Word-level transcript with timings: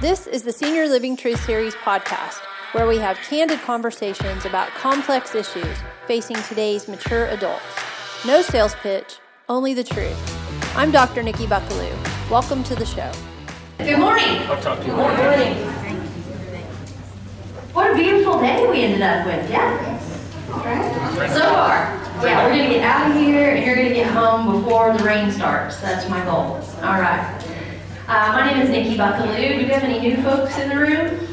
This 0.00 0.26
is 0.26 0.42
the 0.42 0.52
Senior 0.52 0.86
Living 0.86 1.16
Truth 1.16 1.44
Series 1.44 1.74
podcast, 1.74 2.38
where 2.72 2.86
we 2.86 2.98
have 2.98 3.16
candid 3.18 3.60
conversations 3.60 4.44
about 4.44 4.68
complex 4.70 5.34
issues 5.34 5.76
facing 6.06 6.36
today's 6.42 6.86
mature 6.88 7.26
adults. 7.26 7.64
No 8.24 8.42
sales 8.42 8.74
pitch, 8.76 9.18
only 9.48 9.74
the 9.74 9.82
truth. 9.82 10.16
I'm 10.76 10.90
Dr. 10.92 11.22
Nikki 11.22 11.46
Buckelew. 11.46 12.30
Welcome 12.30 12.62
to 12.64 12.76
the 12.76 12.86
show. 12.86 13.10
Good 13.78 13.98
morning. 13.98 14.38
I'll 14.48 14.60
talk 14.60 14.78
to 14.80 14.86
you 14.86 14.92
Good 14.92 14.98
later. 14.98 15.22
morning. 15.22 16.00
What 17.72 17.90
a 17.90 17.94
beautiful 17.94 18.40
day 18.40 18.68
we 18.68 18.82
ended 18.82 19.02
up 19.02 19.26
with, 19.26 19.50
yeah? 19.50 19.98
So 20.48 21.40
far. 21.40 21.98
Yeah, 22.24 22.44
we're 22.44 22.50
gonna 22.50 22.68
get 22.68 22.82
out 22.82 23.10
of 23.10 23.16
here 23.16 23.50
and 23.50 23.64
you're 23.64 23.76
gonna 23.76 23.94
get 23.94 24.10
home 24.12 24.60
before 24.62 24.96
the 24.96 25.04
rain 25.04 25.30
starts. 25.30 25.80
That's 25.80 26.08
my 26.08 26.24
goal. 26.24 26.60
All 26.82 27.00
right. 27.00 27.37
Uh, 28.08 28.32
my 28.32 28.50
name 28.50 28.62
is 28.62 28.70
Nikki 28.70 28.96
Buckelew. 28.96 29.36
Do 29.36 29.58
we 29.58 29.64
have 29.64 29.82
any 29.82 30.00
new 30.00 30.16
folks 30.22 30.56
in 30.56 30.70
the 30.70 30.76
room? 30.76 31.28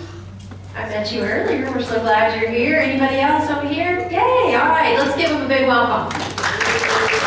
I 0.75 0.89
met 0.89 1.09
you 1.09 1.21
earlier. 1.21 1.71
We're 1.71 1.81
so 1.81 2.01
glad 2.01 2.37
you're 2.37 2.51
here. 2.51 2.75
Anybody 2.79 3.21
else 3.21 3.49
over 3.49 3.65
here? 3.65 4.01
Yay! 4.11 4.55
All 4.55 4.67
right, 4.67 4.97
let's 4.99 5.15
give 5.15 5.29
them 5.29 5.43
a 5.43 5.47
big 5.47 5.67
welcome. 5.67 6.11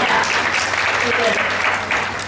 Yeah. 0.02 0.22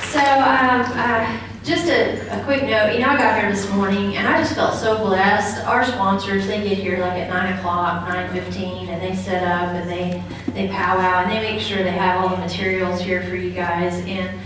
So, 0.09 0.19
um, 0.19 0.81
uh, 0.97 1.41
just 1.63 1.89
a, 1.89 2.41
a 2.41 2.43
quick 2.45 2.63
note, 2.63 2.95
you 2.95 3.01
know, 3.01 3.11
I 3.11 3.19
got 3.19 3.39
here 3.39 3.51
this 3.51 3.69
morning 3.69 4.17
and 4.17 4.27
I 4.27 4.39
just 4.41 4.55
felt 4.55 4.75
so 4.77 4.97
blessed. 5.05 5.63
Our 5.67 5.85
sponsors, 5.85 6.47
they 6.47 6.67
get 6.67 6.79
here 6.79 7.01
like 7.01 7.19
at 7.19 7.29
nine 7.29 7.53
o'clock, 7.59 8.09
nine 8.09 8.33
fifteen, 8.33 8.89
and 8.89 9.03
they 9.03 9.15
set 9.15 9.43
up 9.43 9.75
and 9.75 9.91
they, 9.91 10.23
they 10.55 10.69
pow 10.69 10.97
powwow 10.97 11.25
and 11.25 11.31
they 11.31 11.53
make 11.53 11.61
sure 11.61 11.83
they 11.83 11.91
have 11.91 12.25
all 12.25 12.31
the 12.35 12.39
materials 12.39 13.03
here 13.03 13.23
for 13.25 13.37
you 13.37 13.51
guys. 13.51 13.97
And, 14.07 14.41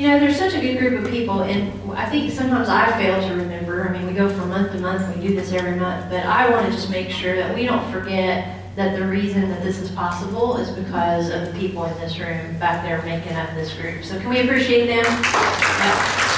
you 0.00 0.08
know, 0.08 0.18
there's 0.18 0.38
such 0.38 0.54
a 0.54 0.60
good 0.62 0.78
group 0.78 1.04
of 1.04 1.10
people 1.10 1.42
and 1.42 1.92
I 1.92 2.08
think 2.08 2.32
sometimes 2.32 2.70
I 2.70 2.90
fail 2.92 3.20
to 3.28 3.34
remember. 3.34 3.86
I 3.86 3.92
mean, 3.92 4.06
we 4.06 4.14
go 4.14 4.30
from 4.30 4.48
month 4.48 4.72
to 4.72 4.80
month, 4.80 5.14
we 5.14 5.28
do 5.28 5.34
this 5.34 5.52
every 5.52 5.78
month, 5.78 6.08
but 6.08 6.24
I 6.24 6.48
want 6.48 6.64
to 6.64 6.72
just 6.72 6.88
make 6.88 7.10
sure 7.10 7.36
that 7.36 7.54
we 7.54 7.66
don't 7.66 7.86
forget 7.92 8.76
that 8.76 8.98
the 8.98 9.06
reason 9.06 9.50
that 9.50 9.62
this 9.62 9.78
is 9.78 9.90
possible 9.90 10.56
is 10.56 10.70
because 10.70 11.28
of 11.28 11.44
the 11.44 11.60
people 11.60 11.84
in 11.84 11.94
this 11.98 12.18
room 12.18 12.58
back 12.58 12.82
there 12.82 13.02
making 13.02 13.34
up 13.34 13.54
this 13.54 13.74
group. 13.74 14.02
So 14.02 14.18
can 14.18 14.30
we 14.30 14.40
appreciate 14.40 14.86
them? 14.86 15.04
Yeah. 15.04 16.30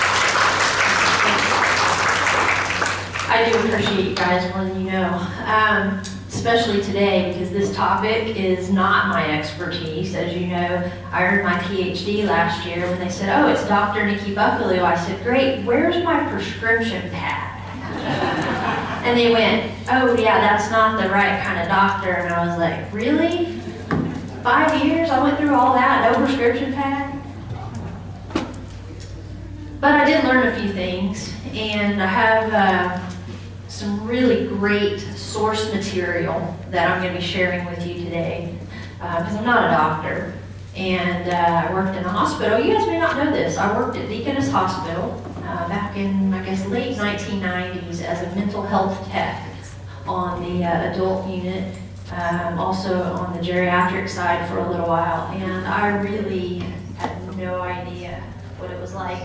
I 3.28 3.48
do 3.48 3.58
appreciate 3.60 4.08
you 4.08 4.16
guys 4.16 4.52
more 4.52 4.64
than 4.64 4.84
you 4.84 4.90
know, 4.90 5.14
um, 5.46 6.02
especially 6.44 6.82
today 6.82 7.32
because 7.32 7.52
this 7.52 7.72
topic 7.72 8.36
is 8.36 8.68
not 8.68 9.06
my 9.06 9.30
expertise. 9.30 10.12
As 10.16 10.36
you 10.36 10.48
know, 10.48 10.90
I 11.12 11.22
earned 11.22 11.44
my 11.44 11.56
PhD 11.60 12.26
last 12.26 12.66
year 12.66 12.84
when 12.90 12.98
they 12.98 13.10
said, 13.10 13.28
"Oh, 13.28 13.46
it's 13.46 13.64
Dr. 13.68 14.04
Nikki 14.04 14.34
Buckelew." 14.34 14.82
I 14.82 14.96
said, 14.96 15.22
"Great, 15.22 15.64
where's 15.64 16.02
my 16.02 16.28
prescription 16.32 17.08
pad?" 17.10 17.60
and 19.06 19.16
they 19.16 19.30
went, 19.30 19.70
"Oh, 19.88 20.16
yeah, 20.18 20.40
that's 20.40 20.68
not 20.68 21.00
the 21.00 21.08
right 21.10 21.40
kind 21.44 21.60
of 21.60 21.68
doctor." 21.68 22.10
And 22.10 22.34
I 22.34 22.44
was 22.44 22.58
like, 22.58 22.92
"Really? 22.92 23.60
Five 24.42 24.84
years? 24.84 25.10
I 25.10 25.22
went 25.22 25.38
through 25.38 25.54
all 25.54 25.72
that, 25.74 26.10
no 26.10 26.26
prescription 26.26 26.72
pad?" 26.72 27.22
But 29.80 29.92
I 29.92 30.04
did 30.04 30.24
learn 30.24 30.48
a 30.48 30.60
few 30.60 30.72
things, 30.72 31.32
and 31.54 32.02
I 32.02 32.06
have 32.06 32.52
uh, 32.52 33.10
some 33.68 34.04
really 34.04 34.48
great 34.48 34.98
source 35.32 35.72
material 35.72 36.56
that 36.70 36.90
I'm 36.90 37.02
going 37.02 37.14
to 37.14 37.20
be 37.20 37.24
sharing 37.24 37.64
with 37.64 37.86
you 37.86 37.94
today, 38.04 38.54
because 38.98 39.34
I'm 39.34 39.44
not 39.46 39.64
a 39.64 39.70
doctor, 39.70 40.34
and 40.76 41.28
uh, 41.28 41.68
I 41.68 41.72
worked 41.72 41.96
in 41.96 42.04
a 42.04 42.08
hospital. 42.08 42.60
You 42.60 42.74
guys 42.74 42.86
may 42.86 42.98
not 42.98 43.16
know 43.16 43.32
this. 43.32 43.56
I 43.56 43.74
worked 43.76 43.96
at 43.96 44.08
Deaconess 44.08 44.50
Hospital 44.50 45.22
uh, 45.38 45.68
back 45.68 45.96
in, 45.96 46.34
I 46.34 46.44
guess, 46.44 46.66
late 46.66 46.96
1990s 46.96 48.02
as 48.02 48.22
a 48.22 48.36
mental 48.36 48.62
health 48.62 49.08
tech 49.08 49.48
on 50.06 50.42
the 50.42 50.64
uh, 50.64 50.92
adult 50.92 51.26
unit, 51.28 51.76
um, 52.12 52.58
also 52.58 53.02
on 53.14 53.32
the 53.32 53.42
geriatric 53.42 54.10
side 54.10 54.46
for 54.50 54.58
a 54.58 54.70
little 54.70 54.86
while, 54.86 55.28
and 55.32 55.66
I 55.66 55.96
really 56.02 56.58
had 56.98 57.36
no 57.38 57.62
idea 57.62 58.22
what 58.58 58.70
it 58.70 58.78
was 58.78 58.92
like 58.92 59.22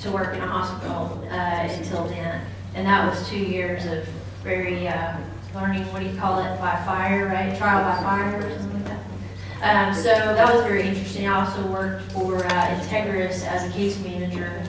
to 0.00 0.10
work 0.10 0.34
in 0.34 0.40
a 0.40 0.46
hospital 0.46 1.22
uh, 1.30 1.68
until 1.70 2.06
then. 2.06 2.46
And 2.74 2.86
that 2.86 3.10
was 3.10 3.28
two 3.28 3.38
years 3.38 3.84
of 3.84 4.08
very 4.42 4.88
uh, 4.88 5.16
learning, 5.54 5.82
what 5.92 6.00
do 6.00 6.08
you 6.08 6.16
call 6.16 6.40
it, 6.40 6.58
by 6.58 6.76
fire, 6.84 7.26
right? 7.26 7.56
Trial 7.56 7.82
by 7.84 8.02
fire 8.02 8.38
or 8.38 8.58
something 8.58 8.84
like 8.84 8.84
that. 8.84 9.88
Um, 9.88 9.94
so 9.94 10.10
that 10.10 10.54
was 10.54 10.64
very 10.64 10.86
interesting. 10.86 11.26
I 11.26 11.44
also 11.44 11.66
worked 11.66 12.10
for 12.12 12.36
uh, 12.36 12.80
Integris 12.80 13.44
as 13.44 13.68
a 13.68 13.72
case 13.72 14.02
manager 14.02 14.62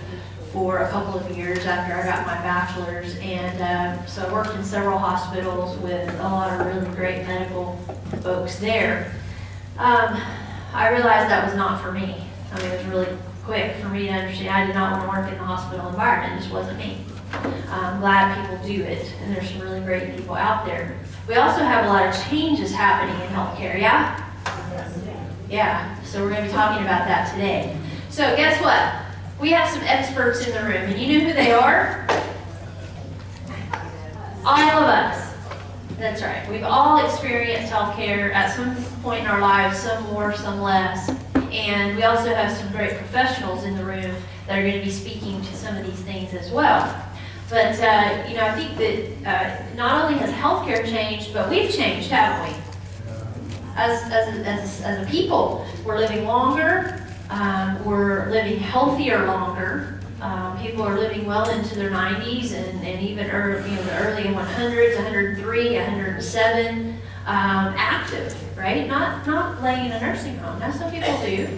for 0.51 0.79
a 0.79 0.89
couple 0.89 1.17
of 1.17 1.37
years 1.37 1.65
after 1.65 1.93
I 1.93 2.03
got 2.03 2.25
my 2.25 2.35
bachelor's. 2.35 3.15
And 3.17 3.61
um, 3.61 4.07
so 4.07 4.25
I 4.27 4.33
worked 4.33 4.53
in 4.55 4.63
several 4.63 4.97
hospitals 4.97 5.77
with 5.77 6.09
a 6.19 6.23
lot 6.23 6.59
of 6.59 6.65
really 6.65 6.95
great 6.95 7.25
medical 7.25 7.77
folks 8.21 8.59
there. 8.59 9.13
Um, 9.77 10.21
I 10.73 10.89
realized 10.89 11.29
that 11.29 11.45
was 11.45 11.55
not 11.55 11.81
for 11.81 11.91
me. 11.91 12.25
I 12.51 12.61
mean, 12.61 12.71
it 12.71 12.77
was 12.77 12.85
really 12.87 13.17
quick 13.43 13.77
for 13.77 13.87
me 13.87 14.07
to 14.07 14.09
understand. 14.09 14.49
I 14.49 14.65
did 14.65 14.75
not 14.75 14.91
want 14.91 15.03
to 15.03 15.21
work 15.21 15.31
in 15.31 15.37
the 15.37 15.45
hospital 15.45 15.87
environment. 15.87 16.33
It 16.33 16.41
just 16.41 16.53
wasn't 16.53 16.77
me. 16.77 16.97
I'm 17.33 17.99
glad 17.99 18.41
people 18.41 18.67
do 18.67 18.83
it, 18.83 19.11
and 19.21 19.35
there's 19.35 19.49
some 19.49 19.61
really 19.61 19.81
great 19.81 20.15
people 20.15 20.35
out 20.35 20.65
there. 20.65 20.97
We 21.27 21.35
also 21.35 21.63
have 21.63 21.85
a 21.85 21.87
lot 21.87 22.07
of 22.07 22.29
changes 22.29 22.73
happening 22.73 23.15
in 23.21 23.27
healthcare, 23.29 23.79
yeah? 23.79 24.27
Yeah, 25.49 26.01
so 26.03 26.21
we're 26.21 26.29
going 26.29 26.43
to 26.43 26.47
be 26.47 26.53
talking 26.53 26.83
about 26.83 27.07
that 27.07 27.31
today. 27.31 27.77
So, 28.09 28.35
guess 28.35 28.61
what? 28.61 29.05
We 29.39 29.51
have 29.51 29.69
some 29.69 29.83
experts 29.83 30.45
in 30.45 30.53
the 30.53 30.61
room, 30.61 30.89
and 30.89 30.99
you 30.99 31.19
know 31.19 31.25
who 31.25 31.33
they 31.33 31.51
are? 31.51 32.05
All 34.45 34.59
of 34.59 34.89
us. 34.89 35.33
That's 35.97 36.21
right. 36.21 36.49
We've 36.49 36.63
all 36.63 37.05
experienced 37.05 37.71
healthcare 37.71 38.33
at 38.33 38.55
some 38.55 38.75
point 39.03 39.21
in 39.21 39.27
our 39.27 39.39
lives, 39.39 39.79
some 39.79 40.03
more, 40.05 40.33
some 40.33 40.59
less. 40.61 41.09
And 41.51 41.95
we 41.95 42.03
also 42.03 42.33
have 42.33 42.51
some 42.57 42.71
great 42.71 42.97
professionals 42.97 43.65
in 43.65 43.75
the 43.75 43.83
room 43.83 44.15
that 44.47 44.57
are 44.57 44.63
going 44.63 44.79
to 44.79 44.85
be 44.85 44.91
speaking 44.91 45.41
to 45.41 45.55
some 45.55 45.77
of 45.77 45.85
these 45.85 46.01
things 46.01 46.33
as 46.33 46.49
well. 46.51 46.83
But, 47.51 47.77
uh, 47.81 48.23
you 48.29 48.37
know, 48.37 48.45
I 48.45 48.53
think 48.53 48.77
that 48.77 49.27
uh, 49.27 49.75
not 49.75 50.05
only 50.05 50.17
has 50.19 50.31
healthcare 50.31 50.89
changed, 50.89 51.33
but 51.33 51.49
we've 51.49 51.69
changed, 51.69 52.09
haven't 52.09 52.49
we? 52.49 52.57
As, 53.75 54.01
as, 54.03 54.37
a, 54.37 54.47
as, 54.47 54.81
as 54.83 55.05
a 55.05 55.11
people, 55.11 55.67
we're 55.83 55.97
living 55.97 56.23
longer, 56.23 57.05
um, 57.29 57.83
we're 57.83 58.31
living 58.31 58.57
healthier 58.57 59.27
longer. 59.27 59.99
Um, 60.21 60.57
people 60.59 60.83
are 60.83 60.97
living 60.97 61.25
well 61.25 61.49
into 61.49 61.75
their 61.75 61.91
90s 61.91 62.53
and, 62.53 62.87
and 62.87 63.05
even 63.05 63.29
early, 63.29 63.69
you 63.69 63.75
know, 63.75 63.83
the 63.83 63.97
early 63.97 64.23
100s, 64.23 64.95
103, 64.95 65.75
107, 65.75 66.89
um, 66.89 66.97
active, 67.25 68.57
right? 68.57 68.87
Not, 68.87 69.27
not 69.27 69.61
laying 69.61 69.87
in 69.87 69.91
a 69.91 69.99
nursing 69.99 70.37
home. 70.37 70.57
Now, 70.57 70.71
some 70.71 70.89
people 70.89 71.21
do, 71.25 71.49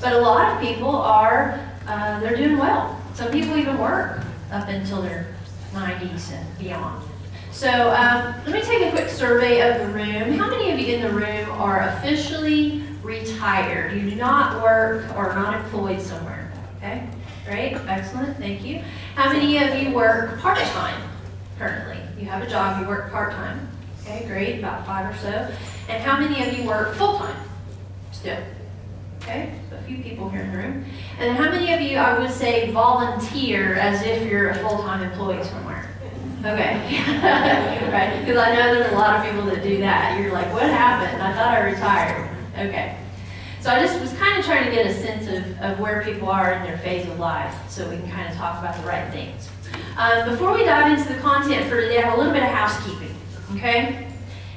but 0.00 0.14
a 0.14 0.18
lot 0.18 0.50
of 0.50 0.62
people 0.66 0.96
are, 0.96 1.60
uh, 1.86 2.20
they're 2.20 2.36
doing 2.36 2.56
well. 2.56 2.98
Some 3.12 3.30
people 3.30 3.58
even 3.58 3.76
work 3.76 4.22
up 4.50 4.68
until 4.68 5.02
their 5.02 5.31
90s 5.72 6.32
and 6.32 6.58
beyond. 6.58 7.02
So 7.50 7.68
um, 7.68 8.34
let 8.46 8.52
me 8.52 8.62
take 8.62 8.82
a 8.82 8.90
quick 8.90 9.08
survey 9.08 9.60
of 9.60 9.86
the 9.86 9.92
room. 9.92 10.32
How 10.38 10.48
many 10.48 10.70
of 10.70 10.78
you 10.78 10.94
in 10.94 11.02
the 11.02 11.10
room 11.10 11.50
are 11.50 11.80
officially 11.80 12.82
retired? 13.02 13.92
You 13.92 14.10
do 14.10 14.16
not 14.16 14.62
work 14.62 15.04
or 15.16 15.30
are 15.30 15.34
not 15.34 15.62
employed 15.62 16.00
somewhere, 16.00 16.50
okay? 16.78 17.06
Great, 17.44 17.74
excellent, 17.86 18.38
thank 18.38 18.64
you. 18.64 18.82
How 19.14 19.32
many 19.32 19.58
of 19.58 19.80
you 19.82 19.94
work 19.94 20.40
part-time 20.40 21.02
currently? 21.58 21.98
You 22.18 22.26
have 22.28 22.42
a 22.42 22.48
job, 22.48 22.80
you 22.80 22.88
work 22.88 23.10
part-time. 23.10 23.68
Okay, 24.02 24.24
great, 24.26 24.58
about 24.58 24.86
five 24.86 25.14
or 25.14 25.18
so. 25.18 25.50
And 25.88 26.02
how 26.02 26.18
many 26.18 26.46
of 26.46 26.56
you 26.56 26.66
work 26.66 26.94
full-time 26.94 27.36
still? 28.12 28.38
Okay, 29.22 29.52
few 29.92 30.02
people 30.02 30.28
here 30.28 30.42
in 30.42 30.52
the 30.52 30.58
room. 30.58 30.84
And 31.18 31.36
how 31.36 31.50
many 31.50 31.72
of 31.72 31.80
you, 31.80 31.98
I 31.98 32.18
would 32.18 32.30
say, 32.30 32.70
volunteer 32.70 33.74
as 33.74 34.02
if 34.02 34.30
you're 34.30 34.50
a 34.50 34.54
full-time 34.56 35.02
employee 35.02 35.44
somewhere? 35.44 35.88
Okay, 36.40 36.98
right, 37.92 38.18
because 38.20 38.36
I 38.36 38.54
know 38.54 38.74
there's 38.74 38.92
a 38.92 38.96
lot 38.96 39.16
of 39.16 39.30
people 39.30 39.46
that 39.46 39.62
do 39.62 39.78
that. 39.78 40.20
You're 40.20 40.32
like, 40.32 40.52
what 40.52 40.64
happened? 40.64 41.22
I 41.22 41.32
thought 41.34 41.54
I 41.54 41.70
retired. 41.70 42.28
Okay. 42.58 42.96
So 43.60 43.70
I 43.70 43.78
just 43.80 44.00
was 44.00 44.12
kind 44.14 44.36
of 44.40 44.44
trying 44.44 44.64
to 44.64 44.70
get 44.72 44.86
a 44.86 44.92
sense 44.92 45.28
of, 45.28 45.60
of 45.60 45.78
where 45.78 46.02
people 46.02 46.28
are 46.28 46.52
in 46.52 46.64
their 46.64 46.78
phase 46.78 47.06
of 47.08 47.20
life 47.20 47.54
so 47.70 47.88
we 47.88 47.96
can 47.96 48.10
kind 48.10 48.28
of 48.28 48.34
talk 48.34 48.58
about 48.58 48.76
the 48.76 48.84
right 48.88 49.08
things. 49.12 49.48
Um, 49.96 50.28
before 50.28 50.52
we 50.52 50.64
dive 50.64 50.98
into 50.98 51.12
the 51.12 51.20
content 51.20 51.68
for 51.68 51.80
today, 51.80 51.98
I 51.98 52.00
have 52.08 52.14
a 52.14 52.16
little 52.16 52.32
bit 52.32 52.42
of 52.42 52.48
housekeeping, 52.48 53.14
okay? 53.54 54.11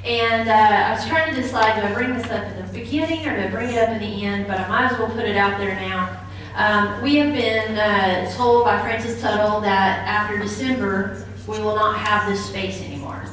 And 0.06 0.48
uh, 0.48 0.54
I 0.54 0.92
was 0.94 1.07
trying 1.07 1.34
to 1.34 1.42
decide, 1.42 1.81
do 1.81 1.88
I 1.88 1.94
bring 1.94 2.13
this 2.13 2.28
up 2.28 2.46
in 2.46 2.66
the 2.66 2.72
beginning 2.72 3.28
or 3.28 3.36
do 3.36 3.48
I 3.48 3.48
bring 3.50 3.69
it 3.72 3.78
up 3.78 3.90
in 3.90 4.00
the 4.00 4.25
end? 4.25 4.46
But 4.48 4.60
I 4.60 4.68
might 4.68 4.92
as 4.92 5.00
well 5.00 5.10
put 5.10 5.25
it 5.25 5.36
out 5.36 5.57
there 5.57 5.75
now. 5.75 6.22
Um, 6.56 7.02
we 7.02 7.16
have 7.16 7.34
been 7.34 7.78
uh, 7.78 8.31
told 8.36 8.66
by 8.66 8.80
Francis 8.81 9.19
Tuttle 9.19 9.62
that 9.62 10.07
after 10.07 10.38
December, 10.38 11.25
we 11.48 11.60
will 11.60 11.75
not 11.75 11.98
have 11.98 12.30
this 12.30 12.46
space 12.46 12.81
anymore. 12.81 13.25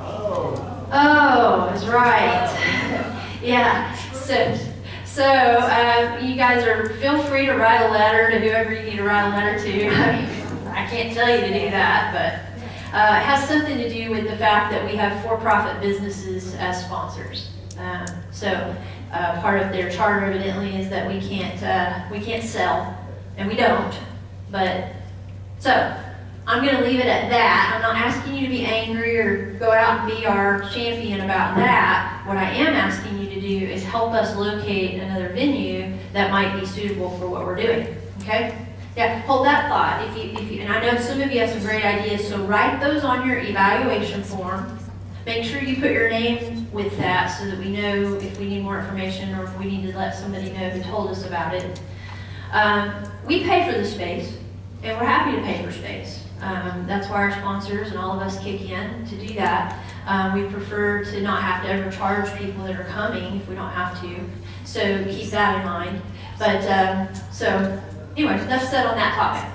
Oh, 0.00 0.72
Oh, 0.94 1.70
that's 1.72 1.86
right. 1.86 3.40
yeah. 3.42 3.94
So, 4.12 4.58
so 5.06 5.24
uh, 5.24 6.20
you 6.22 6.36
guys 6.36 6.64
are 6.64 6.90
feel 7.00 7.22
free 7.22 7.46
to 7.46 7.54
write 7.54 7.80
a 7.80 7.90
letter 7.90 8.30
to 8.30 8.38
whoever 8.38 8.74
you 8.74 8.82
need 8.82 8.96
to 8.96 9.02
write 9.02 9.26
a 9.26 9.30
letter 9.30 9.58
to. 9.64 9.88
I 9.88 10.42
I 10.84 10.86
can't 10.86 11.14
tell 11.14 11.28
you 11.28 11.40
to 11.40 11.46
do 11.46 11.70
that, 11.70 12.12
but 12.12 12.51
uh, 12.92 13.20
has 13.20 13.48
something 13.48 13.78
to 13.78 13.88
do 13.88 14.10
with 14.10 14.28
the 14.28 14.36
fact 14.36 14.70
that 14.70 14.84
we 14.84 14.96
have 14.96 15.22
for-profit 15.22 15.80
businesses 15.80 16.54
as 16.56 16.84
sponsors. 16.84 17.50
Um, 17.78 18.06
so 18.30 18.76
uh, 19.12 19.40
part 19.40 19.62
of 19.62 19.72
their 19.72 19.90
charter 19.90 20.26
evidently 20.26 20.76
is 20.76 20.90
that 20.90 21.08
we 21.08 21.20
can't 21.20 21.62
uh, 21.62 22.04
we 22.10 22.20
can't 22.20 22.44
sell, 22.44 22.96
and 23.36 23.48
we 23.48 23.56
don't. 23.56 23.94
But 24.50 24.92
so 25.58 25.96
I'm 26.46 26.64
going 26.64 26.76
to 26.76 26.82
leave 26.82 27.00
it 27.00 27.06
at 27.06 27.30
that. 27.30 27.72
I'm 27.74 27.82
not 27.82 27.96
asking 27.96 28.34
you 28.34 28.46
to 28.46 28.48
be 28.48 28.64
angry 28.66 29.18
or 29.18 29.52
go 29.58 29.70
out 29.70 30.00
and 30.00 30.18
be 30.18 30.26
our 30.26 30.68
champion 30.70 31.20
about 31.20 31.56
that. 31.56 32.22
What 32.26 32.36
I 32.36 32.50
am 32.50 32.74
asking 32.74 33.18
you 33.20 33.28
to 33.28 33.40
do 33.40 33.66
is 33.66 33.84
help 33.84 34.12
us 34.12 34.36
locate 34.36 35.00
another 35.00 35.28
venue 35.28 35.96
that 36.12 36.30
might 36.30 36.58
be 36.58 36.66
suitable 36.66 37.16
for 37.18 37.28
what 37.28 37.46
we're 37.46 37.56
doing. 37.56 37.96
Okay? 38.20 38.56
Yeah, 38.96 39.20
hold 39.20 39.46
that 39.46 39.68
thought. 39.70 40.06
If 40.08 40.16
you, 40.22 40.38
if 40.38 40.52
you, 40.52 40.60
and 40.60 40.72
I 40.72 40.80
know 40.80 41.00
some 41.00 41.20
of 41.20 41.32
you 41.32 41.40
have 41.40 41.50
some 41.50 41.62
great 41.62 41.84
ideas, 41.84 42.28
so 42.28 42.44
write 42.44 42.78
those 42.78 43.04
on 43.04 43.26
your 43.26 43.38
evaluation 43.38 44.22
form. 44.22 44.78
Make 45.24 45.44
sure 45.44 45.62
you 45.62 45.76
put 45.76 45.92
your 45.92 46.10
name 46.10 46.70
with 46.72 46.94
that 46.98 47.28
so 47.28 47.46
that 47.46 47.58
we 47.58 47.70
know 47.70 48.14
if 48.14 48.38
we 48.38 48.46
need 48.46 48.62
more 48.62 48.78
information 48.80 49.34
or 49.34 49.44
if 49.44 49.58
we 49.58 49.64
need 49.64 49.90
to 49.90 49.96
let 49.96 50.14
somebody 50.14 50.50
know 50.50 50.68
who 50.70 50.82
told 50.82 51.10
us 51.10 51.24
about 51.24 51.54
it. 51.54 51.80
Um, 52.52 52.92
we 53.24 53.44
pay 53.44 53.70
for 53.70 53.78
the 53.78 53.84
space, 53.86 54.36
and 54.82 54.98
we're 54.98 55.06
happy 55.06 55.36
to 55.36 55.42
pay 55.42 55.64
for 55.64 55.72
space. 55.72 56.26
Um, 56.42 56.84
that's 56.86 57.08
why 57.08 57.22
our 57.22 57.30
sponsors 57.30 57.90
and 57.90 57.98
all 57.98 58.12
of 58.12 58.20
us 58.20 58.38
kick 58.42 58.60
in 58.68 59.06
to 59.06 59.26
do 59.26 59.32
that. 59.34 59.78
Um, 60.06 60.34
we 60.34 60.52
prefer 60.52 61.04
to 61.04 61.20
not 61.22 61.42
have 61.42 61.62
to 61.62 61.70
ever 61.70 61.90
charge 61.90 62.36
people 62.36 62.64
that 62.64 62.78
are 62.78 62.84
coming 62.84 63.36
if 63.36 63.48
we 63.48 63.54
don't 63.54 63.70
have 63.70 63.98
to. 64.02 64.18
So 64.64 65.04
keep 65.04 65.30
that 65.30 65.60
in 65.60 65.64
mind. 65.64 66.02
But 66.38 66.64
um, 66.66 67.08
so 67.30 67.80
anyway, 68.16 68.40
enough 68.40 68.68
said 68.68 68.86
on 68.86 68.96
that 68.96 69.14
topic. 69.14 69.48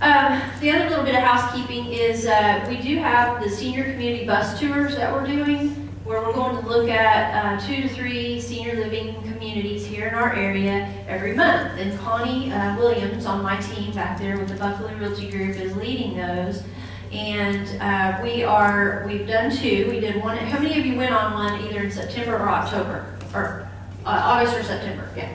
Um, 0.00 0.60
the 0.60 0.70
other 0.70 0.88
little 0.88 1.04
bit 1.04 1.14
of 1.14 1.22
housekeeping 1.22 1.86
is 1.86 2.26
uh, 2.26 2.64
we 2.68 2.78
do 2.78 2.96
have 2.98 3.42
the 3.42 3.50
senior 3.50 3.84
community 3.84 4.24
bus 4.24 4.58
tours 4.58 4.96
that 4.96 5.12
we're 5.12 5.26
doing 5.26 5.80
where 6.10 6.22
we're 6.22 6.32
going 6.32 6.60
to 6.60 6.68
look 6.68 6.88
at 6.88 7.34
uh, 7.34 7.66
two 7.66 7.82
to 7.82 7.88
three 7.88 8.40
senior 8.40 8.74
living 8.74 9.14
communities 9.22 9.86
here 9.86 10.08
in 10.08 10.14
our 10.14 10.34
area 10.34 10.92
every 11.06 11.36
month. 11.36 11.78
And 11.78 11.96
Connie 12.00 12.50
uh, 12.50 12.76
Williams 12.78 13.26
on 13.26 13.42
my 13.44 13.60
team 13.60 13.92
back 13.92 14.18
there 14.18 14.36
with 14.36 14.48
the 14.48 14.54
Buckelew 14.54 14.98
Realty 14.98 15.30
Group 15.30 15.56
is 15.56 15.76
leading 15.76 16.16
those. 16.16 16.64
And 17.12 17.80
uh, 17.80 18.20
we 18.24 18.42
are, 18.42 19.04
we've 19.06 19.24
done 19.24 19.54
two. 19.54 19.88
We 19.88 20.00
did 20.00 20.20
one, 20.20 20.36
how 20.36 20.58
many 20.58 20.80
of 20.80 20.84
you 20.84 20.96
went 20.96 21.14
on 21.14 21.34
one 21.34 21.60
either 21.66 21.82
in 21.82 21.92
September 21.92 22.36
or 22.36 22.48
October? 22.48 23.16
Or 23.32 23.70
uh, 24.04 24.20
August 24.24 24.56
or 24.56 24.64
September? 24.64 25.08
Yeah. 25.16 25.30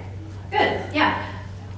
Good, 0.52 0.94
yeah. 0.94 1.35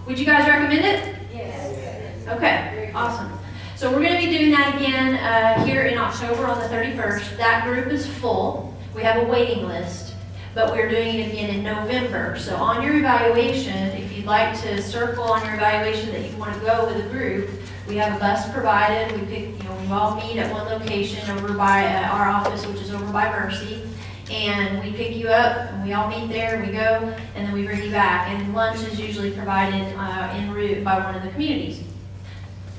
Would 0.08 0.18
you 0.18 0.26
guys 0.26 0.48
recommend 0.48 0.86
it? 0.86 1.16
Yes. 1.34 2.26
Okay, 2.30 2.92
awesome. 2.96 3.30
So 3.76 3.92
we're 3.92 4.02
going 4.02 4.22
to 4.22 4.26
be 4.26 4.38
doing 4.38 4.52
that 4.52 4.76
again 4.76 5.16
uh, 5.16 5.66
here 5.66 5.84
in 5.84 5.98
October 5.98 6.48
on 6.48 6.60
the 6.60 6.68
31st. 6.68 7.36
That 7.36 7.66
group 7.66 7.88
is 7.88 8.08
full. 8.08 8.74
We 8.96 9.04
have 9.04 9.22
a 9.22 9.30
waiting 9.30 9.68
list, 9.68 10.16
but 10.56 10.72
we're 10.72 10.88
doing 10.88 11.16
it 11.16 11.34
again 11.34 11.54
in 11.54 11.62
November. 11.62 12.40
So 12.40 12.56
on 12.56 12.84
your 12.84 12.96
evaluation, 12.96 13.76
if 13.98 14.16
you'd 14.16 14.26
like 14.26 14.58
to 14.62 14.82
circle 14.82 15.26
on 15.26 15.46
your 15.46 15.56
evaluation 15.56 16.14
that 16.14 16.32
you 16.32 16.38
want 16.38 16.54
to 16.54 16.60
go 16.62 16.86
with 16.86 17.06
a 17.06 17.10
group, 17.10 17.50
we 17.86 17.98
have 17.98 18.16
a 18.16 18.20
bus 18.20 18.50
provided. 18.54 19.12
We 19.20 19.28
pick, 19.28 19.62
you 19.62 19.64
know, 19.68 19.76
we 19.82 19.88
all 19.88 20.16
meet 20.16 20.38
at 20.38 20.50
one 20.54 20.68
location 20.68 21.30
over 21.32 21.52
by 21.52 21.86
uh, 21.86 22.08
our 22.08 22.30
office, 22.30 22.66
which 22.66 22.80
is 22.80 22.94
over 22.94 23.12
by 23.12 23.30
Mercy. 23.30 23.84
And 24.30 24.84
we 24.84 24.92
pick 24.92 25.16
you 25.16 25.30
up, 25.30 25.72
and 25.72 25.84
we 25.84 25.94
all 25.94 26.10
meet 26.10 26.28
there, 26.30 26.60
we 26.60 26.72
go, 26.72 27.16
and 27.36 27.48
then 27.48 27.54
we 27.54 27.66
bring 27.66 27.82
you 27.82 27.92
back. 27.92 28.28
And 28.30 28.54
lunch 28.54 28.80
is 28.84 29.00
usually 29.00 29.32
provided 29.32 29.96
uh, 29.98 30.34
en 30.34 30.52
route 30.52 30.84
by 30.84 31.00
one 31.00 31.16
of 31.16 31.24
the 31.24 31.30
communities. 31.30 31.82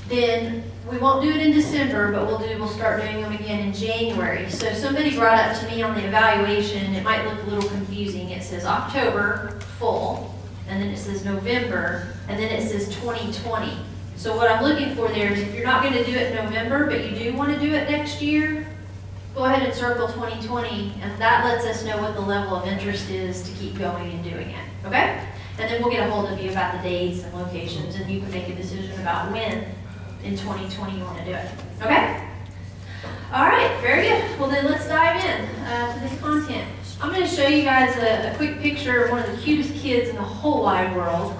Then 0.09 0.65
we 0.91 0.99
won't 0.99 1.23
do 1.23 1.31
it 1.31 1.37
in 1.37 1.53
December, 1.53 2.13
but 2.13 2.27
we'll 2.27 2.39
do 2.39 2.59
we'll 2.59 2.69
start 2.69 3.03
doing 3.03 3.23
them 3.23 3.33
again 3.33 3.61
in 3.61 3.75
January. 3.75 4.51
So 4.51 4.73
somebody 4.73 5.15
brought 5.15 5.39
up 5.39 5.59
to 5.61 5.67
me 5.67 5.83
on 5.83 5.95
the 5.95 6.07
evaluation, 6.07 6.95
it 6.95 7.05
might 7.05 7.25
look 7.27 7.43
a 7.43 7.51
little 7.51 7.71
confusing. 7.71 8.31
It 8.31 8.43
says 8.43 8.65
October 8.65 9.59
full, 9.79 10.35
and 10.69 10.83
then 10.83 10.91
it 10.91 10.99
says 10.99 11.25
November, 11.25 12.15
and 12.29 12.39
then 12.39 12.51
it 12.51 12.69
says 12.69 12.89
2020. 12.97 13.73
So 14.17 14.37
what 14.37 14.51
I'm 14.51 14.65
looking 14.65 14.95
for 14.97 15.09
there 15.09 15.33
is 15.33 15.41
if 15.41 15.55
you're 15.55 15.65
not 15.65 15.83
going 15.83 15.95
to 15.95 16.05
do 16.05 16.13
it 16.13 16.31
in 16.31 16.45
November, 16.45 16.87
but 16.87 17.05
you 17.05 17.17
do 17.17 17.37
want 17.37 17.55
to 17.55 17.61
do 17.61 17.73
it 17.73 17.89
next 17.91 18.21
year, 18.21 18.67
go 19.39 19.45
ahead 19.45 19.63
and 19.63 19.73
circle 19.73 20.09
2020, 20.09 20.95
and 21.01 21.21
that 21.21 21.45
lets 21.45 21.65
us 21.65 21.85
know 21.85 21.97
what 22.03 22.13
the 22.15 22.21
level 22.21 22.57
of 22.57 22.67
interest 22.67 23.09
is 23.09 23.41
to 23.45 23.53
keep 23.53 23.79
going 23.79 24.11
and 24.11 24.25
doing 24.25 24.51
it. 24.51 24.65
Okay? 24.85 25.25
And 25.59 25.71
then 25.71 25.81
we'll 25.81 25.93
get 25.93 26.09
a 26.09 26.11
hold 26.11 26.29
of 26.29 26.41
you 26.41 26.51
about 26.51 26.77
the 26.77 26.83
dates 26.83 27.23
and 27.23 27.33
locations, 27.35 27.95
and 27.95 28.11
you 28.11 28.21
can 28.21 28.33
make 28.33 28.49
a 28.49 28.55
decision 28.57 29.01
about 29.01 29.31
when 29.31 29.65
in 30.25 30.37
2020 30.37 30.99
you 30.99 31.05
want 31.05 31.19
to 31.19 31.25
do 31.25 31.31
it. 31.31 31.49
Okay? 31.81 32.29
All 33.33 33.47
right, 33.47 33.79
very 33.81 34.09
good. 34.09 34.41
Well, 34.41 34.51
then 34.51 34.65
let's 34.65 34.89
dive 34.89 35.23
in 35.25 35.45
uh, 35.67 35.95
to 35.95 36.01
this 36.01 36.21
content. 36.21 36.69
I'm 37.01 37.11
going 37.11 37.23
to 37.23 37.29
show 37.29 37.47
you 37.47 37.63
guys 37.63 37.97
a, 37.97 38.33
a, 38.33 38.37
quick 38.37 38.59
picture 38.59 39.05
of 39.05 39.13
one 39.13 39.23
of 39.23 39.31
the 39.31 39.41
cutest 39.41 39.73
kids 39.75 40.09
in 40.09 40.17
the 40.17 40.23
whole 40.23 40.65
wide 40.65 40.97
world. 40.97 41.33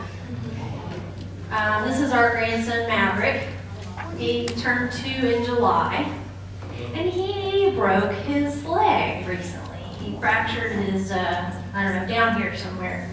Um, 1.51 1.89
this 1.89 1.99
is 1.99 2.13
our 2.13 2.31
grandson, 2.31 2.87
Maverick. 2.87 3.49
He 4.17 4.47
turned 4.47 4.93
two 4.93 5.27
in 5.27 5.45
July, 5.45 6.17
and 6.95 7.11
he 7.11 7.71
broke 7.71 8.13
his 8.13 8.65
leg 8.65 9.27
recently. 9.27 9.79
He 10.01 10.19
fractured 10.19 10.73
his, 10.73 11.11
uh, 11.11 11.63
I 11.75 11.85
don't 11.85 11.95
know, 11.95 12.09
down 12.09 12.41
here 12.41 12.57
somewhere. 12.57 13.09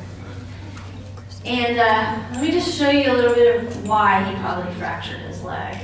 And 1.46 1.78
uh, 1.78 2.24
let 2.34 2.42
me 2.42 2.52
just 2.52 2.76
show 2.76 2.90
you 2.90 3.12
a 3.12 3.14
little 3.14 3.36
bit 3.36 3.64
of 3.64 3.88
why 3.88 4.24
he 4.24 4.36
probably 4.42 4.74
fractured 4.76 5.20
his 5.20 5.44
leg. 5.44 5.76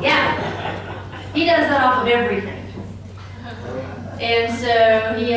Yeah, 0.00 1.32
he 1.32 1.44
does 1.44 1.68
that 1.68 1.82
off 1.82 2.02
of 2.02 2.08
everything. 2.08 2.57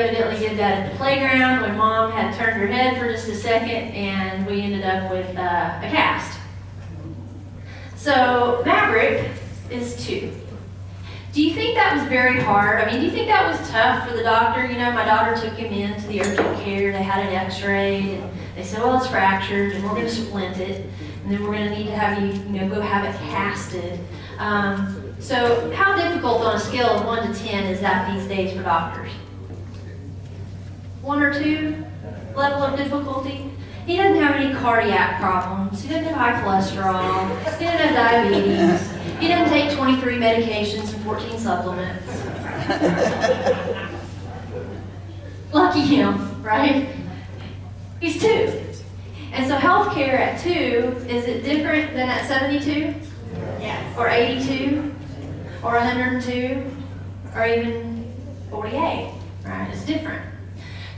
Evidently 0.02 0.48
did 0.48 0.58
that 0.58 0.80
at 0.80 0.92
the 0.92 0.98
playground 0.98 1.62
when 1.62 1.78
mom 1.78 2.12
had 2.12 2.34
turned 2.34 2.60
her 2.60 2.66
head 2.66 2.98
for 2.98 3.12
just 3.12 3.28
a 3.28 3.36
second, 3.36 3.94
and 3.94 4.48
we 4.48 4.62
ended 4.62 4.84
up 4.84 5.12
with 5.12 5.28
uh, 5.38 5.78
a 5.80 5.90
cast. 5.92 6.40
So 7.96 8.64
Maverick 8.66 9.30
is 9.70 10.04
two. 10.04 10.34
Do 11.34 11.44
you 11.44 11.54
think 11.54 11.76
that 11.76 11.96
was 11.96 12.10
very 12.10 12.40
hard? 12.42 12.82
I 12.82 12.90
mean, 12.90 13.00
do 13.00 13.06
you 13.06 13.12
think 13.12 13.28
that 13.28 13.48
was 13.48 13.70
tough 13.70 14.10
for 14.10 14.16
the 14.18 14.24
doctor? 14.24 14.66
You 14.66 14.80
know, 14.80 14.92
my 14.92 15.06
daughter 15.06 15.40
took 15.40 15.54
him 15.54 15.72
in 15.72 16.02
to 16.02 16.08
the 16.08 16.22
urgent 16.22 16.60
care. 16.64 16.92
They 16.92 17.04
had 17.04 17.24
an 17.24 17.36
x-ray, 17.36 18.16
and 18.16 18.34
they 18.56 18.64
said, 18.64 18.82
well, 18.82 18.98
it's 18.98 19.08
fractured, 19.08 19.74
and 19.74 19.84
we're 19.84 19.94
going 19.94 20.08
to 20.08 20.12
splint 20.12 20.58
it, 20.58 20.90
and 21.24 21.32
then 21.32 21.44
we're 21.44 21.54
going 21.54 21.70
to 21.70 21.78
need 21.78 21.86
to 21.86 21.96
have 21.96 22.20
you, 22.20 22.42
you 22.52 22.60
know, 22.60 22.68
go 22.68 22.82
have 22.82 23.06
it 23.06 23.16
casted. 23.30 24.00
Um, 24.40 25.14
so 25.20 25.72
how 25.76 25.96
difficult 25.96 26.42
on 26.42 26.56
a 26.56 26.60
scale 26.60 26.90
of 26.90 27.06
1 27.06 27.32
to 27.32 27.40
10 27.40 27.66
is 27.66 27.82
that 27.82 28.12
these 28.12 28.28
days 28.28 28.58
for 28.58 28.64
doctors? 28.64 29.12
One 31.02 31.22
or 31.24 31.34
two 31.34 31.84
level 32.36 32.62
of 32.64 32.78
difficulty? 32.78 33.50
He 33.86 33.98
doesn't 33.98 34.22
have 34.22 34.36
any 34.36 34.54
cardiac 34.54 35.20
problems. 35.20 35.82
He 35.82 35.90
doesn't 35.90 36.06
have 36.06 36.16
high 36.16 36.40
cholesterol. 36.42 37.28
He 37.58 37.66
doesn't 37.66 37.80
have 37.80 37.96
diabetes. 37.96 38.92
He 39.20 39.28
doesn't 39.28 39.50
take 39.50 39.72
23 39.76 40.18
medications 40.18 40.94
and 40.94 41.04
14 41.04 41.40
supplements. 41.40 42.08
Lucky 45.52 45.82
him, 45.82 46.42
right? 46.44 46.88
He's 48.00 48.22
two. 48.22 48.62
And 49.34 49.48
so 49.48 49.58
healthcare 49.58 50.20
at 50.20 50.40
two, 50.40 50.96
is 51.08 51.26
it 51.26 51.44
different 51.44 51.94
than 51.94 52.08
at 52.10 52.28
72? 52.28 52.94
Yes. 53.60 53.98
Or 53.98 54.08
82? 54.08 54.94
Or 55.64 55.74
102? 55.74 56.64
Or 57.36 57.46
even 57.46 58.12
48, 58.50 59.12
right? 59.46 59.70
It's 59.72 59.86
different. 59.86 60.22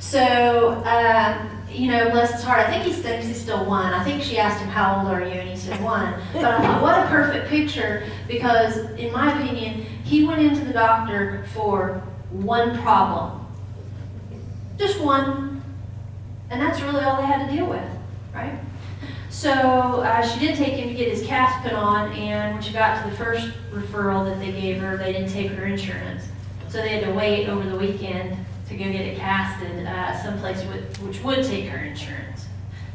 So, 0.04 0.84
um, 0.86 1.50
you 1.72 1.90
know, 1.90 2.12
bless 2.12 2.34
his 2.34 2.44
heart, 2.44 2.60
I 2.60 2.70
think 2.70 2.84
he 2.84 2.92
thinks 2.92 3.26
he's 3.26 3.42
still 3.42 3.66
one. 3.66 3.94
I 3.94 4.04
think 4.04 4.22
she 4.22 4.38
asked 4.38 4.62
him, 4.62 4.68
How 4.68 5.00
old 5.00 5.08
are 5.08 5.22
you? 5.22 5.34
And 5.34 5.50
he 5.50 5.56
said, 5.56 5.82
One. 5.82 6.14
But 6.34 6.46
I 6.46 6.62
thought, 6.62 6.82
what 6.84 7.00
a 7.00 7.08
perfect 7.08 7.48
picture 7.48 8.08
because, 8.28 8.78
in 8.92 9.12
my 9.12 9.34
opinion, 9.34 9.86
he 10.04 10.26
went 10.26 10.42
into 10.42 10.66
the 10.66 10.74
doctor 10.74 11.46
for 11.54 12.04
one 12.30 12.78
problem. 12.80 13.48
Just 14.78 15.00
one. 15.00 15.64
And 16.52 16.62
that's 16.62 16.82
really 16.82 17.02
all 17.02 17.20
they 17.20 17.26
had 17.26 17.48
to 17.48 17.56
deal 17.56 17.66
with, 17.66 17.90
right? 18.36 18.60
So 19.30 19.50
uh, 19.52 20.22
she 20.22 20.40
did 20.40 20.56
take 20.58 20.74
him 20.74 20.90
to 20.90 20.94
get 20.94 21.10
his 21.10 21.26
cast 21.26 21.64
put 21.64 21.74
on, 21.74 22.12
and 22.12 22.54
when 22.54 22.62
she 22.62 22.72
got 22.72 23.04
to 23.04 23.10
the 23.10 23.16
first 23.16 23.50
referral 23.72 24.26
that 24.26 24.38
they 24.38 24.52
gave 24.52 24.80
her, 24.80 24.96
they 24.96 25.14
didn't 25.14 25.32
take 25.32 25.52
her 25.52 25.66
insurance. 25.66 26.28
So 26.70 26.80
they 26.80 26.90
had 26.90 27.06
to 27.06 27.14
wait 27.14 27.48
over 27.48 27.68
the 27.68 27.78
weekend 27.78 28.38
to 28.78 28.84
go 28.84 28.92
get 28.92 29.02
it 29.02 29.18
casted 29.18 29.86
uh, 29.86 30.22
someplace 30.22 30.64
with, 30.66 30.98
which 31.02 31.22
would 31.22 31.44
take 31.44 31.68
her 31.68 31.78
insurance. 31.78 32.48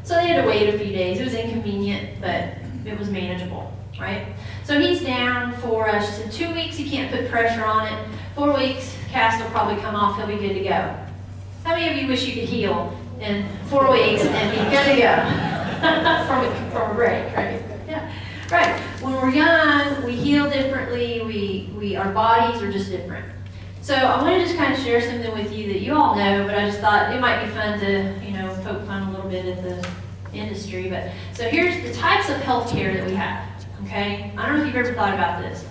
So 0.03 0.15
they 0.15 0.27
had 0.27 0.41
to 0.41 0.47
wait 0.47 0.73
a 0.73 0.77
few 0.77 0.91
days. 0.91 1.19
It 1.19 1.23
was 1.23 1.33
inconvenient, 1.33 2.19
but 2.19 2.55
it 2.85 2.97
was 2.97 3.09
manageable, 3.09 3.73
right? 3.99 4.27
So 4.63 4.79
he's 4.79 5.01
down 5.01 5.53
for, 5.57 5.89
uh, 5.89 6.01
she 6.01 6.11
said, 6.11 6.31
two 6.31 6.53
weeks, 6.53 6.79
you 6.79 6.89
can't 6.89 7.11
put 7.11 7.29
pressure 7.29 7.63
on 7.63 7.87
it. 7.87 8.07
Four 8.35 8.57
weeks, 8.57 8.95
cast 9.09 9.41
will 9.43 9.49
probably 9.51 9.81
come 9.81 9.95
off, 9.95 10.17
he'll 10.17 10.27
be 10.27 10.35
good 10.35 10.53
to 10.55 10.63
go. 10.63 10.95
How 11.63 11.75
many 11.75 11.89
of 11.89 11.97
you 11.97 12.07
wish 12.07 12.25
you 12.25 12.33
could 12.33 12.49
heal 12.49 12.97
in 13.19 13.45
four 13.67 13.91
weeks 13.91 14.23
and 14.23 14.51
be 14.51 14.57
good 14.75 14.85
to 14.85 15.01
go 15.01 15.15
from, 16.27 16.45
a, 16.45 16.71
from 16.71 16.91
a 16.91 16.93
break, 16.93 17.35
right? 17.35 17.61
Yeah, 17.87 18.11
right. 18.51 18.79
When 19.01 19.13
we're 19.13 19.29
young, 19.29 20.03
we 20.03 20.15
heal 20.15 20.49
differently. 20.49 21.21
We, 21.21 21.69
we, 21.77 21.95
our 21.95 22.11
bodies 22.11 22.61
are 22.61 22.71
just 22.71 22.89
different. 22.89 23.25
So 23.81 23.95
I 23.95 24.21
want 24.21 24.35
to 24.35 24.45
just 24.45 24.57
kind 24.57 24.73
of 24.73 24.79
share 24.79 25.01
something 25.01 25.33
with 25.33 25.51
you 25.53 25.71
that 25.73 25.79
you 25.79 25.95
all 25.95 26.15
know, 26.15 26.45
but 26.45 26.55
I 26.55 26.65
just 26.67 26.79
thought 26.79 27.13
it 27.13 27.19
might 27.19 27.43
be 27.43 27.49
fun 27.51 27.79
to, 27.79 28.19
you 28.23 28.33
know, 28.33 28.53
poke 28.63 28.85
fun 28.85 29.07
a 29.07 29.11
little 29.11 29.29
bit 29.29 29.45
at 29.45 29.63
the 29.63 30.37
industry. 30.37 30.89
But 30.89 31.11
so 31.33 31.47
here's 31.47 31.81
the 31.83 31.93
types 31.93 32.29
of 32.29 32.37
healthcare 32.37 32.93
that 32.93 33.07
we 33.07 33.15
have. 33.15 33.45
Okay, 33.85 34.31
I 34.37 34.45
don't 34.45 34.57
know 34.57 34.61
if 34.61 34.67
you've 34.67 34.75
ever 34.75 34.93
thought 34.93 35.13
about 35.13 35.41
this, 35.41 35.65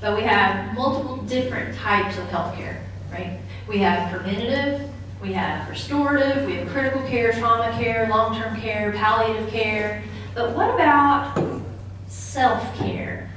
but 0.00 0.16
we 0.16 0.22
have 0.22 0.74
multiple 0.74 1.16
different 1.18 1.74
types 1.76 2.18
of 2.18 2.24
healthcare, 2.26 2.80
right? 3.10 3.38
We 3.68 3.78
have 3.78 4.10
preventative, 4.10 4.90
we 5.22 5.32
have 5.32 5.68
restorative, 5.70 6.44
we 6.44 6.56
have 6.56 6.68
critical 6.68 7.00
care, 7.02 7.32
trauma 7.32 7.70
care, 7.78 8.08
long-term 8.08 8.60
care, 8.60 8.92
palliative 8.92 9.48
care. 9.48 10.02
But 10.34 10.56
what 10.56 10.74
about 10.74 11.40
self-care? 12.08 13.30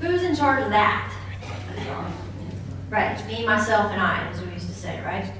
Who's 0.00 0.24
in 0.24 0.34
charge 0.34 0.64
of 0.64 0.70
that? 0.70 1.14
Right, 2.92 3.26
me, 3.26 3.46
myself, 3.46 3.90
and 3.90 4.02
I, 4.02 4.28
as 4.28 4.42
we 4.42 4.52
used 4.52 4.66
to 4.66 4.74
say, 4.74 5.00
right? 5.00 5.32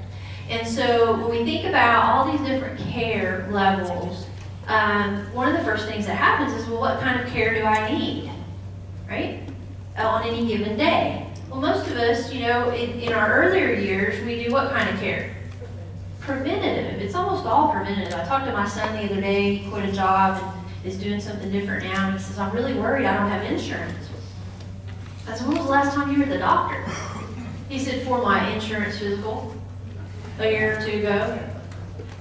And 0.49 0.67
so 0.67 1.15
when 1.17 1.29
we 1.29 1.45
think 1.45 1.67
about 1.67 2.03
all 2.03 2.31
these 2.31 2.41
different 2.41 2.79
care 2.79 3.47
levels, 3.51 4.25
um, 4.65 5.31
one 5.35 5.49
of 5.49 5.59
the 5.59 5.63
first 5.63 5.87
things 5.87 6.07
that 6.07 6.15
happens 6.15 6.51
is, 6.59 6.67
well, 6.67 6.79
what 6.81 6.99
kind 6.99 7.21
of 7.21 7.27
care 7.27 7.53
do 7.53 7.61
I 7.61 7.95
need, 7.95 8.31
right? 9.07 9.41
On 9.97 10.23
any 10.23 10.47
given 10.47 10.75
day. 10.75 11.27
Well, 11.47 11.61
most 11.61 11.85
of 11.91 11.95
us, 11.97 12.33
you 12.33 12.41
know, 12.41 12.71
in, 12.71 12.99
in 12.99 13.13
our 13.13 13.43
earlier 13.43 13.71
years, 13.71 14.25
we 14.25 14.43
do 14.43 14.51
what 14.51 14.71
kind 14.71 14.89
of 14.89 14.99
care? 14.99 15.35
Preventative. 16.21 16.99
It's 17.03 17.13
almost 17.13 17.45
all 17.45 17.71
preventative. 17.71 18.15
I 18.15 18.25
talked 18.25 18.47
to 18.47 18.51
my 18.51 18.67
son 18.67 18.95
the 18.95 19.11
other 19.11 19.21
day, 19.21 19.57
he 19.57 19.69
quit 19.69 19.87
a 19.87 19.91
job 19.91 20.41
and 20.41 20.91
is 20.91 20.97
doing 20.97 21.21
something 21.21 21.51
different 21.51 21.83
now, 21.83 22.07
and 22.07 22.17
he 22.17 22.19
says, 22.19 22.39
I'm 22.39 22.51
really 22.51 22.73
worried 22.73 23.05
I 23.05 23.15
don't 23.15 23.29
have 23.29 23.43
insurance. 23.43 24.09
I 25.27 25.35
said, 25.35 25.47
when 25.47 25.57
was 25.57 25.67
the 25.67 25.71
last 25.71 25.93
time 25.93 26.11
you 26.11 26.17
were 26.17 26.23
at 26.23 26.29
the 26.29 26.39
doctor? 26.39 26.83
He 27.69 27.79
said, 27.79 28.05
for 28.05 28.21
my 28.21 28.49
insurance 28.49 28.99
physical 28.99 29.55
a 30.39 30.51
year 30.51 30.79
or 30.79 30.85
two 30.85 30.99
ago. 30.99 31.39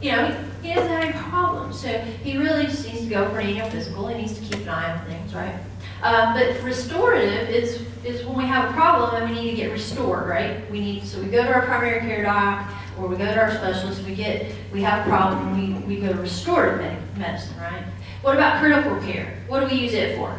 You 0.00 0.12
know, 0.12 0.44
he, 0.62 0.74
doesn't 0.74 0.88
have 0.90 1.02
any 1.02 1.12
problems. 1.12 1.80
So 1.80 1.88
he 1.88 2.36
really 2.36 2.66
just 2.66 2.86
needs 2.86 3.02
to 3.02 3.08
go 3.08 3.28
for 3.30 3.38
an 3.38 3.46
annual 3.46 3.70
physical. 3.70 4.08
He 4.08 4.20
needs 4.20 4.38
to 4.38 4.44
keep 4.44 4.62
an 4.62 4.68
eye 4.68 4.98
on 4.98 5.06
things, 5.06 5.34
right? 5.34 5.54
Um, 6.02 6.34
but 6.34 6.60
restorative 6.62 7.48
is, 7.48 7.86
is 8.04 8.26
when 8.26 8.36
we 8.36 8.44
have 8.44 8.70
a 8.70 8.72
problem 8.72 9.22
and 9.22 9.30
we 9.30 9.40
need 9.40 9.50
to 9.52 9.56
get 9.56 9.70
restored, 9.70 10.28
right? 10.28 10.68
We 10.70 10.80
need, 10.80 11.04
so 11.04 11.20
we 11.20 11.28
go 11.28 11.44
to 11.44 11.52
our 11.52 11.64
primary 11.64 12.00
care 12.00 12.24
doc 12.24 12.68
or 12.98 13.06
we 13.06 13.16
go 13.16 13.24
to 13.24 13.40
our 13.40 13.52
specialist, 13.52 14.02
we 14.04 14.16
get, 14.16 14.52
we 14.72 14.82
have 14.82 15.06
a 15.06 15.08
problem, 15.08 15.86
we, 15.86 15.94
we 15.94 16.00
go 16.00 16.12
to 16.12 16.18
restorative 16.18 16.98
medicine, 17.16 17.56
right? 17.58 17.84
What 18.22 18.34
about 18.34 18.60
critical 18.60 19.00
care? 19.00 19.38
What 19.46 19.60
do 19.60 19.66
we 19.66 19.80
use 19.80 19.94
it 19.94 20.16
for? 20.16 20.36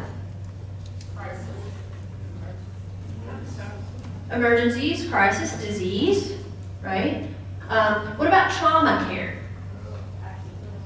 Emergencies, 4.34 5.08
crisis, 5.08 5.52
disease, 5.62 6.34
right? 6.82 7.28
Um, 7.68 8.18
what 8.18 8.28
about 8.28 8.50
trauma 8.52 9.06
care? 9.08 9.38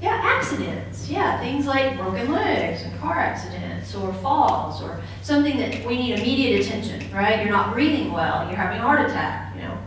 Yeah, 0.01 0.19
accidents. 0.23 1.09
Yeah, 1.09 1.39
things 1.39 1.65
like 1.65 1.97
broken 1.97 2.31
legs 2.31 2.83
and 2.83 2.97
car 2.99 3.19
accidents 3.19 3.93
or 3.95 4.13
falls 4.15 4.81
or 4.81 5.01
something 5.21 5.57
that 5.57 5.85
we 5.85 5.97
need 5.97 6.19
immediate 6.19 6.65
attention, 6.65 7.11
right? 7.11 7.41
You're 7.41 7.51
not 7.51 7.73
breathing 7.73 8.13
well, 8.13 8.47
you're 8.47 8.55
having 8.55 8.79
a 8.79 8.81
heart 8.81 9.09
attack, 9.09 9.55
you 9.55 9.63
know. 9.63 9.77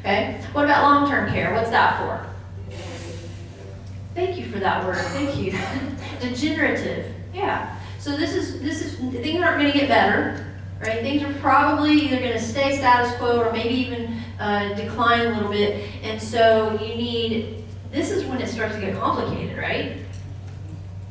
Okay? 0.00 0.42
What 0.52 0.64
about 0.64 0.82
long-term 0.82 1.30
care? 1.30 1.54
What's 1.54 1.70
that 1.70 1.98
for? 1.98 2.32
Thank 4.14 4.36
you 4.36 4.50
for 4.50 4.58
that 4.58 4.84
word. 4.84 4.96
Thank 4.96 5.36
you. 5.36 5.58
Degenerative. 6.20 7.14
Yeah. 7.32 7.78
So 7.98 8.16
this 8.16 8.34
is 8.34 8.60
this 8.60 8.82
is 8.82 8.96
things 8.96 9.42
aren't 9.42 9.60
going 9.60 9.72
to 9.72 9.78
get 9.78 9.88
better, 9.88 10.41
right? 10.82 11.00
Things 11.00 11.22
are 11.22 11.32
probably 11.34 11.92
either 11.92 12.18
going 12.18 12.32
to 12.32 12.40
stay 12.40 12.76
status 12.76 13.16
quo 13.16 13.40
or 13.40 13.52
maybe 13.52 13.74
even 13.74 14.18
uh, 14.38 14.74
decline 14.74 15.26
a 15.26 15.34
little 15.34 15.50
bit. 15.50 15.88
And 16.02 16.20
so 16.20 16.72
you 16.82 16.94
need. 16.96 17.64
This 17.92 18.10
is 18.10 18.24
when 18.24 18.40
it 18.40 18.48
starts 18.48 18.74
to 18.74 18.80
get 18.80 18.96
complicated, 18.96 19.56
right? 19.56 19.98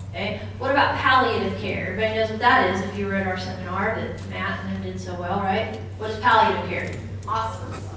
Okay. 0.10 0.42
What 0.58 0.72
about 0.72 0.98
palliative 0.98 1.58
care? 1.60 1.92
Everybody 1.92 2.16
knows 2.16 2.30
what 2.32 2.40
that 2.40 2.74
is. 2.75 2.82
If 2.82 2.98
you 2.98 3.06
were 3.06 3.16
at 3.16 3.28
our 3.28 3.38
seminar 3.38 3.96
that 3.96 4.30
Matt 4.30 4.66
and 4.66 4.75
them 4.75 4.84
did 4.84 5.00
so 5.00 5.13
well, 5.20 5.40
right? 5.40 5.80
What 5.98 6.10
is 6.10 6.20
palliative 6.20 6.70
care? 6.70 6.96
Hospice. 7.25 7.88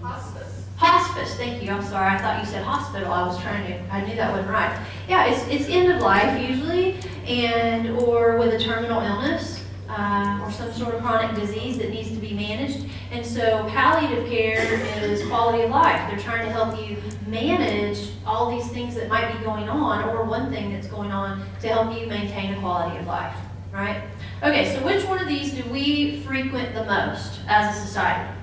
Hospice. 0.00 0.64
Hospice, 0.76 1.34
thank 1.34 1.62
you. 1.62 1.72
I'm 1.72 1.82
sorry. 1.82 2.14
I 2.14 2.18
thought 2.18 2.40
you 2.40 2.48
said 2.48 2.62
hospital. 2.62 3.12
I 3.12 3.26
was 3.26 3.38
trying 3.42 3.66
to. 3.66 3.92
I 3.92 4.06
knew 4.06 4.14
that 4.14 4.30
wasn't 4.30 4.50
right. 4.50 4.80
Yeah, 5.08 5.26
it's 5.26 5.46
it's 5.48 5.68
end 5.68 5.92
of 5.92 6.00
life 6.00 6.40
usually, 6.48 6.96
and 7.26 7.90
or 7.98 8.38
with 8.38 8.54
a 8.54 8.58
terminal 8.58 9.02
illness 9.02 9.57
uh, 9.88 10.40
or 10.42 10.50
some 10.50 10.72
sort 10.72 10.94
of 10.94 11.02
chronic 11.02 11.34
disease 11.34 11.78
that 11.78 11.90
needs 11.90 12.10
to 12.10 12.16
be 12.16 12.32
managed. 12.34 12.86
And 13.10 13.24
so 13.24 13.66
palliative 13.68 14.28
care 14.28 14.80
is 15.02 15.26
quality 15.26 15.62
of 15.64 15.70
life. 15.70 16.08
They're 16.10 16.18
trying 16.18 16.44
to 16.44 16.52
help 16.52 16.78
you 16.78 16.98
manage 17.26 18.10
all 18.26 18.50
these 18.50 18.70
things 18.70 18.94
that 18.96 19.08
might 19.08 19.36
be 19.36 19.44
going 19.44 19.68
on, 19.68 20.08
or 20.08 20.24
one 20.24 20.50
thing 20.52 20.72
that's 20.72 20.88
going 20.88 21.10
on 21.10 21.46
to 21.60 21.68
help 21.68 21.98
you 21.98 22.06
maintain 22.06 22.54
a 22.54 22.60
quality 22.60 22.98
of 22.98 23.06
life. 23.06 23.36
Right? 23.72 24.02
Okay. 24.42 24.74
So 24.74 24.84
which 24.84 25.04
one 25.04 25.20
of 25.20 25.28
these 25.28 25.52
do 25.52 25.62
we 25.70 26.20
frequent 26.20 26.74
the 26.74 26.84
most 26.84 27.40
as 27.46 27.76
a 27.76 27.80
society? 27.80 28.34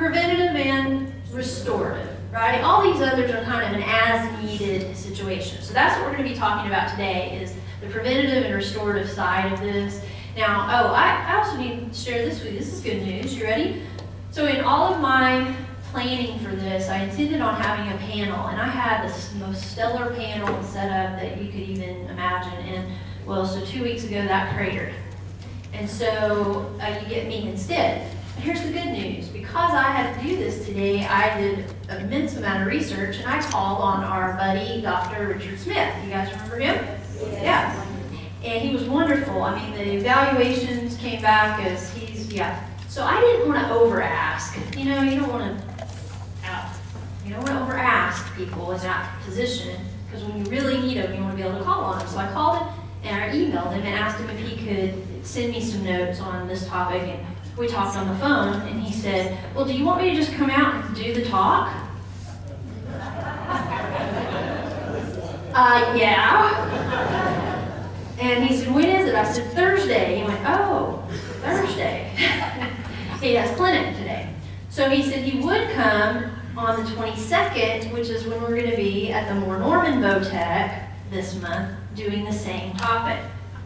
preventative 0.00 0.56
and 0.56 1.12
restorative, 1.30 2.08
right? 2.32 2.62
All 2.62 2.90
these 2.90 3.02
others 3.02 3.30
are 3.32 3.44
kind 3.44 3.66
of 3.66 3.78
an 3.78 3.86
as-needed 3.86 4.96
situation. 4.96 5.60
So 5.60 5.74
that's 5.74 5.94
what 5.96 6.06
we're 6.06 6.16
going 6.16 6.26
to 6.26 6.30
be 6.30 6.38
talking 6.38 6.70
about 6.70 6.90
today 6.90 7.38
is 7.38 7.54
the 7.80 7.88
preventative 7.88 8.44
and 8.44 8.54
restorative 8.54 9.10
side 9.10 9.52
of 9.52 9.60
this. 9.60 10.04
Now, 10.36 10.66
oh, 10.70 10.94
I, 10.94 11.38
also 11.38 11.58
need 11.58 11.92
to 11.92 11.98
share 11.98 12.24
this 12.24 12.42
with 12.42 12.52
you. 12.52 12.58
This 12.58 12.72
is 12.72 12.80
good 12.80 13.02
news. 13.02 13.36
You 13.36 13.44
ready? 13.44 13.82
So 14.30 14.46
in 14.46 14.60
all 14.60 14.94
of 14.94 15.00
my 15.00 15.54
planning 15.90 16.38
for 16.38 16.54
this, 16.54 16.88
I 16.88 17.02
intended 17.02 17.40
on 17.40 17.60
having 17.60 17.92
a 17.92 17.98
panel, 17.98 18.46
and 18.46 18.60
I 18.60 18.68
had 18.68 19.08
the 19.08 19.38
most 19.44 19.72
stellar 19.72 20.14
panel 20.14 20.62
set 20.62 20.90
up 20.90 21.20
that 21.20 21.42
you 21.42 21.50
could 21.50 21.60
even 21.60 22.06
imagine. 22.08 22.52
And 22.52 22.92
well, 23.26 23.44
so 23.44 23.64
two 23.64 23.82
weeks 23.82 24.04
ago 24.04 24.22
that 24.22 24.54
cratered. 24.54 24.94
And 25.72 25.88
so 25.88 26.72
uh, 26.80 27.00
you 27.02 27.08
get 27.08 27.26
me 27.26 27.48
instead. 27.48 28.10
But 28.34 28.44
here's 28.44 28.62
the 28.62 28.72
good 28.72 28.92
news. 28.92 29.28
Because 29.28 29.72
I 29.72 29.82
had 29.82 30.20
to 30.20 30.28
do 30.28 30.36
this 30.36 30.66
today, 30.66 31.06
I 31.06 31.40
did 31.40 31.64
an 31.88 32.04
immense 32.04 32.36
amount 32.36 32.62
of 32.62 32.68
research 32.68 33.16
and 33.18 33.26
I 33.26 33.40
called 33.40 33.80
on 33.80 34.04
our 34.04 34.34
buddy, 34.34 34.80
Dr. 34.80 35.28
Richard 35.28 35.58
Smith. 35.58 35.92
You 36.04 36.10
guys 36.10 36.30
remember 36.32 36.58
him? 36.58 36.99
Yeah. 37.20 37.86
And 38.42 38.62
he 38.62 38.74
was 38.74 38.84
wonderful. 38.84 39.42
I 39.42 39.60
mean, 39.60 39.74
the 39.74 39.96
evaluations 39.96 40.96
came 40.96 41.20
back 41.20 41.60
as 41.64 41.92
he's, 41.94 42.32
yeah. 42.32 42.66
So 42.88 43.04
I 43.04 43.20
didn't 43.20 43.48
want 43.48 43.66
to 43.66 43.74
over 43.74 44.00
ask. 44.00 44.58
You 44.76 44.86
know, 44.86 45.02
you 45.02 45.20
don't 45.20 45.30
want 45.30 45.58
to 45.58 45.84
uh, 45.84 45.88
out. 46.44 46.72
You 47.24 47.34
don't 47.34 47.42
want 47.44 47.58
to 47.58 47.62
over 47.62 47.76
ask 47.76 48.34
people 48.34 48.72
in 48.72 48.80
that 48.80 49.20
position 49.24 49.80
because 50.06 50.24
when 50.24 50.44
you 50.44 50.50
really 50.50 50.80
need 50.80 50.96
them, 50.96 51.14
you 51.14 51.20
want 51.20 51.36
to 51.36 51.42
be 51.42 51.48
able 51.48 51.58
to 51.58 51.64
call 51.64 51.84
on 51.84 51.98
them. 51.98 52.08
So 52.08 52.18
I 52.18 52.32
called 52.32 52.58
him 52.58 52.68
and 53.04 53.22
I 53.22 53.34
emailed 53.34 53.72
him 53.72 53.82
and 53.82 53.94
asked 53.94 54.18
him 54.18 54.28
if 54.30 54.38
he 54.38 54.66
could 54.66 55.24
send 55.24 55.52
me 55.52 55.60
some 55.60 55.84
notes 55.84 56.20
on 56.20 56.48
this 56.48 56.66
topic. 56.66 57.02
And 57.02 57.24
we 57.56 57.66
talked 57.66 57.96
on 57.96 58.08
the 58.08 58.14
phone, 58.16 58.60
and 58.68 58.80
he 58.80 58.92
said, 58.92 59.38
Well, 59.54 59.64
do 59.64 59.72
you 59.72 59.84
want 59.84 60.02
me 60.02 60.10
to 60.10 60.16
just 60.16 60.32
come 60.32 60.50
out 60.50 60.84
and 60.84 60.96
do 60.96 61.12
the 61.12 61.24
talk? 61.26 61.74
Uh, 65.60 65.94
yeah. 65.94 66.66
And 68.18 68.44
he 68.44 68.56
said, 68.56 68.74
When 68.74 68.86
is 68.86 69.08
it? 69.08 69.14
I 69.14 69.30
said, 69.30 69.52
Thursday. 69.52 70.16
He 70.16 70.22
went, 70.22 70.40
Oh, 70.46 71.06
Thursday. 71.42 72.10
he 73.20 73.34
has 73.34 73.54
clinic 73.56 73.94
today. 73.96 74.32
So 74.70 74.88
he 74.88 75.02
said 75.02 75.22
he 75.22 75.40
would 75.40 75.68
come 75.70 76.32
on 76.56 76.82
the 76.82 76.90
22nd, 76.90 77.92
which 77.92 78.08
is 78.08 78.26
when 78.26 78.40
we're 78.40 78.56
going 78.56 78.70
to 78.70 78.76
be 78.76 79.12
at 79.12 79.28
the 79.28 79.34
Moore 79.40 79.58
Norman 79.58 80.00
Votech 80.00 80.86
this 81.10 81.38
month 81.40 81.76
doing 81.94 82.24
the 82.24 82.32
same 82.32 82.72
topic. 82.76 83.18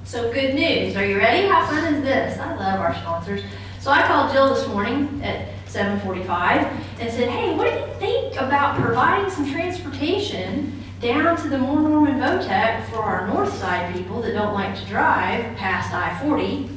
So 0.03 0.33
good 0.33 0.55
news. 0.55 0.97
Are 0.97 1.07
you 1.07 1.19
ready? 1.19 1.47
How 1.47 1.67
fun 1.67 1.95
is 1.95 2.03
this? 2.03 2.39
I 2.39 2.55
love 2.57 2.81
our 2.81 2.95
sponsors. 2.95 3.43
So 3.79 3.91
I 3.91 4.03
called 4.03 4.33
Jill 4.33 4.55
this 4.55 4.67
morning 4.69 5.21
at 5.23 5.49
7:45 5.67 6.67
and 7.01 7.13
said, 7.13 7.29
"Hey, 7.29 7.55
what 7.55 7.73
do 7.73 7.79
you 7.79 7.87
think 7.99 8.37
about 8.37 8.81
providing 8.81 9.31
some 9.31 9.51
transportation 9.51 10.84
down 11.05 11.37
to 11.37 11.49
the 11.49 11.59
Moore 11.59 11.83
Norman 11.83 12.15
Votech 12.15 12.87
for 12.87 12.97
our 12.97 13.27
north 13.27 13.55
side 13.59 13.95
people 13.95 14.23
that 14.23 14.33
don't 14.33 14.55
like 14.55 14.75
to 14.75 14.87
drive 14.87 15.55
past 15.55 15.93
I-40?" 15.93 16.71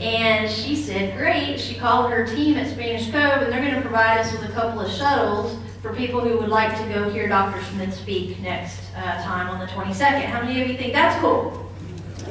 And 0.00 0.48
she 0.48 0.76
said, 0.76 1.18
"Great." 1.18 1.58
She 1.58 1.74
called 1.74 2.12
her 2.12 2.24
team 2.24 2.56
at 2.56 2.70
Spanish 2.70 3.10
Cove, 3.10 3.42
and 3.42 3.52
they're 3.52 3.60
going 3.60 3.74
to 3.74 3.80
provide 3.80 4.18
us 4.18 4.30
with 4.30 4.48
a 4.48 4.52
couple 4.52 4.80
of 4.80 4.92
shuttles 4.92 5.58
for 5.82 5.92
people 5.92 6.20
who 6.20 6.38
would 6.38 6.50
like 6.50 6.78
to 6.78 6.84
go 6.94 7.10
hear 7.10 7.26
Dr. 7.26 7.60
Smith 7.72 7.92
speak 7.92 8.38
next 8.40 8.78
uh, 8.96 9.20
time 9.24 9.48
on 9.48 9.58
the 9.58 9.66
22nd. 9.66 10.22
How 10.22 10.40
many 10.40 10.62
of 10.62 10.68
you 10.68 10.76
think 10.76 10.92
that's 10.92 11.20
cool? 11.20 11.68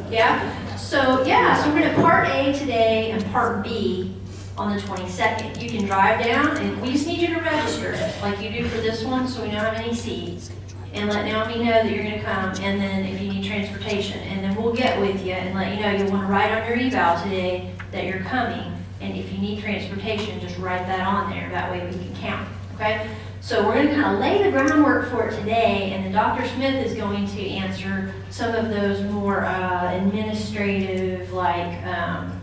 Yeah? 0.10 0.78
So, 0.78 1.26
yeah, 1.26 1.62
so 1.62 1.70
we're 1.70 1.80
going 1.80 1.94
to 1.94 2.02
part 2.02 2.30
A 2.30 2.54
today 2.58 3.12
and 3.12 3.26
part 3.32 3.64
B 3.66 4.16
on 4.58 4.74
the 4.74 4.82
22nd. 4.82 5.62
You 5.62 5.70
can 5.70 5.86
drive 5.86 6.24
down, 6.24 6.56
and 6.58 6.82
we 6.82 6.94
just 6.94 7.06
need 7.06 7.20
you 7.20 7.36
to 7.36 7.42
register, 7.42 7.98
like 8.22 8.42
you 8.42 8.50
do 8.50 8.70
for 8.70 8.78
this 8.78 9.04
one, 9.04 9.28
so 9.28 9.44
we 9.44 9.50
know 9.50 9.60
how 9.60 9.74
many 9.74 9.94
seats. 9.94 10.52
And 10.98 11.12
let 11.12 11.26
Naomi 11.26 11.64
know 11.64 11.84
that 11.84 11.92
you're 11.92 12.04
gonna 12.04 12.24
come, 12.24 12.50
and 12.64 12.82
then 12.82 13.06
if 13.06 13.22
you 13.22 13.32
need 13.32 13.44
transportation, 13.44 14.20
and 14.20 14.44
then 14.44 14.56
we'll 14.56 14.74
get 14.74 15.00
with 15.00 15.24
you 15.24 15.34
and 15.34 15.54
let 15.54 15.76
you 15.76 15.80
know, 15.80 15.92
you'll 15.92 16.12
wanna 16.12 16.28
write 16.28 16.52
on 16.52 16.68
your 16.68 16.76
eval 16.76 17.22
today 17.22 17.72
that 17.92 18.06
you're 18.06 18.22
coming. 18.22 18.74
And 19.00 19.16
if 19.16 19.32
you 19.32 19.38
need 19.38 19.62
transportation, 19.62 20.40
just 20.40 20.58
write 20.58 20.88
that 20.88 21.06
on 21.06 21.30
there, 21.30 21.52
that 21.52 21.72
way 21.72 21.86
we 21.86 21.92
can 21.92 22.16
count, 22.16 22.50
okay? 22.74 23.08
So 23.42 23.68
we're 23.68 23.76
gonna 23.76 23.94
kind 23.94 24.16
of 24.16 24.20
lay 24.20 24.42
the 24.42 24.50
groundwork 24.50 25.12
for 25.12 25.28
it 25.28 25.38
today, 25.38 25.92
and 25.92 26.04
then 26.04 26.12
Dr. 26.14 26.48
Smith 26.48 26.84
is 26.84 26.96
going 26.96 27.28
to 27.28 27.48
answer 27.48 28.12
some 28.32 28.56
of 28.56 28.70
those 28.70 29.00
more 29.04 29.46
uh, 29.46 29.96
administrative, 29.96 31.32
like 31.32 31.80
um, 31.86 32.42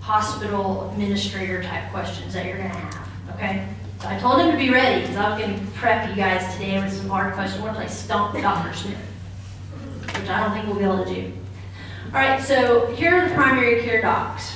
hospital 0.00 0.88
administrator 0.90 1.60
type 1.60 1.90
questions 1.90 2.34
that 2.34 2.46
you're 2.46 2.58
gonna 2.58 2.68
have, 2.68 3.08
okay? 3.34 3.66
So 4.00 4.08
I 4.08 4.18
told 4.18 4.40
him 4.40 4.50
to 4.50 4.56
be 4.56 4.70
ready, 4.70 5.00
because 5.00 5.16
I 5.16 5.30
was 5.30 5.40
gonna 5.40 5.58
prep 5.74 6.08
you 6.08 6.16
guys 6.16 6.54
today 6.54 6.82
with 6.82 6.92
some 6.92 7.08
hard 7.08 7.34
questions. 7.34 7.62
We're 7.62 7.68
gonna 7.68 7.80
play 7.80 7.88
Stump 7.88 8.34
Dr. 8.40 8.74
Smith, 8.74 8.98
which 10.02 10.28
I 10.28 10.40
don't 10.40 10.52
think 10.52 10.66
we'll 10.66 10.76
be 10.76 10.84
able 10.84 11.04
to 11.04 11.14
do. 11.14 11.32
All 12.06 12.12
right, 12.12 12.42
so 12.42 12.86
here 12.94 13.14
are 13.14 13.28
the 13.28 13.34
primary 13.34 13.82
care 13.82 14.02
docs. 14.02 14.54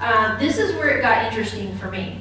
Uh, 0.00 0.38
this 0.38 0.58
is 0.58 0.74
where 0.76 0.98
it 0.98 1.02
got 1.02 1.26
interesting 1.26 1.76
for 1.78 1.90
me 1.90 2.20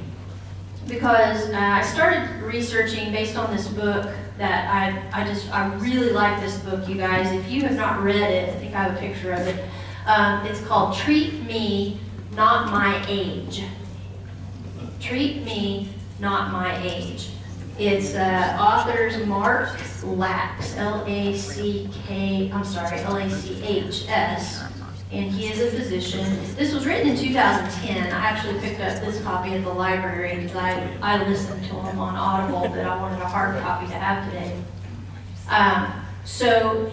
because 0.88 1.50
uh, 1.50 1.58
I 1.58 1.82
started 1.82 2.30
researching 2.42 3.12
based 3.12 3.36
on 3.36 3.56
this 3.56 3.68
book 3.68 4.10
that 4.38 4.74
I, 5.13 5.22
I 5.22 5.27
just, 5.27 5.51
I 5.54 5.74
really 5.75 6.12
like 6.12 6.39
this 6.39 6.58
book, 6.60 6.88
you 6.88 6.96
guys. 6.96 7.32
If 7.32 7.50
you 7.51 7.63
have 7.63 7.75
not 7.75 8.01
read 8.01 8.16
it, 8.16 8.50
I 8.50 8.54
think 8.60 8.74
I 8.74 8.84
have 8.84 8.96
a 8.96 9.00
picture 9.00 9.34
of 9.34 9.46
it. 9.48 9.66
Um, 10.06 10.46
it's 10.46 10.62
called 10.62 10.96
Treat 10.96 11.44
Me, 11.44 12.00
Not 12.36 12.72
My 12.72 13.04
Age. 13.08 13.63
Treat 15.00 15.44
Me, 15.44 15.89
Not 16.20 16.51
My 16.51 16.82
Age. 16.84 17.30
It's 17.80 18.16
uh, 18.16 18.58
authors 18.60 19.24
Mark 19.25 19.70
Lachs, 20.04 20.75
L-A-C-K, 20.77 22.51
I'm 22.51 22.63
sorry, 22.63 23.00
L-A-C-H-S 23.01 24.63
and 25.12 25.32
he 25.32 25.48
is 25.48 25.62
a 25.62 25.72
physician. 25.77 26.25
This 26.56 26.74
was 26.74 26.86
written 26.86 27.12
in 27.12 27.18
2010. 27.18 28.08
I 28.08 28.10
actually 28.10 28.60
picked 28.60 28.82
up 28.82 29.00
this 29.01 29.22
copy 29.24 29.54
at 29.54 29.63
the 29.63 29.72
library 29.72 30.36
because 30.36 30.58
I, 30.58 30.98
I 31.01 31.25
listened 31.27 31.63
to 31.63 31.75
him 31.75 32.00
on 32.00 32.16
Audible, 32.16 32.68
but 32.68 32.86
I 32.86 32.98
wanted 33.00 33.22
a 33.22 33.27
hard 33.27 33.58
copy 33.62 33.88
to 33.88 33.94
have 33.94 34.25
today. 34.25 34.62
Um, 35.50 35.94
so 36.25 36.92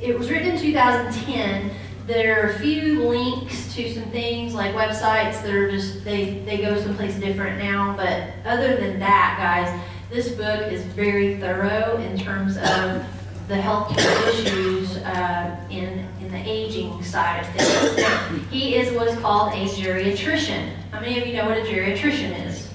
it 0.00 0.18
was 0.18 0.30
written 0.30 0.52
in 0.52 0.58
2010. 0.60 1.70
There 2.06 2.42
are 2.44 2.50
a 2.50 2.58
few 2.58 3.08
links 3.08 3.74
to 3.74 3.94
some 3.94 4.04
things 4.10 4.52
like 4.52 4.74
websites 4.74 5.42
that 5.42 5.50
are 5.50 5.70
just, 5.70 6.04
they, 6.04 6.40
they 6.40 6.58
go 6.58 6.78
someplace 6.78 7.14
different 7.14 7.58
now. 7.58 7.96
But 7.96 8.30
other 8.44 8.76
than 8.76 8.98
that, 8.98 9.36
guys, 9.38 9.80
this 10.10 10.28
book 10.28 10.70
is 10.70 10.82
very 10.82 11.38
thorough 11.38 11.96
in 11.96 12.18
terms 12.18 12.58
of 12.58 13.02
the 13.48 13.54
healthcare 13.54 14.28
issues 14.28 14.98
uh, 14.98 15.58
in, 15.70 16.06
in 16.20 16.30
the 16.30 16.42
aging 16.46 17.02
side 17.02 17.40
of 17.40 17.46
things. 17.54 18.46
He 18.50 18.76
is 18.76 18.94
what's 18.94 19.18
called 19.20 19.54
a 19.54 19.64
geriatrician. 19.64 20.74
How 20.90 21.00
many 21.00 21.18
of 21.18 21.26
you 21.26 21.34
know 21.34 21.48
what 21.48 21.56
a 21.56 21.62
geriatrician 21.62 22.46
is? 22.46 22.68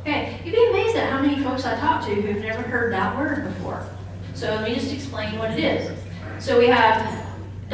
Okay, 0.00 0.40
you'd 0.44 0.52
be 0.52 0.70
amazed 0.70 0.96
at 0.96 1.10
how 1.10 1.22
many 1.22 1.42
folks 1.42 1.64
I 1.64 1.78
talk 1.78 2.04
to 2.06 2.14
who've 2.14 2.42
never 2.42 2.62
heard 2.62 2.92
that 2.92 3.16
word 3.16 3.44
before. 3.44 3.86
So 4.34 4.48
let 4.48 4.68
me 4.68 4.74
just 4.74 4.92
explain 4.92 5.38
what 5.38 5.52
it 5.52 5.60
is. 5.60 5.96
So 6.38 6.58
we 6.58 6.66
have 6.66 7.23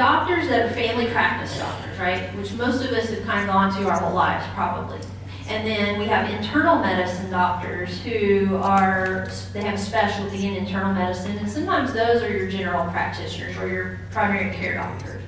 doctors 0.00 0.49
that 0.49 0.64
are 0.64 0.73
family 0.73 1.07
practice 1.09 1.59
doctors, 1.59 1.99
right? 1.99 2.35
Which 2.35 2.54
most 2.54 2.83
of 2.83 2.90
us 2.92 3.11
have 3.11 3.23
kind 3.26 3.40
of 3.40 3.49
gone 3.54 3.71
to 3.78 3.87
our 3.87 4.00
whole 4.00 4.14
lives, 4.14 4.47
probably. 4.54 4.99
And 5.47 5.66
then 5.66 5.99
we 5.99 6.07
have 6.07 6.30
internal 6.30 6.76
medicine 6.76 7.30
doctors 7.30 8.00
who 8.00 8.57
are, 8.57 9.29
they 9.53 9.61
have 9.61 9.79
specialty 9.79 10.46
in 10.46 10.55
internal 10.55 10.94
medicine, 10.94 11.37
and 11.37 11.51
sometimes 11.51 11.92
those 11.92 12.22
are 12.22 12.35
your 12.35 12.51
general 12.51 12.90
practitioners 12.90 13.55
or 13.59 13.68
your 13.68 13.98
primary 14.11 14.57
care 14.57 14.77
doctors. 14.77 15.22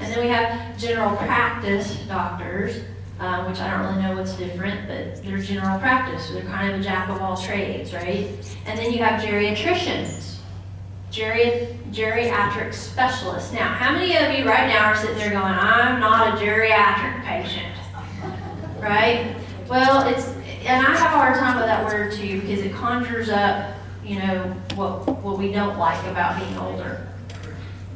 And 0.00 0.12
then 0.12 0.20
we 0.20 0.28
have 0.28 0.76
general 0.76 1.16
practice 1.18 1.94
doctors, 2.08 2.80
um, 3.20 3.48
which 3.48 3.60
I 3.60 3.70
don't 3.70 3.92
really 3.92 4.02
know 4.02 4.16
what's 4.16 4.34
different, 4.34 4.88
but 4.88 5.22
they're 5.22 5.38
general 5.38 5.78
practice, 5.78 6.26
so 6.26 6.34
they're 6.34 6.42
kind 6.46 6.74
of 6.74 6.80
a 6.80 6.82
jack 6.82 7.08
of 7.10 7.22
all 7.22 7.36
trades, 7.36 7.94
right? 7.94 8.26
And 8.66 8.76
then 8.76 8.92
you 8.92 9.04
have 9.04 9.22
geriatricians, 9.22 10.35
geri- 11.16 11.78
geriatric 11.90 12.74
specialists. 12.74 13.52
Now, 13.52 13.68
how 13.68 13.92
many 13.92 14.16
of 14.16 14.38
you 14.38 14.44
right 14.44 14.68
now 14.68 14.84
are 14.84 14.96
sitting 14.96 15.16
there 15.16 15.30
going, 15.30 15.44
I'm 15.44 15.98
not 15.98 16.34
a 16.34 16.44
geriatric 16.44 17.24
patient? 17.24 17.74
Right? 18.80 19.34
Well, 19.66 20.06
it's, 20.06 20.28
and 20.66 20.86
I 20.86 20.96
have 20.96 21.12
a 21.12 21.16
hard 21.16 21.38
time 21.38 21.56
with 21.56 21.64
that 21.64 21.86
word 21.86 22.12
too 22.12 22.40
because 22.42 22.60
it 22.60 22.74
conjures 22.74 23.30
up, 23.30 23.74
you 24.04 24.18
know, 24.18 24.42
what, 24.74 25.08
what 25.22 25.38
we 25.38 25.50
don't 25.50 25.78
like 25.78 26.04
about 26.06 26.38
being 26.38 26.56
older. 26.58 27.08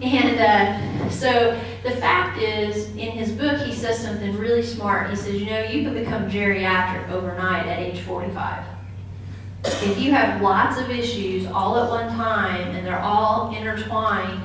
And 0.00 0.40
uh, 0.40 1.11
so 1.11 1.61
the 1.83 1.90
fact 1.90 2.40
is, 2.40 2.88
in 2.96 3.11
his 3.11 3.33
book, 3.33 3.61
he 3.61 3.74
says 3.74 4.00
something 4.00 4.35
really 4.38 4.62
smart. 4.62 5.11
He 5.11 5.16
says, 5.16 5.35
you 5.35 5.44
know, 5.44 5.62
you 5.62 5.83
can 5.83 5.92
become 5.92 6.30
geriatric 6.30 7.11
overnight 7.11 7.66
at 7.66 7.78
age 7.80 8.00
45. 8.00 8.64
If 9.64 9.99
you 9.99 10.12
have 10.12 10.40
lots 10.40 10.79
of 10.79 10.90
issues 10.90 11.46
all 11.46 11.79
at 11.79 11.90
one 11.90 12.09
time 12.16 12.75
and 12.75 12.87
they're 12.87 12.99
all 12.99 13.55
intertwined, 13.55 14.40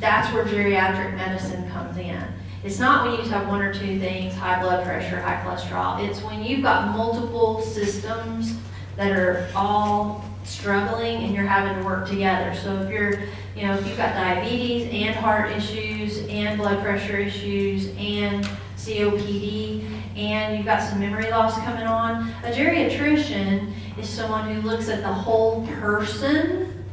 that's 0.00 0.32
where 0.32 0.44
geriatric 0.44 1.14
medicine 1.14 1.68
comes 1.70 1.98
in. 1.98 2.22
It's 2.64 2.78
not 2.78 3.04
when 3.04 3.12
you 3.12 3.18
just 3.18 3.30
have 3.30 3.48
one 3.48 3.60
or 3.60 3.72
two 3.72 3.98
things, 3.98 4.34
high 4.34 4.60
blood 4.60 4.84
pressure, 4.84 5.20
high 5.20 5.42
cholesterol. 5.44 6.06
It's 6.06 6.22
when 6.22 6.42
you've 6.42 6.62
got 6.62 6.94
multiple 6.96 7.60
systems 7.60 8.54
that 8.96 9.12
are 9.12 9.48
all 9.54 10.24
struggling 10.44 11.24
and 11.24 11.34
you're 11.34 11.46
having 11.46 11.78
to 11.78 11.86
work 11.86 12.08
together. 12.08 12.54
So 12.54 12.80
if 12.80 12.90
you're, 12.90 13.20
you 13.54 13.62
know, 13.62 13.74
if 13.74 13.86
you've 13.86 13.96
got 13.96 14.14
diabetes 14.14 14.88
and 14.90 15.14
heart 15.14 15.52
issues 15.52 16.26
and 16.28 16.58
blood 16.58 16.82
pressure 16.82 17.18
issues 17.18 17.88
and 17.96 18.44
COPD 18.76 19.86
and 20.16 20.56
you've 20.56 20.66
got 20.66 20.82
some 20.82 20.98
memory 20.98 21.30
loss 21.30 21.58
coming 21.58 21.86
on, 21.86 22.30
a 22.42 22.50
geriatrician 22.50 23.72
is 24.00 24.08
someone 24.08 24.54
who 24.54 24.62
looks 24.62 24.88
at 24.88 25.02
the 25.02 25.12
whole 25.12 25.66
person 25.66 26.84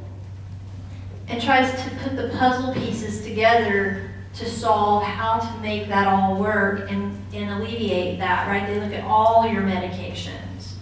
and 1.27 1.41
tries 1.41 1.71
to 1.83 1.89
put 2.01 2.15
the 2.15 2.29
puzzle 2.37 2.73
pieces 2.73 3.23
together 3.23 4.11
to 4.33 4.45
solve 4.45 5.03
how 5.03 5.39
to 5.39 5.61
make 5.61 5.87
that 5.87 6.07
all 6.07 6.39
work 6.39 6.91
and, 6.91 7.17
and 7.33 7.49
alleviate 7.49 8.19
that, 8.19 8.47
right? 8.47 8.67
They 8.67 8.79
look 8.79 8.93
at 8.93 9.03
all 9.05 9.47
your 9.47 9.63
medications 9.63 10.73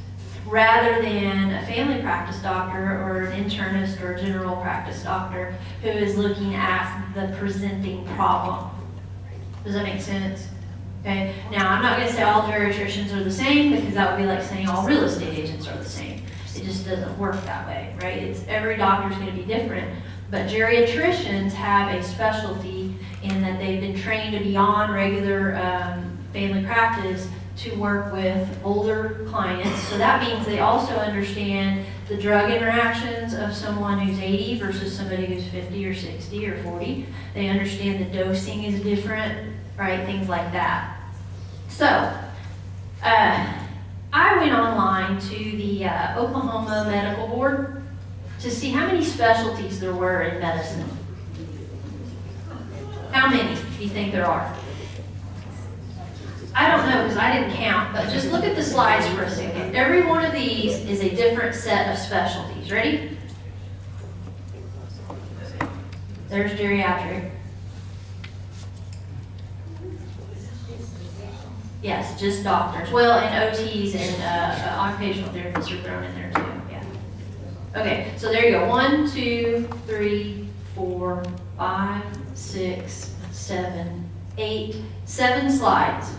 rather 0.46 1.02
than 1.02 1.52
a 1.52 1.66
family 1.66 2.02
practice 2.02 2.40
doctor 2.42 3.02
or 3.02 3.24
an 3.24 3.44
internist 3.44 4.02
or 4.02 4.14
a 4.14 4.22
general 4.22 4.56
practice 4.58 5.04
doctor 5.04 5.56
who 5.82 5.90
is 5.90 6.18
looking 6.18 6.54
at 6.54 7.14
the 7.16 7.36
presenting 7.38 8.06
problem. 8.10 8.70
Does 9.64 9.74
that 9.74 9.84
make 9.84 10.02
sense? 10.02 10.48
Okay. 11.02 11.36
Now, 11.52 11.70
I'm 11.70 11.84
not 11.84 11.98
going 11.98 12.10
to 12.10 12.14
say 12.14 12.24
all 12.24 12.42
geriatricians 12.44 13.16
are 13.16 13.24
the 13.24 13.32
same 13.32 13.72
because 13.76 13.94
that 13.94 14.12
would 14.12 14.22
be 14.22 14.28
like 14.28 14.42
saying 14.42 14.68
all 14.68 14.88
real 14.88 15.04
estate 15.04 15.38
agents 15.38 15.68
are 15.68 15.78
the 15.78 15.90
same. 15.90 16.15
It 16.58 16.64
just 16.64 16.86
doesn't 16.86 17.18
work 17.18 17.36
that 17.46 17.68
way, 17.68 17.96
right? 18.02 18.18
It's 18.24 18.46
every 18.48 18.78
doctor 18.78 19.12
is 19.12 19.18
going 19.18 19.36
to 19.36 19.36
be 19.36 19.46
different. 19.46 20.00
But 20.32 20.48
geriatricians 20.48 21.52
have 21.52 21.94
a 21.94 22.04
specialty 22.04 22.96
in 23.24 23.42
that 23.42 23.60
they've 23.60 23.82
been 23.82 24.00
trained 24.00 24.42
beyond 24.44 24.94
regular 24.94 25.56
um, 25.56 26.18
family 26.34 26.64
practice 26.64 27.28
to 27.58 27.76
work 27.76 28.12
with 28.12 28.48
older 28.64 29.26
clients. 29.30 29.80
So 29.84 29.98
that 29.98 30.22
means 30.22 30.46
they 30.46 30.60
also 30.60 30.96
understand 30.96 31.86
the 32.08 32.18
drug 32.18 32.52
interactions 32.52 33.34
of 33.34 33.54
someone 33.54 34.00
who's 34.00 34.20
80 34.20 34.60
versus 34.60 34.96
somebody 34.96 35.26
who's 35.26 35.48
50 35.48 35.86
or 35.86 35.96
60 35.96 36.48
or 36.48 36.64
40. 36.64 37.06
They 37.34 37.48
understand 37.48 38.00
the 38.00 38.18
dosing 38.18 38.64
is 38.64 38.82
different, 38.82 39.56
right? 39.78 40.06
Things 40.06 40.28
like 40.28 40.52
that. 40.52 40.98
So, 41.70 41.88
uh, 43.04 43.65
I 44.18 44.38
went 44.38 44.54
online 44.54 45.20
to 45.20 45.36
the 45.36 45.84
uh, 45.84 46.18
Oklahoma 46.18 46.86
Medical 46.90 47.28
Board 47.28 47.84
to 48.40 48.50
see 48.50 48.70
how 48.70 48.86
many 48.86 49.04
specialties 49.04 49.82
there 49.82 49.94
were 49.94 50.22
in 50.22 50.40
medicine. 50.40 50.86
How 53.12 53.30
many 53.30 53.56
do 53.56 53.84
you 53.84 53.90
think 53.90 54.14
there 54.14 54.26
are? 54.26 54.56
I 56.56 56.72
don't 56.72 56.90
know 56.90 57.04
because 57.04 57.18
I 57.18 57.38
didn't 57.38 57.58
count, 57.58 57.92
but 57.92 58.10
just 58.10 58.32
look 58.32 58.46
at 58.46 58.56
the 58.56 58.64
slides 58.64 59.06
for 59.14 59.24
a 59.24 59.30
second. 59.30 59.76
Every 59.76 60.06
one 60.06 60.24
of 60.24 60.32
these 60.32 60.78
is 60.86 61.02
a 61.02 61.14
different 61.14 61.54
set 61.54 61.92
of 61.92 62.00
specialties. 62.00 62.72
Ready? 62.72 63.18
There's 66.30 66.54
geriatric. 66.54 67.35
Yes, 71.86 72.20
just 72.20 72.44
doctors. 72.44 72.90
Well, 72.92 73.20
and 73.20 73.56
OTs 73.56 73.94
and 73.94 74.24
uh, 74.24 74.70
uh, 74.70 74.80
occupational 74.82 75.30
therapists 75.30 75.72
are 75.72 75.84
thrown 75.84 76.04
in 76.04 76.16
there 76.16 76.32
too. 76.34 76.52
Yeah. 76.72 76.84
Okay, 77.80 78.12
so 78.18 78.32
there 78.32 78.44
you 78.44 78.52
go. 78.54 78.68
One, 78.68 79.08
two, 79.08 79.70
three, 79.86 80.48
four, 80.74 81.24
five, 81.56 82.04
six, 82.34 83.14
seven, 83.32 84.10
eight, 84.40 84.78
seven 85.06 85.52
slides. 85.52 86.10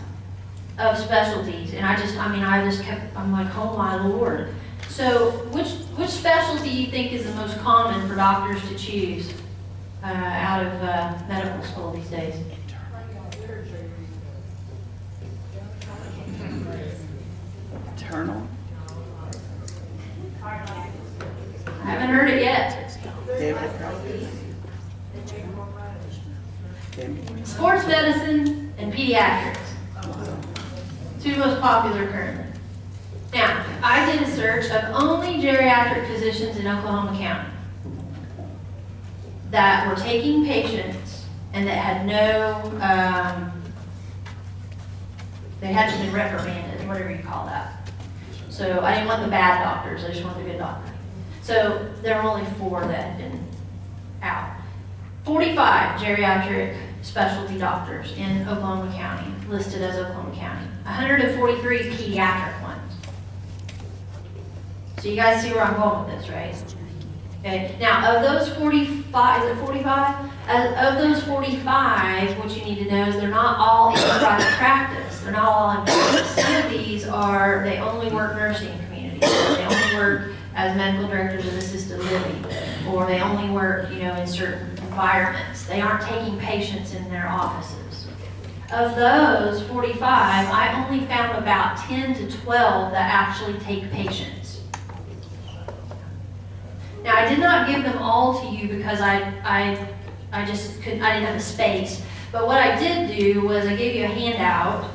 of 0.79 0.97
specialties, 0.97 1.73
and 1.73 1.83
I 1.85 1.95
just, 1.97 2.15
I 2.17 2.31
mean, 2.31 2.43
I 2.43 2.63
just 2.63 2.83
kept, 2.83 3.13
I'm 3.17 3.31
like, 3.33 3.47
oh 3.57 3.75
my 3.75 3.95
lord. 4.07 4.53
So, 4.87 5.31
which 5.51 5.69
which 5.97 6.11
specialty 6.11 6.69
do 6.69 6.81
you 6.83 6.91
think 6.91 7.11
is 7.11 7.25
the 7.25 7.33
most 7.33 7.57
common 7.59 8.07
for 8.07 8.15
doctors 8.15 8.61
to 8.69 8.75
choose 8.77 9.33
uh, 10.03 10.07
out 10.07 10.65
of 10.65 10.71
uh, 10.83 11.17
medical 11.27 11.61
school 11.63 11.91
these 11.91 12.09
days? 12.09 12.35
Internal. 17.97 18.47
I 20.43 20.55
haven't 21.83 22.09
heard 22.09 22.29
it 22.29 22.43
yet. 22.43 22.91
Sports 27.43 27.87
medicine 27.87 28.71
and 28.77 28.93
pediatrics. 28.93 29.57
Two 31.23 31.37
most 31.37 31.59
popular 31.59 32.05
currently. 32.11 32.45
Now, 33.33 33.65
I 33.81 34.11
did 34.11 34.21
a 34.21 34.31
search 34.31 34.65
of 34.65 34.83
only 34.93 35.41
geriatric 35.41 36.07
physicians 36.07 36.57
in 36.57 36.67
Oklahoma 36.67 37.17
County 37.17 37.49
that 39.49 39.87
were 39.87 39.95
taking 39.95 40.45
patients 40.45 41.25
and 41.53 41.67
that 41.67 41.77
had 41.77 42.05
no, 42.05 42.61
um, 42.79 43.51
they 45.61 45.73
hadn't 45.73 45.99
been 46.05 46.13
reprimanded, 46.13 46.87
whatever 46.87 47.09
you 47.09 47.23
call 47.23 47.47
that. 47.47 47.76
So 48.57 48.81
I 48.81 48.95
didn't 48.95 49.07
want 49.07 49.21
the 49.21 49.29
bad 49.29 49.63
doctors, 49.63 50.03
I 50.03 50.07
just 50.07 50.23
wanted 50.23 50.43
the 50.43 50.49
good 50.49 50.57
doctors. 50.57 50.89
So 51.43 51.93
there 52.01 52.19
are 52.19 52.27
only 52.27 52.43
four 52.57 52.81
that 52.81 53.11
had 53.11 53.17
been 53.19 53.47
out. 54.23 54.59
45 55.25 56.01
geriatric 56.01 56.75
specialty 57.03 57.59
doctors 57.59 58.13
in 58.17 58.47
Oklahoma 58.47 58.91
County, 58.95 59.31
listed 59.47 59.83
as 59.83 59.97
Oklahoma 59.97 60.35
County. 60.35 60.65
143 60.85 61.77
pediatric 61.91 62.63
ones. 62.63 62.93
So 65.01 65.09
you 65.09 65.15
guys 65.15 65.43
see 65.43 65.51
where 65.51 65.61
I'm 65.61 65.79
going 65.79 66.07
with 66.09 66.19
this, 66.19 66.29
right? 66.31 66.55
Okay, 67.41 67.77
now 67.79 68.15
of 68.15 68.23
those 68.23 68.49
45, 68.57 69.43
is 69.43 69.55
it 69.55 69.61
45? 69.63 70.31
Uh, 70.47 70.73
of 70.79 70.97
those 70.97 71.23
45, 71.25 72.39
what 72.39 72.57
you 72.57 72.65
need 72.65 72.83
to 72.83 72.89
know 72.89 73.07
is 73.07 73.17
they're 73.17 73.29
not 73.29 73.59
all 73.59 73.91
in 73.93 73.99
private 73.99 74.47
practice. 74.57 75.06
They're 75.27 75.35
not 75.35 75.49
all 75.49 75.71
in 75.71 75.85
practice. 75.85 76.41
Some 76.41 76.55
of 76.55 76.71
these 76.71 77.05
are, 77.05 77.61
they 77.65 77.79
only 77.79 78.09
work 78.09 78.37
nursing 78.37 78.71
communities. 78.85 79.19
They 79.19 79.65
only 79.65 79.95
work 79.97 80.31
as 80.55 80.77
medical 80.77 81.09
directors 81.09 81.45
of 81.45 81.53
assisted 81.55 81.99
living, 81.99 82.45
or 82.87 83.05
they 83.05 83.19
only 83.19 83.49
work, 83.49 83.91
you 83.91 83.99
know, 83.99 84.15
in 84.15 84.25
certain 84.25 84.69
environments. 84.77 85.65
They 85.65 85.81
aren't 85.81 86.01
taking 86.03 86.39
patients 86.39 86.93
in 86.93 87.09
their 87.09 87.27
offices. 87.27 88.07
Of 88.71 88.95
those 88.95 89.61
45, 89.63 89.99
I 90.01 90.85
only 90.87 91.05
found 91.07 91.37
about 91.37 91.75
10 91.75 92.13
to 92.13 92.37
12 92.43 92.93
that 92.93 93.13
actually 93.13 93.59
take 93.59 93.91
patients. 93.91 94.61
Now, 97.03 97.17
I 97.17 97.27
did 97.27 97.39
not 97.39 97.67
give 97.67 97.83
them 97.83 97.97
all 97.97 98.39
to 98.39 98.47
you 98.47 98.77
because 98.77 99.01
I, 99.01 99.33
I, 99.43 99.89
I 100.31 100.45
just 100.45 100.81
couldn't, 100.81 101.01
I 101.01 101.15
didn't 101.15 101.25
have 101.25 101.35
the 101.35 101.43
space. 101.43 102.01
But 102.31 102.47
what 102.47 102.61
I 102.61 102.79
did 102.79 103.17
do 103.17 103.41
was 103.41 103.65
I 103.67 103.75
gave 103.75 103.93
you 103.93 104.05
a 104.05 104.07
handout 104.07 104.93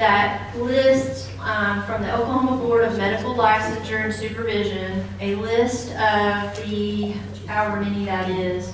that 0.00 0.56
lists 0.56 1.28
um, 1.40 1.82
from 1.82 2.00
the 2.00 2.10
Oklahoma 2.16 2.56
Board 2.56 2.84
of 2.84 2.96
Medical 2.96 3.34
Licensure 3.34 4.02
and 4.02 4.14
Supervision 4.14 5.04
a 5.20 5.34
list 5.34 5.90
of 5.90 6.56
the, 6.64 7.12
however 7.46 7.82
many 7.82 8.06
that 8.06 8.30
is, 8.30 8.72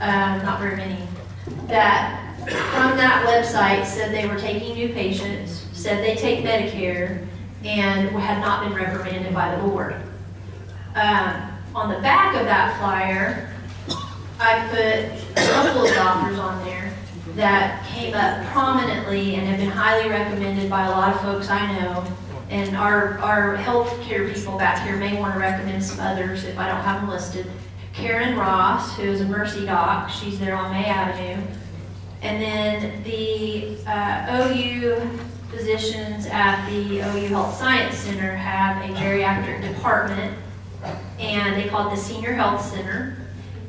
um, 0.00 0.44
not 0.44 0.60
very 0.60 0.76
many, 0.76 1.00
that 1.66 2.20
from 2.46 2.94
that 2.98 3.24
website 3.26 3.86
said 3.86 4.12
they 4.12 4.28
were 4.28 4.38
taking 4.38 4.74
new 4.74 4.90
patients, 4.90 5.64
said 5.72 6.04
they 6.04 6.14
take 6.14 6.44
Medicare, 6.44 7.26
and 7.64 8.10
had 8.10 8.38
not 8.42 8.68
been 8.68 8.74
reprimanded 8.74 9.32
by 9.32 9.56
the 9.56 9.62
board. 9.62 9.94
Um, 10.94 11.52
on 11.74 11.88
the 11.88 12.00
back 12.00 12.36
of 12.36 12.44
that 12.44 12.78
flyer, 12.78 13.50
I 14.38 14.68
put 14.68 15.42
a 15.42 15.48
couple 15.48 15.86
of 15.86 15.94
doctors 15.94 16.38
on 16.38 16.62
there 16.66 16.73
that 17.36 17.84
came 17.86 18.14
up 18.14 18.46
prominently 18.52 19.34
and 19.34 19.46
have 19.46 19.58
been 19.58 19.70
highly 19.70 20.08
recommended 20.08 20.70
by 20.70 20.86
a 20.86 20.90
lot 20.90 21.14
of 21.14 21.20
folks 21.20 21.48
I 21.48 21.78
know. 21.78 22.04
And 22.50 22.76
our, 22.76 23.18
our 23.18 23.56
healthcare 23.56 24.32
people 24.32 24.56
back 24.56 24.86
here 24.86 24.96
may 24.96 25.18
want 25.18 25.34
to 25.34 25.40
recommend 25.40 25.82
some 25.82 25.98
others 25.98 26.44
if 26.44 26.58
I 26.58 26.68
don't 26.68 26.82
have 26.82 27.00
them 27.00 27.10
listed. 27.10 27.50
Karen 27.92 28.36
Ross, 28.36 28.96
who 28.96 29.02
is 29.02 29.20
a 29.20 29.24
Mercy 29.24 29.66
doc, 29.66 30.10
she's 30.10 30.38
there 30.38 30.56
on 30.56 30.70
May 30.70 30.84
Avenue. 30.84 31.42
And 32.22 32.42
then 32.42 33.02
the 33.02 33.76
uh, 33.86 34.48
OU 34.48 35.00
physicians 35.50 36.26
at 36.26 36.68
the 36.68 37.00
OU 37.00 37.28
Health 37.28 37.56
Science 37.56 37.96
Center 37.96 38.34
have 38.34 38.88
a 38.88 38.94
geriatric 38.94 39.62
department, 39.74 40.36
and 41.18 41.60
they 41.60 41.68
call 41.68 41.88
it 41.88 41.94
the 41.94 42.00
Senior 42.00 42.32
Health 42.32 42.64
Center. 42.64 43.16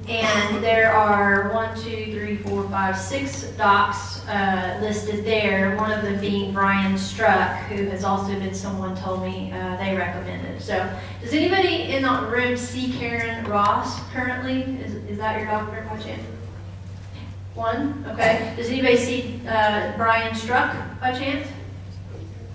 And 0.07 0.63
there 0.63 0.93
are 0.93 1.51
one, 1.51 1.75
two, 1.75 2.11
three, 2.11 2.37
four, 2.37 2.69
five, 2.69 2.95
six 2.95 3.43
docs 3.57 4.23
uh, 4.27 4.77
listed 4.79 5.25
there. 5.25 5.75
One 5.77 5.91
of 5.91 6.03
them 6.03 6.21
being 6.21 6.53
Brian 6.53 6.95
Struck, 6.95 7.57
who 7.69 7.85
has 7.85 8.03
also 8.03 8.33
been 8.35 8.53
someone 8.53 8.95
told 8.95 9.23
me 9.23 9.51
uh, 9.51 9.77
they 9.77 9.95
recommended. 9.95 10.61
So, 10.61 10.87
does 11.21 11.33
anybody 11.33 11.93
in 11.95 12.03
the 12.03 12.27
room 12.31 12.55
see 12.55 12.93
Karen 12.93 13.45
Ross 13.45 13.99
currently? 14.11 14.61
Is, 14.83 14.93
is 15.09 15.17
that 15.17 15.39
your 15.39 15.47
doctor 15.47 15.87
by 15.89 15.97
chance? 15.97 16.21
One, 17.55 18.05
okay. 18.07 18.53
Does 18.55 18.67
anybody 18.67 18.97
see 18.97 19.41
uh, 19.47 19.93
Brian 19.97 20.35
Struck 20.35 20.75
by 20.99 21.13
chance? 21.13 21.47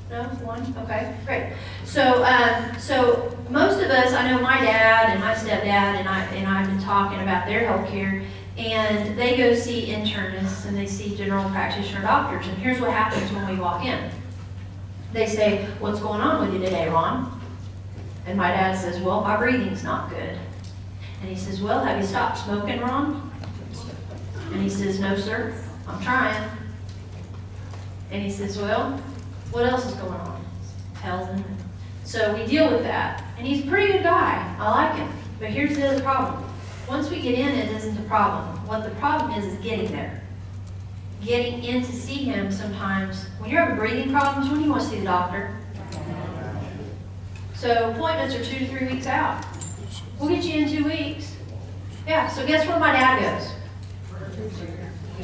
No, 0.09 0.23
one, 0.45 0.63
okay, 0.85 1.17
great. 1.27 1.53
So, 1.91 2.23
um, 2.23 2.79
so 2.79 3.37
most 3.51 3.83
of 3.83 3.91
us, 3.91 4.13
I 4.13 4.31
know 4.31 4.41
my 4.41 4.61
dad 4.61 5.11
and 5.11 5.19
my 5.19 5.35
stepdad 5.35 5.99
and 5.99 6.09
I 6.09 6.23
and 6.37 6.47
I've 6.47 6.69
been 6.69 6.81
talking 6.81 7.19
about 7.19 7.47
their 7.47 7.67
health 7.67 7.91
care, 7.91 8.23
and 8.57 9.19
they 9.19 9.37
go 9.37 9.57
see 9.57 9.87
internists 9.87 10.67
and 10.67 10.77
they 10.77 10.87
see 10.87 11.17
general 11.17 11.51
practitioner 11.51 12.03
doctors. 12.03 12.47
And 12.47 12.57
here's 12.59 12.81
what 12.81 12.93
happens 12.93 13.33
when 13.33 13.49
we 13.51 13.61
walk 13.61 13.85
in. 13.85 14.09
They 15.13 15.27
say, 15.27 15.67
"What's 15.81 15.99
going 15.99 16.21
on 16.21 16.47
with 16.47 16.55
you 16.55 16.65
today, 16.65 16.89
Ron?" 16.89 17.41
And 18.25 18.39
my 18.39 18.53
dad 18.53 18.79
says, 18.79 19.01
"Well, 19.01 19.23
my 19.23 19.37
breathing's 19.37 19.83
not 19.83 20.11
good." 20.11 20.39
And 21.23 21.29
he 21.29 21.35
says, 21.35 21.61
"Well, 21.61 21.85
have 21.85 22.01
you 22.01 22.07
stopped 22.07 22.39
smoking, 22.39 22.81
Ron?" 22.81 23.31
And 24.53 24.63
he 24.63 24.69
says, 24.69 24.99
No, 24.99 25.17
sir, 25.17 25.55
I'm 25.87 26.01
trying. 26.03 26.51
And 28.11 28.23
he 28.23 28.31
says, 28.31 28.59
Well, 28.59 28.93
what 29.53 29.67
else 29.67 29.87
is 29.87 29.95
going 29.95 30.13
on? 30.13 30.45
Tells 31.01 31.29
him. 31.29 31.45
So 32.11 32.35
we 32.35 32.45
deal 32.45 32.69
with 32.69 32.83
that. 32.83 33.23
And 33.39 33.47
he's 33.47 33.65
a 33.65 33.69
pretty 33.69 33.93
good 33.93 34.03
guy. 34.03 34.57
I 34.59 34.69
like 34.69 34.97
him. 34.97 35.09
But 35.39 35.51
here's 35.51 35.77
the 35.77 35.87
other 35.87 36.03
problem. 36.03 36.43
Once 36.89 37.09
we 37.09 37.21
get 37.21 37.39
in, 37.39 37.47
it 37.51 37.71
isn't 37.77 37.97
a 37.97 38.09
problem. 38.09 38.67
What 38.67 38.83
the 38.83 38.91
problem 38.97 39.31
is, 39.39 39.45
is 39.45 39.57
getting 39.61 39.93
there. 39.93 40.21
Getting 41.25 41.63
in 41.63 41.85
to 41.85 41.93
see 41.93 42.25
him 42.25 42.51
sometimes. 42.51 43.27
When 43.39 43.49
you're 43.49 43.61
having 43.61 43.77
breathing 43.77 44.11
problems, 44.11 44.51
when 44.51 44.59
do 44.59 44.65
you 44.65 44.73
want 44.73 44.83
to 44.83 44.89
see 44.89 44.99
the 44.99 45.05
doctor? 45.05 45.57
So 47.55 47.93
appointments 47.93 48.35
are 48.35 48.45
two 48.45 48.59
to 48.59 48.67
three 48.67 48.89
weeks 48.89 49.07
out. 49.07 49.45
We'll 50.19 50.31
get 50.31 50.43
you 50.43 50.65
in 50.65 50.69
two 50.69 50.85
weeks. 50.87 51.37
Yeah, 52.09 52.27
so 52.27 52.45
guess 52.45 52.67
where 52.67 52.81
my 52.81 52.91
dad 52.91 53.39
goes? 53.39 53.53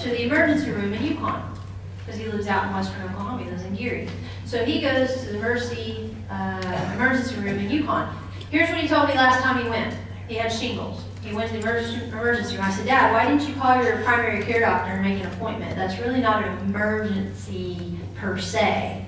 to 0.04 0.08
the 0.10 0.22
emergency 0.22 0.70
room 0.70 0.92
in 0.92 1.02
Yukon 1.02 1.52
because 1.98 2.20
he 2.20 2.28
lives 2.28 2.46
out 2.46 2.68
in 2.68 2.74
western 2.74 3.02
Oklahoma. 3.02 3.42
He 3.42 3.50
lives 3.50 3.64
in 3.64 3.74
Geary. 3.74 4.08
So 4.44 4.64
he 4.64 4.80
goes 4.80 5.12
to 5.22 5.32
the 5.32 5.38
Mercy 5.40 6.05
uh, 6.30 6.92
emergency 6.94 7.36
room 7.36 7.58
in 7.58 7.70
Yukon. 7.70 8.14
Here's 8.50 8.68
what 8.70 8.80
he 8.80 8.88
told 8.88 9.08
me 9.08 9.14
last 9.14 9.42
time 9.42 9.62
he 9.62 9.68
went. 9.68 9.94
He 10.28 10.34
had 10.36 10.52
shingles. 10.52 11.02
He 11.22 11.34
went 11.34 11.50
to 11.50 11.56
the 11.56 11.62
emergency, 11.62 12.04
emergency 12.06 12.56
room. 12.56 12.64
I 12.64 12.70
said, 12.70 12.86
Dad, 12.86 13.12
why 13.12 13.28
didn't 13.28 13.48
you 13.48 13.54
call 13.60 13.82
your 13.82 14.02
primary 14.02 14.44
care 14.44 14.60
doctor 14.60 14.92
and 14.92 15.02
make 15.02 15.22
an 15.22 15.32
appointment? 15.32 15.74
That's 15.74 15.98
really 16.00 16.20
not 16.20 16.44
an 16.44 16.58
emergency 16.58 17.98
per 18.14 18.38
se. 18.38 19.04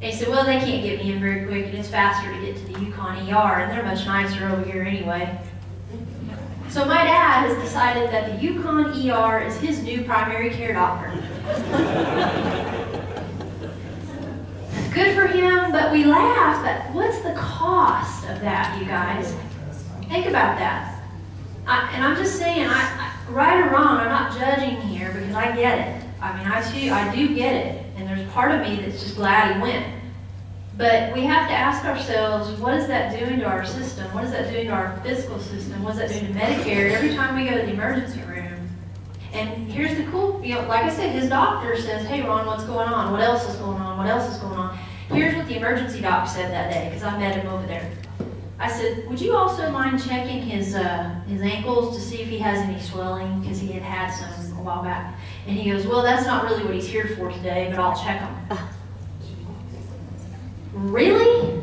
And 0.00 0.10
he 0.10 0.18
said, 0.18 0.28
well, 0.28 0.46
they 0.46 0.58
can't 0.58 0.82
get 0.82 1.04
me 1.04 1.12
in 1.12 1.20
very 1.20 1.46
quick, 1.46 1.66
and 1.66 1.74
it's 1.74 1.88
faster 1.88 2.32
to 2.32 2.40
get 2.40 2.56
to 2.56 2.72
the 2.72 2.80
Yukon 2.80 3.18
ER, 3.28 3.60
and 3.60 3.70
they're 3.70 3.82
much 3.82 4.06
nicer 4.06 4.48
over 4.48 4.64
here 4.64 4.82
anyway. 4.82 5.38
So 6.70 6.84
my 6.86 7.04
dad 7.04 7.48
has 7.48 7.62
decided 7.62 8.10
that 8.10 8.30
the 8.30 8.42
Yukon 8.42 8.86
ER 9.10 9.40
is 9.40 9.58
his 9.58 9.82
new 9.82 10.04
primary 10.04 10.50
care 10.50 10.72
doctor. 10.72 11.12
Good 14.92 15.14
for 15.14 15.28
him, 15.28 15.70
but 15.70 15.92
we 15.92 16.04
laugh. 16.04 16.64
But 16.64 16.94
what's 16.94 17.20
the 17.20 17.32
cost 17.34 18.24
of 18.28 18.40
that, 18.40 18.76
you 18.80 18.86
guys? 18.86 19.34
Think 20.08 20.26
about 20.26 20.58
that. 20.58 21.02
I, 21.66 21.92
and 21.94 22.04
I'm 22.04 22.16
just 22.16 22.38
saying, 22.38 22.66
I, 22.66 22.72
I, 22.72 23.30
right 23.30 23.64
or 23.64 23.70
wrong, 23.70 23.98
I'm 23.98 24.08
not 24.08 24.36
judging 24.36 24.80
here 24.80 25.12
because 25.12 25.34
I 25.34 25.54
get 25.54 25.78
it. 25.78 26.06
I 26.20 26.36
mean, 26.36 26.46
I 26.46 26.60
too, 26.60 26.90
I 26.92 27.14
do 27.14 27.34
get 27.34 27.54
it, 27.54 27.86
and 27.96 28.08
there's 28.08 28.28
part 28.32 28.50
of 28.50 28.60
me 28.62 28.82
that's 28.82 29.00
just 29.00 29.14
glad 29.14 29.54
he 29.54 29.62
went. 29.62 29.86
But 30.76 31.14
we 31.14 31.22
have 31.22 31.48
to 31.48 31.54
ask 31.54 31.84
ourselves, 31.84 32.58
what 32.58 32.74
is 32.74 32.86
that 32.88 33.16
doing 33.18 33.38
to 33.40 33.44
our 33.46 33.64
system? 33.64 34.12
What 34.12 34.24
is 34.24 34.32
that 34.32 34.50
doing 34.50 34.66
to 34.66 34.72
our 34.72 34.98
fiscal 35.04 35.38
system? 35.38 35.82
What 35.84 35.92
is 35.92 35.98
that 35.98 36.08
doing 36.08 36.32
to 36.32 36.40
Medicare? 36.40 36.90
Every 36.92 37.14
time 37.14 37.36
we 37.36 37.48
go 37.48 37.58
to 37.58 37.66
the 37.66 37.72
emergency 37.72 38.20
room, 38.22 38.29
And 39.32 39.70
here's 39.70 39.96
the 39.96 40.04
cool, 40.10 40.44
you 40.44 40.56
know, 40.56 40.66
like 40.66 40.84
I 40.84 40.90
said, 40.90 41.12
his 41.12 41.28
doctor 41.28 41.76
says, 41.76 42.06
hey, 42.06 42.22
Ron, 42.22 42.46
what's 42.46 42.64
going 42.64 42.88
on? 42.88 43.12
What 43.12 43.20
else 43.20 43.48
is 43.48 43.56
going 43.56 43.80
on? 43.80 43.96
What 43.96 44.08
else 44.08 44.32
is 44.32 44.38
going 44.38 44.58
on? 44.58 44.76
Here's 45.08 45.36
what 45.36 45.46
the 45.46 45.56
emergency 45.56 46.00
doc 46.00 46.28
said 46.28 46.50
that 46.50 46.72
day, 46.72 46.88
because 46.88 47.02
I 47.02 47.16
met 47.18 47.36
him 47.36 47.46
over 47.46 47.66
there. 47.66 47.90
I 48.58 48.70
said, 48.70 49.08
would 49.08 49.20
you 49.20 49.34
also 49.36 49.70
mind 49.70 50.04
checking 50.04 50.42
his, 50.42 50.74
uh, 50.74 51.20
his 51.26 51.40
ankles 51.40 51.96
to 51.96 52.02
see 52.02 52.20
if 52.20 52.28
he 52.28 52.38
has 52.38 52.58
any 52.58 52.80
swelling? 52.80 53.40
Because 53.40 53.58
he 53.58 53.68
had 53.68 53.82
had 53.82 54.10
some 54.10 54.50
a 54.60 54.62
while 54.62 54.82
back. 54.82 55.14
And 55.46 55.56
he 55.56 55.70
goes, 55.70 55.86
well, 55.86 56.02
that's 56.02 56.26
not 56.26 56.44
really 56.44 56.64
what 56.64 56.74
he's 56.74 56.86
here 56.86 57.14
for 57.16 57.30
today, 57.30 57.68
but 57.70 57.80
I'll 57.80 57.98
check 58.02 58.20
him. 58.20 58.58
really? 60.72 61.62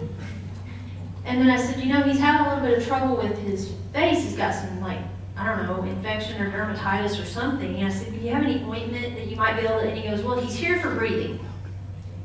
And 1.25 1.41
then 1.41 1.49
I 1.49 1.57
said, 1.57 1.83
you 1.83 1.93
know, 1.93 2.01
he's 2.03 2.19
having 2.19 2.47
a 2.47 2.55
little 2.55 2.67
bit 2.67 2.77
of 2.77 2.87
trouble 2.87 3.17
with 3.17 3.37
his 3.39 3.71
face. 3.93 4.23
He's 4.23 4.35
got 4.35 4.53
some, 4.53 4.81
like, 4.81 4.99
I 5.37 5.45
don't 5.45 5.63
know, 5.67 5.83
infection 5.83 6.41
or 6.41 6.51
dermatitis 6.51 7.21
or 7.21 7.25
something. 7.25 7.75
And 7.75 7.85
I 7.85 7.89
said, 7.89 8.11
do 8.11 8.19
you 8.19 8.33
have 8.33 8.43
any 8.43 8.63
ointment 8.63 9.15
that 9.15 9.27
you 9.27 9.35
might 9.35 9.59
be 9.59 9.67
able 9.67 9.81
to? 9.81 9.87
And 9.87 9.97
he 9.97 10.09
goes, 10.09 10.21
well, 10.23 10.39
he's 10.39 10.55
here 10.55 10.79
for 10.79 10.95
breathing. 10.95 11.39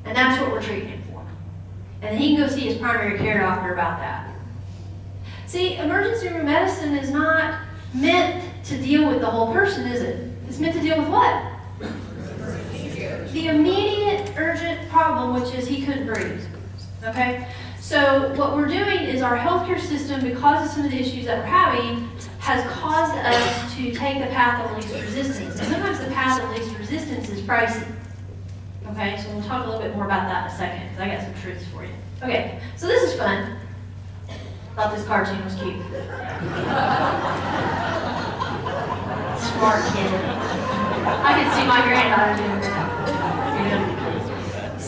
And 0.05 0.17
that's 0.17 0.41
what 0.41 0.51
we're 0.51 0.63
treating 0.63 0.89
him 0.89 1.03
for. 1.13 1.25
And 2.01 2.19
he 2.19 2.35
can 2.35 2.47
go 2.47 2.53
see 2.53 2.63
his 2.63 2.79
primary 2.79 3.19
care 3.19 3.41
doctor 3.41 3.73
about 3.75 3.99
that. 3.99 4.35
See, 5.47 5.77
emergency 5.77 6.29
room 6.29 6.47
medicine 6.47 6.97
is 6.97 7.11
not 7.11 7.61
meant 7.93 8.43
to 8.65 8.79
deal 8.79 9.07
with 9.07 9.21
the 9.21 9.27
whole 9.27 9.53
person, 9.53 9.87
is 9.87 10.01
it? 10.01 10.31
It's 10.49 10.59
meant 10.59 10.75
to 10.75 10.81
deal 10.81 10.99
with 10.99 11.09
what? 11.09 11.49
The 13.33 13.49
immediate 13.49 14.33
urgent 14.37 14.89
problem, 14.89 15.41
which 15.41 15.55
is 15.55 15.67
he 15.67 15.85
couldn't 15.85 16.07
breathe. 16.07 16.45
Okay? 17.05 17.47
So 17.81 18.33
what 18.37 18.57
we're 18.57 18.69
doing 18.69 19.01
is 19.01 19.23
our 19.23 19.37
healthcare 19.37 19.81
system, 19.81 20.23
because 20.23 20.67
of 20.67 20.73
some 20.75 20.85
of 20.87 20.91
the 20.91 20.99
issues 20.99 21.27
that 21.27 21.39
we're 21.39 21.45
having, 21.45 22.09
has 22.43 22.67
caused 22.73 23.15
us 23.19 23.73
to 23.77 23.93
take 23.95 24.19
the 24.19 24.27
path 24.35 24.65
of 24.65 24.77
least 24.77 24.93
resistance. 24.93 25.61
And 25.61 25.69
sometimes 25.69 26.01
the 26.01 26.11
path 26.11 26.43
of 26.43 26.51
least 26.51 26.77
resistance 26.77 27.31
is 27.31 27.41
pricey. 27.41 27.87
Okay, 28.91 29.17
so 29.23 29.31
we'll 29.31 29.45
talk 29.45 29.65
a 29.65 29.71
little 29.71 29.81
bit 29.81 29.95
more 29.95 30.07
about 30.07 30.27
that 30.27 30.47
in 30.47 30.53
a 30.53 30.59
second, 30.59 30.89
because 30.89 31.01
I 31.01 31.07
got 31.15 31.23
some 31.23 31.41
truths 31.41 31.65
for 31.73 31.85
you. 31.85 31.93
Okay, 32.21 32.61
so 32.77 32.89
this 32.89 33.13
is 33.13 33.17
fun. 33.17 33.57
Thought 34.75 34.97
this 34.97 35.07
cartoon 35.07 35.45
was 35.45 35.55
cute. 35.55 35.77
Smart 39.39 39.83
kid. 39.95 40.11
I 41.23 41.39
can 41.39 41.47
see 41.55 41.65
my 41.69 41.81
granddaughter 41.87 42.37
doing 42.43 42.61
that. 42.61 42.82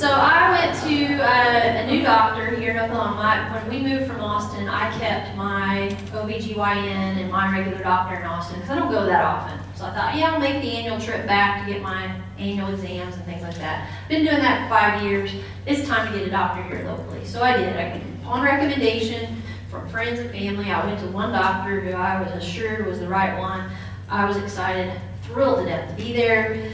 So 0.04 0.10
I 0.10 0.50
went 0.50 0.78
to 0.82 1.14
uh, 1.16 1.82
a 1.82 1.86
new 1.86 2.02
doctor 2.02 2.54
here 2.56 2.72
in 2.72 2.78
Oklahoma. 2.78 3.48
When 3.54 3.70
we 3.70 3.90
moved 3.90 4.06
from 4.06 4.20
Austin, 4.20 4.68
I 4.68 4.90
kept 4.98 5.34
my 5.34 5.96
OBGYN 6.12 7.22
and 7.22 7.32
my 7.32 7.50
regular 7.50 7.82
doctor 7.82 8.16
in 8.16 8.26
Austin 8.26 8.56
because 8.56 8.70
I 8.70 8.78
don't 8.80 8.90
go 8.90 9.06
that 9.06 9.24
often. 9.24 9.58
So 9.74 9.86
I 9.86 9.94
thought, 9.94 10.14
yeah, 10.14 10.32
I'll 10.32 10.40
make 10.40 10.60
the 10.60 10.68
annual 10.72 11.00
trip 11.00 11.26
back 11.26 11.64
to 11.64 11.72
get 11.72 11.80
my 11.80 12.14
annual 12.36 12.68
exams 12.74 13.14
and 13.14 13.24
things 13.24 13.40
like 13.40 13.56
that. 13.56 13.88
Been 14.10 14.26
doing 14.26 14.42
that 14.42 14.64
for 14.64 14.74
five 14.74 15.02
years. 15.02 15.32
It's 15.64 15.88
time 15.88 16.12
to 16.12 16.18
get 16.18 16.28
a 16.28 16.30
doctor 16.30 16.62
here 16.64 16.84
locally. 16.84 17.24
So 17.24 17.40
I 17.40 17.56
did. 17.56 17.74
I, 17.74 18.02
upon 18.20 18.42
recommendation, 18.42 19.42
from 19.70 19.88
friends 19.88 20.20
and 20.20 20.30
family. 20.30 20.70
I 20.70 20.84
went 20.84 21.00
to 21.00 21.06
one 21.06 21.32
doctor 21.32 21.80
who 21.80 21.92
I 21.92 22.20
was 22.20 22.44
assured 22.44 22.86
was 22.86 23.00
the 23.00 23.08
right 23.08 23.38
one. 23.38 23.70
I 24.10 24.26
was 24.26 24.36
excited, 24.36 25.00
thrilled 25.22 25.60
to 25.60 25.64
death 25.64 25.88
to 25.88 25.96
be 25.96 26.12
there. 26.12 26.70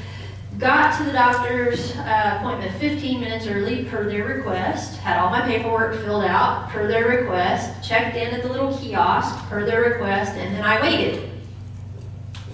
Got 0.61 0.99
to 0.99 1.05
the 1.05 1.13
doctor's 1.13 1.97
uh, 1.97 2.37
appointment 2.39 2.77
15 2.77 3.19
minutes 3.19 3.47
early 3.47 3.87
per 3.87 4.05
their 4.05 4.27
request. 4.27 4.99
Had 4.99 5.19
all 5.19 5.31
my 5.31 5.41
paperwork 5.41 5.95
filled 6.03 6.25
out 6.25 6.69
per 6.69 6.87
their 6.87 7.09
request. 7.09 7.83
Checked 7.83 8.15
in 8.15 8.35
at 8.35 8.43
the 8.43 8.51
little 8.51 8.77
kiosk 8.77 9.35
per 9.49 9.65
their 9.65 9.81
request, 9.81 10.33
and 10.33 10.55
then 10.55 10.63
I 10.63 10.79
waited 10.83 11.31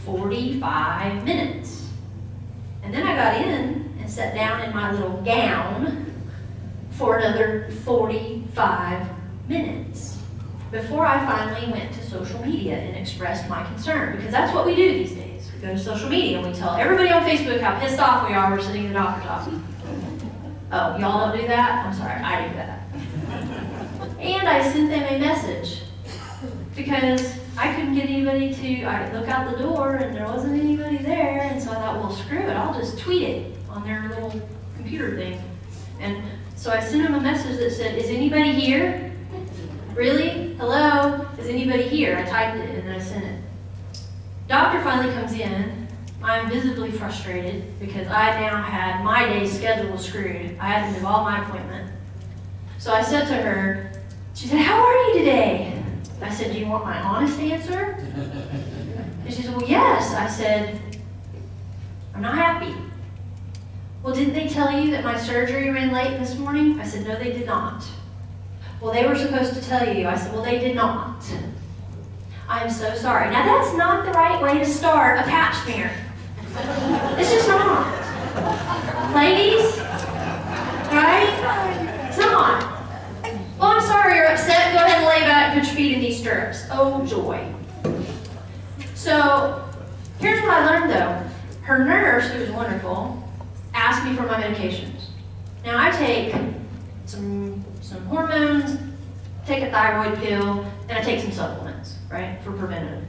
45 0.05 1.25
minutes. 1.25 1.89
And 2.85 2.95
then 2.95 3.05
I 3.05 3.17
got 3.17 3.45
in 3.45 3.93
and 3.99 4.09
sat 4.09 4.37
down 4.37 4.61
in 4.63 4.73
my 4.73 4.93
little 4.93 5.21
gown 5.23 6.15
for 6.93 7.19
another 7.19 7.73
45 7.85 9.09
minutes 9.49 10.19
before 10.71 11.05
I 11.05 11.27
finally 11.27 11.73
went 11.73 11.93
to 11.95 12.09
social 12.09 12.41
media 12.47 12.77
and 12.77 12.97
expressed 12.97 13.49
my 13.49 13.65
concern, 13.65 14.15
because 14.15 14.31
that's 14.31 14.55
what 14.55 14.65
we 14.65 14.77
do 14.77 14.93
these 14.93 15.11
days. 15.11 15.26
Go 15.61 15.69
to 15.69 15.79
social 15.79 16.09
media 16.11 16.39
and 16.39 16.47
we 16.47 16.53
tell 16.53 16.75
everybody 16.75 17.11
on 17.11 17.23
Facebook 17.23 17.61
how 17.61 17.79
pissed 17.81 17.99
off 17.99 18.29
we 18.29 18.35
are 18.35 18.51
we're 18.51 18.61
sitting 18.61 18.85
in 18.85 18.89
the 18.89 18.95
doctor's 18.95 19.27
office. 19.27 19.55
Oh, 20.71 20.99
y'all 20.99 21.31
don't 21.31 21.41
do 21.41 21.47
that? 21.47 21.87
I'm 21.87 21.95
sorry, 21.95 22.21
I 22.21 22.49
do 22.49 22.55
that. 22.57 22.81
And 24.21 24.49
I 24.49 24.63
sent 24.71 24.91
them 24.91 25.15
a 25.15 25.19
message 25.19 25.83
because 26.75 27.39
I 27.57 27.75
couldn't 27.75 27.95
get 27.95 28.09
anybody 28.09 28.53
to, 28.53 28.85
I 28.85 29.11
look 29.13 29.29
out 29.29 29.51
the 29.51 29.63
door 29.63 29.97
and 29.97 30.15
there 30.15 30.27
wasn't 30.27 30.61
anybody 30.61 30.99
there, 30.99 31.41
and 31.41 31.63
so 31.63 31.71
I 31.71 31.75
thought, 31.77 31.97
well, 31.97 32.13
screw 32.13 32.41
it, 32.41 32.51
I'll 32.51 32.79
just 32.79 32.99
tweet 32.99 33.23
it 33.23 33.57
on 33.71 33.85
their 33.85 34.09
little 34.11 34.41
computer 34.77 35.17
thing. 35.17 35.41
And 36.01 36.23
so 36.55 36.71
I 36.71 36.81
sent 36.81 37.03
them 37.05 37.15
a 37.15 37.21
message 37.21 37.59
that 37.59 37.71
said, 37.71 37.97
is 37.97 38.11
anybody 38.11 38.53
here? 38.53 39.13
Really? 39.95 40.55
Hello? 40.57 41.27
Is 41.39 41.49
anybody 41.49 41.85
here? 41.85 42.19
I 42.19 42.25
typed 42.29 42.59
it 42.59 42.69
and 42.75 42.89
then 42.89 42.95
I 42.95 42.99
sent 43.03 43.25
it. 43.25 43.36
Doctor 44.49 44.81
finally 44.83 45.13
comes 45.13 45.33
in. 45.33 45.89
I'm 46.23 46.49
visibly 46.49 46.91
frustrated 46.91 47.79
because 47.81 48.07
I 48.09 48.41
now 48.41 48.63
had 48.63 49.05
my 49.05 49.27
day 49.27 49.47
schedule 49.47 49.99
screwed. 49.99 50.57
I 50.59 50.69
had 50.69 50.87
to 50.87 50.93
move 50.93 51.05
all 51.05 51.25
my 51.25 51.43
appointment. 51.45 51.91
So 52.79 52.93
I 52.93 53.03
said 53.03 53.27
to 53.27 53.35
her, 53.35 53.93
she 54.35 54.47
said, 54.47 54.61
How 54.61 54.81
are 54.81 55.09
you 55.09 55.19
today? 55.19 55.83
I 56.23 56.31
said, 56.33 56.53
Do 56.53 56.59
you 56.59 56.67
want 56.67 56.85
my 56.85 57.01
honest 57.01 57.39
answer? 57.41 57.97
And 59.25 59.35
she 59.35 59.43
said, 59.43 59.57
Well, 59.57 59.69
yes. 59.69 60.15
I 60.15 60.29
said, 60.29 60.81
I'm 62.15 62.23
not 62.23 62.35
happy. 62.37 62.75
Well, 64.03 64.15
didn't 64.15 64.35
they 64.35 64.49
tell 64.49 64.71
you 64.79 64.93
that 64.93 65.03
my 65.03 65.19
surgery 65.19 65.71
ran 65.71 65.93
late 65.93 66.19
this 66.19 66.39
morning? 66.39 66.79
I 66.81 66.87
said, 66.87 67.07
No, 67.07 67.19
they 67.19 67.33
did 67.33 67.47
not. 67.47 67.85
Well, 68.81 68.93
they 68.93 69.07
were 69.07 69.17
supposed 69.17 69.55
to 69.55 69.63
tell 69.63 69.93
you. 69.93 70.07
I 70.07 70.17
said, 70.17 70.33
Well, 70.33 70.45
they 70.45 70.61
did 70.61 70.77
not. 70.77 71.25
I'm 72.49 72.71
so 72.71 72.95
sorry. 72.95 73.31
Now, 73.31 73.45
that's 73.45 73.77
not 73.77 74.05
the 74.05 74.13
right 74.13 74.41
way 74.41 74.59
to 74.59 74.65
start 74.65 75.19
a 75.19 75.23
pap 75.23 75.55
smear. 75.65 75.91
It's 77.19 77.31
just 77.31 77.49
not. 77.49 77.93
Ladies, 79.15 79.79
right? 80.93 82.07
It's 82.09 82.19
not. 82.19 82.73
Well, 83.59 83.71
I'm 83.71 83.83
sorry 83.83 84.17
you're 84.17 84.27
upset. 84.31 84.73
Go 84.73 84.85
ahead 84.85 84.99
and 84.99 85.07
lay 85.07 85.21
back 85.21 85.53
and 85.53 85.61
put 85.61 85.67
your 85.69 85.77
feet 85.77 85.95
in 85.95 86.01
these 86.01 86.19
stirrups. 86.19 86.67
Oh, 86.71 87.05
joy. 87.05 87.53
So, 88.95 89.65
here's 90.21 90.41
what 90.43 90.51
I 90.51 90.67
learned 90.67 90.91
though. 90.91 91.31
Her 91.63 91.85
nurse, 91.85 92.31
who 92.31 92.41
was 92.41 92.51
wonderful, 92.51 93.23
asked 93.75 94.05
me 94.05 94.15
for 94.15 94.23
my 94.23 94.41
medications. 94.41 95.07
Now, 95.65 95.79
I 95.79 95.91
take 95.91 96.35
some 97.07 97.65
some 97.81 98.05
hormones, 98.07 98.79
take 99.47 99.63
a 99.63 99.71
thyroid 99.71 100.19
pill, 100.19 100.65
and 100.89 100.99
I 100.99 101.01
take 101.03 101.21
some 101.21 101.33
supplements, 101.33 101.96
right, 102.11 102.41
for 102.43 102.53
preventative. 102.53 103.05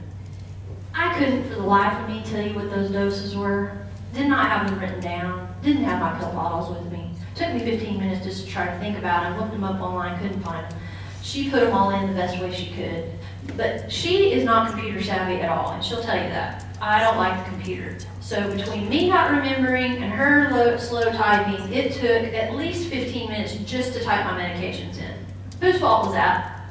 I 0.94 1.18
couldn't 1.18 1.44
for 1.50 1.56
the 1.56 1.62
life 1.62 1.98
of 2.02 2.10
me 2.10 2.24
tell 2.26 2.46
you 2.46 2.56
what 2.56 2.70
those 2.70 2.90
doses 2.92 3.36
were. 3.36 3.78
Did 4.14 4.28
not 4.28 4.50
have 4.50 4.70
them 4.70 4.80
written 4.80 5.00
down. 5.00 5.56
Didn't 5.62 5.84
have 5.84 6.02
my 6.02 6.18
pill 6.20 6.32
bottles 6.32 6.76
with 6.76 6.92
me. 6.92 7.12
Took 7.36 7.54
me 7.54 7.60
15 7.60 8.00
minutes 8.00 8.26
just 8.26 8.46
to 8.46 8.52
try 8.52 8.66
to 8.66 8.80
think 8.80 8.98
about 8.98 9.24
them. 9.24 9.40
Looked 9.40 9.52
them 9.52 9.64
up 9.64 9.80
online, 9.80 10.20
couldn't 10.20 10.42
find 10.42 10.70
them. 10.70 10.80
She 11.22 11.50
put 11.50 11.60
them 11.60 11.74
all 11.74 11.92
in 11.92 12.08
the 12.08 12.14
best 12.14 12.40
way 12.40 12.54
she 12.54 12.74
could. 12.74 13.12
But 13.56 13.92
she 13.92 14.34
is 14.34 14.44
not 14.44 14.72
computer 14.72 15.04
savvy 15.04 15.42
at 15.42 15.50
all, 15.50 15.72
and 15.72 15.84
she'll 15.84 16.02
tell 16.02 16.16
you 16.16 16.30
that. 16.30 16.66
I 16.82 17.00
don't 17.04 17.18
like 17.18 17.44
the 17.44 17.52
computer. 17.52 17.98
So 18.22 18.56
between 18.56 18.88
me 18.90 19.10
not 19.10 19.32
remembering 19.32 20.04
and 20.04 20.12
her 20.12 20.50
low, 20.52 20.78
slow 20.78 21.12
typing, 21.12 21.74
it 21.74 21.94
took 21.94 22.34
at 22.34 22.56
least 22.56 22.90
15 22.90 23.30
minutes 23.30 23.56
just 23.66 23.94
to 23.94 24.04
type 24.04 24.26
my 24.26 24.40
medications 24.40 24.98
in. 24.98 25.14
Whose 25.60 25.80
fault 25.80 26.06
was 26.06 26.14
that? 26.14 26.70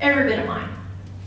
Every 0.00 0.24
bit 0.24 0.40
of 0.40 0.46
mine, 0.46 0.68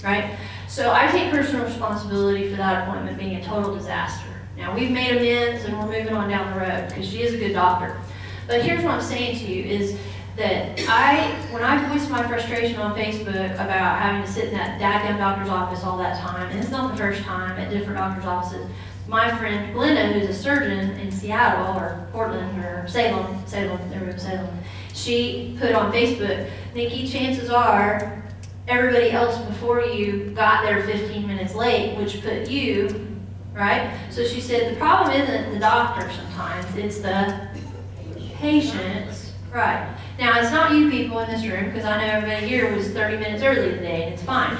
right? 0.03 0.37
So 0.67 0.91
I 0.93 1.07
take 1.07 1.31
personal 1.31 1.65
responsibility 1.65 2.49
for 2.49 2.57
that 2.57 2.87
appointment 2.87 3.17
being 3.17 3.35
a 3.35 3.43
total 3.43 3.75
disaster. 3.75 4.27
Now 4.57 4.75
we've 4.75 4.91
made 4.91 5.17
amends 5.17 5.65
and 5.65 5.77
we're 5.77 5.85
moving 5.85 6.13
on 6.13 6.29
down 6.29 6.53
the 6.53 6.59
road 6.59 6.89
because 6.89 7.09
she 7.09 7.21
is 7.21 7.33
a 7.33 7.37
good 7.37 7.53
doctor. 7.53 7.99
But 8.47 8.61
here's 8.61 8.83
what 8.83 8.93
I'm 8.93 9.01
saying 9.01 9.39
to 9.39 9.45
you 9.45 9.63
is 9.63 9.97
that 10.35 10.79
I, 10.87 11.31
when 11.51 11.63
I 11.63 11.87
voiced 11.89 12.09
my 12.09 12.25
frustration 12.27 12.79
on 12.79 12.97
Facebook 12.97 13.53
about 13.55 13.99
having 13.99 14.23
to 14.23 14.31
sit 14.31 14.45
in 14.45 14.53
that 14.53 14.79
dadgum 14.79 15.17
doctor's 15.17 15.49
office 15.49 15.83
all 15.83 15.97
that 15.97 16.19
time, 16.19 16.49
and 16.49 16.59
it's 16.59 16.71
not 16.71 16.91
the 16.91 16.97
first 16.97 17.21
time 17.23 17.59
at 17.59 17.69
different 17.69 17.97
doctor's 17.97 18.25
offices, 18.25 18.65
my 19.07 19.35
friend 19.37 19.75
Glenda, 19.75 20.13
who's 20.13 20.29
a 20.29 20.33
surgeon 20.33 20.91
in 20.99 21.11
Seattle 21.11 21.75
or 21.75 22.07
Portland 22.11 22.63
or 22.63 22.87
Salem, 22.87 23.35
Salem, 23.47 23.89
there 23.89 23.99
we 24.01 24.11
go, 24.11 24.17
Salem, 24.17 24.47
she 24.93 25.57
put 25.59 25.73
on 25.73 25.91
Facebook, 25.91 26.49
Nikki, 26.73 27.07
chances 27.07 27.49
are 27.49 28.23
everybody 28.69 29.11
else 29.11 29.37
before 29.47 29.81
you 29.81 30.31
got 30.35 30.63
there 30.63 30.83
15 30.83 31.27
minutes 31.27 31.55
late, 31.55 31.97
which 31.97 32.21
put 32.21 32.47
you, 32.47 33.07
right? 33.53 33.97
So 34.11 34.23
she 34.23 34.39
said 34.39 34.73
the 34.73 34.77
problem 34.77 35.11
isn't 35.19 35.53
the 35.53 35.59
doctor 35.59 36.09
sometimes, 36.11 36.75
it's 36.75 36.99
the 36.99 37.49
patients, 38.35 39.33
right? 39.51 39.95
Now, 40.19 40.39
it's 40.39 40.51
not 40.51 40.71
you 40.71 40.89
people 40.89 41.19
in 41.19 41.29
this 41.29 41.45
room, 41.45 41.65
because 41.65 41.85
I 41.85 41.97
know 41.97 42.13
everybody 42.13 42.47
here 42.47 42.73
was 42.75 42.89
30 42.91 43.17
minutes 43.17 43.41
early 43.43 43.71
today, 43.71 44.03
and 44.03 44.13
it's 44.13 44.23
fine. 44.23 44.57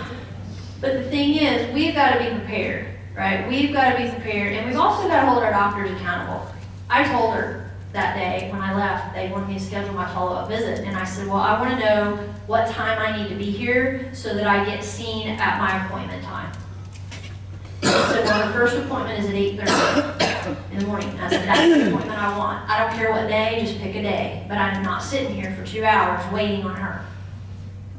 But 0.82 0.94
the 0.94 1.04
thing 1.10 1.36
is, 1.36 1.72
we've 1.74 1.94
got 1.94 2.14
to 2.14 2.24
be 2.24 2.30
prepared, 2.40 2.88
right? 3.16 3.48
We've 3.48 3.74
got 3.74 3.96
to 3.96 4.04
be 4.04 4.10
prepared, 4.10 4.54
and 4.54 4.68
we've 4.68 4.80
also 4.80 5.08
got 5.08 5.22
to 5.22 5.28
hold 5.28 5.44
our 5.44 5.52
doctors 5.52 5.92
accountable. 5.92 6.48
I 6.90 7.04
told 7.04 7.36
her 7.36 7.59
that 7.94 8.16
day 8.16 8.52
when 8.52 8.62
I 8.62 8.76
left, 8.76 9.16
they 9.16 9.30
wanted 9.32 9.50
me 9.50 9.56
to 9.56 9.60
schedule 9.60 9.94
my 9.94 10.08
follow-up 10.14 10.48
visit, 10.48 10.86
and 10.86 10.96
I 10.96 11.04
said, 11.04 11.28
well, 11.28 11.38
I 11.38 11.60
want 11.60 11.72
to 11.72 11.86
know 11.86 12.16
what 12.46 12.70
time 12.70 13.00
I 13.00 13.18
need 13.18 13.30
to 13.30 13.36
be 13.36 13.50
here 13.50 14.10
so 14.14 14.36
that 14.36 14.46
I 14.46 14.64
get 14.64 14.84
seen 14.84 15.28
at 15.28 15.60
my 15.60 15.86
appointment 15.86 16.24
time. 16.24 16.52
Said, 17.82 18.26
well, 18.26 18.48
the 18.48 18.54
first 18.54 18.78
appointment 18.78 19.20
is 19.20 19.26
at 19.28 19.36
eight 19.36 19.58
thirty 19.58 19.72
in 20.72 20.80
the 20.80 20.86
morning. 20.86 21.10
I 21.20 21.30
said, 21.30 21.48
that's 21.48 21.74
the 21.74 21.88
appointment 21.88 22.20
I 22.20 22.38
want. 22.38 22.70
I 22.70 22.80
don't 22.80 22.96
care 22.96 23.12
what 23.12 23.28
day, 23.28 23.60
just 23.62 23.80
pick 23.80 23.96
a 23.96 24.04
day. 24.04 24.46
But 24.48 24.58
I'm 24.58 24.84
not 24.84 25.02
sitting 25.02 25.34
here 25.34 25.56
for 25.56 25.66
two 25.66 25.84
hours 25.84 26.22
waiting 26.32 26.66
on 26.66 26.76
her. 26.76 27.06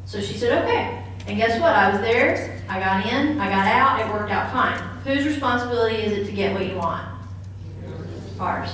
So 0.04 0.20
she 0.20 0.34
said, 0.34 0.62
okay. 0.62 1.02
And 1.26 1.36
guess 1.36 1.60
what? 1.60 1.74
I 1.74 1.90
was 1.90 2.00
there, 2.00 2.62
I 2.68 2.78
got 2.78 3.06
in, 3.06 3.40
I 3.40 3.48
got 3.48 3.66
out, 3.66 4.00
it 4.00 4.12
worked 4.12 4.30
out 4.30 4.52
fine. 4.52 4.78
Whose 5.04 5.24
responsibility 5.24 5.96
is 5.96 6.12
it 6.12 6.26
to 6.26 6.32
get 6.32 6.52
what 6.52 6.66
you 6.66 6.76
want? 6.76 7.06
Ours. 8.38 8.70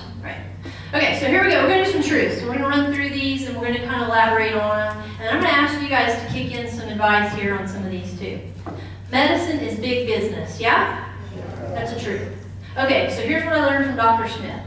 Okay, 0.94 1.18
so 1.18 1.26
here 1.26 1.42
we 1.42 1.50
go. 1.50 1.62
We're 1.62 1.68
going 1.68 1.84
to 1.84 1.92
do 1.92 2.00
some 2.00 2.08
truths. 2.08 2.38
So 2.38 2.46
we're 2.46 2.58
going 2.58 2.62
to 2.62 2.68
run 2.68 2.94
through 2.94 3.08
these 3.10 3.48
and 3.48 3.56
we're 3.56 3.66
going 3.66 3.80
to 3.80 3.84
kind 3.86 4.02
of 4.02 4.08
elaborate 4.08 4.54
on 4.54 4.76
them. 4.76 5.10
And 5.18 5.28
I'm 5.28 5.42
going 5.42 5.52
to 5.52 5.58
ask 5.58 5.82
you 5.82 5.88
guys 5.88 6.16
to 6.22 6.32
kick 6.32 6.54
in 6.54 6.70
some 6.70 6.88
advice 6.88 7.34
here 7.34 7.58
on 7.58 7.66
some 7.66 7.84
of 7.84 7.90
these 7.90 8.16
too. 8.16 8.40
Medicine 9.10 9.58
is 9.58 9.80
big 9.80 10.06
business, 10.06 10.60
yeah? 10.60 11.12
That's 11.74 11.90
a 11.90 12.00
truth. 12.00 12.32
Okay, 12.78 13.12
so 13.12 13.22
here's 13.22 13.44
what 13.44 13.54
I 13.54 13.66
learned 13.66 13.86
from 13.86 13.96
Dr. 13.96 14.28
Smith. 14.28 14.62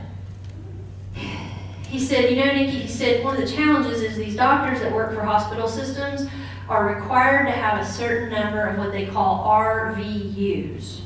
He 1.88 2.00
said, 2.00 2.30
you 2.30 2.36
know, 2.36 2.52
Nikki, 2.52 2.80
he 2.80 2.88
said 2.90 3.24
one 3.24 3.42
of 3.42 3.42
the 3.42 3.56
challenges 3.56 4.02
is 4.02 4.18
these 4.18 4.36
doctors 4.36 4.82
that 4.82 4.92
work 4.92 5.14
for 5.14 5.24
hospital 5.24 5.70
systems 5.70 6.30
are 6.68 6.94
required 6.94 7.46
to 7.46 7.52
have 7.52 7.80
a 7.82 7.86
certain 7.90 8.30
number 8.30 8.68
of 8.68 8.78
what 8.78 8.92
they 8.92 9.06
call 9.06 9.48
RVUs. 9.48 11.00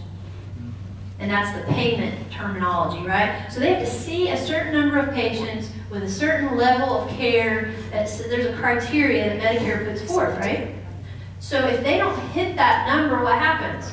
And 1.24 1.32
that's 1.32 1.58
the 1.58 1.74
payment 1.74 2.30
terminology, 2.34 3.08
right? 3.08 3.48
So 3.50 3.62
they 3.62 3.74
have 3.74 3.86
to 3.86 3.90
see 3.90 4.32
a 4.32 4.38
certain 4.38 4.74
number 4.74 5.00
of 5.00 5.14
patients 5.14 5.72
with 5.90 6.04
a 6.04 6.10
certain 6.10 6.58
level 6.58 7.00
of 7.00 7.10
care. 7.12 7.74
That's, 7.92 8.18
there's 8.24 8.46
a 8.46 8.58
criteria 8.58 9.30
that 9.30 9.42
Medicare 9.42 9.90
puts 9.90 10.02
forth, 10.02 10.38
right? 10.40 10.76
So 11.40 11.66
if 11.66 11.82
they 11.82 11.98
don't 11.98 12.20
hit 12.32 12.58
that 12.58 12.94
number, 12.94 13.24
what 13.24 13.40
happens? 13.40 13.90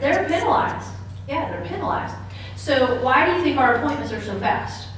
They're 0.00 0.26
penalized. 0.26 0.88
Yeah, 1.28 1.50
they're 1.50 1.66
penalized. 1.66 2.14
So 2.56 3.02
why 3.02 3.26
do 3.26 3.32
you 3.36 3.42
think 3.42 3.58
our 3.58 3.74
appointments 3.74 4.10
are 4.10 4.22
so 4.22 4.38
fast? 4.40 4.88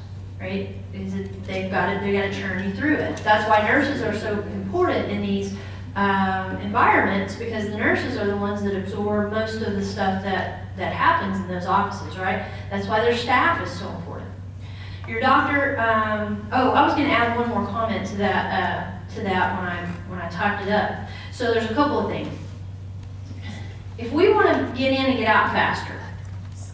Right? 0.40 0.76
Is 0.92 1.14
it 1.14 1.44
they've 1.46 1.68
got 1.68 1.92
to 1.92 2.00
they 2.00 2.12
got 2.12 2.32
to 2.32 2.32
churn 2.32 2.62
you 2.62 2.72
through 2.74 2.94
it. 2.94 3.16
That's 3.24 3.48
why 3.48 3.66
nurses 3.66 4.02
are 4.02 4.16
so 4.16 4.40
important 4.40 5.10
in 5.10 5.20
these 5.20 5.56
um, 5.96 6.56
environments 6.60 7.36
because 7.36 7.68
the 7.68 7.76
nurses 7.76 8.16
are 8.16 8.26
the 8.26 8.36
ones 8.36 8.62
that 8.62 8.76
absorb 8.76 9.32
most 9.32 9.62
of 9.62 9.74
the 9.74 9.84
stuff 9.84 10.22
that 10.24 10.60
that 10.76 10.92
happens 10.92 11.38
in 11.38 11.48
those 11.48 11.66
offices. 11.66 12.18
Right? 12.18 12.44
That's 12.70 12.86
why 12.88 13.00
their 13.00 13.16
staff 13.16 13.64
is 13.64 13.72
so 13.72 13.88
important. 13.90 14.30
Your 15.06 15.20
doctor. 15.20 15.78
Um, 15.78 16.48
oh, 16.52 16.70
I 16.70 16.84
was 16.84 16.94
going 16.94 17.06
to 17.06 17.12
add 17.12 17.38
one 17.38 17.48
more 17.48 17.66
comment 17.66 18.06
to 18.08 18.16
that 18.16 19.00
uh, 19.10 19.14
to 19.14 19.20
that 19.22 19.58
when 19.58 19.68
I 19.68 19.86
when 20.08 20.20
I 20.20 20.28
typed 20.30 20.66
it 20.66 20.72
up. 20.72 21.08
So 21.30 21.52
there's 21.52 21.70
a 21.70 21.74
couple 21.74 21.98
of 21.98 22.10
things. 22.10 22.36
If 23.98 24.10
we 24.12 24.32
want 24.32 24.48
to 24.48 24.76
get 24.76 24.92
in 24.92 25.06
and 25.06 25.18
get 25.18 25.28
out 25.28 25.52
faster, 25.52 26.00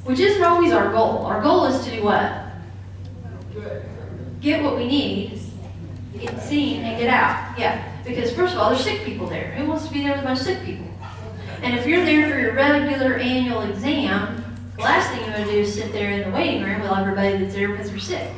which 0.05 0.19
isn't 0.19 0.43
always 0.43 0.73
our 0.73 0.91
goal. 0.91 1.27
Our 1.27 1.43
goal 1.43 1.67
is 1.67 1.85
to 1.85 1.91
do 1.91 2.03
what? 2.03 2.47
Get 4.41 4.63
what 4.63 4.77
we 4.77 4.87
need, 4.87 5.39
get 6.19 6.41
seen, 6.41 6.81
and 6.81 6.99
get 6.99 7.11
out. 7.11 7.59
Yeah, 7.59 7.90
because 8.05 8.33
first 8.33 8.55
of 8.55 8.61
all, 8.61 8.71
there's 8.71 8.83
sick 8.83 9.05
people 9.05 9.27
there. 9.27 9.53
Who 9.53 9.67
wants 9.67 9.87
to 9.87 9.93
be 9.93 10.03
there 10.03 10.13
with 10.13 10.23
a 10.23 10.25
bunch 10.25 10.41
of 10.41 10.47
sick 10.47 10.65
people? 10.65 10.87
And 11.63 11.79
if 11.79 11.87
you're 11.87 12.05
there 12.05 12.31
for 12.31 12.39
your 12.39 12.55
regular 12.55 13.15
annual 13.15 13.63
exam, 13.63 14.43
the 14.77 14.83
last 14.83 15.11
thing 15.11 15.21
you 15.21 15.33
want 15.33 15.45
to 15.45 15.53
do 15.53 15.59
is 15.59 15.75
sit 15.75 15.93
there 15.93 16.11
in 16.11 16.31
the 16.31 16.35
waiting 16.35 16.63
room 16.63 16.81
with 16.81 16.91
everybody 16.91 17.37
that's 17.37 17.55
there 17.55 17.69
because 17.69 17.91
they're 17.91 17.99
sick. 17.99 18.33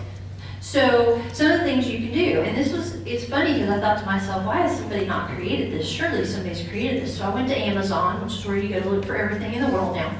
So 0.61 1.22
some 1.33 1.51
of 1.51 1.59
the 1.59 1.64
things 1.64 1.88
you 1.88 1.98
can 1.98 2.12
do, 2.12 2.40
and 2.40 2.57
this 2.57 2.72
was, 2.72 2.94
it's 3.05 3.25
funny 3.25 3.55
because 3.55 3.68
I 3.68 3.81
thought 3.81 3.98
to 3.98 4.07
myself, 4.07 4.46
why 4.46 4.59
has 4.59 4.79
somebody 4.79 5.07
not 5.07 5.31
created 5.31 5.72
this? 5.72 5.88
Surely 5.88 6.25
somebody's 6.25 6.66
created 6.68 7.03
this. 7.03 7.18
So 7.18 7.25
I 7.25 7.35
went 7.35 7.48
to 7.48 7.57
Amazon, 7.57 8.22
which 8.22 8.35
is 8.35 8.46
where 8.46 8.57
you 8.57 8.68
go 8.68 8.81
to 8.81 8.88
look 8.88 9.05
for 9.05 9.16
everything 9.16 9.55
in 9.55 9.62
the 9.62 9.70
world 9.70 9.96
now. 9.96 10.16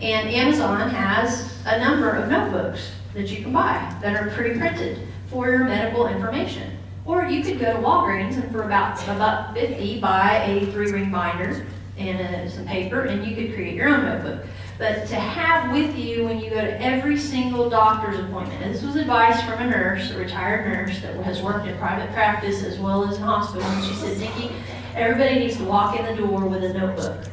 And 0.00 0.28
Amazon 0.28 0.88
has 0.90 1.52
a 1.66 1.78
number 1.80 2.10
of 2.10 2.28
notebooks 2.28 2.92
that 3.14 3.28
you 3.28 3.42
can 3.42 3.52
buy 3.52 3.96
that 4.00 4.14
are 4.14 4.30
pre-printed 4.30 5.00
for 5.26 5.48
your 5.48 5.64
medical 5.64 6.06
information. 6.06 6.77
Or 7.08 7.24
you 7.24 7.42
could 7.42 7.58
go 7.58 7.72
to 7.72 7.78
Walgreens 7.78 8.34
and 8.34 8.52
for 8.52 8.64
about 8.64 9.02
about 9.04 9.54
50 9.54 9.98
buy 9.98 10.44
a 10.44 10.66
three-ring 10.72 11.10
binder 11.10 11.64
and 11.96 12.20
uh, 12.20 12.50
some 12.50 12.66
paper 12.66 13.04
and 13.04 13.26
you 13.26 13.34
could 13.34 13.54
create 13.54 13.74
your 13.74 13.88
own 13.88 14.04
notebook. 14.04 14.44
But 14.76 15.06
to 15.06 15.16
have 15.16 15.72
with 15.72 15.96
you 15.96 16.26
when 16.26 16.38
you 16.38 16.50
go 16.50 16.60
to 16.60 16.82
every 16.82 17.16
single 17.16 17.70
doctor's 17.70 18.18
appointment, 18.18 18.62
and 18.62 18.74
this 18.74 18.82
was 18.82 18.96
advice 18.96 19.40
from 19.42 19.58
a 19.60 19.70
nurse, 19.70 20.10
a 20.10 20.18
retired 20.18 20.66
nurse 20.66 21.00
that 21.00 21.16
has 21.24 21.40
worked 21.40 21.66
in 21.66 21.78
private 21.78 22.12
practice 22.12 22.62
as 22.62 22.78
well 22.78 23.08
as 23.08 23.16
in 23.16 23.22
hospital, 23.22 23.66
and 23.66 23.84
she 23.86 23.94
said, 23.94 24.18
Nikki, 24.18 24.52
everybody 24.94 25.38
needs 25.38 25.56
to 25.56 25.64
walk 25.64 25.98
in 25.98 26.04
the 26.04 26.14
door 26.14 26.44
with 26.44 26.62
a 26.62 26.74
notebook. 26.74 27.24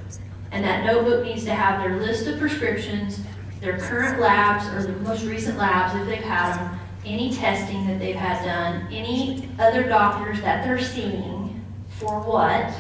And 0.54 0.64
that 0.64 0.86
notebook 0.86 1.26
needs 1.26 1.44
to 1.44 1.54
have 1.54 1.82
their 1.82 2.00
list 2.00 2.28
of 2.28 2.40
prescriptions, 2.40 3.20
their 3.60 3.78
current 3.78 4.22
labs 4.22 4.68
or 4.68 4.90
the 4.90 4.98
most 5.02 5.26
recent 5.26 5.58
labs 5.58 6.00
if 6.00 6.08
they've 6.08 6.24
had 6.24 6.56
them, 6.56 6.80
any 7.06 7.32
testing 7.32 7.86
that 7.88 8.00
they've 8.00 8.16
had 8.16 8.44
done, 8.44 8.88
any 8.92 9.48
other 9.60 9.84
doctors 9.84 10.42
that 10.42 10.66
they're 10.66 10.82
seeing 10.82 11.64
for 11.90 12.20
what. 12.22 12.74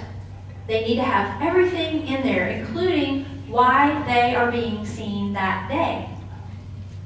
They 0.67 0.83
need 0.85 0.95
to 0.95 1.03
have 1.03 1.41
everything 1.41 2.07
in 2.07 2.23
there, 2.23 2.47
including 2.49 3.25
why 3.47 4.03
they 4.07 4.35
are 4.35 4.51
being 4.51 4.85
seen 4.85 5.33
that 5.33 5.69
day. 5.69 6.09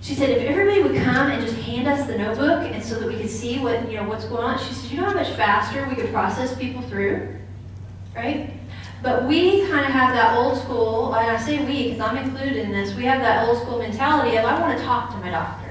She 0.02 0.16
said 0.16 0.30
if 0.30 0.44
everybody 0.44 0.82
would 0.82 0.96
come 1.04 1.30
and 1.30 1.46
just 1.46 1.58
hand 1.60 1.88
us 1.88 2.08
the 2.08 2.18
notebook 2.18 2.72
and 2.72 2.82
so 2.82 3.00
that 3.00 3.08
we 3.08 3.18
could 3.18 3.30
see 3.30 3.60
what 3.60 3.92
you 3.92 3.98
know 3.98 4.08
what's 4.08 4.26
going 4.26 4.44
on, 4.44 4.58
she 4.58 4.74
said, 4.74 4.92
you 4.92 4.98
know 4.98 5.06
how 5.06 5.14
much 5.14 5.30
faster 5.32 5.86
we 5.90 5.96
could 5.96 6.10
process 6.12 6.58
people 6.58 6.82
through? 6.84 7.36
Right? 8.16 8.54
But 9.04 9.26
we 9.26 9.68
kind 9.68 9.86
of 9.86 9.92
have 9.92 10.14
that 10.14 10.38
old 10.38 10.58
school, 10.58 11.14
and 11.14 11.30
I 11.30 11.40
say 11.40 11.64
we 11.66 11.92
because 11.92 12.00
I'm 12.00 12.18
included 12.18 12.58
in 12.58 12.72
this, 12.72 12.96
we 12.96 13.04
have 13.06 13.22
that 13.22 13.48
old 13.48 13.62
school 13.62 13.80
mentality 13.80 14.38
of 14.38 14.46
I 14.46 14.60
want 14.60 14.78
to 14.78 14.84
talk 14.84 15.12
to 15.12 15.18
my 15.18 15.32
doctor. 15.32 15.69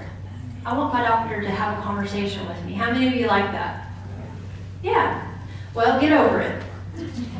I 0.68 0.76
want 0.76 0.92
my 0.92 1.00
doctor 1.00 1.40
to 1.40 1.50
have 1.50 1.78
a 1.78 1.82
conversation 1.82 2.46
with 2.46 2.62
me. 2.66 2.74
How 2.74 2.92
many 2.92 3.06
of 3.06 3.14
you 3.14 3.26
like 3.26 3.50
that? 3.52 3.90
Yeah. 4.82 5.26
Well, 5.72 5.98
get 5.98 6.12
over 6.12 6.42
it. 6.42 6.62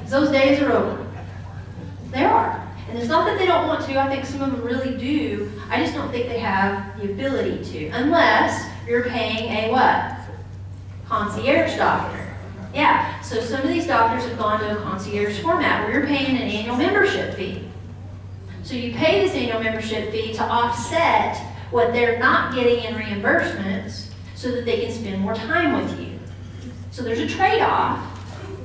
Those 0.06 0.30
days 0.30 0.62
are 0.62 0.72
over. 0.72 1.06
They 2.10 2.24
are. 2.24 2.66
And 2.88 2.98
it's 2.98 3.08
not 3.08 3.26
that 3.26 3.38
they 3.38 3.44
don't 3.44 3.68
want 3.68 3.84
to, 3.84 4.00
I 4.00 4.08
think 4.08 4.24
some 4.24 4.40
of 4.40 4.52
them 4.52 4.62
really 4.62 4.96
do. 4.96 5.52
I 5.68 5.78
just 5.78 5.92
don't 5.92 6.10
think 6.10 6.28
they 6.28 6.38
have 6.38 6.98
the 6.98 7.12
ability 7.12 7.62
to. 7.64 7.88
Unless 7.88 8.66
you're 8.86 9.04
paying 9.04 9.52
a 9.52 9.70
what? 9.72 10.18
Concierge 11.06 11.76
doctor. 11.76 12.34
Yeah, 12.72 13.20
so 13.20 13.42
some 13.42 13.60
of 13.60 13.68
these 13.68 13.86
doctors 13.86 14.24
have 14.26 14.38
gone 14.38 14.60
to 14.60 14.78
a 14.78 14.80
concierge 14.80 15.38
format 15.40 15.84
where 15.84 15.98
you're 15.98 16.06
paying 16.06 16.34
an 16.34 16.48
annual 16.48 16.78
membership 16.78 17.34
fee. 17.34 17.62
So 18.62 18.74
you 18.74 18.94
pay 18.94 19.26
this 19.26 19.34
annual 19.34 19.60
membership 19.60 20.10
fee 20.12 20.32
to 20.32 20.42
offset 20.44 21.47
what 21.70 21.92
they're 21.92 22.18
not 22.18 22.54
getting 22.54 22.84
in 22.84 22.94
reimbursements 22.94 24.08
so 24.34 24.50
that 24.50 24.64
they 24.64 24.80
can 24.80 24.92
spend 24.92 25.20
more 25.20 25.34
time 25.34 25.82
with 25.82 26.00
you. 26.00 26.18
So 26.90 27.02
there's 27.02 27.18
a 27.18 27.28
trade 27.28 27.60
off 27.60 28.00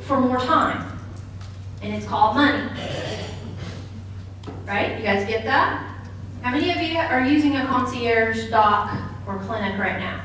for 0.02 0.20
more 0.20 0.40
time, 0.40 1.00
and 1.82 1.94
it's 1.94 2.06
called 2.06 2.36
money. 2.36 2.70
Right? 4.66 4.98
You 4.98 5.04
guys 5.04 5.28
get 5.28 5.44
that? 5.46 5.90
How 6.42 6.52
many 6.52 6.72
of 6.72 6.78
you 6.78 6.98
are 6.98 7.26
using 7.26 7.56
a 7.56 7.66
concierge 7.66 8.50
doc 8.50 8.98
or 9.28 9.38
clinic 9.40 9.78
right 9.80 10.00
now? 10.00 10.24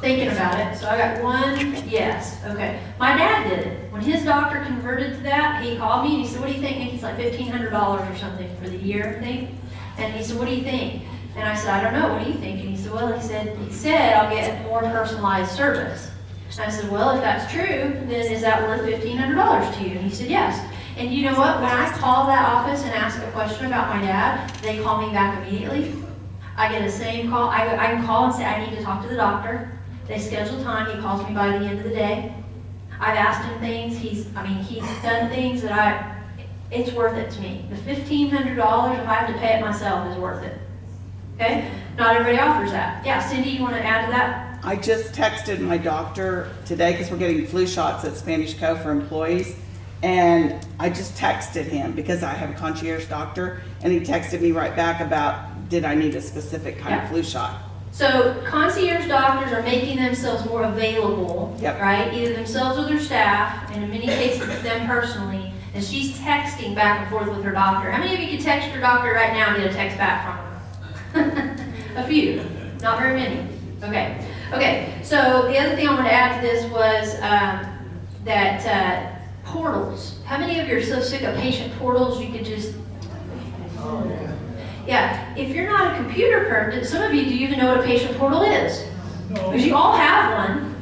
Thinking 0.00 0.28
about 0.28 0.60
it. 0.60 0.78
So 0.78 0.88
I 0.88 0.98
got 0.98 1.22
one 1.22 1.88
yes. 1.88 2.38
Okay. 2.46 2.80
My 2.98 3.16
dad 3.16 3.48
did 3.48 3.66
it. 3.66 3.92
When 3.92 4.02
his 4.02 4.24
doctor 4.24 4.62
converted 4.64 5.16
to 5.16 5.22
that, 5.22 5.62
he 5.62 5.76
called 5.76 6.04
me 6.04 6.16
and 6.16 6.24
he 6.24 6.28
said, 6.28 6.40
What 6.40 6.48
do 6.48 6.54
you 6.54 6.60
think? 6.60 6.76
And 6.76 6.90
he's 6.90 7.02
like 7.02 7.16
$1,500 7.16 8.12
or 8.12 8.16
something 8.18 8.54
for 8.56 8.68
the 8.68 8.76
year 8.76 9.18
thing. 9.22 9.58
And 9.96 10.12
he 10.12 10.22
said, 10.22 10.38
What 10.38 10.48
do 10.48 10.54
you 10.54 10.62
think? 10.62 11.04
And 11.36 11.48
I 11.48 11.54
said, 11.54 11.70
I 11.70 11.82
don't 11.82 12.00
know. 12.00 12.14
What 12.14 12.24
do 12.24 12.30
you 12.30 12.38
think? 12.38 12.60
And 12.60 12.68
he 12.70 12.76
said, 12.76 12.92
Well, 12.92 13.12
he 13.12 13.20
said, 13.26 13.56
he 13.58 13.72
said 13.72 14.14
I'll 14.14 14.30
get 14.30 14.62
more 14.64 14.80
personalized 14.82 15.50
service. 15.52 16.10
And 16.52 16.60
I 16.60 16.70
said, 16.70 16.90
Well, 16.90 17.10
if 17.16 17.20
that's 17.20 17.52
true, 17.52 17.64
then 18.06 18.32
is 18.32 18.42
that 18.42 18.62
worth 18.62 18.82
$1,500 18.82 19.74
to 19.78 19.84
you? 19.84 19.96
And 19.96 20.06
he 20.06 20.10
said, 20.14 20.28
Yes. 20.28 20.70
And 20.96 21.12
you 21.12 21.28
know 21.28 21.36
what? 21.36 21.60
When 21.60 21.70
I 21.70 21.90
call 21.98 22.26
that 22.26 22.48
office 22.48 22.84
and 22.84 22.92
ask 22.92 23.20
a 23.20 23.30
question 23.32 23.66
about 23.66 23.94
my 23.94 24.00
dad, 24.00 24.48
they 24.62 24.80
call 24.80 25.04
me 25.04 25.12
back 25.12 25.44
immediately. 25.44 25.92
I 26.56 26.70
get 26.70 26.84
the 26.84 26.90
same 26.90 27.30
call. 27.30 27.48
I, 27.48 27.66
I 27.76 27.86
can 27.86 28.06
call 28.06 28.26
and 28.26 28.34
say, 28.34 28.44
I 28.44 28.64
need 28.64 28.76
to 28.76 28.84
talk 28.84 29.02
to 29.02 29.08
the 29.08 29.16
doctor. 29.16 29.76
They 30.06 30.20
schedule 30.20 30.62
time. 30.62 30.94
He 30.94 31.02
calls 31.02 31.26
me 31.26 31.34
by 31.34 31.58
the 31.58 31.64
end 31.64 31.78
of 31.78 31.84
the 31.84 31.90
day. 31.90 32.32
I've 33.00 33.16
asked 33.16 33.44
him 33.48 33.58
things. 33.58 33.98
He's, 33.98 34.28
I 34.36 34.46
mean, 34.46 34.62
he's 34.62 34.84
done 35.02 35.30
things 35.30 35.62
that 35.62 35.72
I, 35.72 36.14
it's 36.70 36.92
worth 36.92 37.16
it 37.16 37.30
to 37.32 37.40
me. 37.40 37.66
The 37.70 37.76
$1,500, 37.76 38.52
if 38.52 39.08
I 39.08 39.14
have 39.14 39.26
to 39.26 39.38
pay 39.40 39.58
it 39.58 39.60
myself, 39.60 40.08
is 40.12 40.16
worth 40.16 40.44
it. 40.44 40.58
Okay? 41.34 41.70
Not 41.98 42.16
everybody 42.16 42.38
offers 42.38 42.70
that. 42.70 43.04
Yeah, 43.04 43.20
Cindy, 43.20 43.50
you 43.50 43.62
want 43.62 43.74
to 43.74 43.84
add 43.84 44.06
to 44.06 44.12
that? 44.12 44.58
I 44.64 44.76
just 44.76 45.12
texted 45.12 45.60
my 45.60 45.76
doctor 45.76 46.50
today 46.64 46.92
because 46.92 47.10
we're 47.10 47.18
getting 47.18 47.46
flu 47.46 47.66
shots 47.66 48.04
at 48.04 48.16
Spanish 48.16 48.54
Cove 48.54 48.80
for 48.82 48.90
employees. 48.90 49.56
And 50.02 50.66
I 50.78 50.90
just 50.90 51.14
texted 51.16 51.64
him 51.64 51.92
because 51.92 52.22
I 52.22 52.32
have 52.32 52.50
a 52.50 52.54
concierge 52.54 53.06
doctor, 53.06 53.62
and 53.82 53.92
he 53.92 54.00
texted 54.00 54.40
me 54.42 54.52
right 54.52 54.74
back 54.76 55.00
about, 55.00 55.68
did 55.70 55.84
I 55.84 55.94
need 55.94 56.14
a 56.14 56.20
specific 56.20 56.78
kind 56.78 56.94
Yeah. 56.96 57.02
of 57.04 57.08
flu 57.08 57.22
shot? 57.22 57.56
So 57.90 58.34
concierge 58.44 59.06
doctors 59.06 59.52
are 59.52 59.62
making 59.62 59.96
themselves 59.96 60.44
more 60.46 60.64
available, 60.64 61.56
Yep. 61.60 61.80
right? 61.80 62.12
Either 62.12 62.34
themselves 62.34 62.78
or 62.78 62.84
their 62.84 62.98
staff, 62.98 63.70
and 63.72 63.84
in 63.84 63.90
many 63.90 64.06
cases 64.06 64.46
them 64.62 64.86
personally. 64.86 65.52
And 65.74 65.82
she's 65.82 66.16
texting 66.18 66.74
back 66.74 67.00
and 67.00 67.08
forth 67.10 67.28
with 67.28 67.42
her 67.44 67.52
doctor. 67.52 67.90
How 67.90 67.98
many 67.98 68.14
of 68.14 68.20
you 68.20 68.36
can 68.36 68.44
text 68.44 68.68
your 68.72 68.80
doctor 68.80 69.12
right 69.12 69.32
now 69.32 69.54
and 69.54 69.62
get 69.62 69.70
a 69.70 69.74
text 69.74 69.96
back 69.96 70.24
from 70.24 70.34
her? 70.34 70.43
a 71.96 72.06
few, 72.06 72.44
not 72.80 72.98
very 72.98 73.16
many. 73.16 73.48
Okay, 73.82 74.26
okay. 74.52 74.98
So 75.02 75.42
the 75.48 75.58
other 75.58 75.76
thing 75.76 75.88
I 75.88 75.94
want 75.94 76.06
to 76.06 76.12
add 76.12 76.40
to 76.40 76.46
this 76.46 76.70
was 76.70 77.14
um, 77.22 77.66
that 78.24 78.66
uh, 78.66 79.14
portals. 79.44 80.20
How 80.24 80.38
many 80.38 80.58
of 80.58 80.68
you 80.68 80.76
are 80.76 80.82
so 80.82 81.00
sick 81.00 81.22
of 81.22 81.36
patient 81.36 81.72
portals 81.78 82.20
you 82.20 82.32
could 82.32 82.44
just 82.44 82.74
yeah, 84.86 85.34
if 85.34 85.54
you're 85.54 85.66
not 85.66 85.94
a 85.94 85.96
computer 85.96 86.44
person, 86.44 86.84
some 86.84 87.02
of 87.02 87.14
you, 87.14 87.24
do 87.24 87.34
you 87.34 87.46
even 87.46 87.58
know 87.58 87.74
what 87.74 87.80
a 87.80 87.86
patient 87.86 88.16
portal 88.18 88.42
is? 88.42 88.86
Because 89.28 89.64
you 89.64 89.74
all 89.74 89.96
have 89.96 90.50
one. 90.50 90.74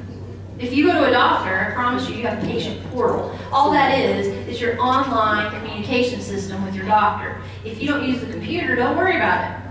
If 0.59 0.73
you 0.73 0.87
go 0.87 0.93
to 0.93 1.09
a 1.09 1.11
doctor, 1.11 1.57
I 1.59 1.73
promise 1.73 2.09
you, 2.09 2.17
you 2.17 2.27
have 2.27 2.43
a 2.43 2.47
patient 2.47 2.85
portal. 2.91 3.37
All 3.53 3.71
that 3.73 3.99
is, 3.99 4.27
is 4.49 4.61
your 4.61 4.81
online 4.81 5.53
communication 5.53 6.21
system 6.21 6.65
with 6.65 6.75
your 6.75 6.87
doctor. 6.87 7.41
If 7.65 7.81
you 7.81 7.89
don't 7.89 8.05
use 8.05 8.21
the 8.21 8.31
computer, 8.31 8.77
don't 8.77 8.97
worry 8.97 9.17
about 9.17 9.51
it, 9.51 9.62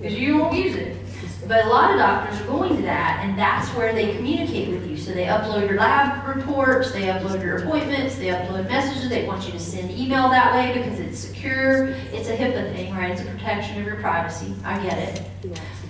because 0.00 0.18
you 0.18 0.38
won't 0.38 0.56
use 0.56 0.76
it. 0.76 0.96
But 1.46 1.64
a 1.64 1.68
lot 1.68 1.92
of 1.92 1.98
doctors 1.98 2.40
are 2.40 2.46
going 2.46 2.76
to 2.76 2.82
that, 2.82 3.24
and 3.24 3.38
that's 3.38 3.68
where 3.70 3.94
they 3.94 4.14
communicate 4.14 4.68
with 4.68 4.86
you. 4.86 4.98
So 4.98 5.12
they 5.12 5.24
upload 5.24 5.66
your 5.66 5.78
lab 5.78 6.26
reports, 6.36 6.92
they 6.92 7.04
upload 7.04 7.42
your 7.42 7.58
appointments, 7.58 8.16
they 8.16 8.26
upload 8.26 8.68
messages. 8.68 9.08
They 9.08 9.26
want 9.26 9.46
you 9.46 9.52
to 9.52 9.58
send 9.58 9.90
email 9.90 10.28
that 10.28 10.52
way 10.54 10.78
because 10.78 11.00
it's 11.00 11.18
secure. 11.18 11.86
It's 12.12 12.28
a 12.28 12.36
HIPAA 12.36 12.74
thing, 12.74 12.94
right? 12.94 13.12
It's 13.12 13.22
a 13.22 13.24
protection 13.24 13.78
of 13.78 13.86
your 13.86 13.96
privacy. 13.96 14.52
I 14.62 14.82
get 14.82 14.98
it. 14.98 15.22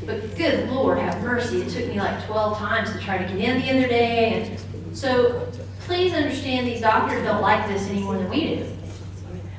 But 0.07 0.37
good 0.37 0.69
Lord, 0.71 0.99
have 0.99 1.21
mercy. 1.23 1.63
It 1.63 1.71
took 1.71 1.89
me 1.89 1.99
like 1.99 2.25
12 2.27 2.59
times 2.59 2.93
to 2.93 3.01
try 3.01 3.19
to 3.19 3.25
get 3.25 3.37
in 3.37 3.61
the 3.61 3.71
other 3.71 3.89
day. 3.89 4.49
And 4.91 4.97
so 4.97 5.49
please 5.81 6.13
understand 6.13 6.69
these 6.69 6.83
doctors 6.83 7.25
don't 7.25 7.43
like 7.43 7.67
this 7.67 7.89
any 7.89 8.01
more 8.01 8.17
than 8.17 8.31
we 8.31 8.57
do. 8.57 8.78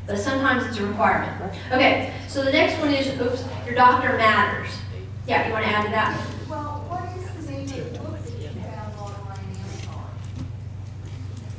But 0.10 0.18
sometimes 0.18 0.66
it's 0.66 0.80
a 0.80 0.88
requirement. 0.88 1.54
Okay, 1.72 2.12
so 2.28 2.44
the 2.44 2.52
next 2.52 2.80
one 2.80 2.90
is, 2.90 3.08
oops, 3.22 3.46
your 3.64 3.76
doctor 3.76 4.18
matters. 4.18 4.72
Yeah, 5.28 5.46
you 5.46 5.54
want 5.54 5.66
to 5.66 5.70
add 5.70 5.84
to 5.84 5.92
that? 5.92 6.20
Well, 6.50 6.84
what 6.90 7.04
is 7.16 7.46
the 7.46 7.52
name 7.52 7.62
of 7.62 7.94
the 7.94 8.00
book 8.00 8.26
that 8.26 8.42
you 8.42 8.48
found 8.48 8.96
online 8.98 9.38
Amazon? 9.54 10.10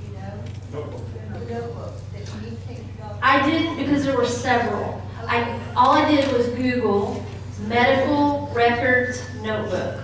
You 0.05 0.14
know? 0.18 1.38
The 1.38 1.55
notebook 1.55 1.92
that 2.12 2.26
you 2.26 2.51
need 2.51 2.61
to 2.61 2.66
take 2.66 2.78
your 2.78 2.96
doctor. 2.98 3.18
I 3.22 3.48
didn't 3.48 3.76
because 3.76 4.05
there 4.05 4.16
were 4.16 4.26
several. 4.26 5.01
I, 5.28 5.61
all 5.76 5.92
I 5.92 6.11
did 6.11 6.36
was 6.36 6.48
Google 6.48 7.24
medical 7.68 8.51
records 8.53 9.22
notebook. 9.44 10.01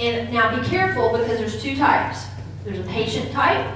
And 0.00 0.32
now 0.32 0.60
be 0.60 0.66
careful 0.66 1.16
because 1.16 1.38
there's 1.38 1.62
two 1.62 1.76
types. 1.76 2.24
There's 2.64 2.80
a 2.80 2.90
patient 2.90 3.30
type, 3.30 3.72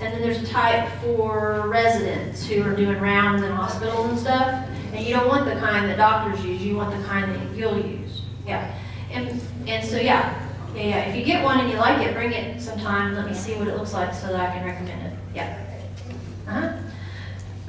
and 0.00 0.14
then 0.14 0.20
there's 0.20 0.42
a 0.42 0.46
type 0.46 0.88
for 1.00 1.64
residents 1.66 2.46
who 2.46 2.62
are 2.62 2.74
doing 2.74 3.00
rounds 3.00 3.42
in 3.42 3.50
hospitals 3.50 4.10
and 4.10 4.18
stuff. 4.18 4.68
And 4.92 5.04
you 5.04 5.14
don't 5.14 5.28
want 5.28 5.44
the 5.44 5.58
kind 5.60 5.88
that 5.88 5.96
doctors 5.96 6.44
use, 6.44 6.62
you 6.62 6.76
want 6.76 6.96
the 6.96 7.04
kind 7.06 7.34
that 7.34 7.56
you'll 7.56 7.78
use. 7.78 8.22
Yeah. 8.46 8.74
And, 9.10 9.40
and 9.66 9.86
so, 9.86 9.96
yeah. 9.96 10.44
Yeah, 10.74 10.82
yeah. 10.82 10.98
If 11.06 11.16
you 11.16 11.24
get 11.24 11.42
one 11.42 11.60
and 11.60 11.70
you 11.70 11.76
like 11.76 12.06
it, 12.06 12.14
bring 12.14 12.32
it 12.32 12.60
sometime. 12.60 13.08
And 13.08 13.16
let 13.16 13.26
me 13.26 13.34
see 13.34 13.54
what 13.54 13.66
it 13.66 13.76
looks 13.76 13.92
like 13.92 14.14
so 14.14 14.28
that 14.28 14.50
I 14.50 14.52
can 14.56 14.64
recommend 14.64 15.06
it. 15.06 15.18
Yeah. 15.34 15.64
Uh-huh. 16.46 16.72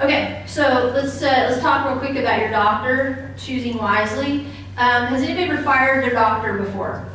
Okay, 0.02 0.44
so 0.48 0.92
let's, 0.94 1.22
uh, 1.22 1.48
let's 1.50 1.60
talk 1.60 1.86
real 1.86 2.00
quick 2.00 2.16
about 2.16 2.40
your 2.40 2.52
doctor, 2.52 3.34
choosing 3.38 3.78
wisely. 3.78 4.46
Um, 4.78 5.08
has 5.08 5.22
anybody 5.24 5.50
ever 5.50 5.62
fired 5.62 6.04
their 6.04 6.14
doctor 6.14 6.60
before? 6.60 7.10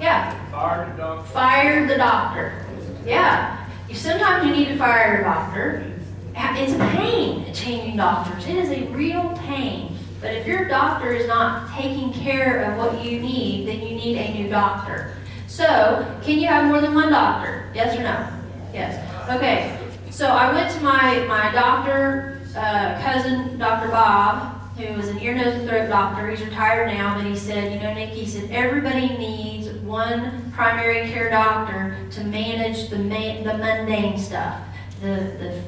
Yeah, 0.00 0.34
Fired 0.50 0.94
the 0.94 0.96
doctor. 0.96 1.32
Fire 1.32 1.86
the 1.86 1.96
doctor. 1.96 2.66
Yeah. 3.04 3.65
Sometimes 3.92 4.46
you 4.46 4.52
need 4.52 4.68
to 4.68 4.76
fire 4.76 5.14
your 5.14 5.24
doctor. 5.24 5.92
It's 6.34 6.72
a 6.72 6.78
pain 6.96 7.52
changing 7.54 7.96
doctors. 7.96 8.46
It 8.46 8.56
is 8.56 8.70
a 8.70 8.86
real 8.88 9.36
pain. 9.38 9.96
But 10.20 10.34
if 10.34 10.46
your 10.46 10.68
doctor 10.68 11.12
is 11.12 11.26
not 11.26 11.70
taking 11.74 12.12
care 12.12 12.70
of 12.70 12.78
what 12.78 13.04
you 13.04 13.20
need, 13.20 13.68
then 13.68 13.80
you 13.80 13.94
need 13.94 14.16
a 14.16 14.34
new 14.34 14.48
doctor. 14.48 15.14
So, 15.46 16.06
can 16.22 16.38
you 16.38 16.48
have 16.48 16.66
more 16.66 16.80
than 16.80 16.94
one 16.94 17.10
doctor? 17.10 17.70
Yes 17.74 17.96
or 17.96 18.02
no? 18.02 18.28
Yes. 18.72 19.02
Okay. 19.30 19.78
So 20.10 20.28
I 20.28 20.52
went 20.52 20.72
to 20.74 20.80
my, 20.80 21.24
my 21.26 21.52
doctor, 21.52 22.40
uh, 22.56 23.00
cousin, 23.02 23.58
Dr. 23.58 23.88
Bob, 23.88 24.55
who 24.76 24.94
was 24.94 25.08
an 25.08 25.18
ear, 25.20 25.34
nose, 25.34 25.54
and 25.54 25.68
throat 25.68 25.88
doctor. 25.88 26.28
He's 26.28 26.42
retired 26.44 26.88
now, 26.88 27.16
but 27.16 27.24
he 27.24 27.34
said, 27.34 27.72
you 27.72 27.80
know, 27.80 27.94
Nick, 27.94 28.10
he 28.10 28.26
said, 28.26 28.50
everybody 28.50 29.08
needs 29.16 29.68
one 29.80 30.52
primary 30.52 31.08
care 31.10 31.30
doctor 31.30 31.96
to 32.10 32.24
manage 32.24 32.90
the, 32.90 32.98
ma- 32.98 33.42
the 33.42 33.56
mundane 33.56 34.18
stuff, 34.18 34.60
the, 35.00 35.32
the 35.38 35.62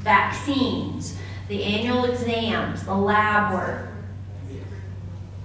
vaccines, 0.00 1.18
the 1.48 1.62
annual 1.62 2.06
exams, 2.06 2.82
the 2.84 2.94
lab 2.94 3.52
work. 3.52 3.88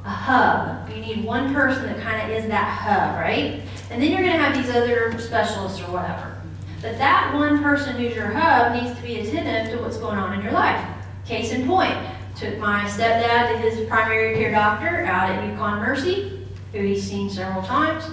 A 0.03 0.09
hub. 0.09 0.89
You 0.89 1.01
need 1.01 1.23
one 1.23 1.53
person 1.53 1.85
that 1.85 2.01
kind 2.01 2.31
of 2.31 2.35
is 2.35 2.47
that 2.47 2.63
hub, 2.63 3.19
right? 3.19 3.61
And 3.91 4.01
then 4.01 4.09
you're 4.09 4.21
going 4.21 4.33
to 4.33 4.39
have 4.39 4.55
these 4.55 4.73
other 4.73 5.15
specialists 5.19 5.79
or 5.81 5.91
whatever. 5.91 6.41
But 6.81 6.97
that 6.97 7.35
one 7.35 7.61
person 7.61 7.97
who's 7.97 8.15
your 8.15 8.31
hub 8.31 8.81
needs 8.81 8.95
to 8.97 9.03
be 9.03 9.19
attentive 9.19 9.77
to 9.77 9.83
what's 9.83 9.97
going 9.97 10.17
on 10.17 10.33
in 10.33 10.41
your 10.43 10.53
life. 10.53 10.83
Case 11.25 11.51
in 11.51 11.67
point, 11.67 11.95
took 12.41 12.57
my 12.57 12.85
stepdad 12.85 13.51
to 13.51 13.57
his 13.59 13.87
primary 13.87 14.33
care 14.33 14.49
doctor 14.49 15.05
out 15.05 15.29
at 15.29 15.47
Yukon 15.47 15.77
Mercy, 15.77 16.39
who 16.71 16.79
he's 16.79 17.03
seen 17.03 17.29
several 17.29 17.61
times. 17.61 18.05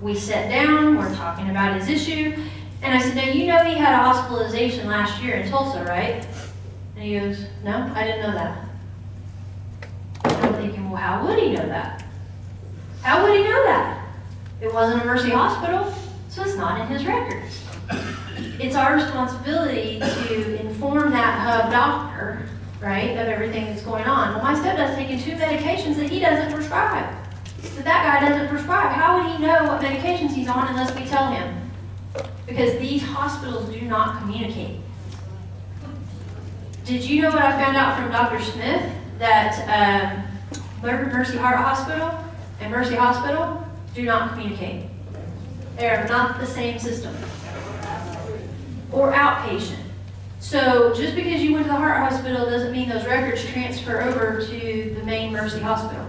We 0.00 0.16
sat 0.16 0.50
down, 0.50 0.98
we're 0.98 1.14
talking 1.14 1.48
about 1.48 1.80
his 1.80 1.88
issue, 1.88 2.36
and 2.82 2.92
I 2.92 3.00
said, 3.00 3.14
Now 3.14 3.26
you 3.26 3.46
know 3.46 3.62
he 3.62 3.74
had 3.74 3.94
a 3.94 3.98
hospitalization 3.98 4.88
last 4.88 5.22
year 5.22 5.36
in 5.36 5.48
Tulsa, 5.48 5.84
right? 5.84 6.26
And 6.96 7.04
he 7.04 7.20
goes, 7.20 7.44
No, 7.62 7.92
I 7.94 8.02
didn't 8.02 8.22
know 8.22 8.32
that. 8.32 8.64
I'm 10.24 10.54
thinking, 10.54 10.90
Well, 10.90 11.00
how 11.00 11.24
would 11.24 11.38
he 11.38 11.52
know 11.52 11.68
that? 11.68 12.04
How 13.02 13.22
would 13.22 13.38
he 13.38 13.44
know 13.44 13.62
that? 13.64 14.08
It 14.60 14.74
wasn't 14.74 15.02
a 15.02 15.04
Mercy 15.04 15.30
hospital, 15.30 15.94
so 16.30 16.42
it's 16.42 16.56
not 16.56 16.80
in 16.80 16.88
his 16.88 17.06
records. 17.06 17.64
It's 18.58 18.74
our 18.74 18.96
responsibility 18.96 20.00
to 20.00 20.60
inform 20.60 21.12
that 21.12 21.38
hub 21.38 21.70
doctor, 21.70 22.48
right, 22.80 23.10
of 23.10 23.28
everything 23.28 23.66
that's 23.66 23.82
going 23.82 24.04
on. 24.04 24.34
Well, 24.34 24.42
my 24.42 24.54
stepdad's 24.54 24.96
taking 24.96 25.18
two 25.18 25.32
medications 25.32 25.96
that 25.96 26.08
he 26.10 26.20
doesn't 26.20 26.52
prescribe. 26.52 27.14
That 27.62 27.84
that 27.84 28.20
guy 28.20 28.28
doesn't 28.28 28.48
prescribe. 28.48 28.92
How 28.92 29.18
would 29.18 29.30
he 29.32 29.42
know 29.42 29.64
what 29.64 29.82
medications 29.82 30.34
he's 30.34 30.48
on 30.48 30.68
unless 30.68 30.94
we 30.94 31.04
tell 31.04 31.30
him? 31.30 31.70
Because 32.46 32.78
these 32.78 33.02
hospitals 33.02 33.68
do 33.70 33.82
not 33.82 34.18
communicate. 34.20 34.78
Did 36.84 37.04
you 37.04 37.22
know 37.22 37.30
what 37.30 37.42
I 37.42 37.52
found 37.52 37.76
out 37.76 37.98
from 37.98 38.10
Dr. 38.10 38.42
Smith? 38.42 38.92
That 39.18 39.54
um, 39.68 40.24
Mer- 40.82 41.12
Mercy 41.12 41.36
Heart 41.36 41.56
Hospital 41.56 42.18
and 42.60 42.72
Mercy 42.72 42.94
Hospital 42.94 43.62
do 43.94 44.04
not 44.04 44.32
communicate. 44.32 44.86
They're 45.76 46.06
not 46.08 46.40
the 46.40 46.46
same 46.46 46.78
system. 46.78 47.14
Or 48.90 49.12
outpatient. 49.12 49.76
So 50.40 50.94
just 50.94 51.14
because 51.14 51.42
you 51.42 51.52
went 51.52 51.66
to 51.66 51.70
the 51.70 51.76
heart 51.76 51.98
hospital 51.98 52.46
doesn't 52.46 52.72
mean 52.72 52.88
those 52.88 53.04
records 53.04 53.44
transfer 53.44 54.00
over 54.00 54.40
to 54.40 54.94
the 54.98 55.02
main 55.04 55.32
Mercy 55.32 55.60
Hospital. 55.60 56.06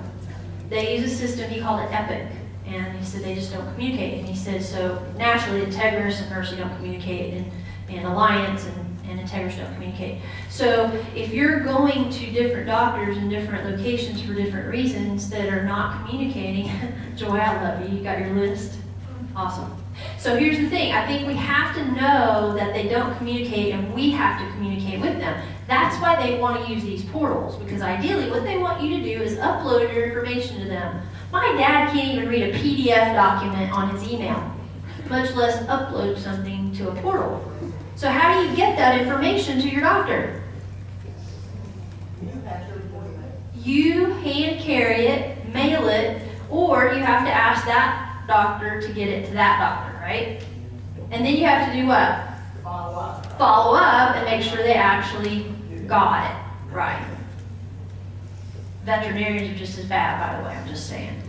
They 0.70 0.98
use 0.98 1.12
a 1.12 1.14
system, 1.14 1.52
he 1.52 1.60
called 1.60 1.82
it 1.82 1.92
EPIC, 1.92 2.32
and 2.66 2.98
he 2.98 3.04
said 3.04 3.24
they 3.24 3.36
just 3.36 3.52
don't 3.52 3.70
communicate. 3.74 4.20
And 4.20 4.28
he 4.30 4.36
said, 4.36 4.64
so 4.64 5.06
naturally, 5.18 5.66
Integris 5.66 6.22
and 6.22 6.30
Mercy 6.30 6.56
don't 6.56 6.74
communicate, 6.78 7.34
and, 7.34 7.52
and 7.90 8.08
Alliance 8.08 8.66
and, 8.66 9.10
and 9.10 9.20
Integris 9.20 9.58
don't 9.58 9.74
communicate. 9.74 10.22
So 10.50 10.90
if 11.14 11.34
you're 11.34 11.60
going 11.60 12.10
to 12.10 12.32
different 12.32 12.68
doctors 12.68 13.18
in 13.18 13.28
different 13.28 13.70
locations 13.70 14.22
for 14.22 14.34
different 14.34 14.70
reasons 14.70 15.30
that 15.30 15.50
are 15.50 15.66
not 15.66 16.08
communicating, 16.08 16.72
Joy, 17.18 17.38
I 17.38 17.62
love 17.62 17.82
you, 17.92 17.98
you 17.98 18.02
got 18.02 18.20
your 18.20 18.34
list? 18.34 18.78
Awesome. 19.36 19.81
So 20.18 20.38
here's 20.38 20.60
the 20.60 20.70
thing, 20.70 20.92
I 20.94 21.06
think 21.08 21.28
we 21.28 21.34
have 21.36 21.74
to 21.76 21.84
know 21.94 22.54
that 22.56 22.74
they 22.74 22.88
don't 22.88 23.18
communicate 23.18 23.74
and 23.74 23.94
we 23.94 24.12
have 24.12 24.40
to 24.40 24.48
communicate 24.54 25.02
with 25.02 25.18
them. 25.20 25.42
That's 25.68 26.00
why 26.02 26.22
they 26.22 26.38
want 26.38 26.64
to 26.64 26.72
use 26.72 26.84
these 26.84 27.04
portals, 27.06 27.56
because 27.58 27.82
ideally 27.82 28.30
what 28.30 28.44
they 28.44 28.58
want 28.58 28.84
you 28.84 28.98
to 28.98 29.04
do 29.04 29.22
is 29.22 29.38
upload 29.38 29.94
your 29.94 30.06
information 30.06 30.60
to 30.60 30.68
them. 30.68 31.02
My 31.32 31.54
dad 31.54 31.92
can't 31.92 32.14
even 32.14 32.30
read 32.30 32.54
a 32.54 32.58
PDF 32.58 33.16
document 33.16 33.72
on 33.72 33.90
his 33.96 34.12
email, 34.12 34.54
much 35.10 35.34
less 35.34 35.64
upload 35.66 36.18
something 36.20 36.72
to 36.74 36.90
a 36.90 36.96
portal. 37.02 37.52
So 37.96 38.10
how 38.10 38.34
do 38.42 38.50
you 38.50 38.56
get 38.56 38.78
that 38.78 39.00
information 39.02 39.62
to 39.62 39.70
your 39.70 39.82
doctor? 39.82 40.44
You 43.56 44.06
hand 44.06 44.60
carry 44.60 45.08
it, 45.08 45.48
mail 45.54 45.88
it, 45.88 46.22
or 46.50 46.94
you 46.94 47.00
have 47.00 47.26
to 47.26 47.32
ask 47.32 47.66
that 47.66 48.24
doctor 48.28 48.82
to 48.82 48.94
get 48.94 49.08
it 49.08 49.28
to 49.28 49.34
that 49.34 49.60
doctor, 49.60 49.91
right? 50.02 50.44
And 51.12 51.26
then 51.26 51.36
you 51.36 51.46
have 51.46 51.72
to 51.72 51.80
do 51.80 51.88
what? 51.88 52.28
Follow 52.64 53.00
up. 53.00 53.38
follow 53.38 53.78
up 53.78 54.16
and 54.16 54.26
make 54.26 54.42
sure 54.42 54.58
they 54.58 54.74
actually 54.74 55.52
got 55.88 56.30
it 56.30 56.74
right. 56.74 57.06
Veterinarians 58.86 59.56
are 59.56 59.58
just 59.58 59.78
as 59.78 59.86
bad, 59.86 60.20
by 60.20 60.38
the 60.38 60.48
way, 60.48 60.56
I'm 60.56 60.68
just 60.68 60.88
saying. 60.88 61.22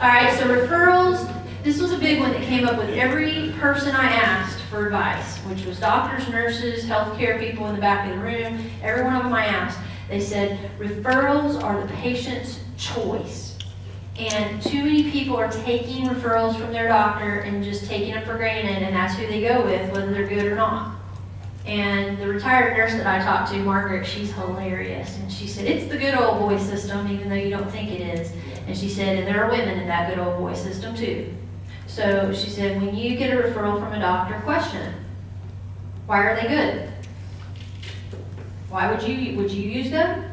All 0.00 0.08
right, 0.08 0.36
so 0.38 0.46
referrals, 0.46 1.32
this 1.62 1.80
was 1.80 1.92
a 1.92 1.98
big 1.98 2.20
one 2.20 2.32
that 2.32 2.42
came 2.42 2.66
up 2.66 2.76
with 2.76 2.90
every 2.90 3.52
person 3.58 3.94
I 3.94 4.12
asked 4.12 4.60
for 4.62 4.86
advice, 4.86 5.38
which 5.38 5.64
was 5.64 5.78
doctors, 5.78 6.28
nurses, 6.28 6.84
healthcare 6.84 7.38
people 7.38 7.66
in 7.68 7.74
the 7.74 7.80
back 7.80 8.08
of 8.10 8.16
the 8.16 8.22
room, 8.22 8.70
every 8.82 9.04
one 9.04 9.14
of 9.14 9.22
them 9.22 9.32
I 9.32 9.46
asked. 9.46 9.78
They 10.08 10.20
said 10.20 10.58
referrals 10.78 11.62
are 11.62 11.80
the 11.80 11.92
patient's 11.94 12.60
choice. 12.76 13.51
And 14.18 14.62
too 14.62 14.84
many 14.84 15.10
people 15.10 15.36
are 15.36 15.50
taking 15.50 16.06
referrals 16.06 16.58
from 16.58 16.72
their 16.72 16.88
doctor 16.88 17.40
and 17.40 17.64
just 17.64 17.86
taking 17.86 18.14
them 18.14 18.24
for 18.24 18.36
granted, 18.36 18.82
and 18.82 18.94
that's 18.94 19.14
who 19.14 19.26
they 19.26 19.40
go 19.40 19.64
with, 19.64 19.90
whether 19.92 20.12
they're 20.12 20.28
good 20.28 20.44
or 20.44 20.54
not. 20.54 20.96
And 21.64 22.18
the 22.18 22.28
retired 22.28 22.76
nurse 22.76 22.92
that 22.92 23.06
I 23.06 23.24
talked 23.24 23.52
to, 23.52 23.58
Margaret, 23.58 24.04
she's 24.04 24.32
hilarious. 24.32 25.16
And 25.18 25.32
she 25.32 25.46
said, 25.46 25.66
it's 25.66 25.90
the 25.90 25.96
good 25.96 26.14
old 26.14 26.40
boy 26.40 26.58
system, 26.58 27.10
even 27.10 27.28
though 27.28 27.36
you 27.36 27.50
don't 27.50 27.70
think 27.70 27.90
it 27.90 28.00
is. 28.00 28.32
And 28.66 28.76
she 28.76 28.88
said, 28.88 29.18
and 29.18 29.26
there 29.26 29.44
are 29.44 29.50
women 29.50 29.78
in 29.78 29.86
that 29.86 30.10
good 30.10 30.18
old 30.18 30.38
boy 30.38 30.54
system 30.54 30.94
too. 30.94 31.32
So 31.86 32.32
she 32.32 32.50
said, 32.50 32.80
when 32.80 32.94
you 32.96 33.16
get 33.16 33.36
a 33.36 33.42
referral 33.42 33.78
from 33.78 33.92
a 33.92 34.00
doctor, 34.00 34.40
question 34.40 34.82
it. 34.82 34.94
Why 36.06 36.24
are 36.24 36.36
they 36.36 36.48
good? 36.48 36.92
Why 38.68 38.90
would 38.90 39.02
you, 39.02 39.36
would 39.36 39.50
you 39.50 39.62
use 39.62 39.90
them? 39.90 40.31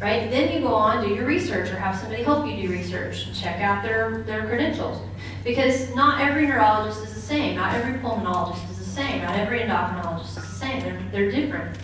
Right? 0.00 0.30
Then 0.30 0.50
you 0.54 0.60
go 0.60 0.74
on, 0.74 1.06
do 1.06 1.14
your 1.14 1.26
research 1.26 1.68
or 1.68 1.76
have 1.76 1.94
somebody 1.94 2.22
help 2.22 2.46
you 2.46 2.66
do 2.66 2.72
research 2.72 3.38
check 3.38 3.60
out 3.60 3.82
their, 3.82 4.22
their 4.22 4.46
credentials. 4.46 4.98
Because 5.44 5.94
not 5.94 6.22
every 6.22 6.46
neurologist 6.46 7.04
is 7.04 7.12
the 7.12 7.20
same, 7.20 7.56
not 7.56 7.74
every 7.74 8.00
pulmonologist 8.00 8.70
is 8.70 8.78
the 8.78 8.84
same, 8.84 9.22
not 9.22 9.36
every 9.36 9.60
endocrinologist 9.60 10.28
is 10.28 10.34
the 10.36 10.40
same, 10.40 10.80
they're, 10.80 11.02
they're 11.12 11.30
different. 11.30 11.76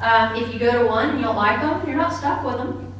Um, 0.00 0.36
if 0.36 0.52
you 0.52 0.60
go 0.60 0.82
to 0.82 0.86
one 0.86 1.10
and 1.10 1.18
you 1.18 1.24
don't 1.24 1.34
like 1.34 1.60
them, 1.60 1.84
you're 1.84 1.96
not 1.96 2.12
stuck 2.12 2.44
with 2.44 2.58
them. 2.58 2.94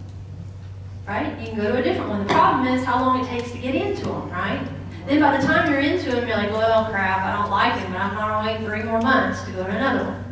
Right? 1.06 1.38
You 1.38 1.48
can 1.48 1.56
go 1.56 1.70
to 1.70 1.78
a 1.78 1.82
different 1.82 2.10
one. 2.10 2.26
The 2.26 2.34
problem 2.34 2.66
is 2.66 2.84
how 2.84 3.00
long 3.00 3.24
it 3.24 3.28
takes 3.28 3.52
to 3.52 3.58
get 3.58 3.76
into 3.76 4.06
them, 4.06 4.28
right? 4.30 4.66
Then 5.06 5.20
by 5.20 5.36
the 5.36 5.46
time 5.46 5.70
you're 5.70 5.80
into 5.80 6.10
them, 6.10 6.26
you're 6.26 6.36
like, 6.36 6.50
well, 6.50 6.86
crap, 6.86 7.24
I 7.24 7.40
don't 7.40 7.50
like 7.50 7.78
him, 7.78 7.92
but 7.92 8.00
I'm 8.00 8.14
not 8.14 8.44
wait 8.44 8.66
three 8.66 8.82
more 8.82 9.00
months 9.00 9.44
to 9.44 9.52
go 9.52 9.62
to 9.62 9.70
another 9.70 10.04
one. 10.04 10.24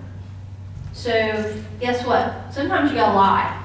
So 0.95 1.55
guess 1.79 2.05
what? 2.05 2.53
Sometimes 2.53 2.91
you 2.91 2.97
gotta 2.97 3.15
lie. 3.15 3.62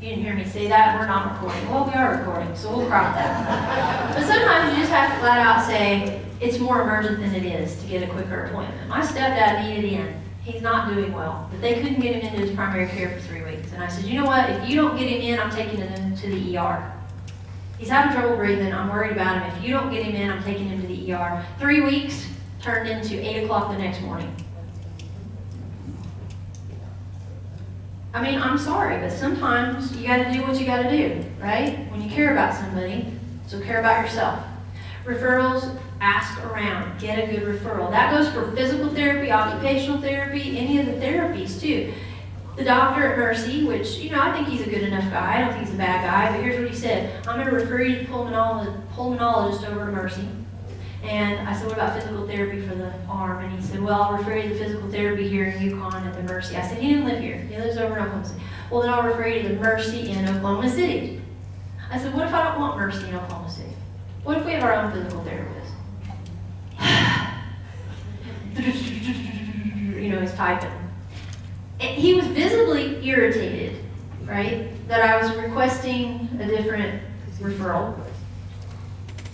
You 0.00 0.10
didn't 0.10 0.24
hear 0.24 0.34
me 0.34 0.44
say 0.44 0.68
that, 0.68 0.98
we're 0.98 1.06
not 1.06 1.32
recording. 1.32 1.70
Well, 1.70 1.86
we 1.86 1.92
are 1.92 2.18
recording, 2.18 2.54
so 2.54 2.76
we'll 2.76 2.86
crop 2.88 3.14
that. 3.14 4.14
But 4.14 4.26
sometimes 4.26 4.72
you 4.76 4.82
just 4.82 4.92
have 4.92 5.10
to 5.12 5.18
flat 5.20 5.38
out 5.38 5.66
say, 5.66 6.20
it's 6.40 6.58
more 6.58 6.82
emergent 6.82 7.20
than 7.20 7.34
it 7.34 7.46
is 7.46 7.80
to 7.80 7.86
get 7.86 8.02
a 8.02 8.06
quicker 8.12 8.44
appointment. 8.44 8.88
My 8.88 9.00
stepdad 9.00 9.66
needed 9.66 9.92
in. 9.92 10.20
He's 10.42 10.60
not 10.60 10.92
doing 10.92 11.12
well, 11.12 11.48
but 11.50 11.62
they 11.62 11.80
couldn't 11.80 12.00
get 12.00 12.16
him 12.16 12.20
into 12.20 12.40
his 12.40 12.50
primary 12.54 12.86
care 12.88 13.08
for 13.08 13.20
three 13.20 13.42
weeks. 13.44 13.72
And 13.72 13.82
I 13.82 13.88
said, 13.88 14.04
you 14.04 14.20
know 14.20 14.26
what? 14.26 14.50
If 14.50 14.68
you 14.68 14.76
don't 14.76 14.98
get 14.98 15.08
him 15.08 15.22
in, 15.22 15.40
I'm 15.40 15.50
taking 15.50 15.78
him 15.78 16.14
to 16.14 16.28
the 16.28 16.58
ER. 16.58 16.92
He's 17.78 17.88
having 17.88 18.14
trouble 18.14 18.36
breathing. 18.36 18.74
I'm 18.74 18.90
worried 18.90 19.12
about 19.12 19.42
him. 19.42 19.56
If 19.56 19.64
you 19.64 19.72
don't 19.72 19.90
get 19.90 20.02
him 20.02 20.14
in, 20.14 20.30
I'm 20.30 20.42
taking 20.42 20.68
him 20.68 20.82
to 20.82 20.86
the 20.86 21.12
ER. 21.12 21.46
Three 21.58 21.80
weeks 21.80 22.26
turned 22.60 22.90
into 22.90 23.18
8 23.18 23.44
o'clock 23.44 23.70
the 23.70 23.78
next 23.78 24.02
morning. 24.02 24.34
I 28.14 28.22
mean, 28.22 28.40
I'm 28.40 28.56
sorry, 28.56 29.00
but 29.00 29.10
sometimes 29.10 29.94
you 29.96 30.06
got 30.06 30.18
to 30.18 30.32
do 30.32 30.42
what 30.42 30.58
you 30.60 30.64
got 30.64 30.84
to 30.84 30.90
do, 30.90 31.24
right? 31.40 31.90
When 31.90 32.00
you 32.00 32.08
care 32.08 32.30
about 32.30 32.54
somebody, 32.54 33.06
so 33.48 33.60
care 33.60 33.80
about 33.80 34.04
yourself. 34.04 34.38
Referrals, 35.04 35.76
ask 36.00 36.40
around, 36.44 37.00
get 37.00 37.18
a 37.18 37.26
good 37.26 37.42
referral. 37.42 37.90
That 37.90 38.12
goes 38.12 38.32
for 38.32 38.52
physical 38.52 38.88
therapy, 38.88 39.32
occupational 39.32 40.00
therapy, 40.00 40.56
any 40.56 40.78
of 40.78 40.86
the 40.86 40.92
therapies 40.92 41.60
too. 41.60 41.92
The 42.56 42.62
doctor 42.62 43.04
at 43.04 43.18
Mercy, 43.18 43.64
which, 43.64 43.96
you 43.96 44.10
know, 44.10 44.22
I 44.22 44.32
think 44.32 44.46
he's 44.46 44.64
a 44.64 44.70
good 44.70 44.82
enough 44.82 45.10
guy. 45.10 45.38
I 45.38 45.40
don't 45.40 45.52
think 45.52 45.64
he's 45.64 45.74
a 45.74 45.76
bad 45.78 46.04
guy, 46.04 46.36
but 46.36 46.44
here's 46.44 46.60
what 46.60 46.70
he 46.70 46.76
said. 46.76 47.26
I'm 47.26 47.34
going 47.34 47.48
to 47.48 47.52
refer 47.52 47.82
you 47.82 47.98
to 47.98 48.04
pulmonolo- 48.04 48.80
pulmonologist 48.94 49.68
over 49.68 49.86
to 49.86 49.90
Mercy. 49.92 50.28
And 51.04 51.46
I 51.46 51.54
said, 51.54 51.66
what 51.66 51.74
about 51.74 51.94
physical 51.94 52.26
therapy 52.26 52.66
for 52.66 52.74
the 52.74 52.90
arm? 53.08 53.44
And 53.44 53.52
he 53.52 53.60
said, 53.62 53.82
well, 53.82 54.02
I'll 54.02 54.16
refer 54.16 54.38
you 54.38 54.48
to 54.48 54.58
physical 54.58 54.90
therapy 54.90 55.28
here 55.28 55.44
in 55.44 55.62
Yukon 55.62 56.06
at 56.06 56.14
the 56.14 56.22
Mercy. 56.22 56.56
I 56.56 56.66
said, 56.66 56.78
he 56.78 56.88
didn't 56.88 57.04
live 57.04 57.20
here. 57.20 57.36
He 57.36 57.58
lives 57.58 57.76
over 57.76 57.98
in 57.98 58.04
Oklahoma 58.04 58.24
City. 58.24 58.40
Well, 58.70 58.80
then 58.80 58.88
I'll 58.90 59.02
refer 59.02 59.26
you 59.26 59.42
to 59.42 59.48
the 59.48 59.56
Mercy 59.56 60.08
in 60.10 60.26
Oklahoma 60.26 60.70
City. 60.70 61.20
I 61.90 61.98
said, 61.98 62.14
what 62.14 62.26
if 62.26 62.32
I 62.32 62.44
don't 62.44 62.58
want 62.58 62.78
Mercy 62.78 63.06
in 63.06 63.14
Oklahoma 63.14 63.50
City? 63.50 63.68
What 64.22 64.38
if 64.38 64.46
we 64.46 64.52
have 64.52 64.62
our 64.62 64.72
own 64.74 64.92
physical 64.92 65.22
therapist? 65.24 65.72
you 70.02 70.08
know, 70.08 70.22
he's 70.22 70.32
typing. 70.32 70.72
And 71.80 71.98
he 71.98 72.14
was 72.14 72.26
visibly 72.28 73.06
irritated, 73.06 73.84
right, 74.24 74.70
that 74.88 75.02
I 75.02 75.20
was 75.20 75.36
requesting 75.36 76.30
a 76.40 76.46
different 76.46 77.02
referral. 77.40 77.94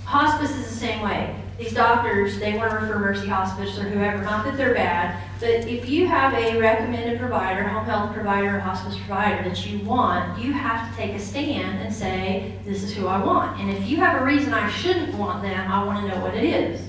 Hospice 0.05 0.51
is 0.51 0.69
the 0.69 0.77
same 0.77 1.01
way. 1.03 1.40
These 1.61 1.75
doctors, 1.75 2.39
they 2.39 2.57
want 2.57 2.71
to 2.71 2.77
refer 2.79 2.99
Mercy 2.99 3.29
Hospice 3.29 3.79
or 3.79 3.83
whoever, 3.83 4.23
not 4.23 4.47
that 4.47 4.57
they're 4.57 4.73
bad, 4.73 5.23
but 5.41 5.51
if 5.51 5.91
you 5.91 6.07
have 6.07 6.33
a 6.33 6.59
recommended 6.59 7.21
provider, 7.21 7.65
home 7.65 7.85
health 7.85 8.15
provider, 8.15 8.57
or 8.57 8.61
hospice 8.61 8.97
provider 8.97 9.47
that 9.47 9.67
you 9.67 9.79
want, 9.81 10.43
you 10.43 10.55
have 10.55 10.91
to 10.91 10.97
take 10.97 11.15
a 11.15 11.19
stand 11.19 11.81
and 11.81 11.95
say, 11.95 12.55
this 12.65 12.83
is 12.83 12.97
who 12.97 13.09
I 13.09 13.23
want. 13.23 13.61
And 13.61 13.69
if 13.69 13.87
you 13.87 13.99
have 13.99 14.23
a 14.23 14.25
reason 14.25 14.55
I 14.55 14.71
shouldn't 14.71 15.15
want 15.17 15.43
them, 15.43 15.71
I 15.71 15.85
want 15.85 16.01
to 16.01 16.09
know 16.09 16.23
what 16.23 16.35
it 16.35 16.45
is. 16.45 16.81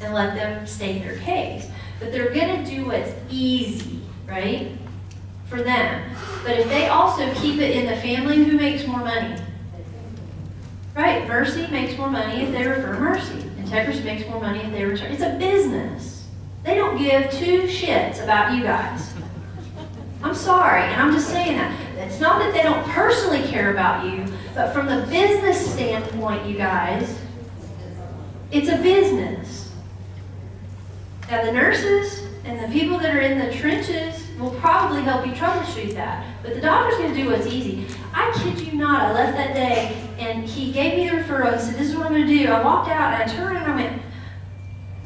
And 0.00 0.14
let 0.14 0.36
them 0.36 0.64
state 0.64 1.00
their 1.00 1.18
case. 1.18 1.68
But 1.98 2.12
they're 2.12 2.32
going 2.32 2.64
to 2.64 2.70
do 2.70 2.86
what's 2.86 3.10
easy, 3.28 4.00
right? 4.28 4.78
For 5.48 5.60
them. 5.60 6.08
But 6.44 6.60
if 6.60 6.68
they 6.68 6.86
also 6.86 7.34
keep 7.34 7.60
it 7.60 7.76
in 7.76 7.86
the 7.86 7.96
family, 7.96 8.44
who 8.44 8.56
makes 8.56 8.86
more 8.86 9.00
money? 9.00 9.42
Right, 10.94 11.26
Mercy 11.26 11.66
makes 11.66 11.98
more 11.98 12.08
money 12.08 12.42
if 12.42 12.52
they 12.52 12.64
refer 12.64 12.96
Mercy. 13.00 13.42
Integris 13.66 14.04
makes 14.04 14.28
more 14.28 14.40
money 14.40 14.60
if 14.60 14.70
they 14.70 14.84
return. 14.84 15.10
It's 15.10 15.22
a 15.22 15.36
business. 15.38 16.24
They 16.62 16.76
don't 16.76 16.96
give 16.98 17.30
two 17.32 17.62
shits 17.62 18.22
about 18.22 18.56
you 18.56 18.62
guys. 18.62 19.12
I'm 20.22 20.34
sorry, 20.34 20.82
and 20.82 21.02
I'm 21.02 21.12
just 21.12 21.28
saying 21.28 21.56
that. 21.56 21.76
It's 21.98 22.20
not 22.20 22.38
that 22.38 22.54
they 22.54 22.62
don't 22.62 22.84
personally 22.88 23.42
care 23.42 23.72
about 23.72 24.06
you, 24.06 24.24
but 24.54 24.72
from 24.72 24.86
the 24.86 25.04
business 25.08 25.72
standpoint, 25.72 26.46
you 26.46 26.56
guys, 26.56 27.18
it's 28.52 28.68
a 28.68 28.76
business. 28.76 29.72
Now, 31.28 31.44
the 31.44 31.52
nurses 31.52 32.22
and 32.44 32.60
the 32.62 32.72
people 32.72 32.98
that 32.98 33.14
are 33.14 33.20
in 33.20 33.38
the 33.38 33.52
trenches 33.52 34.24
will 34.38 34.52
probably 34.52 35.02
help 35.02 35.26
you 35.26 35.32
troubleshoot 35.32 35.94
that. 35.94 36.24
But 36.42 36.54
the 36.54 36.60
doctor's 36.60 36.98
going 36.98 37.12
to 37.12 37.20
do 37.20 37.30
what's 37.30 37.48
easy. 37.48 37.88
I 38.16 38.32
kid 38.32 38.58
you 38.66 38.78
not, 38.78 39.02
I 39.02 39.12
left 39.12 39.36
that 39.36 39.54
day 39.54 39.94
and 40.18 40.42
he 40.46 40.72
gave 40.72 40.96
me 40.96 41.06
the 41.06 41.22
referral. 41.22 41.52
He 41.52 41.60
said, 41.60 41.74
This 41.74 41.90
is 41.90 41.96
what 41.96 42.06
I'm 42.06 42.12
going 42.12 42.26
to 42.26 42.34
do. 42.34 42.48
I 42.48 42.64
walked 42.64 42.88
out 42.88 43.12
and 43.12 43.22
I 43.22 43.34
turned 43.34 43.58
and 43.58 43.70
I 43.70 43.76
went, 43.76 44.02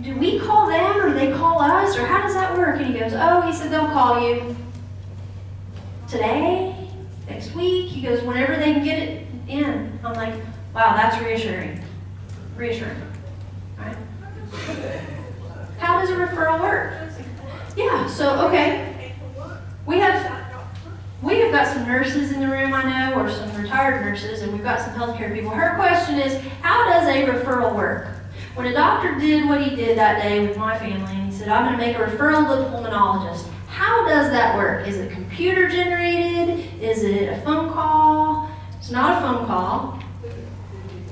Do 0.01 0.17
we 0.17 0.39
call 0.39 0.69
them 0.69 1.01
or 1.01 1.09
do 1.09 1.15
they 1.15 1.33
call 1.33 1.61
us 1.61 1.97
or 1.99 2.07
how 2.07 2.23
does 2.23 2.35
that 2.35 2.57
work? 2.57 2.77
And 2.77 2.87
he 2.87 3.01
goes, 3.01 3.13
Oh, 3.13 3.41
he 3.41 3.53
said, 3.53 3.73
They'll 3.73 3.89
call 3.89 4.21
you 4.21 4.55
today, 6.09 6.89
next 7.29 7.53
week. 7.57 7.89
He 7.89 8.01
goes, 8.01 8.23
Whenever 8.23 8.55
they 8.55 8.75
can 8.75 8.85
get 8.85 9.01
it 9.01 9.27
in. 9.49 9.99
I'm 10.05 10.15
like, 10.15 10.35
Wow, 10.73 10.95
that's 10.95 11.21
reassuring. 11.21 11.83
Reassuring. 12.55 13.03
Right? 13.77 13.97
How 15.79 16.01
does 16.01 16.11
a 16.11 16.15
referral 16.15 16.61
work? 16.61 16.95
Yeah, 17.77 18.07
so, 18.07 18.47
okay. 18.47 19.15
We 19.85 19.99
have 19.99 20.50
we 21.23 21.41
have 21.41 21.53
got 21.53 21.67
some 21.67 21.87
nurses 21.87 22.33
in 22.33 22.41
the 22.41 22.49
room, 22.49 22.73
I 22.73 22.83
know, 23.11 23.21
or 23.21 23.31
some 23.31 23.55
retired 23.61 24.03
nurses, 24.05 24.43
and 24.43 24.53
we've 24.53 24.63
got 24.63 24.81
some 24.81 24.95
healthcare 24.95 25.35
people. 25.35 25.51
Her 25.51 25.77
question 25.77 26.19
is, 26.19 26.41
how 26.63 26.89
does 26.91 27.09
a 27.09 27.27
referral 27.27 27.75
work? 27.75 28.09
When 28.55 28.67
a 28.67 28.73
doctor 28.73 29.19
did 29.19 29.49
what 29.49 29.63
he 29.63 29.77
did 29.77 29.99
that 29.99 30.23
day 30.23 30.47
with 30.47 30.57
my 30.57 30.79
family, 30.79 31.13
and 31.13 31.31
he 31.31 31.37
said, 31.37 31.49
I'm 31.49 31.67
going 31.67 31.79
to 31.79 31.87
make 31.87 31.97
a 31.97 32.01
referral 32.01 32.49
to 32.49 32.57
the 32.57 32.77
pulmonologist, 32.77 33.47
how 33.69 34.07
does 34.09 34.31
that 34.31 34.57
work? 34.57 34.87
Is 34.89 34.97
it 34.97 35.13
computer 35.13 35.69
generated? 35.69 36.67
Is 36.83 37.05
it 37.05 37.29
a 37.33 37.41
phone 37.43 37.71
call? 37.73 38.51
It's 38.79 38.91
not 38.91 39.19
a 39.19 39.21
phone 39.21 39.47
call. 39.47 40.03
The 40.23 40.29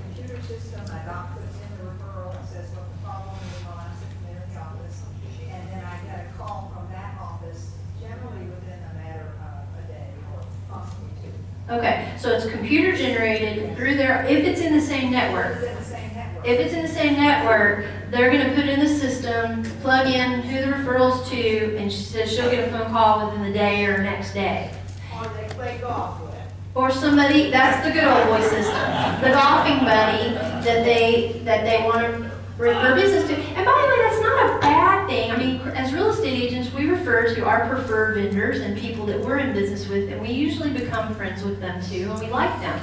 computer 0.03 0.43
system, 0.43 0.81
a 0.85 1.05
doctor 1.07 1.41
puts 1.41 1.57
in 1.57 1.71
the 1.79 1.91
referral 1.93 2.35
and 2.37 2.49
says 2.49 2.71
what 2.75 2.91
the 2.91 2.99
problem 3.05 3.37
is, 3.37 3.61
and 3.61 3.79
I 3.79 3.93
sit 3.95 4.11
there 4.27 4.43
in 4.43 4.51
the 4.53 4.61
office. 4.61 5.03
And 5.49 5.69
then 5.71 5.85
I 5.85 5.97
get 6.05 6.27
a 6.27 6.39
call 6.39 6.73
from 6.75 6.91
that 6.93 7.17
office, 7.21 7.77
generally 8.01 8.47
within 8.51 8.81
a 8.83 8.95
matter 8.99 9.31
of 9.39 9.63
a 9.79 9.87
day 9.87 10.11
or 10.35 10.43
possibly 10.69 11.13
two. 11.23 11.33
Okay, 11.71 12.11
so 12.19 12.31
it's 12.31 12.49
computer 12.49 12.97
generated 12.97 13.77
through 13.77 13.97
their, 13.97 14.25
if 14.25 14.43
it's 14.43 14.63
in 14.63 14.73
the 14.73 14.81
same 14.81 15.11
network. 15.11 15.61
Within 15.61 15.77
the 15.77 15.85
same 15.85 16.15
network. 16.15 16.47
If 16.47 16.61
it's 16.61 16.73
in 16.73 16.83
the 16.83 16.89
same 16.89 17.13
network, 17.15 17.85
they're 18.11 18.31
gonna 18.31 18.55
put 18.55 18.67
in 18.67 18.81
the 18.81 18.89
system, 18.89 19.63
plug 19.83 20.07
in 20.07 20.41
who 20.41 20.63
the 20.63 20.73
referral's 20.73 21.29
to, 21.29 21.77
and 21.77 21.93
she 21.93 22.03
says 22.03 22.33
she'll 22.33 22.51
get 22.51 22.69
a 22.69 22.71
phone 22.73 22.91
call 22.91 23.27
within 23.27 23.43
the 23.45 23.53
day 23.53 23.85
or 23.85 24.03
next 24.03 24.33
day. 24.33 24.71
Or 25.15 25.25
they 25.29 25.47
play 25.49 25.79
golf 25.83 26.23
with. 26.23 26.35
Or 26.75 26.91
somebody, 26.91 27.51
that's 27.51 27.87
the 27.87 27.93
good 27.93 28.05
old 28.05 28.29
boy 28.29 28.41
system, 28.49 29.21
the 29.21 29.31
golfing 29.35 29.81
buddy 29.85 30.31
that 30.65 30.85
they, 30.87 31.43
that 31.45 31.65
they 31.65 31.85
wanna 31.85 32.28
refer 32.59 32.95
business 32.95 33.29
to. 33.29 33.35
And 33.37 33.65
by 33.65 33.73
the 33.83 33.89
way, 33.89 33.99
that's 34.03 34.21
not 34.23 34.57
a 34.57 34.59
bad 34.61 35.07
thing, 35.09 35.31
I 35.31 35.37
mean, 35.37 35.61
as 35.75 35.93
real 35.93 36.11
estate 36.11 36.43
agents, 36.43 36.73
we 36.75 36.87
refer 36.89 37.35
to 37.35 37.45
our 37.47 37.69
preferred 37.69 38.17
vendors 38.17 38.61
and 38.61 38.77
people 38.77 39.07
that 39.07 39.21
we're 39.21 39.39
in 39.39 39.53
business 39.55 39.87
with, 39.89 40.11
and 40.11 40.21
we 40.21 40.29
usually 40.31 40.71
become 40.71 41.15
friends 41.15 41.43
with 41.43 41.61
them 41.61 41.81
too, 41.83 42.11
and 42.11 42.19
we 42.21 42.27
like 42.27 42.61
them. 42.61 42.81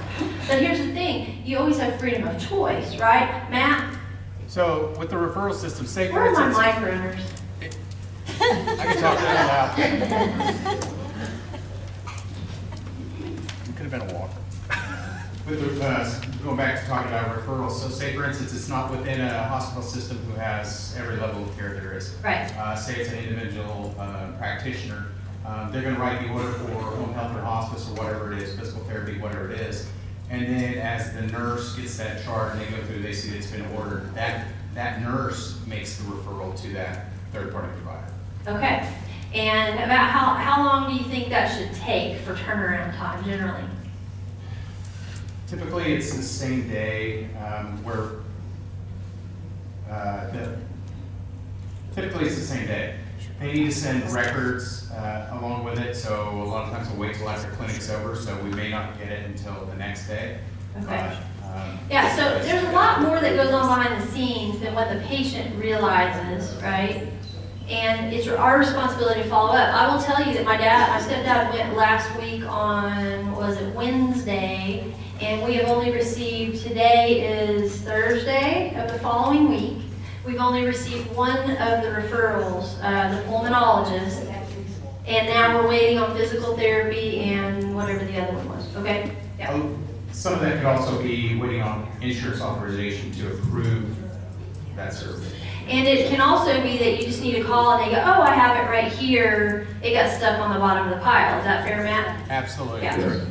But 0.48 0.60
here's 0.62 0.80
the 0.80 0.92
thing, 0.94 1.42
you 1.46 1.58
always 1.58 1.78
have 1.78 2.00
freedom 2.00 2.26
of 2.28 2.40
choice, 2.50 2.98
right? 2.98 3.48
Matt, 3.52 3.98
So 4.48 4.94
with 4.98 5.10
the 5.10 5.18
referral 5.18 5.54
system, 5.54 5.86
say 5.86 6.08
for 6.08 6.14
where 6.16 6.28
are 6.28 6.32
my 6.34 6.48
instance, 6.48 6.66
mic 6.66 6.76
runners? 6.86 7.22
I 8.38 8.86
can 8.86 8.98
talk 8.98 9.20
really 9.20 9.34
loud. 9.34 9.80
It 13.68 13.76
could 13.76 13.92
have 13.92 13.92
been 13.92 14.02
a 14.02 14.14
walker. 14.14 14.40
With 15.48 15.78
the, 15.78 15.86
uh, 15.86 16.22
going 16.44 16.58
back 16.58 16.82
to 16.82 16.88
talking 16.88 17.10
about 17.10 17.38
referrals, 17.38 17.74
so 17.74 17.88
say 17.90 18.16
for 18.16 18.26
instance, 18.26 18.52
it's 18.56 18.68
not 18.68 18.90
within 18.90 19.22
a 19.22 19.44
hospital 19.44 19.84
system 19.84 20.18
who 20.26 20.40
has 20.40 20.96
every 20.98 21.18
level 21.18 21.44
of 21.44 21.56
care 21.56 21.76
there 21.76 21.96
is. 21.96 22.16
Right. 22.24 22.52
Uh, 22.58 22.76
say 22.76 23.00
it's 23.00 23.12
an 23.12 23.20
individual 23.20 23.94
uh, 24.00 24.32
practitioner, 24.40 25.06
um, 25.46 25.72
they're 25.72 25.84
gonna 25.84 26.00
write 26.00 26.22
the 26.22 26.34
order 26.34 26.52
for 26.54 26.72
home 26.72 27.14
health 27.14 27.36
or 27.36 27.42
hospice 27.42 27.88
or 27.88 27.94
whatever 27.94 28.34
it 28.34 28.42
is, 28.42 28.58
physical 28.58 28.84
therapy, 28.86 29.20
whatever 29.20 29.52
it 29.52 29.60
is. 29.60 29.88
And 30.32 30.48
then 30.48 30.80
as 30.80 31.14
the 31.14 31.22
nurse 31.22 31.76
gets 31.76 31.96
that 31.98 32.24
chart 32.24 32.54
and 32.54 32.62
they 32.62 32.66
go 32.76 32.84
through, 32.86 33.04
they 33.04 33.14
see 33.14 33.30
that 33.30 33.38
it's 33.38 33.52
been 33.52 33.66
ordered, 33.76 34.16
that, 34.16 34.48
that 34.74 35.02
nurse 35.02 35.60
makes 35.68 35.98
the 35.98 36.06
referral 36.06 36.60
to 36.64 36.74
that 36.74 37.12
third-party 37.32 37.68
provider. 37.84 38.12
Okay, 38.48 38.92
and 39.36 39.76
about 39.76 40.10
how, 40.10 40.34
how 40.34 40.66
long 40.66 40.90
do 40.90 41.04
you 41.04 41.08
think 41.08 41.30
that 41.30 41.56
should 41.56 41.72
take 41.80 42.20
for 42.22 42.34
turnaround 42.34 42.98
time 42.98 43.24
generally? 43.24 43.64
Typically, 45.48 45.94
it's 45.94 46.14
the 46.16 46.24
same 46.24 46.68
day, 46.68 47.26
um, 47.36 47.84
where, 47.84 48.22
uh, 49.92 50.32
the, 50.32 50.58
typically 51.94 52.26
it's 52.26 52.36
the 52.36 52.42
same 52.42 52.66
day. 52.66 52.96
They 53.40 53.54
need 53.54 53.66
to 53.66 53.72
send 53.72 54.12
records, 54.12 54.90
uh, 54.92 55.38
along 55.40 55.64
with 55.66 55.78
it, 55.80 55.96
so 55.96 56.30
a 56.30 56.44
lot 56.46 56.66
of 56.66 56.74
times 56.74 56.90
we'll 56.90 57.00
wait 57.08 57.16
till 57.16 57.30
after 57.30 57.52
clinic's 57.52 57.90
over, 57.92 58.16
so 58.16 58.36
we 58.44 58.50
may 58.52 58.70
not 58.72 58.98
get 58.98 59.10
it 59.12 59.26
until 59.26 59.66
the 59.66 59.76
next 59.76 60.08
day. 60.08 60.40
Okay. 60.78 61.16
But, 61.44 61.48
um, 61.48 61.80
Yeah, 61.92 62.16
so 62.16 62.40
there's 62.44 62.64
a 62.68 62.72
lot 62.72 63.02
more 63.04 63.20
that 63.20 63.36
goes 63.36 63.54
on 63.54 63.68
behind 63.68 64.02
the 64.02 64.12
scenes 64.12 64.60
than 64.62 64.74
what 64.74 64.90
the 64.90 65.00
patient 65.06 65.56
realizes, 65.62 66.56
right? 66.64 67.08
And 67.70 68.14
it's 68.14 68.28
our 68.28 68.58
responsibility 68.58 69.24
to 69.24 69.30
follow 69.30 69.52
up. 69.52 69.74
I 69.74 69.94
will 69.94 70.02
tell 70.02 70.26
you 70.26 70.34
that 70.34 70.46
my 70.46 70.58
dad, 70.58 70.90
my 70.90 71.08
stepdad 71.08 71.54
went 71.54 71.76
last 71.76 72.16
week 72.20 72.44
on, 72.48 73.36
was 73.36 73.58
it 73.58 73.74
Wednesday? 73.76 74.92
And 75.26 75.44
we 75.44 75.56
have 75.56 75.70
only 75.70 75.92
received, 75.92 76.62
today 76.62 77.28
is 77.28 77.82
Thursday 77.82 78.76
of 78.76 78.92
the 78.92 79.00
following 79.00 79.50
week. 79.50 79.82
We've 80.24 80.40
only 80.40 80.64
received 80.64 81.12
one 81.16 81.36
of 81.36 81.82
the 81.82 81.88
referrals, 81.88 82.78
uh, 82.84 83.10
the 83.10 83.24
pulmonologist. 83.24 84.32
And 85.08 85.28
now 85.28 85.58
we're 85.58 85.68
waiting 85.68 85.98
on 85.98 86.16
physical 86.16 86.56
therapy 86.56 87.22
and 87.22 87.76
whatever 87.76 88.06
the 88.06 88.22
other 88.22 88.38
one 88.38 88.50
was, 88.50 88.76
okay? 88.76 89.16
Yeah. 89.40 89.54
Oh, 89.54 89.76
Some 90.12 90.36
of 90.36 90.42
that 90.42 90.58
could 90.58 90.68
also 90.68 91.02
be 91.02 91.36
waiting 91.40 91.64
on 91.64 91.90
insurance 92.04 92.40
authorization 92.40 93.12
to 93.14 93.34
approve 93.34 93.96
that 94.76 94.94
service. 94.94 95.34
And 95.68 95.88
it 95.88 96.08
can 96.08 96.22
also 96.22 96.62
be 96.62 96.78
that 96.78 97.00
you 97.00 97.04
just 97.08 97.24
need 97.24 97.34
to 97.34 97.44
call 97.44 97.72
and 97.72 97.88
they 97.88 97.96
go, 97.96 98.00
oh, 98.00 98.22
I 98.22 98.36
have 98.36 98.64
it 98.64 98.70
right 98.70 98.92
here. 98.92 99.68
It 99.82 99.94
got 99.94 100.16
stuck 100.16 100.40
on 100.40 100.54
the 100.54 100.60
bottom 100.60 100.88
of 100.88 100.96
the 100.96 101.04
pile. 101.04 101.40
Is 101.40 101.46
that 101.46 101.66
fair, 101.66 101.84
Matt? 101.84 102.30
Absolutely. 102.30 102.84
Yeah. 102.84 103.26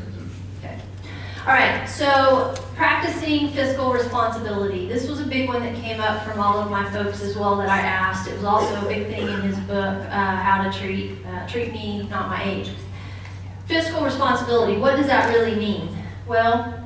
All 1.47 1.53
right, 1.53 1.87
so 1.87 2.55
practicing 2.75 3.51
fiscal 3.51 3.93
responsibility. 3.93 4.89
This 4.89 5.07
was 5.07 5.21
a 5.21 5.27
big 5.27 5.47
one 5.47 5.61
that 5.61 5.75
came 5.75 6.01
up 6.01 6.25
from 6.25 6.41
all 6.41 6.59
of 6.59 6.71
my 6.71 6.91
folks 6.91 7.21
as 7.21 7.37
well 7.37 7.57
that 7.57 7.69
I 7.69 7.81
asked. 7.81 8.31
It 8.31 8.35
was 8.35 8.45
also 8.45 8.75
a 8.81 8.89
big 8.89 9.09
thing 9.09 9.29
in 9.29 9.43
his 9.43 9.59
book, 9.59 9.77
uh, 9.77 10.37
How 10.37 10.65
to 10.65 10.73
Treat, 10.79 11.19
uh, 11.27 11.47
Treat 11.47 11.75
Me, 11.75 12.05
Not 12.09 12.31
My 12.31 12.43
Age. 12.45 12.71
Fiscal 13.67 14.03
responsibility, 14.03 14.79
what 14.79 14.97
does 14.97 15.07
that 15.07 15.35
really 15.35 15.55
mean? 15.55 15.95
Well, 16.27 16.83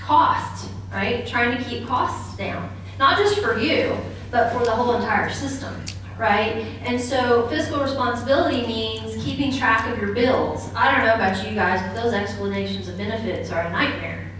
cost, 0.00 0.70
right? 0.92 1.24
Trying 1.24 1.56
to 1.56 1.62
keep 1.62 1.86
costs 1.86 2.36
down. 2.36 2.68
Not 2.98 3.16
just 3.16 3.38
for 3.38 3.56
you, 3.60 3.96
but 4.32 4.52
for 4.52 4.64
the 4.64 4.72
whole 4.72 4.96
entire 4.96 5.30
system, 5.30 5.80
right? 6.18 6.66
And 6.84 7.00
so 7.00 7.46
fiscal 7.46 7.80
responsibility 7.80 8.66
means 8.66 9.11
keeping 9.22 9.52
track 9.52 9.88
of 9.92 9.98
your 9.98 10.12
bills. 10.12 10.70
I 10.74 10.90
don't 10.92 11.06
know 11.06 11.14
about 11.14 11.46
you 11.46 11.54
guys, 11.54 11.80
but 11.82 12.02
those 12.02 12.12
explanations 12.12 12.88
of 12.88 12.96
benefits 12.98 13.50
are 13.50 13.62
a 13.62 13.70
nightmare, 13.70 14.30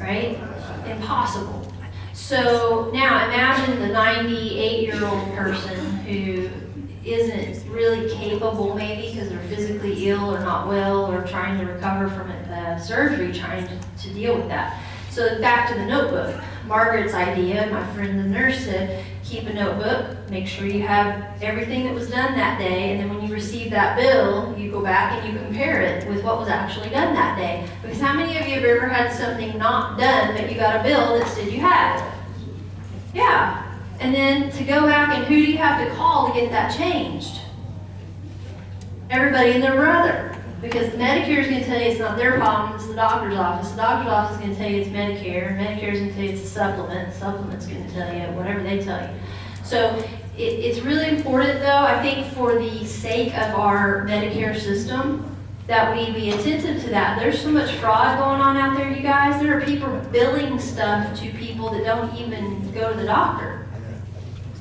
right? 0.00 0.38
Impossible. 0.86 1.66
So 2.12 2.90
now 2.92 3.24
imagine 3.24 3.80
the 3.80 3.88
98 3.88 4.82
year 4.82 5.04
old 5.04 5.32
person 5.34 5.78
who 5.98 6.48
isn't 7.04 7.68
really 7.70 8.08
capable, 8.14 8.74
maybe 8.74 9.12
because 9.12 9.28
they're 9.28 9.48
physically 9.48 10.08
ill 10.08 10.32
or 10.34 10.40
not 10.40 10.68
well 10.68 11.10
or 11.10 11.26
trying 11.26 11.58
to 11.58 11.72
recover 11.72 12.08
from 12.08 12.30
a 12.30 12.80
surgery, 12.80 13.32
trying 13.32 13.66
to, 13.66 13.78
to 14.04 14.14
deal 14.14 14.36
with 14.36 14.48
that. 14.48 14.80
So 15.10 15.40
back 15.40 15.68
to 15.70 15.74
the 15.74 15.86
notebook. 15.86 16.40
Margaret's 16.66 17.14
idea, 17.14 17.68
my 17.70 17.86
friend 17.94 18.18
the 18.18 18.24
nurse 18.24 18.64
said, 18.64 19.04
keep 19.24 19.46
a 19.46 19.52
notebook, 19.52 20.16
make 20.30 20.46
sure 20.46 20.66
you 20.66 20.82
have 20.82 21.42
everything 21.42 21.84
that 21.84 21.94
was 21.94 22.10
done 22.10 22.34
that 22.34 22.58
day, 22.58 22.92
and 22.92 23.00
then 23.00 23.08
when 23.08 23.26
you 23.26 23.32
receive 23.32 23.70
that 23.70 23.96
bill, 23.96 24.56
you 24.58 24.70
go 24.70 24.82
back 24.82 25.18
and 25.18 25.32
you 25.32 25.38
compare 25.38 25.82
it 25.82 26.06
with 26.08 26.22
what 26.22 26.38
was 26.38 26.48
actually 26.48 26.90
done 26.90 27.14
that 27.14 27.36
day. 27.36 27.68
Because 27.82 28.00
how 28.00 28.14
many 28.14 28.36
of 28.38 28.46
you 28.46 28.54
have 28.54 28.64
ever 28.64 28.88
had 28.88 29.12
something 29.12 29.58
not 29.58 29.98
done 29.98 30.34
that 30.34 30.50
you 30.50 30.56
got 30.56 30.80
a 30.80 30.82
bill 30.82 31.18
that 31.18 31.28
said 31.28 31.50
you 31.50 31.60
had 31.60 31.98
it? 31.98 32.12
Yeah. 33.14 33.78
And 34.00 34.14
then 34.14 34.50
to 34.50 34.64
go 34.64 34.86
back 34.86 35.16
and 35.16 35.24
who 35.26 35.34
do 35.34 35.52
you 35.52 35.58
have 35.58 35.86
to 35.86 35.94
call 35.94 36.28
to 36.28 36.40
get 36.40 36.50
that 36.50 36.76
changed? 36.76 37.40
Everybody 39.10 39.52
and 39.52 39.62
their 39.62 39.76
brother. 39.76 40.36
Because 40.62 40.90
Medicare 40.90 41.38
is 41.38 41.48
going 41.48 41.60
to 41.60 41.66
tell 41.66 41.80
you 41.80 41.88
it's 41.88 41.98
not 41.98 42.16
their 42.16 42.38
problem, 42.38 42.76
it's 42.76 42.86
the 42.86 42.94
doctor's 42.94 43.36
office. 43.36 43.70
The 43.72 43.78
doctor's 43.78 44.12
office 44.12 44.36
is 44.36 44.42
going 44.42 44.52
to 44.52 44.58
tell 44.58 44.70
you 44.70 44.80
it's 44.80 44.90
Medicare. 44.90 45.58
Medicare 45.58 45.92
is 45.92 45.98
going 45.98 46.10
to 46.10 46.14
tell 46.14 46.24
you 46.24 46.30
it's 46.30 46.42
a 46.42 46.46
supplement. 46.46 47.12
The 47.12 47.18
supplement's 47.18 47.66
going 47.66 47.84
to 47.84 47.92
tell 47.92 48.14
you 48.14 48.22
whatever 48.36 48.62
they 48.62 48.80
tell 48.80 49.02
you. 49.02 49.12
So 49.64 49.96
it, 50.38 50.40
it's 50.40 50.78
really 50.78 51.08
important, 51.08 51.58
though, 51.58 51.66
I 51.66 52.00
think, 52.00 52.32
for 52.34 52.56
the 52.56 52.84
sake 52.86 53.36
of 53.36 53.56
our 53.56 54.06
Medicare 54.06 54.56
system, 54.56 55.36
that 55.66 55.96
we 55.96 56.12
be 56.12 56.30
attentive 56.30 56.80
to 56.84 56.90
that. 56.90 57.18
There's 57.18 57.42
so 57.42 57.50
much 57.50 57.72
fraud 57.76 58.18
going 58.20 58.40
on 58.40 58.56
out 58.56 58.76
there, 58.76 58.88
you 58.88 59.02
guys. 59.02 59.42
There 59.42 59.58
are 59.58 59.64
people 59.64 59.90
billing 60.12 60.60
stuff 60.60 61.18
to 61.20 61.30
people 61.32 61.70
that 61.70 61.84
don't 61.84 62.14
even 62.16 62.70
go 62.70 62.92
to 62.92 62.96
the 62.96 63.06
doctor. 63.06 63.66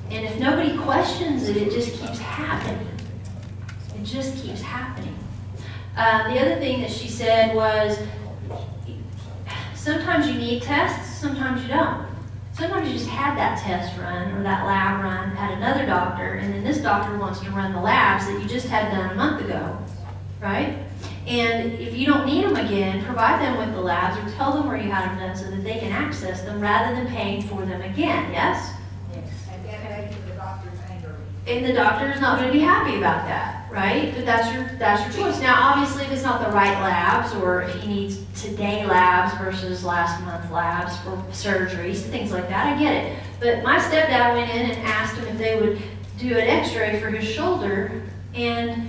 And 0.09 0.25
if 0.25 0.39
nobody 0.39 0.75
questions 0.77 1.47
it, 1.47 1.57
it 1.57 1.71
just 1.71 1.93
keeps 2.01 2.17
happening. 2.17 2.87
It 3.95 4.03
just 4.03 4.43
keeps 4.43 4.61
happening. 4.61 5.15
Uh, 5.95 6.33
the 6.33 6.39
other 6.39 6.55
thing 6.59 6.81
that 6.81 6.91
she 6.91 7.07
said 7.07 7.55
was 7.55 7.99
sometimes 9.75 10.27
you 10.27 10.35
need 10.35 10.61
tests, 10.63 11.17
sometimes 11.19 11.61
you 11.63 11.67
don't. 11.67 12.07
Sometimes 12.53 12.87
you 12.87 12.93
just 12.93 13.09
had 13.09 13.37
that 13.37 13.59
test 13.59 13.97
run 13.99 14.31
or 14.31 14.43
that 14.43 14.65
lab 14.65 15.03
run 15.03 15.35
at 15.37 15.51
another 15.57 15.85
doctor, 15.85 16.35
and 16.35 16.53
then 16.53 16.63
this 16.63 16.79
doctor 16.79 17.17
wants 17.17 17.39
to 17.39 17.49
run 17.51 17.73
the 17.73 17.79
labs 17.79 18.25
that 18.27 18.41
you 18.41 18.47
just 18.47 18.67
had 18.67 18.91
done 18.91 19.11
a 19.11 19.15
month 19.15 19.43
ago, 19.43 19.77
right? 20.39 20.77
And 21.27 21.73
if 21.73 21.95
you 21.95 22.05
don't 22.05 22.25
need 22.25 22.43
them 22.45 22.55
again, 22.55 23.03
provide 23.05 23.41
them 23.41 23.57
with 23.57 23.73
the 23.73 23.81
labs 23.81 24.17
or 24.17 24.35
tell 24.37 24.53
them 24.53 24.67
where 24.67 24.77
you 24.77 24.91
had 24.91 25.09
them 25.09 25.19
done 25.19 25.35
so 25.35 25.49
that 25.49 25.63
they 25.63 25.79
can 25.79 25.91
access 25.91 26.41
them 26.41 26.59
rather 26.59 26.95
than 26.95 27.07
paying 27.07 27.41
for 27.41 27.65
them 27.65 27.81
again, 27.81 28.31
yes? 28.31 28.73
And 29.13 29.65
then 29.65 29.83
maybe 29.83 30.15
the 30.27 30.35
doctor's 30.35 30.79
angry. 30.89 31.13
And 31.47 31.65
the 31.65 31.73
doctor 31.73 32.11
is 32.11 32.19
not 32.19 32.37
going 32.37 32.51
to 32.51 32.53
be 32.53 32.63
happy 32.63 32.97
about 32.97 33.25
that, 33.27 33.60
right? 33.71 34.13
But 34.15 34.25
that's 34.25 34.53
your 34.53 34.69
that's 34.77 35.15
your 35.15 35.25
choice. 35.25 35.41
Now, 35.41 35.71
obviously, 35.71 36.03
if 36.03 36.11
it's 36.11 36.23
not 36.23 36.45
the 36.45 36.51
right 36.53 36.79
labs, 36.81 37.33
or 37.35 37.63
if 37.63 37.73
he 37.75 37.87
needs 37.87 38.19
today 38.39 38.85
labs 38.85 39.37
versus 39.37 39.83
last 39.83 40.21
month 40.23 40.51
labs 40.51 40.97
for 40.99 41.15
surgeries, 41.31 42.03
and 42.03 42.11
things 42.11 42.31
like 42.31 42.47
that, 42.49 42.75
I 42.75 42.79
get 42.79 42.93
it. 42.93 43.19
But 43.39 43.63
my 43.63 43.79
stepdad 43.79 44.35
went 44.35 44.51
in 44.51 44.71
and 44.71 44.87
asked 44.87 45.15
him 45.17 45.27
if 45.27 45.37
they 45.37 45.59
would 45.59 45.81
do 46.17 46.37
an 46.37 46.47
X-ray 46.47 46.99
for 46.99 47.09
his 47.09 47.27
shoulder, 47.27 48.03
and 48.35 48.87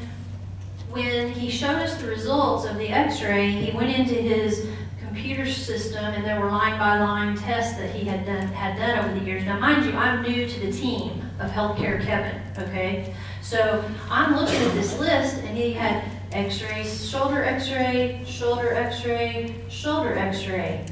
when 0.91 1.31
he 1.31 1.49
showed 1.49 1.77
us 1.77 2.01
the 2.03 2.09
results 2.09 2.67
of 2.67 2.77
the 2.77 2.89
X-ray, 2.89 3.51
he 3.51 3.75
went 3.75 3.97
into 3.97 4.15
his 4.15 4.69
computer 5.01 5.47
system, 5.47 6.05
and 6.05 6.25
there 6.25 6.41
were 6.41 6.51
line-by-line 6.51 7.37
tests 7.37 7.79
that 7.79 7.91
he 7.95 8.05
had 8.05 8.27
done 8.27 8.47
had 8.49 8.77
done 8.77 8.99
over 8.99 9.19
the 9.19 9.25
years. 9.25 9.45
Now, 9.45 9.59
mind 9.59 9.87
you, 9.87 9.93
I'm 9.93 10.23
new 10.23 10.47
to 10.47 10.61
the 10.61 10.73
team 10.73 11.23
of 11.39 11.51
Healthcare 11.51 12.05
Kevin. 12.05 12.41
Okay, 12.59 13.15
so 13.53 13.85
I'm 14.11 14.35
looking 14.35 14.63
at 14.63 14.73
this 14.73 14.99
list, 14.99 15.37
and 15.45 15.55
he 15.55 15.75
had 15.75 16.03
X-rays, 16.33 17.07
shoulder 17.11 17.45
X-ray, 17.45 18.25
shoulder 18.25 18.73
X-ray, 18.73 19.55
shoulder 19.69 20.15
X-ray. 20.17 20.87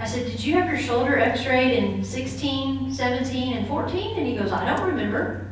I 0.00 0.06
said, 0.06 0.24
"Did 0.24 0.42
you 0.42 0.54
have 0.54 0.66
your 0.66 0.78
shoulder 0.78 1.18
X-rayed 1.18 1.72
in 1.72 2.02
16, 2.02 2.90
17, 2.90 3.58
and 3.58 3.68
14?" 3.68 4.16
And 4.16 4.26
he 4.26 4.34
goes, 4.34 4.50
"I 4.50 4.64
don't 4.64 4.86
remember." 4.86 5.46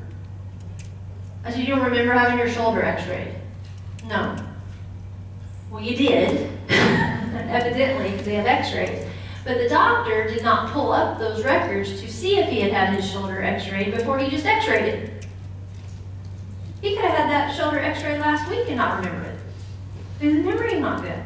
I 1.44 1.50
said, 1.50 1.60
"You 1.60 1.66
don't 1.66 1.84
remember 1.84 2.14
having 2.14 2.38
your 2.38 2.48
shoulder 2.48 2.82
X-rayed?" 2.82 3.34
No. 4.08 4.34
Well, 5.70 5.82
you 5.82 5.94
did, 5.94 6.50
evidently, 6.70 8.10
because 8.10 8.24
they 8.24 8.36
have 8.36 8.46
X-rays. 8.46 9.06
But 9.44 9.58
the 9.58 9.68
doctor 9.68 10.28
did 10.28 10.42
not 10.42 10.72
pull 10.72 10.92
up 10.92 11.18
those 11.18 11.44
records 11.44 12.00
to 12.00 12.10
see 12.10 12.38
if 12.38 12.48
he 12.48 12.62
had 12.62 12.72
had 12.72 12.94
his 12.94 13.10
shoulder 13.10 13.42
x-rayed 13.42 13.92
before 13.92 14.18
he 14.18 14.30
just 14.30 14.46
x-rayed 14.46 14.94
it. 14.94 15.11
He 16.82 16.96
could 16.96 17.04
have 17.04 17.16
had 17.16 17.30
that 17.30 17.56
shoulder 17.56 17.78
x-ray 17.78 18.18
last 18.18 18.50
week 18.50 18.66
and 18.66 18.76
not 18.76 18.98
remember 18.98 19.28
it. 19.28 19.38
His 20.18 20.44
memory 20.44 20.80
not 20.80 21.00
good. 21.00 21.22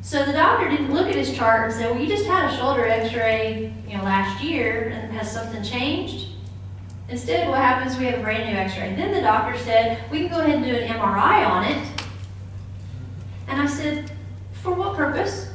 So 0.00 0.24
the 0.24 0.32
doctor 0.32 0.68
didn't 0.68 0.94
look 0.94 1.08
at 1.08 1.16
his 1.16 1.36
chart 1.36 1.64
and 1.64 1.72
say, 1.72 1.90
well, 1.90 2.00
you 2.00 2.06
just 2.06 2.24
had 2.24 2.50
a 2.50 2.56
shoulder 2.56 2.86
x-ray, 2.86 3.74
you 3.86 3.96
know, 3.98 4.04
last 4.04 4.42
year, 4.42 4.88
and 4.88 5.12
has 5.12 5.30
something 5.30 5.62
changed? 5.62 6.28
Instead, 7.08 7.48
what 7.48 7.58
happens, 7.58 7.98
we 7.98 8.04
have 8.06 8.20
a 8.20 8.22
brand 8.22 8.48
new 8.48 8.56
x-ray. 8.56 8.94
Then 8.94 9.12
the 9.12 9.20
doctor 9.20 9.58
said, 9.58 10.08
we 10.10 10.20
can 10.20 10.28
go 10.28 10.40
ahead 10.40 10.56
and 10.56 10.64
do 10.64 10.70
an 10.70 10.88
MRI 10.88 11.46
on 11.46 11.64
it. 11.64 11.88
And 13.48 13.60
I 13.60 13.66
said, 13.66 14.12
for 14.52 14.72
what 14.72 14.96
purpose? 14.96 15.48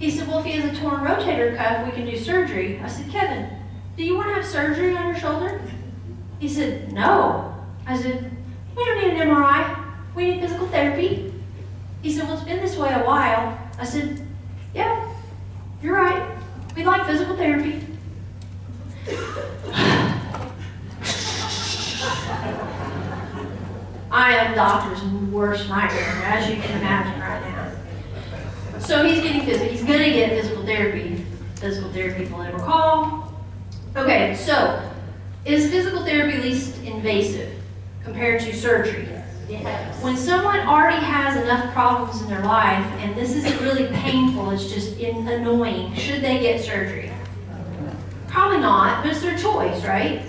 He 0.00 0.10
said, 0.10 0.26
well, 0.26 0.40
if 0.40 0.46
he 0.46 0.52
has 0.52 0.76
a 0.76 0.80
torn 0.80 1.00
rotator 1.02 1.56
cuff, 1.56 1.86
we 1.86 1.92
can 1.92 2.06
do 2.06 2.18
surgery. 2.18 2.80
I 2.80 2.88
said, 2.88 3.08
Kevin, 3.08 3.48
do 3.96 4.02
you 4.02 4.16
want 4.16 4.28
to 4.30 4.34
have 4.34 4.44
surgery 4.44 4.96
on 4.96 5.06
your 5.06 5.16
shoulder? 5.16 5.62
He 6.40 6.48
said, 6.48 6.92
no. 6.92 7.51
I 7.92 8.00
said, 8.00 8.30
we 8.74 8.84
don't 8.86 9.02
need 9.02 9.20
an 9.20 9.28
MRI. 9.28 9.84
We 10.14 10.30
need 10.30 10.40
physical 10.40 10.66
therapy. 10.68 11.30
He 12.00 12.10
said, 12.10 12.24
well, 12.24 12.38
it's 12.38 12.44
been 12.44 12.60
this 12.60 12.74
way 12.78 12.90
a 12.90 13.04
while. 13.04 13.58
I 13.78 13.84
said, 13.84 14.26
yeah, 14.74 15.12
you're 15.82 15.94
right. 15.94 16.26
We'd 16.74 16.86
like 16.86 17.06
physical 17.06 17.36
therapy. 17.36 17.86
I 24.10 24.36
am 24.36 24.54
doctor's 24.54 25.02
worst 25.30 25.68
nightmare, 25.68 26.22
as 26.24 26.48
you 26.48 26.62
can 26.62 26.78
imagine 26.78 27.20
right 27.20 27.42
now. 27.42 28.78
So 28.78 29.04
he's 29.04 29.22
getting 29.22 29.42
physical. 29.42 29.68
He's 29.68 29.84
gonna 29.84 30.10
get 30.10 30.30
physical 30.30 30.64
therapy. 30.64 31.26
Physical 31.56 31.92
therapy 31.92 32.24
will 32.24 32.42
never 32.42 32.58
call. 32.58 33.34
Okay, 33.96 34.34
so 34.34 34.82
is 35.44 35.70
physical 35.70 36.04
therapy 36.04 36.38
least 36.38 36.82
invasive 36.84 37.61
compared 38.04 38.40
to 38.42 38.54
surgery? 38.54 39.08
Yes. 39.48 40.02
When 40.02 40.16
someone 40.16 40.60
already 40.60 41.04
has 41.04 41.36
enough 41.42 41.72
problems 41.72 42.22
in 42.22 42.28
their 42.28 42.42
life 42.42 42.84
and 43.00 43.14
this 43.14 43.34
isn't 43.34 43.60
really 43.60 43.86
painful, 43.88 44.50
it's 44.50 44.72
just 44.72 44.98
in- 44.98 45.28
annoying, 45.28 45.94
should 45.94 46.22
they 46.22 46.40
get 46.40 46.60
surgery? 46.60 47.12
Probably 48.28 48.58
not, 48.58 49.02
but 49.02 49.12
it's 49.12 49.20
their 49.20 49.36
choice, 49.36 49.84
right? 49.84 50.22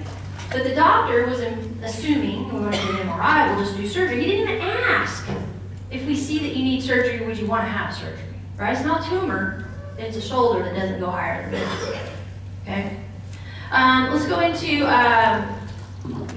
But 0.51 0.65
the 0.65 0.75
doctor 0.75 1.25
was 1.25 1.39
in- 1.39 1.79
assuming, 1.83 2.45
we're 2.53 2.59
going 2.59 2.73
to 2.73 2.77
do 2.79 2.97
an 2.97 3.07
MRI, 3.07 3.55
we'll 3.55 3.65
just 3.65 3.77
do 3.77 3.87
surgery. 3.87 4.19
He 4.19 4.25
didn't 4.31 4.49
even 4.55 4.61
ask 4.61 5.25
if 5.89 6.05
we 6.05 6.15
see 6.15 6.39
that 6.39 6.55
you 6.55 6.63
need 6.63 6.81
surgery, 6.83 7.25
would 7.25 7.37
you 7.37 7.47
want 7.47 7.63
to 7.63 7.69
have 7.69 7.93
surgery? 7.93 8.19
Right? 8.57 8.75
It's 8.75 8.85
not 8.85 9.05
tumor, 9.05 9.69
it's 9.97 10.17
a 10.17 10.21
shoulder 10.21 10.63
that 10.63 10.75
doesn't 10.75 10.99
go 10.99 11.09
higher 11.09 11.43
than 11.43 11.51
this. 11.51 11.97
Okay? 12.63 12.97
Um, 13.71 14.11
let's 14.13 14.27
go 14.27 14.39
into 14.41 14.85
um, 14.85 15.47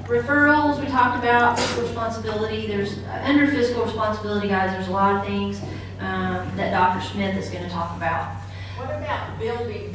referrals. 0.07 0.81
We 0.81 0.87
talked 0.87 1.19
about 1.19 1.59
fiscal 1.59 1.83
responsibility. 1.83 2.67
There's 2.67 2.99
uh, 2.99 3.23
under 3.25 3.47
fiscal 3.49 3.85
responsibility, 3.85 4.49
guys. 4.49 4.71
There's 4.71 4.89
a 4.89 4.93
lot 4.93 5.17
of 5.17 5.27
things 5.27 5.61
um, 5.99 6.51
that 6.57 6.71
Dr. 6.71 7.05
Smith 7.07 7.37
is 7.37 7.51
going 7.51 7.65
to 7.65 7.71
talk 7.71 7.97
about. 7.97 8.35
What 8.77 8.91
about 8.91 9.39
building, 9.39 9.95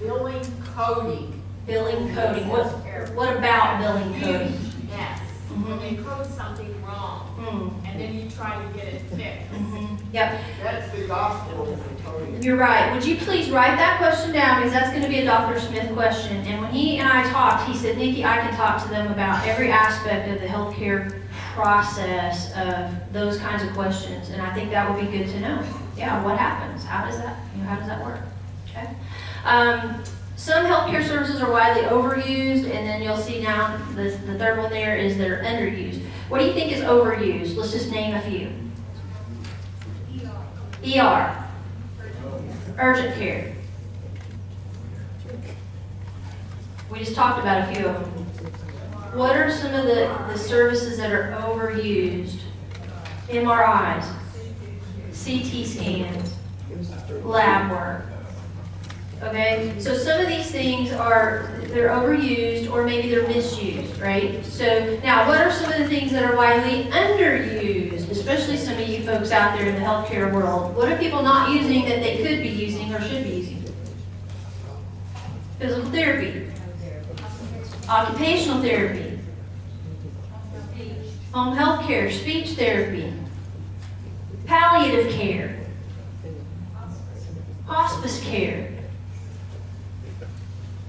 billing 0.00 0.62
coding? 0.74 1.42
Billing 1.66 2.14
coding. 2.14 2.48
What, 2.48 2.66
what 3.14 3.36
about 3.36 3.80
billing 3.80 4.20
coding? 4.20 4.58
Yes, 4.88 5.20
when 5.50 5.78
they 5.80 6.02
code 6.02 6.26
something 6.26 6.79
wrong, 6.90 7.20
Hmm, 7.38 7.86
and 7.86 8.00
then 8.00 8.14
you 8.14 8.30
try 8.30 8.60
to 8.62 8.68
get 8.78 8.88
it 8.88 9.00
fixed. 9.10 9.52
Mm-hmm. 9.52 9.96
Yep, 10.12 10.40
That's 10.64 10.90
the 10.98 11.06
gospel 11.06 11.72
of 11.72 11.78
the 11.96 12.02
coding. 12.02 12.42
you're 12.42 12.56
right. 12.56 12.92
Would 12.92 13.04
you 13.04 13.16
please 13.16 13.48
write 13.50 13.76
that 13.76 13.98
question 13.98 14.32
down 14.32 14.56
because 14.58 14.72
that's 14.72 14.90
going 14.90 15.02
to 15.02 15.08
be 15.08 15.20
a 15.20 15.24
Dr. 15.24 15.60
Smith 15.60 15.92
question. 15.92 16.36
And 16.46 16.60
when 16.60 16.72
he 16.72 16.98
and 16.98 17.08
I 17.08 17.22
talked, 17.30 17.68
he 17.70 17.76
said, 17.76 17.96
Nikki, 17.96 18.24
I 18.24 18.38
can 18.38 18.52
talk 18.56 18.82
to 18.82 18.88
them 18.88 19.12
about 19.12 19.46
every 19.46 19.70
aspect 19.70 20.28
of 20.28 20.40
the 20.40 20.48
healthcare 20.48 21.20
process 21.54 22.52
of 22.56 23.12
those 23.12 23.38
kinds 23.38 23.62
of 23.62 23.70
questions. 23.72 24.30
And 24.30 24.42
I 24.42 24.52
think 24.52 24.70
that 24.70 24.90
would 24.90 25.00
be 25.00 25.16
good 25.16 25.28
to 25.28 25.40
know. 25.40 25.62
Yeah, 25.96 26.22
what 26.24 26.36
happens? 26.38 26.84
How 26.84 27.04
does 27.06 27.18
that, 27.18 27.38
you 27.54 27.62
know, 27.62 27.68
how 27.68 27.76
does 27.76 27.86
that 27.86 28.04
work? 28.04 28.20
Okay. 28.68 28.88
Um, 29.44 30.02
some 30.36 30.64
healthcare 30.64 31.06
services 31.06 31.40
are 31.42 31.52
widely 31.52 31.82
overused, 31.82 32.64
and 32.64 32.86
then 32.86 33.02
you'll 33.02 33.16
see 33.16 33.42
now 33.42 33.76
the, 33.94 34.04
the 34.26 34.38
third 34.38 34.58
one 34.58 34.70
there 34.70 34.96
is 34.96 35.18
they're 35.18 35.42
underused. 35.44 36.00
What 36.30 36.38
do 36.38 36.46
you 36.46 36.52
think 36.52 36.70
is 36.70 36.84
overused? 36.84 37.56
Let's 37.56 37.72
just 37.72 37.90
name 37.90 38.14
a 38.14 38.20
few. 38.22 38.52
ER. 41.00 41.44
Urgent 42.78 43.16
care. 43.16 43.52
We 46.88 47.00
just 47.00 47.16
talked 47.16 47.40
about 47.40 47.68
a 47.68 47.74
few 47.74 47.84
of 47.84 47.94
them. 47.94 48.24
What 49.18 49.34
are 49.34 49.50
some 49.50 49.74
of 49.74 49.86
the, 49.86 50.16
the 50.28 50.38
services 50.38 50.98
that 50.98 51.10
are 51.10 51.32
overused? 51.42 52.38
MRIs, 53.28 54.06
CT 55.08 55.66
scans, 55.66 56.36
lab 57.24 57.72
work. 57.72 58.09
Okay, 59.22 59.74
so 59.78 59.94
some 59.98 60.18
of 60.18 60.28
these 60.28 60.50
things 60.50 60.92
are, 60.92 61.50
they're 61.64 61.90
overused 61.90 62.72
or 62.72 62.84
maybe 62.84 63.10
they're 63.10 63.28
misused, 63.28 64.00
right? 64.00 64.42
So 64.46 64.98
now, 65.04 65.28
what 65.28 65.38
are 65.38 65.52
some 65.52 65.70
of 65.70 65.78
the 65.78 65.88
things 65.88 66.10
that 66.12 66.24
are 66.24 66.34
widely 66.34 66.84
underused, 66.84 68.08
especially 68.08 68.56
some 68.56 68.78
of 68.78 68.88
you 68.88 69.02
folks 69.04 69.30
out 69.30 69.58
there 69.58 69.68
in 69.68 69.74
the 69.74 69.80
healthcare 69.80 70.32
world? 70.32 70.74
What 70.74 70.90
are 70.90 70.96
people 70.96 71.22
not 71.22 71.50
using 71.50 71.84
that 71.84 72.00
they 72.00 72.16
could 72.16 72.42
be 72.42 72.48
using 72.48 72.94
or 72.94 73.00
should 73.02 73.24
be 73.24 73.30
using? 73.30 73.74
Physical 75.58 75.90
therapy, 75.90 76.50
occupational 77.90 78.62
therapy, 78.62 79.18
home 81.32 81.54
health 81.54 81.86
care, 81.86 82.10
speech 82.10 82.52
therapy, 82.52 83.12
palliative 84.46 85.12
care, 85.12 85.60
hospice 87.66 88.24
care. 88.24 88.79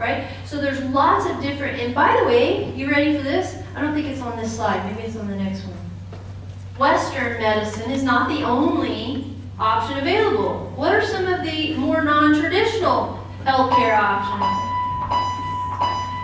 Right? 0.01 0.27
So 0.45 0.59
there's 0.59 0.81
lots 0.85 1.29
of 1.29 1.39
different, 1.43 1.79
and 1.79 1.93
by 1.93 2.17
the 2.19 2.25
way, 2.25 2.73
you 2.73 2.89
ready 2.89 3.15
for 3.15 3.21
this? 3.21 3.61
I 3.75 3.81
don't 3.81 3.93
think 3.93 4.07
it's 4.07 4.19
on 4.19 4.35
this 4.35 4.55
slide, 4.55 4.83
maybe 4.89 5.07
it's 5.07 5.15
on 5.15 5.27
the 5.27 5.35
next 5.35 5.61
one. 5.61 5.77
Western 6.79 7.39
medicine 7.39 7.91
is 7.91 8.01
not 8.01 8.27
the 8.27 8.41
only 8.41 9.35
option 9.59 9.99
available. 9.99 10.73
What 10.75 10.91
are 10.95 11.05
some 11.05 11.27
of 11.27 11.43
the 11.43 11.75
more 11.75 12.01
non-traditional 12.03 13.23
healthcare 13.43 13.95
options? 13.95 14.41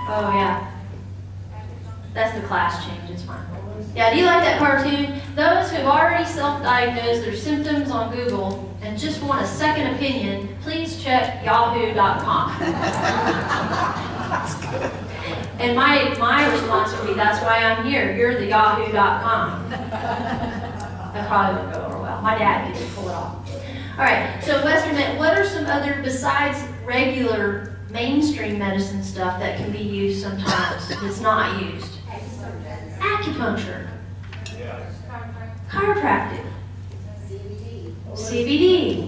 Oh 0.10 0.32
yeah. 0.34 0.74
That's 2.16 2.34
the 2.34 2.48
class 2.48 2.84
change, 2.84 3.12
it's 3.12 3.22
fine. 3.22 3.46
Yeah, 3.96 4.12
do 4.12 4.18
you 4.20 4.26
like 4.26 4.44
that 4.44 4.58
cartoon? 4.58 5.22
Those 5.36 5.70
who've 5.70 5.86
already 5.86 6.26
self-diagnosed 6.26 7.22
their 7.22 7.36
symptoms 7.36 7.92
on 7.92 8.12
Google 8.12 8.76
and 8.82 8.98
just 8.98 9.22
want 9.22 9.44
a 9.44 9.48
second 9.48 9.94
opinion, 9.94 10.37
please 11.08 11.14
check 11.14 11.46
yahoo.com. 11.46 12.52
And 15.60 15.76
my, 15.76 16.16
my 16.20 16.52
response 16.52 16.96
would 16.96 17.08
be, 17.08 17.14
that's 17.16 17.44
why 17.44 17.58
I'm 17.58 17.84
here. 17.84 18.16
You're 18.16 18.40
the 18.40 18.46
yahoo.com. 18.46 19.70
That 19.72 21.28
probably 21.28 21.56
wouldn't 21.56 21.74
go 21.74 21.86
over 21.86 22.04
well. 22.04 22.22
My 22.22 22.38
dad 22.38 22.76
could 22.76 22.88
pull 22.94 23.10
it 23.10 23.14
off. 23.14 23.50
All 23.98 24.06
right, 24.06 24.40
so 24.44 24.64
Western 24.64 24.94
Med, 24.94 25.18
what 25.18 25.36
are 25.36 25.44
some 25.44 25.66
other, 25.66 26.00
besides 26.04 26.60
regular 26.86 27.76
mainstream 27.90 28.60
medicine 28.60 29.02
stuff 29.02 29.40
that 29.40 29.58
can 29.58 29.72
be 29.72 29.80
used 29.80 30.22
sometimes 30.22 30.90
that's 30.90 31.22
not 31.22 31.60
used? 31.60 31.98
Acupuncture. 33.00 33.88
Chiropractic. 35.70 36.46
CBD. 38.14 39.08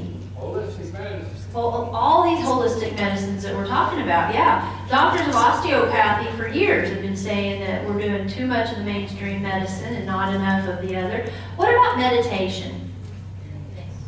Well, 1.54 1.90
all 1.96 2.24
these 2.30 2.46
holistic 2.46 2.96
medicines 2.96 3.42
that 3.42 3.56
we're 3.56 3.66
talking 3.66 4.02
about, 4.02 4.36
yeah. 4.36 4.86
Doctors 4.88 5.28
of 5.28 5.34
osteopathy 5.34 6.38
for 6.38 6.48
years 6.48 6.90
have 6.90 7.02
been 7.02 7.16
saying 7.16 7.62
that 7.62 7.84
we're 7.88 8.00
doing 8.00 8.28
too 8.28 8.46
much 8.46 8.72
of 8.72 8.78
the 8.78 8.84
mainstream 8.84 9.42
medicine 9.42 9.96
and 9.96 10.06
not 10.06 10.34
enough 10.36 10.70
of 10.70 10.88
the 10.88 10.96
other. 10.96 11.28
What 11.56 11.70
about 11.70 11.98
meditation? 11.98 12.94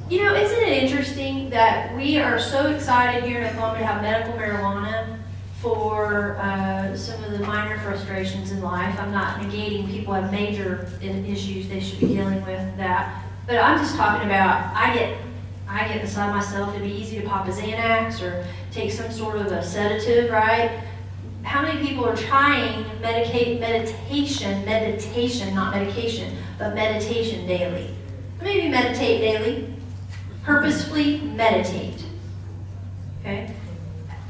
You 0.08 0.24
know, 0.24 0.36
isn't 0.36 0.60
it 0.60 0.84
interesting 0.84 1.50
that 1.50 1.96
we 1.96 2.20
are 2.20 2.40
so 2.40 2.68
excited 2.68 3.24
here 3.24 3.42
in 3.42 3.48
Oklahoma 3.48 3.80
to 3.80 3.86
have 3.86 4.02
medical 4.04 4.34
marijuana 4.34 5.18
for 5.62 6.38
uh, 6.38 6.96
some 6.96 7.24
of 7.24 7.32
the 7.32 7.40
minor 7.40 7.80
frustrations 7.80 8.52
in 8.52 8.62
life? 8.62 9.00
I'm 9.00 9.12
not 9.12 9.40
negating 9.40 9.90
people 9.90 10.14
have 10.14 10.32
major 10.32 10.88
issues 11.02 11.68
they 11.70 11.80
should 11.80 12.02
be 12.02 12.08
dealing 12.08 12.46
with 12.46 12.78
that. 12.78 13.26
But 13.48 13.58
I'm 13.58 13.80
just 13.80 13.96
talking 13.96 14.28
about, 14.28 14.76
I 14.76 14.94
get 14.94 15.18
I 15.72 15.88
get 15.88 16.02
beside 16.02 16.32
myself, 16.32 16.76
it'd 16.76 16.86
be 16.86 16.94
easy 16.94 17.22
to 17.22 17.26
pop 17.26 17.48
a 17.48 17.52
Xanax 17.52 18.22
or 18.22 18.46
take 18.72 18.92
some 18.92 19.10
sort 19.10 19.38
of 19.38 19.48
a 19.48 19.64
sedative, 19.64 20.30
right? 20.30 20.84
How 21.44 21.62
many 21.62 21.88
people 21.88 22.06
are 22.06 22.16
trying 22.16 22.84
medicate 23.02 23.62
meditation, 23.62 24.66
meditation, 24.66 25.56
not 25.56 25.74
medication, 25.74 26.36
but 26.60 26.76
meditation 26.76 27.48
daily? 27.48 27.90
Maybe 28.42 28.68
meditate 28.68 29.22
daily. 29.22 29.74
Purposefully 30.44 31.22
meditate. 31.22 32.04
Okay? 33.22 33.56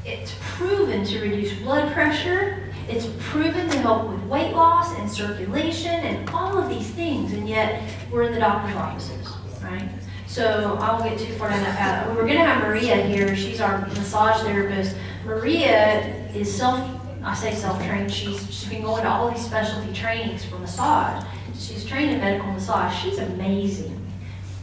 It's 0.04 0.36
proven 0.40 1.04
to 1.06 1.20
reduce 1.20 1.58
blood 1.58 1.92
pressure. 1.92 2.72
It's 2.88 3.08
proven 3.18 3.68
to 3.68 3.78
help 3.78 4.08
with 4.08 4.22
weight 4.24 4.54
loss 4.54 4.96
and 4.96 5.10
circulation 5.10 5.90
and 5.90 6.30
all 6.30 6.56
of 6.56 6.68
these 6.68 6.88
things, 6.90 7.32
and 7.32 7.48
yet 7.48 7.82
we're 8.12 8.24
in 8.24 8.32
the 8.32 8.40
doctor's 8.40 8.76
offices, 8.76 9.28
right? 9.60 9.88
So 10.32 10.78
I 10.80 10.92
won't 10.98 11.04
get 11.04 11.18
too 11.18 11.34
far 11.34 11.50
down 11.50 11.62
that 11.62 11.76
path. 11.76 12.08
We're 12.08 12.22
going 12.22 12.38
to 12.38 12.44
have 12.44 12.62
Maria 12.62 12.96
here. 13.02 13.36
She's 13.36 13.60
our 13.60 13.86
massage 13.88 14.40
therapist. 14.40 14.96
Maria 15.26 16.26
is 16.34 16.50
self, 16.50 16.80
I 17.22 17.34
say 17.34 17.52
self-trained. 17.54 18.10
She's 18.10 18.40
she's 18.46 18.66
been 18.70 18.80
going 18.80 19.02
to 19.02 19.10
all 19.10 19.30
these 19.30 19.44
specialty 19.44 19.92
trainings 19.92 20.42
for 20.42 20.58
massage. 20.58 21.22
She's 21.58 21.84
trained 21.84 22.12
in 22.12 22.20
medical 22.20 22.50
massage. 22.50 22.98
She's 23.02 23.18
amazing. 23.18 24.10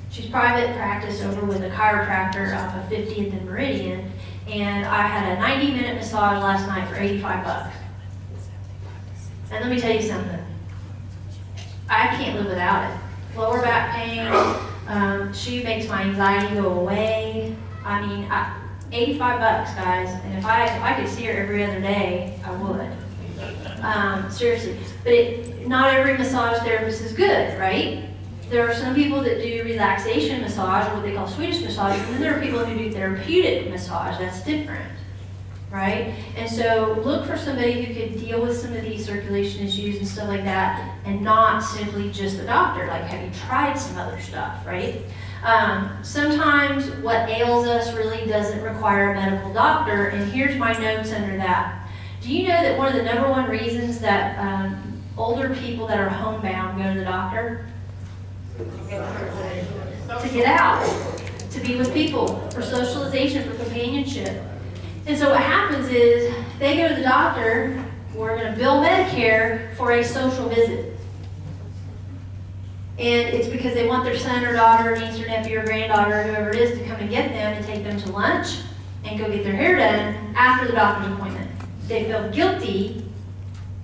She's 0.10 0.26
private 0.26 0.76
practice 0.76 1.22
over 1.22 1.46
with 1.46 1.62
a 1.62 1.70
chiropractor 1.70 2.58
off 2.58 2.76
of 2.76 2.92
50th 2.92 3.32
and 3.32 3.46
Meridian, 3.46 4.12
and 4.48 4.88
I 4.88 5.04
had 5.04 5.38
a 5.38 5.40
90-minute 5.40 5.98
massage 5.98 6.42
last 6.42 6.66
night 6.66 6.90
for 6.90 6.96
85 6.96 7.46
bucks. 7.46 7.76
And 9.52 9.64
let 9.64 9.72
me 9.72 9.80
tell 9.80 9.94
you 9.94 10.02
something. 10.02 10.44
I 11.88 12.08
can't 12.08 12.38
live 12.38 12.48
without 12.48 12.90
it. 12.90 13.38
Lower 13.38 13.62
back 13.62 13.96
pain. 13.96 14.69
Um, 14.90 15.32
she 15.34 15.64
makes 15.64 15.88
my 15.88 16.02
anxiety 16.02 16.56
go 16.56 16.80
away. 16.80 17.56
I 17.86 18.06
mean, 18.06 18.26
I, 18.32 18.60
85 18.92 19.40
bucks, 19.40 19.74
guys. 19.76 20.10
And 20.24 20.38
if 20.40 20.46
I 20.46 20.66
if 20.66 20.82
I 20.82 21.00
could 21.00 21.08
see 21.08 21.26
her 21.26 21.34
every 21.34 21.64
other 21.64 21.80
day, 21.80 22.40
I 22.44 22.52
would. 22.52 23.84
Um, 23.84 24.32
seriously. 24.32 24.78
But 25.04 25.14
it, 25.14 25.68
not 25.68 25.94
every 25.94 26.18
massage 26.18 26.58
therapist 26.64 27.02
is 27.02 27.14
good, 27.14 27.58
right? 27.60 28.10
There 28.50 28.68
are 28.68 28.74
some 28.74 28.96
people 28.96 29.22
that 29.22 29.42
do 29.42 29.64
relaxation 29.64 30.42
massage, 30.42 30.90
or 30.90 30.96
what 30.96 31.04
they 31.04 31.14
call 31.14 31.28
Swedish 31.28 31.62
massage, 31.62 31.96
and 32.00 32.16
then 32.16 32.22
there 32.22 32.36
are 32.36 32.42
people 32.42 32.66
who 32.66 32.76
do 32.76 32.92
therapeutic 32.92 33.70
massage. 33.70 34.18
That's 34.18 34.44
different 34.44 34.99
right? 35.72 36.16
And 36.36 36.50
so 36.50 37.00
look 37.06 37.26
for 37.26 37.38
somebody 37.38 37.84
who 37.84 37.94
can 37.94 38.18
deal 38.18 38.42
with 38.42 38.58
some 38.58 38.74
of 38.74 38.82
these 38.84 39.06
circulation 39.06 39.66
issues 39.66 39.98
and 39.98 40.08
stuff 40.08 40.28
like 40.28 40.44
that, 40.44 40.98
and 41.06 41.22
not 41.22 41.60
simply 41.60 42.12
just 42.12 42.38
the 42.38 42.46
doctor. 42.46 42.88
Like, 42.88 43.04
have 43.04 43.24
you 43.24 43.32
tried 43.48 43.76
some 43.76 43.98
other 43.98 44.20
stuff, 44.20 44.66
right? 44.66 45.02
Um, 45.44 45.98
sometimes 46.02 46.90
what 47.02 47.30
ails 47.30 47.68
us 47.68 47.94
really 47.94 48.26
doesn't 48.28 48.62
require 48.62 49.12
a 49.12 49.16
medical 49.16 49.54
doctor, 49.54 50.08
and 50.08 50.32
here's 50.32 50.58
my 50.58 50.74
notes 50.74 51.12
under 51.14 51.38
that. 51.38 51.88
Do 52.22 52.34
you 52.34 52.48
know 52.48 52.62
that 52.62 52.78
one 52.78 52.88
of 52.88 52.96
the 52.96 53.04
number 53.04 53.30
one 53.30 53.50
reasons 53.50 54.00
that 54.00 54.38
um, 54.40 55.02
older 55.18 55.56
people 55.56 55.88
that 55.88 56.00
are 56.00 56.10
homebound 56.10 56.82
go 56.82 56.94
to 56.94 57.00
the 57.00 57.06
doctor? 57.06 57.66
To 60.10 60.30
get 60.34 60.46
out, 60.48 60.84
to 61.52 61.60
be 61.62 61.76
with 61.78 61.94
people, 61.94 62.50
for 62.50 62.62
socialization, 62.62 63.50
for 63.50 63.56
companionship. 63.64 64.44
And 65.06 65.18
so 65.18 65.30
what 65.30 65.42
happens 65.42 65.88
is 65.90 66.34
they 66.60 66.78
go 66.78 66.90
to 66.90 66.96
the 66.96 67.02
doctor, 67.02 67.84
we're 68.14 68.38
going 68.38 68.52
to 68.52 68.58
bill 68.58 68.82
Medicare 68.82 69.76
for 69.76 69.92
a 69.92 70.04
social 70.04 70.50
visit. 70.50 70.98
And 72.98 73.34
it's 73.34 73.48
because 73.48 73.74
they 73.74 73.88
want 73.88 74.04
their 74.04 74.18
son 74.18 74.44
or 74.44 74.54
daughter, 74.54 74.96
niece 74.98 75.20
or 75.20 75.28
nephew 75.28 75.60
or 75.60 75.64
granddaughter, 75.64 76.24
whoever 76.24 76.50
it 76.50 76.58
is, 76.58 76.78
to 76.78 76.86
come 76.86 76.98
and 76.98 77.10
get 77.10 77.30
them 77.30 77.54
and 77.54 77.66
take 77.66 77.84
them 77.84 77.98
to 77.98 78.12
lunch 78.12 78.58
and 79.06 79.18
go 79.18 79.32
get 79.32 79.44
their 79.44 79.56
hair 79.56 79.78
done 79.78 80.36
after 80.36 80.68
the 80.68 80.74
doctor's 80.74 81.14
appointment. 81.14 81.50
They 81.88 82.04
feel 82.04 82.30
guilty 82.30 83.06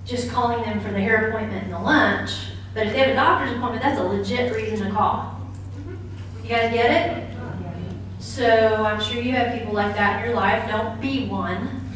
just 0.04 0.30
calling 0.30 0.62
them 0.62 0.80
for 0.80 0.92
the 0.92 1.00
hair 1.00 1.30
appointment 1.30 1.64
and 1.64 1.72
the 1.72 1.78
lunch. 1.78 2.30
But 2.74 2.88
if 2.88 2.92
they 2.92 2.98
have 3.00 3.08
a 3.08 3.14
doctor's 3.14 3.56
appointment, 3.56 3.82
that's 3.82 3.98
a 3.98 4.04
legit 4.04 4.54
reason 4.54 4.86
to 4.86 4.92
call. 4.92 5.40
You 6.42 6.48
guys 6.50 6.72
get 6.72 6.90
it? 6.90 7.25
So 8.26 8.84
I'm 8.84 9.00
sure 9.00 9.22
you 9.22 9.32
have 9.32 9.56
people 9.56 9.72
like 9.72 9.94
that 9.94 10.18
in 10.18 10.26
your 10.26 10.36
life. 10.36 10.68
Don't 10.68 11.00
be 11.00 11.26
one. 11.26 11.88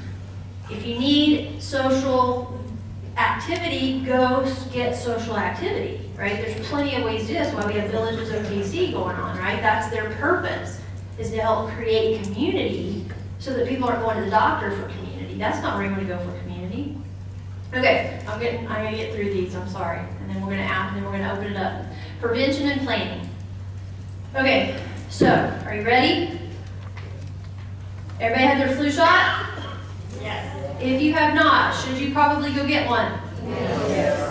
If 0.71 0.87
you 0.87 0.99
need 0.99 1.61
social 1.61 2.59
activity, 3.19 4.01
go 4.07 4.51
get 4.73 4.97
social 4.97 5.37
activity, 5.37 6.01
right? 6.17 6.37
There's 6.41 6.67
plenty 6.69 6.95
of 6.95 7.03
ways 7.03 7.23
to 7.23 7.27
do 7.27 7.35
this. 7.35 7.53
Why 7.53 7.67
we 7.67 7.75
have 7.75 7.91
Villages 7.91 8.31
OKC 8.31 8.93
going 8.93 9.17
on, 9.17 9.37
right? 9.39 9.61
That's 9.61 9.91
their 9.91 10.09
purpose, 10.13 10.81
is 11.19 11.31
to 11.33 11.39
help 11.43 11.73
create 11.73 12.23
community 12.23 13.05
so 13.39 13.53
that 13.53 13.69
people 13.69 13.89
aren't 13.89 14.03
going 14.03 14.17
to 14.19 14.25
the 14.25 14.31
doctor 14.31 14.71
for 14.71 14.89
community. 14.89 15.35
That's 15.35 15.61
not 15.61 15.77
where 15.77 15.85
you 15.85 15.91
want 15.91 16.03
to 16.05 16.09
go 16.09 16.19
for 16.21 16.39
community. 16.39 16.97
Okay, 17.75 18.23
I'm 18.27 18.41
getting, 18.41 18.67
I'm 18.69 18.85
gonna 18.85 18.97
get 18.97 19.13
through 19.15 19.35
these. 19.35 19.55
I'm 19.57 19.69
sorry, 19.69 19.99
and 19.99 20.31
then 20.31 20.41
we're 20.41 20.53
gonna 20.53 20.63
and 20.63 20.97
then 20.97 21.05
we're 21.05 21.19
gonna 21.19 21.35
open 21.35 21.53
it 21.53 21.57
up. 21.57 21.85
Prevention 22.21 22.69
and 22.69 22.81
planning. 22.83 23.29
Okay, 24.35 24.81
so, 25.11 25.27
are 25.67 25.75
you 25.75 25.83
ready? 25.83 26.39
Everybody 28.21 28.47
had 28.47 28.59
their 28.61 28.77
flu 28.77 28.91
shot? 28.91 29.51
Yes. 30.21 30.81
If 30.81 31.03
you 31.03 31.13
have 31.15 31.35
not, 31.35 31.75
should 31.75 31.99
you 31.99 32.13
probably 32.13 32.53
go 32.53 32.67
get 32.67 32.89
one? 32.89 33.13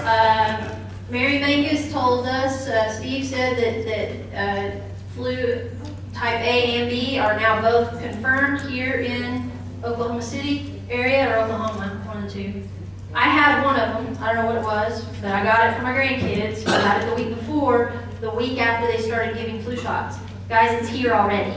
Um, 0.07 0.79
Mary 1.09 1.39
Mangus 1.39 1.91
told 1.91 2.25
us, 2.25 2.67
uh, 2.67 2.91
Steve 2.91 3.25
said 3.25 3.57
that, 3.57 4.31
that 4.33 4.71
uh, 4.73 4.79
flu 5.13 5.69
type 6.13 6.39
A 6.39 6.81
and 6.81 6.89
B 6.89 7.19
are 7.19 7.37
now 7.37 7.61
both 7.61 8.01
confirmed 8.01 8.61
here 8.61 8.95
in 9.01 9.51
Oklahoma 9.83 10.21
City 10.21 10.81
area 10.89 11.29
or 11.29 11.39
Oklahoma, 11.43 12.01
one 12.05 12.23
of 12.23 12.23
the 12.23 12.29
two. 12.29 12.63
I 13.13 13.27
had 13.27 13.63
one 13.65 13.79
of 13.79 14.05
them, 14.05 14.23
I 14.23 14.33
don't 14.33 14.45
know 14.45 14.53
what 14.53 14.61
it 14.61 14.65
was, 14.65 15.03
but 15.21 15.31
I 15.31 15.43
got 15.43 15.67
it 15.67 15.75
for 15.75 15.83
my 15.83 15.93
grandkids. 15.93 16.65
I 16.67 16.81
got 16.81 17.03
it 17.03 17.09
the 17.09 17.23
week 17.23 17.35
before, 17.35 17.91
the 18.21 18.31
week 18.31 18.59
after 18.59 18.87
they 18.87 19.01
started 19.03 19.35
giving 19.35 19.61
flu 19.61 19.75
shots. 19.75 20.17
Guys, 20.49 20.81
it's 20.81 20.89
here 20.89 21.13
already, 21.13 21.53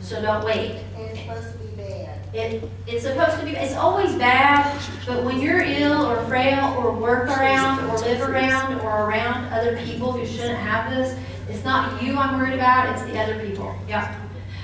so 0.00 0.22
don't 0.22 0.42
wait. 0.46 0.82
And 0.96 1.10
it's 1.10 1.20
supposed 1.20 1.52
to 1.52 1.58
be 1.58 1.76
bad. 1.76 2.34
It, 2.34 2.70
it's 2.86 3.02
supposed 3.02 3.38
to 3.38 3.44
be, 3.44 3.50
it's 3.50 3.74
always 3.74 4.14
bad, 4.14 4.80
but 5.06 5.22
when 5.24 5.42
you're 5.42 5.60
ill 5.60 6.06
or 6.06 6.24
frail 6.24 6.74
or 6.78 6.90
work 6.90 7.28
around 7.28 7.80
or 7.80 7.98
live 7.98 8.22
around 8.22 8.80
or 8.80 8.88
around 8.88 9.52
other 9.52 9.76
people 9.84 10.10
who 10.10 10.24
shouldn't 10.24 10.58
have 10.58 10.90
this, 10.90 11.18
it's 11.50 11.62
not 11.66 12.02
you 12.02 12.16
I'm 12.16 12.40
worried 12.40 12.54
about, 12.54 12.94
it's 12.94 13.04
the 13.12 13.20
other 13.20 13.38
people. 13.46 13.76
Yeah. 13.86 14.18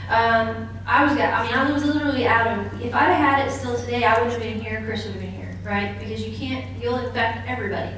Um, 0.08 0.66
I 0.86 1.04
was, 1.04 1.12
I 1.12 1.44
mean, 1.44 1.52
I 1.52 1.70
was 1.70 1.84
literally 1.84 2.26
out 2.26 2.46
of, 2.46 2.80
if 2.80 2.94
I'd 2.94 3.12
have 3.12 3.36
had 3.36 3.46
it 3.46 3.50
still 3.52 3.76
today, 3.76 4.04
I 4.04 4.22
would 4.22 4.32
have 4.32 4.40
been 4.40 4.58
here, 4.58 4.82
Chris 4.86 5.04
would 5.04 5.12
have 5.12 5.22
been 5.22 5.32
here, 5.32 5.54
right? 5.66 5.98
Because 5.98 6.26
you 6.26 6.34
can't, 6.34 6.64
you'll 6.82 6.96
infect 6.96 7.46
everybody. 7.46 7.94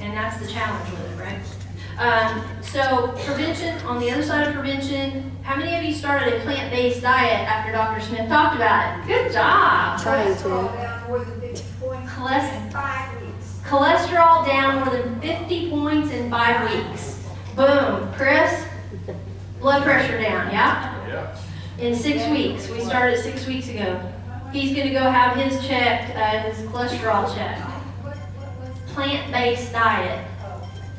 And 0.00 0.16
that's 0.16 0.38
the 0.38 0.50
challenge 0.50 0.90
with 0.92 1.12
it, 1.12 1.22
right? 1.22 1.40
Um, 1.98 2.44
so 2.62 3.08
prevention, 3.24 3.78
on 3.86 4.00
the 4.00 4.10
other 4.10 4.22
side 4.22 4.48
of 4.48 4.54
prevention, 4.54 5.30
how 5.42 5.56
many 5.56 5.76
of 5.76 5.84
you 5.84 5.94
started 5.94 6.34
a 6.34 6.40
plant-based 6.40 7.02
diet 7.02 7.48
after 7.48 7.72
Dr. 7.72 8.00
Smith 8.00 8.28
talked 8.28 8.56
about 8.56 8.98
it? 8.98 9.06
Good 9.06 9.32
job. 9.32 10.00
Trying 10.00 10.36
to. 10.36 10.42
Cholesterol 10.44 10.76
down 10.76 11.06
more 11.08 11.24
than 11.24 11.40
fifty 11.40 11.70
points 11.80 12.10
in 12.12 12.70
five 12.70 13.22
weeks. 13.22 13.34
Cholesterol 13.64 14.46
down 14.46 14.84
more 14.84 14.94
than 14.94 15.20
50 15.20 15.70
points 15.70 16.10
in 16.10 16.30
five 16.30 16.70
weeks. 16.70 17.26
Boom. 17.56 18.12
Chris, 18.12 18.64
blood 19.58 19.82
pressure 19.82 20.20
down, 20.20 20.52
yeah? 20.52 21.08
Yeah. 21.08 21.36
In 21.78 21.94
six 21.94 22.28
weeks. 22.30 22.68
We 22.68 22.80
started 22.80 23.22
six 23.22 23.46
weeks 23.46 23.68
ago. 23.68 24.00
He's 24.52 24.74
going 24.76 24.88
to 24.88 24.92
go 24.92 25.10
have 25.10 25.36
his 25.36 25.66
checked, 25.66 26.14
uh, 26.14 26.50
his 26.50 26.58
cholesterol 26.68 27.34
checked. 27.34 27.60
What, 27.60 28.16
what 28.16 28.68
was, 28.68 28.92
Plant-based 28.92 29.72
diet. 29.72 30.24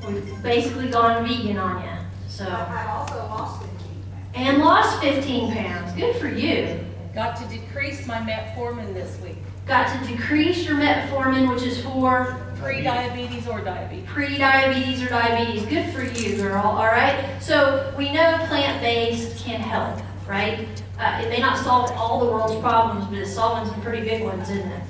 We've 0.07 0.43
basically 0.43 0.89
gone 0.89 1.27
vegan 1.27 1.57
on 1.57 1.83
you. 1.83 1.89
So, 2.27 2.45
I've 2.45 2.87
also 2.89 3.15
lost 3.15 3.61
fifteen 3.61 4.03
pounds. 4.11 4.33
and 4.35 4.57
lost 4.59 5.01
15 5.01 5.53
pounds. 5.53 5.93
Good 5.93 6.15
for 6.17 6.27
you. 6.27 6.79
Got 7.13 7.37
to 7.37 7.47
decrease 7.47 8.05
my 8.05 8.17
metformin 8.19 8.93
this 8.93 9.19
week. 9.21 9.37
Got 9.65 9.87
to 9.99 10.07
decrease 10.07 10.65
your 10.65 10.75
metformin, 10.75 11.49
which 11.53 11.63
is 11.63 11.81
for 11.81 12.41
Pre-diabetes 12.61 13.47
or 13.47 13.61
diabetes. 13.61 14.05
pre-diabetes 14.09 15.01
or 15.01 15.07
diabetes. 15.09 15.65
Good 15.65 15.93
for 15.93 16.03
you, 16.03 16.37
girl. 16.37 16.63
All 16.63 16.85
right. 16.85 17.37
So 17.41 17.93
we 17.97 18.11
know 18.11 18.37
plant-based 18.47 19.37
can 19.43 19.59
help, 19.59 20.01
right? 20.27 20.67
Uh, 20.99 21.21
it 21.23 21.29
may 21.29 21.39
not 21.39 21.57
solve 21.57 21.91
all 21.91 22.19
the 22.25 22.31
world's 22.31 22.55
problems, 22.61 23.05
but 23.07 23.17
it's 23.17 23.33
solving 23.33 23.69
some 23.71 23.81
pretty 23.81 24.07
big 24.07 24.23
ones, 24.23 24.49
isn't 24.49 24.71
it? 24.71 24.81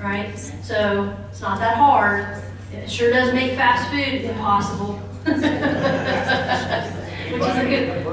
Right. 0.00 0.36
So 0.36 1.14
it's 1.30 1.40
not 1.40 1.58
that 1.60 1.76
hard. 1.76 2.42
It 2.72 2.90
sure 2.90 3.10
does 3.10 3.32
make 3.32 3.52
fast 3.52 3.90
food 3.90 4.24
impossible. 4.24 4.94
Which 5.26 5.36
is 7.42 7.56
a 7.56 7.68
good. 7.68 8.06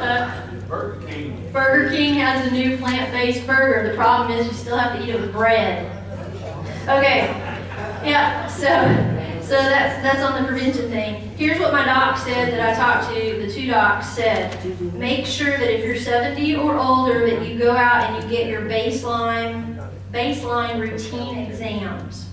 Uh, 0.00 0.46
Burger 0.68 1.06
King. 1.06 1.50
Burger 1.52 1.90
King 1.90 2.14
has 2.14 2.46
a 2.46 2.50
new 2.50 2.76
plant-based 2.76 3.46
burger. 3.46 3.90
The 3.90 3.96
problem 3.96 4.38
is 4.38 4.46
you 4.46 4.52
still 4.52 4.76
have 4.76 4.98
to 4.98 5.02
eat 5.02 5.14
it 5.14 5.20
with 5.20 5.32
bread. 5.32 5.90
Okay. 6.82 7.28
Yeah, 8.04 8.46
so 8.46 8.66
so 9.42 9.54
that's 9.54 10.02
that's 10.02 10.22
on 10.22 10.42
the 10.42 10.48
prevention 10.48 10.90
thing. 10.90 11.30
Here's 11.36 11.58
what 11.58 11.72
my 11.72 11.84
doc 11.84 12.18
said 12.18 12.52
that 12.52 12.60
I 12.60 12.74
talked 12.74 13.14
to, 13.14 13.46
the 13.46 13.50
two 13.50 13.66
docs 13.66 14.08
said. 14.10 14.54
Make 14.94 15.24
sure 15.24 15.56
that 15.56 15.74
if 15.74 15.84
you're 15.84 15.96
70 15.96 16.56
or 16.56 16.78
older 16.78 17.28
that 17.30 17.48
you 17.48 17.58
go 17.58 17.72
out 17.72 18.10
and 18.10 18.22
you 18.22 18.36
get 18.36 18.48
your 18.48 18.62
baseline 18.62 19.76
baseline 20.12 20.80
routine 20.80 21.38
exams. 21.38 22.27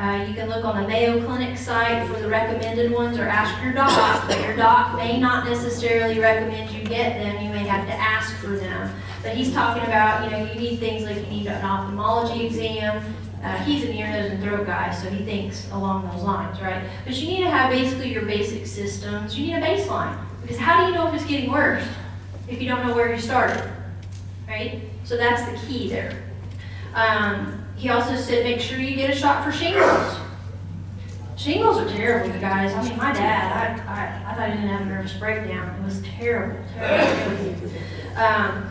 Uh, 0.00 0.24
you 0.26 0.32
can 0.32 0.48
look 0.48 0.64
on 0.64 0.80
the 0.80 0.88
Mayo 0.88 1.22
Clinic 1.26 1.58
site 1.58 2.08
for 2.08 2.18
the 2.18 2.26
recommended 2.26 2.90
ones 2.90 3.18
or 3.18 3.28
ask 3.28 3.62
your 3.62 3.74
doc, 3.74 4.24
but 4.26 4.40
your 4.40 4.56
doc 4.56 4.96
may 4.96 5.20
not 5.20 5.44
necessarily 5.46 6.18
recommend 6.18 6.70
you 6.70 6.82
get 6.84 7.18
them. 7.18 7.44
You 7.44 7.50
may 7.50 7.66
have 7.66 7.86
to 7.86 7.92
ask 7.92 8.34
for 8.36 8.56
them. 8.56 8.90
But 9.22 9.34
he's 9.36 9.52
talking 9.52 9.82
about, 9.82 10.24
you 10.24 10.30
know, 10.30 10.50
you 10.50 10.58
need 10.58 10.78
things 10.78 11.02
like 11.02 11.16
you 11.16 11.26
need 11.26 11.46
an 11.48 11.62
ophthalmology 11.62 12.46
exam. 12.46 13.14
Uh, 13.44 13.58
he's 13.58 13.84
an 13.84 13.92
ear, 13.92 14.08
nose, 14.08 14.30
and 14.30 14.42
throat 14.42 14.66
guy, 14.66 14.90
so 14.90 15.10
he 15.10 15.22
thinks 15.22 15.70
along 15.70 16.08
those 16.10 16.22
lines, 16.22 16.58
right? 16.62 16.82
But 17.04 17.14
you 17.16 17.28
need 17.28 17.44
to 17.44 17.50
have 17.50 17.70
basically 17.70 18.10
your 18.10 18.22
basic 18.22 18.66
systems. 18.66 19.38
You 19.38 19.48
need 19.48 19.56
a 19.56 19.60
baseline. 19.60 20.18
Because 20.40 20.56
how 20.56 20.80
do 20.80 20.90
you 20.90 20.94
know 20.96 21.08
if 21.08 21.14
it's 21.14 21.26
getting 21.26 21.50
worse 21.50 21.84
if 22.48 22.62
you 22.62 22.68
don't 22.68 22.86
know 22.86 22.94
where 22.94 23.14
you 23.14 23.20
started, 23.20 23.70
right? 24.48 24.80
So 25.04 25.18
that's 25.18 25.44
the 25.44 25.66
key 25.66 25.90
there. 25.90 26.22
Um, 26.94 27.59
he 27.80 27.88
also 27.88 28.14
said 28.14 28.44
make 28.44 28.60
sure 28.60 28.78
you 28.78 28.94
get 28.94 29.08
a 29.08 29.16
shot 29.16 29.42
for 29.42 29.50
shingles. 29.50 30.18
Shingles 31.34 31.78
are 31.78 31.88
terrible, 31.88 32.34
you 32.34 32.38
guys. 32.38 32.74
I 32.74 32.82
mean, 32.86 32.98
my 32.98 33.10
dad, 33.10 33.80
I, 33.88 34.28
I, 34.28 34.30
I 34.30 34.34
thought 34.34 34.50
he 34.50 34.56
didn't 34.56 34.68
have 34.68 34.82
a 34.82 34.84
nervous 34.84 35.14
breakdown. 35.14 35.80
It 35.80 35.84
was 35.84 36.02
terrible, 36.02 36.62
terrible. 36.74 37.70
Um, 38.16 38.70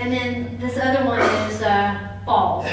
and 0.00 0.12
then 0.12 0.58
this 0.58 0.76
other 0.76 1.06
one 1.06 1.20
is 1.20 1.62
uh, 1.62 2.18
falls. 2.24 2.64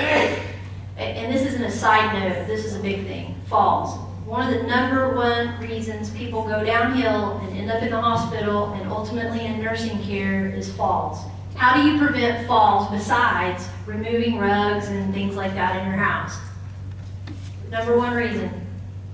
And 0.97 1.31
this 1.31 1.45
isn't 1.45 1.63
a 1.63 1.69
side 1.69 2.19
note, 2.19 2.47
this 2.47 2.65
is 2.65 2.75
a 2.75 2.79
big 2.79 3.05
thing. 3.05 3.39
Falls. 3.45 3.99
One 4.25 4.51
of 4.51 4.59
the 4.59 4.67
number 4.67 5.15
one 5.15 5.59
reasons 5.59 6.09
people 6.09 6.43
go 6.43 6.63
downhill 6.63 7.37
and 7.37 7.55
end 7.55 7.69
up 7.69 7.83
in 7.83 7.91
the 7.91 8.01
hospital 8.01 8.73
and 8.73 8.89
ultimately 8.89 9.45
in 9.45 9.61
nursing 9.61 10.01
care 10.01 10.47
is 10.47 10.73
falls. 10.73 11.19
How 11.53 11.75
do 11.75 11.87
you 11.87 11.99
prevent 11.99 12.47
falls 12.47 12.89
besides 12.89 13.67
removing 13.85 14.39
rugs 14.39 14.87
and 14.87 15.13
things 15.13 15.35
like 15.35 15.53
that 15.53 15.77
in 15.77 15.85
your 15.85 15.97
house? 15.97 16.37
Number 17.69 17.97
one 17.97 18.13
reason 18.13 18.49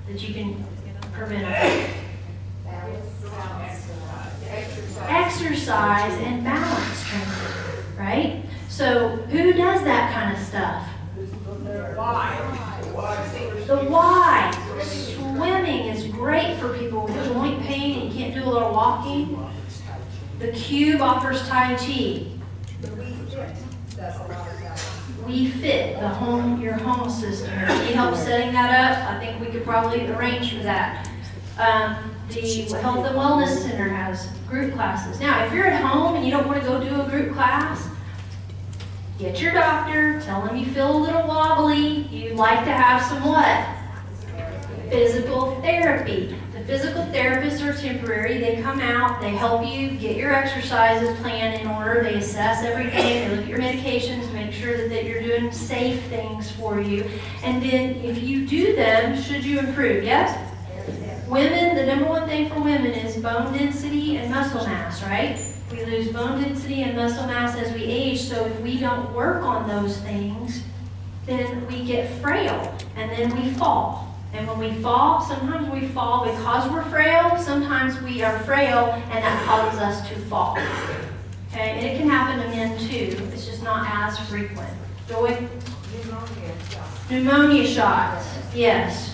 that 0.08 0.28
you 0.28 0.34
can 0.34 0.66
prevent 1.12 1.46
fall. 5.02 5.08
exercise 5.08 6.14
and 6.22 6.44
balance 6.44 7.04
training, 7.08 7.98
right? 7.98 8.44
So 8.70 9.10
who 9.10 9.54
does 9.54 9.84
that 9.84 10.14
kind 10.14 10.36
of 10.36 10.44
stuff? 10.44 10.88
Why? 11.96 12.82
The 13.68 13.78
why. 13.90 14.52
Swimming 14.82 15.88
is 15.88 16.08
great 16.08 16.58
for 16.58 16.78
people 16.78 17.06
with 17.06 17.16
joint 17.26 17.62
pain 17.62 18.02
and 18.02 18.14
can't 18.14 18.34
do 18.34 18.44
a 18.44 18.50
little 18.50 18.72
walking. 18.72 19.38
The 20.40 20.52
cube 20.52 21.02
offers 21.02 21.48
Tai 21.48 21.76
Chi. 21.76 22.26
Wii 25.26 25.52
Fit, 25.62 26.00
the 26.00 26.10
home, 26.10 26.62
your 26.62 26.74
home 26.74 27.10
system. 27.10 27.52
If 27.54 27.90
you 27.90 27.96
help 27.96 28.16
setting 28.16 28.54
that 28.54 28.92
up, 28.92 29.12
I 29.12 29.20
think 29.20 29.40
we 29.40 29.48
could 29.48 29.64
probably 29.64 30.08
arrange 30.08 30.54
for 30.54 30.64
that. 30.64 31.10
Um, 31.58 32.16
the 32.30 32.80
Health 32.82 33.06
and 33.06 33.16
Wellness 33.16 33.60
Center 33.60 33.90
has 33.90 34.28
group 34.48 34.74
classes. 34.74 35.20
Now, 35.20 35.46
if 35.46 35.54
you're 35.54 35.68
at 35.68 35.82
home 35.82 36.16
and 36.16 36.26
you 36.26 36.32
don't 36.32 36.48
want 36.48 36.62
to 36.62 36.66
go 36.66 36.82
do 36.82 37.02
a 37.02 37.10
group 37.10 37.34
class, 37.34 37.88
get 39.20 39.42
your 39.42 39.54
doctor, 39.54 40.22
tell 40.22 40.42
him 40.48 40.56
you 40.56 40.66
feel 40.74 40.96
a 40.96 40.98
little 40.98 41.28
wobbly, 41.28 42.08
you'd 42.08 42.38
like 42.38 42.64
to 42.66 42.72
have 42.72 43.04
some 43.04 43.24
what? 43.24 43.68
Physical 44.90 45.60
therapy. 45.62 46.36
The 46.62 46.68
physical 46.78 47.02
therapists 47.06 47.68
are 47.68 47.76
temporary. 47.76 48.38
They 48.38 48.62
come 48.62 48.80
out, 48.82 49.20
they 49.20 49.32
help 49.32 49.66
you 49.66 49.98
get 49.98 50.16
your 50.16 50.32
exercises 50.32 51.18
planned 51.20 51.60
in 51.60 51.68
order, 51.68 52.04
they 52.04 52.16
assess 52.16 52.64
everything, 52.64 53.02
they 53.02 53.30
look 53.30 53.40
at 53.40 53.48
your 53.48 53.58
medications, 53.58 54.32
make 54.32 54.54
sure 54.54 54.78
that, 54.78 54.90
that 54.90 55.06
you're 55.06 55.24
doing 55.24 55.52
safe 55.52 56.04
things 56.04 56.52
for 56.52 56.80
you. 56.80 57.10
And 57.44 57.64
then 57.64 57.96
if 58.04 58.22
you 58.22 58.46
do 58.46 58.76
them, 58.76 59.20
should 59.20 59.44
you 59.44 59.58
improve? 59.58 60.04
Yes? 60.04 60.38
Women, 61.28 61.76
the 61.76 61.86
number 61.88 62.06
one 62.06 62.28
thing 62.28 62.48
for 62.48 62.62
women 62.62 62.92
is 62.92 63.18
bone 63.18 63.58
density 63.58 64.18
and 64.18 64.30
muscle 64.30 64.64
mass, 64.64 65.02
right? 65.02 65.44
We 65.72 65.84
lose 65.86 66.10
bone 66.10 66.44
density 66.44 66.84
and 66.84 66.96
muscle 66.96 67.26
mass 67.26 67.58
as 67.58 67.74
we 67.74 67.86
age, 67.86 68.22
so 68.22 68.46
if 68.46 68.60
we 68.60 68.78
don't 68.78 69.12
work 69.16 69.42
on 69.42 69.68
those 69.68 69.98
things, 70.02 70.62
then 71.26 71.66
we 71.66 71.84
get 71.86 72.22
frail 72.22 72.78
and 72.96 73.10
then 73.10 73.36
we 73.36 73.52
fall. 73.56 74.11
And 74.34 74.48
when 74.48 74.60
we 74.60 74.82
fall, 74.82 75.22
sometimes 75.22 75.70
we 75.70 75.88
fall 75.90 76.26
because 76.26 76.72
we're 76.72 76.84
frail, 76.86 77.38
sometimes 77.38 78.02
we 78.02 78.24
are 78.24 78.40
frail 78.40 78.94
and 79.12 79.24
that 79.24 79.46
causes 79.46 79.80
us 79.80 80.08
to 80.10 80.16
fall. 80.26 80.58
Okay, 81.52 81.72
and 81.72 81.86
it 81.86 81.98
can 81.98 82.10
happen 82.10 82.42
to 82.42 82.50
men 82.50 82.78
too, 82.80 83.18
it's 83.34 83.46
just 83.46 83.62
not 83.62 83.86
as 83.90 84.18
frequent. 84.30 84.70
Joy? 85.10 85.38
Pneumonia, 87.10 87.68
shots, 87.68 88.26
yes. 88.56 89.12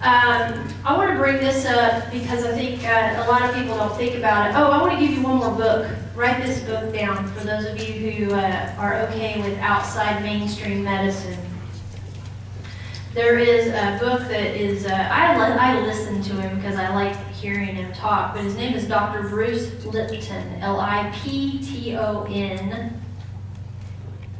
Um, 0.00 0.68
I 0.84 0.96
want 0.96 1.12
to 1.12 1.16
bring 1.16 1.36
this 1.36 1.64
up 1.64 2.10
because 2.12 2.44
I 2.44 2.52
think 2.52 2.84
uh, 2.84 3.24
a 3.24 3.30
lot 3.30 3.42
of 3.48 3.54
people 3.54 3.76
don't 3.76 3.96
think 3.96 4.16
about 4.16 4.50
it. 4.50 4.54
Oh, 4.54 4.66
I 4.66 4.82
want 4.82 4.92
to 4.92 5.00
give 5.00 5.16
you 5.16 5.22
one 5.22 5.36
more 5.36 5.52
book. 5.52 5.88
Write 6.14 6.44
this 6.44 6.60
book 6.64 6.92
down 6.92 7.26
for 7.28 7.44
those 7.44 7.64
of 7.64 7.80
you 7.80 8.10
who 8.10 8.34
uh, 8.34 8.74
are 8.76 9.00
okay 9.06 9.40
with 9.40 9.56
outside 9.60 10.22
mainstream 10.22 10.84
medicine. 10.84 11.38
There 13.14 13.38
is 13.38 13.68
a 13.68 13.96
book 14.00 14.22
that 14.28 14.60
is, 14.60 14.86
uh, 14.86 14.90
I, 14.90 15.38
li- 15.38 15.56
I 15.56 15.80
listen 15.86 16.20
to 16.20 16.32
him 16.32 16.56
because 16.56 16.74
I 16.74 16.92
like 16.92 17.16
hearing 17.28 17.76
him 17.76 17.92
talk, 17.92 18.34
but 18.34 18.42
his 18.42 18.56
name 18.56 18.74
is 18.74 18.88
Dr. 18.88 19.28
Bruce 19.28 19.84
Lipton, 19.84 20.60
L 20.60 20.80
I 20.80 21.12
P 21.14 21.60
T 21.62 21.96
O 21.96 22.24
N. 22.28 23.00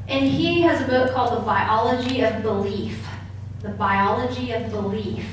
And 0.09 0.27
he 0.27 0.61
has 0.63 0.81
a 0.81 0.87
book 0.89 1.13
called 1.15 1.41
The 1.41 1.47
Biology 1.47 2.23
of 2.23 2.43
Belief. 2.43 2.99
The 3.63 3.69
Biology 3.69 4.51
of 4.51 4.69
Belief. 4.73 5.25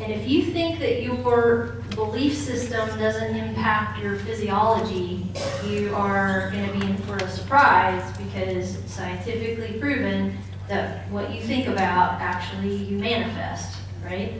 And 0.00 0.12
if 0.12 0.28
you 0.28 0.42
think 0.42 0.80
that 0.80 1.02
your 1.04 1.76
belief 1.94 2.34
system 2.34 2.98
doesn't 2.98 3.36
impact 3.36 4.02
your 4.02 4.16
physiology, 4.16 5.24
you 5.64 5.94
are 5.94 6.50
going 6.50 6.66
to 6.66 6.78
be 6.80 6.84
in 6.84 6.96
for 6.98 7.16
a 7.16 7.28
surprise 7.30 8.16
because 8.18 8.74
it's 8.74 8.92
scientifically 8.92 9.78
proven 9.78 10.36
that 10.68 11.10
what 11.10 11.34
you 11.34 11.42
think 11.42 11.66
about 11.66 12.20
actually 12.20 12.76
you 12.76 12.98
manifest, 12.98 13.76
right? 14.04 14.34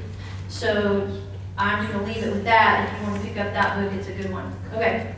So 0.49 1.09
I'm 1.57 1.87
going 1.87 1.99
to 1.99 2.05
leave 2.05 2.25
it 2.25 2.33
with 2.33 2.45
that. 2.45 2.93
If 2.93 3.01
you 3.01 3.11
want 3.11 3.23
to 3.23 3.29
pick 3.29 3.39
up 3.39 3.53
that 3.53 3.83
book, 3.83 3.93
it's 3.93 4.09
a 4.09 4.13
good 4.13 4.31
one. 4.31 4.55
Okay. 4.73 5.15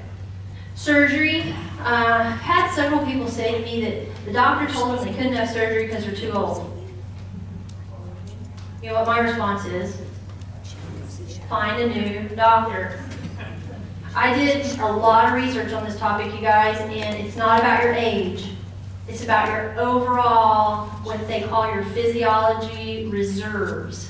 Surgery. 0.75 1.55
Uh, 1.81 2.31
had 2.31 2.73
several 2.75 3.05
people 3.05 3.29
say 3.29 3.59
to 3.59 3.65
me 3.65 3.81
that 3.85 4.25
the 4.25 4.33
doctor 4.33 4.73
told 4.73 4.99
them 4.99 5.05
they 5.05 5.13
couldn't 5.13 5.33
have 5.35 5.51
surgery 5.51 5.87
because 5.87 6.05
they're 6.05 6.15
too 6.15 6.33
old. 6.33 6.67
You 8.83 8.89
know 8.89 8.95
what 8.95 9.07
my 9.07 9.19
response 9.19 9.67
is? 9.67 10.01
Find 11.49 11.83
a 11.83 11.89
new 11.89 12.29
doctor. 12.37 12.99
I 14.15 14.35
did 14.35 14.79
a 14.79 14.91
lot 14.91 15.27
of 15.27 15.35
research 15.35 15.73
on 15.73 15.85
this 15.85 15.99
topic, 15.99 16.33
you 16.35 16.41
guys, 16.41 16.81
and 16.81 16.93
it's 16.93 17.37
not 17.37 17.61
about 17.61 17.83
your 17.83 17.93
age. 17.93 18.51
It's 19.11 19.25
about 19.25 19.49
your 19.49 19.77
overall, 19.81 20.87
what 21.03 21.27
they 21.27 21.43
call 21.43 21.75
your 21.75 21.83
physiology 21.87 23.07
reserves. 23.07 24.09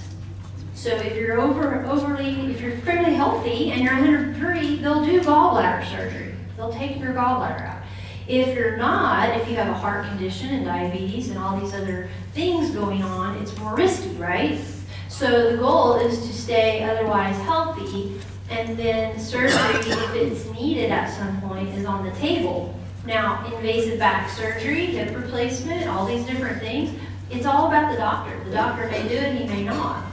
So 0.74 0.90
if 0.90 1.16
you're 1.16 1.40
over, 1.40 1.86
overly, 1.86 2.50
if 2.50 2.60
you're 2.60 2.76
fairly 2.78 3.14
healthy 3.14 3.72
and 3.72 3.80
you're 3.82 3.94
103, 3.94 4.76
they'll 4.76 5.02
do 5.02 5.22
gallbladder 5.22 5.90
surgery. 5.90 6.34
They'll 6.54 6.70
take 6.70 7.00
your 7.00 7.14
gallbladder 7.14 7.62
out. 7.62 7.82
If 8.28 8.54
you're 8.54 8.76
not, 8.76 9.30
if 9.40 9.48
you 9.48 9.56
have 9.56 9.68
a 9.68 9.72
heart 9.72 10.06
condition 10.06 10.50
and 10.50 10.66
diabetes 10.66 11.30
and 11.30 11.38
all 11.38 11.58
these 11.58 11.72
other 11.72 12.10
things 12.34 12.70
going 12.70 13.02
on, 13.02 13.38
it's 13.38 13.56
more 13.56 13.74
risky, 13.74 14.10
right? 14.16 14.60
So 15.08 15.52
the 15.52 15.56
goal 15.56 15.94
is 15.94 16.18
to 16.26 16.32
stay 16.34 16.84
otherwise 16.84 17.36
healthy, 17.38 18.20
and 18.50 18.76
then 18.76 19.18
surgery, 19.18 19.80
if 19.80 20.14
it's 20.14 20.44
needed 20.50 20.90
at 20.90 21.10
some 21.10 21.40
point, 21.40 21.70
is 21.70 21.86
on 21.86 22.04
the 22.04 22.12
table. 22.16 22.74
Now, 23.06 23.44
invasive 23.46 23.98
back 23.98 24.28
surgery, 24.28 24.86
hip 24.86 25.16
replacement, 25.16 25.88
all 25.88 26.04
these 26.06 26.24
different 26.26 26.60
things, 26.60 26.98
it's 27.30 27.46
all 27.46 27.68
about 27.68 27.90
the 27.92 27.96
doctor. 27.96 28.38
The 28.44 28.50
doctor 28.50 28.88
may 28.88 29.08
do 29.08 29.14
it, 29.14 29.40
he 29.40 29.46
may 29.46 29.64
not. 29.64 30.04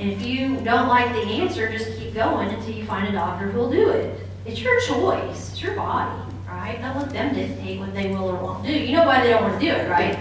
And 0.00 0.10
if 0.10 0.22
you 0.22 0.56
don't 0.56 0.88
like 0.88 1.12
the 1.12 1.22
answer, 1.22 1.70
just 1.70 1.98
keep 1.98 2.14
going 2.14 2.48
until 2.48 2.74
you 2.74 2.84
find 2.84 3.08
a 3.08 3.12
doctor 3.12 3.50
who'll 3.50 3.70
do 3.70 3.90
it. 3.90 4.20
It's 4.44 4.60
your 4.60 4.80
choice, 4.80 5.52
it's 5.52 5.62
your 5.62 5.74
body, 5.76 6.20
right? 6.48 6.78
Don't 6.80 6.96
let 6.96 7.10
them 7.10 7.34
dictate 7.34 7.78
what 7.78 7.94
they 7.94 8.08
will 8.08 8.30
or 8.30 8.36
won't 8.36 8.64
do. 8.64 8.72
You 8.72 8.96
know 8.96 9.04
why 9.04 9.22
they 9.22 9.30
don't 9.30 9.42
want 9.42 9.60
to 9.60 9.66
do 9.66 9.72
it, 9.72 9.88
right? 9.88 10.18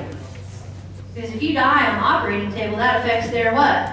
Because 1.14 1.32
if 1.32 1.42
you 1.42 1.54
die 1.54 1.88
on 1.88 1.96
the 1.96 2.04
operating 2.04 2.52
table, 2.52 2.78
that 2.78 3.02
affects 3.02 3.32
their 3.32 3.54
what? 3.54 3.92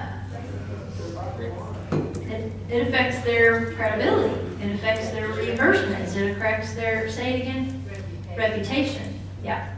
It, 2.29 2.53
it 2.71 2.89
affects 2.89 3.23
their 3.25 3.73
credibility. 3.73 4.35
It 4.63 4.75
affects 4.75 5.11
their 5.11 5.29
reimbursements. 5.29 6.17
It 6.17 6.37
affects 6.37 6.75
their, 6.75 7.11
say 7.11 7.35
it 7.35 7.41
again, 7.43 7.82
reputation. 8.37 9.19
Yeah. 9.43 9.75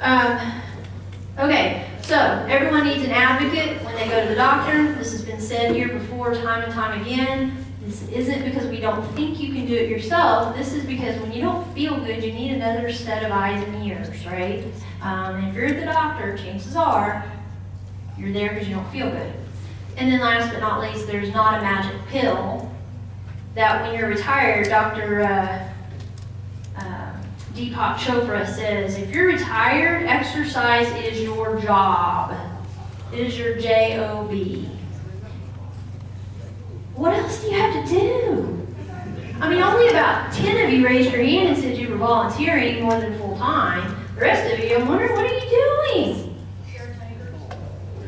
Um, 0.00 0.62
okay, 1.38 1.86
so 2.02 2.16
everyone 2.48 2.84
needs 2.84 3.04
an 3.04 3.10
advocate 3.10 3.82
when 3.84 3.94
they 3.96 4.08
go 4.08 4.22
to 4.22 4.28
the 4.28 4.34
doctor. 4.34 4.94
This 4.94 5.12
has 5.12 5.24
been 5.24 5.40
said 5.40 5.74
here 5.74 5.88
before, 5.88 6.34
time 6.34 6.62
and 6.62 6.72
time 6.72 7.00
again. 7.02 7.64
This 7.82 8.08
isn't 8.08 8.44
because 8.44 8.66
we 8.68 8.78
don't 8.78 9.06
think 9.14 9.40
you 9.40 9.52
can 9.52 9.66
do 9.66 9.74
it 9.74 9.88
yourself. 9.88 10.56
This 10.56 10.72
is 10.72 10.84
because 10.84 11.18
when 11.20 11.32
you 11.32 11.42
don't 11.42 11.66
feel 11.74 11.98
good, 11.98 12.22
you 12.22 12.32
need 12.32 12.52
another 12.52 12.92
set 12.92 13.24
of 13.24 13.32
eyes 13.32 13.62
and 13.62 13.84
ears, 13.84 14.26
right? 14.26 14.64
Um, 15.02 15.44
if 15.44 15.54
you're 15.54 15.66
at 15.66 15.76
the 15.76 15.86
doctor, 15.86 16.36
chances 16.36 16.76
are 16.76 17.24
you're 18.18 18.32
there 18.32 18.50
because 18.50 18.68
you 18.68 18.74
don't 18.74 18.90
feel 18.90 19.10
good. 19.10 19.32
And 19.96 20.10
then 20.10 20.20
last 20.20 20.52
but 20.52 20.60
not 20.60 20.80
least, 20.80 21.06
there's 21.06 21.32
not 21.32 21.58
a 21.58 21.62
magic 21.62 21.98
pill 22.08 22.70
that 23.54 23.82
when 23.82 23.98
you're 23.98 24.08
retired, 24.08 24.68
Dr. 24.68 25.22
Uh, 25.22 25.69
Deepak 27.54 27.96
Chopra 27.96 28.46
says, 28.46 28.96
if 28.96 29.12
you're 29.12 29.26
retired, 29.26 30.06
exercise 30.06 30.86
is 31.04 31.20
your 31.20 31.60
job. 31.60 32.36
It 33.12 33.20
is 33.20 33.38
your 33.38 33.58
J-O-B. 33.58 34.68
What 36.94 37.14
else 37.14 37.40
do 37.40 37.48
you 37.48 37.60
have 37.60 37.88
to 37.88 37.90
do? 37.90 38.66
I 39.40 39.48
mean, 39.48 39.62
only 39.62 39.88
about 39.88 40.32
10 40.32 40.66
of 40.66 40.72
you 40.72 40.86
raised 40.86 41.10
your 41.10 41.22
hand 41.22 41.48
and 41.48 41.58
said 41.58 41.76
you 41.76 41.88
were 41.88 41.96
volunteering 41.96 42.82
more 42.82 43.00
than 43.00 43.18
full 43.18 43.36
time. 43.36 43.96
The 44.14 44.20
rest 44.20 44.52
of 44.52 44.58
you, 44.60 44.76
I'm 44.76 44.86
wondering, 44.86 45.12
what 45.14 45.24
are 45.24 45.34
you 45.34 45.40
doing? 45.40 46.36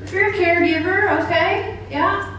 If 0.05 0.13
you're 0.13 0.29
a 0.29 0.33
caregiver, 0.33 1.25
okay, 1.25 1.79
yeah. 1.91 2.32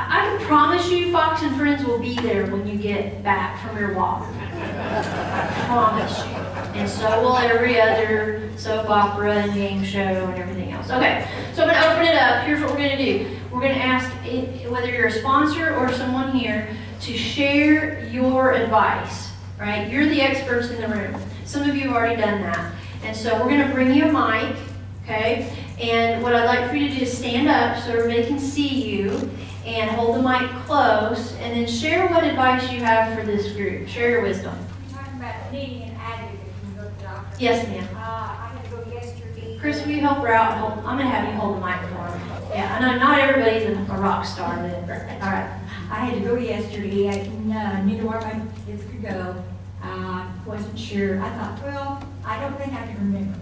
I, 0.00 0.36
can 0.36 0.46
promise 0.46 0.88
you, 0.90 1.10
Fox 1.10 1.42
and 1.42 1.56
Friends 1.56 1.84
will 1.84 1.98
be 1.98 2.14
there 2.16 2.46
when 2.46 2.66
you 2.68 2.78
get 2.78 3.22
back 3.24 3.60
from 3.66 3.76
your 3.76 3.94
walk. 3.94 4.26
I 4.32 5.64
promise 5.66 6.18
you. 6.18 6.34
And 6.80 6.88
so 6.88 7.20
will 7.22 7.36
every 7.36 7.80
other 7.80 8.48
soap 8.56 8.88
opera 8.88 9.34
and 9.34 9.52
game 9.54 9.82
show 9.82 9.98
and 9.98 10.38
everything 10.38 10.70
else. 10.72 10.90
Okay, 10.90 11.26
so 11.52 11.64
I'm 11.64 11.68
gonna 11.70 11.92
open 11.92 12.06
it 12.06 12.14
up. 12.14 12.44
Here's 12.44 12.60
what 12.60 12.70
we're 12.70 12.76
gonna 12.76 12.96
do. 12.96 13.28
We're 13.50 13.60
gonna 13.60 13.74
ask 13.74 14.08
i- 14.24 14.46
whether 14.68 14.88
you're 14.88 15.06
a 15.08 15.12
sponsor 15.12 15.74
or 15.76 15.92
someone 15.92 16.30
here 16.30 16.68
to 17.00 17.16
share 17.16 18.04
your 18.04 18.52
advice, 18.52 19.32
right? 19.58 19.88
You're 19.90 20.06
the 20.06 20.20
experts 20.22 20.70
in 20.70 20.80
the 20.80 20.88
room. 20.88 21.20
Some 21.44 21.68
of 21.68 21.74
you 21.74 21.88
have 21.88 21.96
already 21.96 22.20
done 22.20 22.42
that. 22.42 22.72
And 23.04 23.16
so 23.16 23.34
we're 23.42 23.50
gonna 23.50 23.72
bring 23.74 23.92
you 23.94 24.04
a 24.04 24.12
mic, 24.12 24.56
okay? 25.04 25.52
And 25.80 26.22
what 26.22 26.34
I'd 26.36 26.44
like 26.46 26.70
for 26.70 26.76
you 26.76 26.88
to 26.88 26.94
do 26.94 27.02
is 27.02 27.16
stand 27.16 27.48
up 27.48 27.82
so 27.82 27.90
everybody 27.92 28.24
can 28.26 28.38
see 28.38 28.68
you 28.68 29.28
and 29.68 29.90
hold 29.90 30.16
the 30.16 30.22
mic 30.22 30.50
close 30.64 31.34
and 31.36 31.54
then 31.54 31.66
share 31.66 32.08
what 32.08 32.24
advice 32.24 32.70
you 32.72 32.80
have 32.80 33.18
for 33.18 33.24
this 33.24 33.52
group. 33.52 33.86
Share 33.86 34.10
your 34.10 34.22
wisdom. 34.22 34.56
Talking 34.92 35.18
about 35.18 35.52
needing 35.52 35.82
an 35.82 35.96
advocate 35.96 36.38
when 36.40 36.70
you 36.70 36.76
go 36.76 36.88
to 36.88 36.94
the 36.96 37.02
doctor. 37.02 37.36
Yes, 37.38 37.66
ma'am. 37.68 37.88
Uh, 37.94 37.98
I 37.98 38.50
had 38.54 38.64
to 38.64 38.70
go 38.70 38.92
yesterday. 38.92 39.58
Chris, 39.60 39.84
will 39.84 39.92
you 39.92 40.00
help 40.00 40.18
her 40.18 40.32
out? 40.32 40.56
Hold, 40.58 40.84
I'm 40.84 40.98
gonna 40.98 41.10
have 41.10 41.28
you 41.28 41.38
hold 41.38 41.56
the 41.56 41.66
mic 41.66 41.80
for 41.90 41.96
her. 41.96 42.54
Yeah, 42.54 42.76
I 42.76 42.80
know 42.80 42.98
not 42.98 43.18
everybody's 43.18 43.64
a 43.64 43.92
a 43.92 44.00
rock 44.00 44.24
star, 44.24 44.56
but, 44.56 45.00
all 45.22 45.32
right. 45.32 45.60
I 45.90 46.04
had 46.04 46.14
to 46.14 46.20
go 46.20 46.36
yesterday, 46.36 47.08
I 47.08 47.20
uh, 47.56 47.82
knew 47.82 48.06
where 48.06 48.20
my 48.20 48.40
kids 48.66 48.84
could 48.84 49.02
go, 49.02 49.42
uh, 49.82 50.30
wasn't 50.44 50.78
sure, 50.78 51.22
I 51.22 51.30
thought, 51.30 51.62
well, 51.62 52.02
I 52.24 52.38
don't 52.40 52.56
think 52.58 52.72
I 52.74 52.86
can 52.86 52.96
remember. 52.96 53.38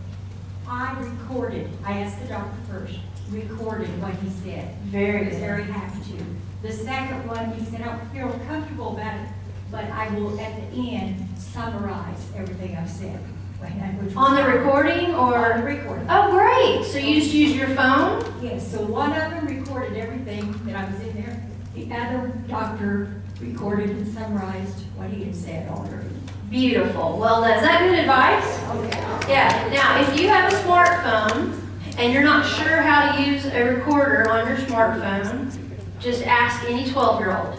I 0.69 0.97
recorded, 1.01 1.69
I 1.85 1.99
asked 2.01 2.21
the 2.21 2.29
doctor 2.29 2.57
first, 2.71 2.99
recorded 3.31 3.89
what 4.03 4.15
he 4.15 4.31
said. 4.31 4.75
Very 4.85 5.25
was 5.27 5.35
good. 5.35 5.41
very 5.41 5.65
happy 5.65 6.01
to. 6.13 6.25
The 6.63 6.73
second 6.73 7.27
one, 7.29 7.53
he 7.53 7.65
said, 7.65 7.83
I 7.83 7.97
don't 7.97 8.11
feel 8.13 8.41
comfortable 8.47 8.97
about 8.97 9.15
it, 9.21 9.29
but 9.71 9.85
I 9.85 10.09
will 10.15 10.39
at 10.41 10.71
the 10.73 10.95
end 10.97 11.27
summarize 11.39 12.25
everything 12.37 12.77
I've 12.77 12.91
said. 12.91 13.19
which 13.61 14.07
was 14.07 14.17
On 14.17 14.35
the 14.37 14.45
recording 14.45 15.15
On 15.15 15.31
the 15.31 15.61
or? 15.61 15.65
recording. 15.65 16.07
Oh, 16.09 16.31
great. 16.31 16.85
So 16.91 16.99
you 16.99 17.21
just 17.21 17.33
use 17.35 17.57
your 17.57 17.69
phone? 17.69 18.23
Yes, 18.43 18.71
so 18.71 18.83
one 18.85 19.11
of 19.13 19.31
them 19.31 19.47
recorded 19.47 19.97
everything 19.97 20.53
that 20.67 20.77
I 20.77 20.91
was 20.91 21.01
in 21.01 21.15
there. 21.23 21.43
The 21.75 21.93
other 21.95 22.33
doctor 22.49 23.21
recorded 23.41 23.91
and 23.91 24.15
summarized 24.15 24.81
what 24.97 25.11
he 25.11 25.25
had 25.25 25.35
said 25.37 25.69
already. 25.69 26.09
Beautiful. 26.49 27.19
Well, 27.19 27.45
is 27.45 27.61
that 27.63 27.81
good 27.81 27.99
advice? 27.99 28.59
Okay. 28.77 29.33
Yeah. 29.33 29.69
Now, 29.73 30.01
if 30.01 30.19
you 30.19 30.29
have 30.29 30.53
a 30.53 30.57
smartphone 30.57 31.61
and 31.99 32.13
you're 32.13 32.23
not 32.23 32.47
sure 32.47 32.83
how 32.83 33.17
to 33.17 33.23
use 33.23 33.47
a 33.47 33.65
recorder 33.65 34.31
on 34.31 34.47
your 34.47 34.57
smartphone, 34.59 35.57
just 35.99 36.23
ask 36.27 36.63
any 36.69 36.85
12-year-old. 36.85 37.59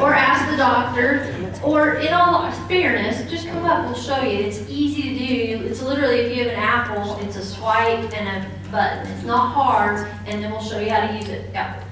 Or 0.00 0.12
ask 0.12 0.50
the 0.50 0.56
doctor, 0.56 1.32
or 1.62 1.94
in 1.94 2.12
all 2.12 2.50
fairness, 2.68 3.30
just 3.30 3.46
come 3.46 3.64
up, 3.64 3.86
we'll 3.86 3.94
show 3.94 4.20
you. 4.22 4.38
It's 4.44 4.68
easy 4.68 5.02
to 5.02 5.26
do. 5.26 5.64
It's 5.64 5.80
literally, 5.80 6.16
if 6.20 6.36
you 6.36 6.44
have 6.44 6.52
an 6.52 6.58
Apple, 6.58 7.18
it's 7.20 7.36
a 7.36 7.44
swipe 7.44 8.12
and 8.12 8.44
a 8.44 8.70
button. 8.70 9.06
It's 9.12 9.24
not 9.24 9.54
hard, 9.54 10.08
and 10.26 10.42
then 10.42 10.50
we'll 10.50 10.60
show 10.60 10.80
you 10.80 10.90
how 10.90 11.06
to 11.06 11.14
use 11.14 11.28
it. 11.28 11.50
Yeah. 11.52 11.82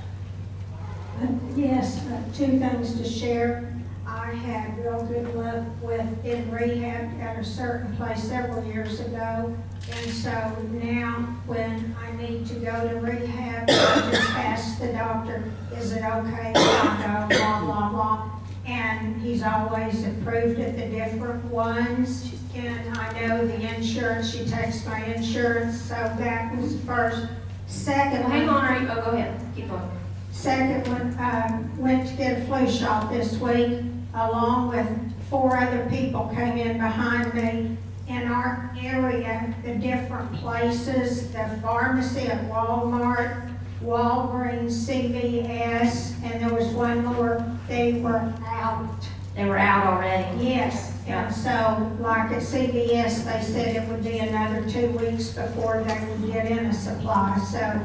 Yes, 1.56 2.04
uh, 2.08 2.20
two 2.34 2.58
things 2.58 2.98
to 3.00 3.04
share. 3.08 3.73
I 4.24 4.32
had 4.32 4.78
real 4.78 5.04
good 5.04 5.34
luck 5.34 5.64
with 5.82 6.24
in 6.24 6.50
rehab 6.50 7.20
at 7.20 7.38
a 7.38 7.44
certain 7.44 7.94
place 7.96 8.22
several 8.22 8.64
years 8.64 9.00
ago. 9.00 9.54
And 9.92 10.10
so 10.10 10.30
now, 10.72 11.36
when 11.44 11.94
I 12.00 12.16
need 12.16 12.46
to 12.46 12.54
go 12.54 12.88
to 12.88 12.94
rehab, 13.00 13.68
I 13.68 14.10
just 14.10 14.30
ask 14.30 14.80
the 14.80 14.92
doctor, 14.92 15.52
is 15.76 15.92
it 15.92 16.02
okay 16.02 16.52
if 16.54 16.56
I 16.56 17.26
go, 17.28 17.36
blah, 17.36 17.60
blah, 17.60 17.88
blah. 17.90 18.30
And 18.64 19.20
he's 19.20 19.42
always 19.42 20.06
approved 20.06 20.58
of 20.58 20.74
the 20.74 20.86
different 20.86 21.44
ones. 21.44 22.32
And 22.54 22.96
I 22.96 23.20
know 23.20 23.46
the 23.46 23.76
insurance, 23.76 24.32
she 24.34 24.46
takes 24.46 24.86
my 24.86 25.04
insurance, 25.04 25.82
so 25.82 25.94
that 25.94 26.56
was 26.56 26.80
first. 26.80 27.26
Second. 27.66 28.20
Well, 28.20 28.30
hang 28.30 28.48
on, 28.48 28.64
are 28.64 28.80
you, 28.80 28.88
oh, 28.88 29.10
go 29.10 29.16
ahead. 29.18 29.38
Keep 29.54 29.68
going. 29.68 29.90
Second 30.32 30.88
one, 30.88 31.14
um, 31.18 31.78
went 31.78 32.08
to 32.08 32.14
get 32.14 32.40
a 32.40 32.44
flu 32.46 32.70
shot 32.70 33.10
this 33.10 33.38
week, 33.38 33.80
along 34.14 34.68
with 34.68 34.88
four 35.28 35.56
other 35.56 35.86
people 35.90 36.30
came 36.34 36.56
in 36.56 36.78
behind 36.78 37.34
me. 37.34 37.76
In 38.06 38.28
our 38.28 38.70
area, 38.80 39.54
the 39.64 39.74
different 39.76 40.32
places, 40.34 41.32
the 41.32 41.58
pharmacy 41.62 42.28
at 42.28 42.48
Walmart, 42.50 43.50
Walgreens, 43.82 44.72
CVS, 44.72 46.14
and 46.22 46.42
there 46.42 46.54
was 46.54 46.68
one 46.68 47.04
more, 47.04 47.44
they 47.66 47.94
were 47.94 48.32
out. 48.46 49.08
They 49.34 49.46
were 49.46 49.58
out 49.58 49.86
already. 49.86 50.44
Yes, 50.44 50.96
and 51.06 51.34
so, 51.34 51.90
like 51.98 52.30
at 52.30 52.42
CVS, 52.42 53.24
they 53.24 53.42
said 53.42 53.74
it 53.74 53.88
would 53.88 54.04
be 54.04 54.18
another 54.18 54.68
two 54.68 54.90
weeks 54.90 55.30
before 55.30 55.82
they 55.82 56.06
would 56.06 56.30
get 56.30 56.50
in 56.50 56.66
a 56.66 56.72
supply, 56.72 57.38
so 57.38 57.80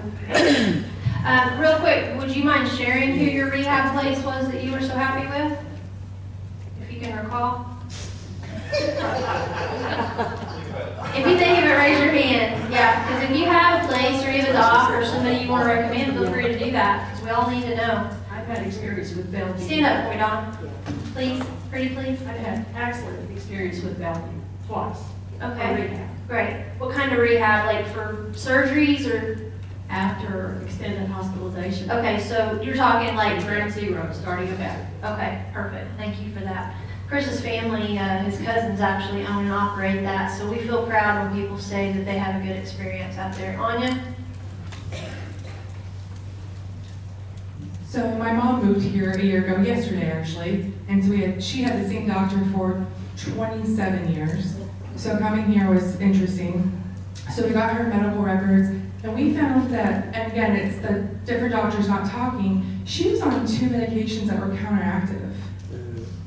Um, 1.26 1.60
real 1.60 1.78
quick, 1.80 2.18
would 2.20 2.36
you 2.36 2.44
mind 2.44 2.70
sharing 2.78 3.18
who 3.18 3.26
your 3.26 3.50
rehab 3.50 4.00
place 4.00 4.24
was 4.24 4.52
that 4.52 4.64
you 4.64 4.72
were 4.72 4.82
so 4.82 4.94
happy 4.96 5.26
with? 5.28 5.58
You 7.00 7.06
can 7.06 7.24
recall? 7.24 7.66
If 11.16 11.26
you 11.26 11.38
think 11.38 11.58
of 11.60 11.64
it, 11.64 11.78
raise 11.78 11.98
your 11.98 12.12
hand. 12.12 12.74
Yeah, 12.74 13.08
because 13.08 13.30
if 13.30 13.38
you 13.38 13.46
have 13.46 13.86
a 13.86 13.88
place 13.88 14.22
or 14.26 14.32
you 14.32 14.42
have 14.42 14.50
a 14.50 14.54
doc 14.54 14.92
or 14.92 15.06
somebody 15.06 15.38
you 15.38 15.50
want 15.50 15.64
to 15.64 15.74
recommend, 15.74 16.18
feel 16.18 16.30
free 16.30 16.50
to 16.50 16.60
do 16.60 16.72
that, 16.72 17.10
because 17.10 17.24
we 17.24 17.30
all 17.32 17.50
need 17.50 17.64
to 17.64 17.76
know. 17.78 18.10
I've 18.30 18.46
had 18.48 18.68
experience 18.68 19.16
with 19.16 19.32
Bellevue. 19.32 19.66
Stand 19.66 19.86
up 19.86 20.04
for 20.04 20.10
me, 20.12 20.18
Donna. 20.18 20.58
Please, 21.14 21.42
pretty 21.70 21.96
please. 21.96 22.20
I've 22.28 22.36
had 22.36 22.66
excellent 22.76 23.32
experience 23.32 23.82
with 23.82 23.98
Bellevue, 23.98 24.42
twice. 24.68 25.00
Okay, 25.42 26.06
great. 26.28 26.66
What 26.80 26.94
kind 26.94 27.14
of 27.14 27.20
rehab, 27.20 27.66
like 27.66 27.88
for 27.94 28.30
surgeries 28.34 29.08
or, 29.10 29.46
After 29.90 30.62
extended 30.64 31.08
hospitalization, 31.10 31.90
okay, 31.90 32.20
so 32.20 32.62
you're 32.62 32.76
talking 32.76 33.16
like 33.16 33.44
ground 33.44 33.72
zero, 33.74 34.12
starting 34.14 34.52
about. 34.52 34.78
Okay, 35.04 35.42
perfect. 35.52 35.98
Thank 35.98 36.22
you 36.22 36.32
for 36.32 36.42
that. 36.42 36.76
Chris's 37.10 37.42
family, 37.42 37.98
uh, 37.98 38.20
his 38.20 38.40
cousins 38.40 38.80
actually 38.82 39.26
own 39.26 39.46
and 39.46 39.52
operate 39.52 40.04
that, 40.04 40.28
so 40.28 40.48
we 40.48 40.60
feel 40.60 40.86
proud 40.86 41.32
when 41.32 41.42
people 41.42 41.58
say 41.58 41.92
that 41.92 42.06
they 42.06 42.20
have 42.20 42.40
a 42.40 42.46
good 42.46 42.56
experience 42.56 43.18
out 43.18 43.36
there. 43.36 43.60
Anya? 43.60 44.00
So 47.88 48.08
my 48.12 48.32
mom 48.32 48.64
moved 48.64 48.86
here 48.86 49.10
a 49.10 49.24
year 49.24 49.44
ago, 49.44 49.60
yesterday 49.60 50.12
actually, 50.12 50.72
and 50.88 51.04
so 51.04 51.10
we 51.10 51.22
had, 51.22 51.44
she 51.44 51.64
had 51.64 51.84
the 51.84 51.90
same 51.90 52.08
doctor 52.08 52.46
for 52.54 52.86
27 53.18 54.14
years. 54.14 54.54
So 54.96 55.18
coming 55.18 55.52
here 55.52 55.68
was 55.68 56.00
interesting. 56.00 56.80
So 57.34 57.48
we 57.48 57.54
got 57.54 57.74
her 57.74 57.86
medical 57.86 58.22
records, 58.22 58.70
and 59.02 59.16
we 59.16 59.34
found 59.34 59.72
that, 59.72 60.14
and 60.14 60.32
again, 60.32 60.56
it's 60.56 60.78
the 60.78 61.08
different 61.26 61.54
doctors 61.54 61.88
not 61.88 62.08
talking, 62.08 62.84
she 62.86 63.10
was 63.10 63.22
on 63.22 63.48
two 63.48 63.70
medications 63.70 64.28
that 64.28 64.40
were 64.40 64.54
counteractive. 64.56 65.29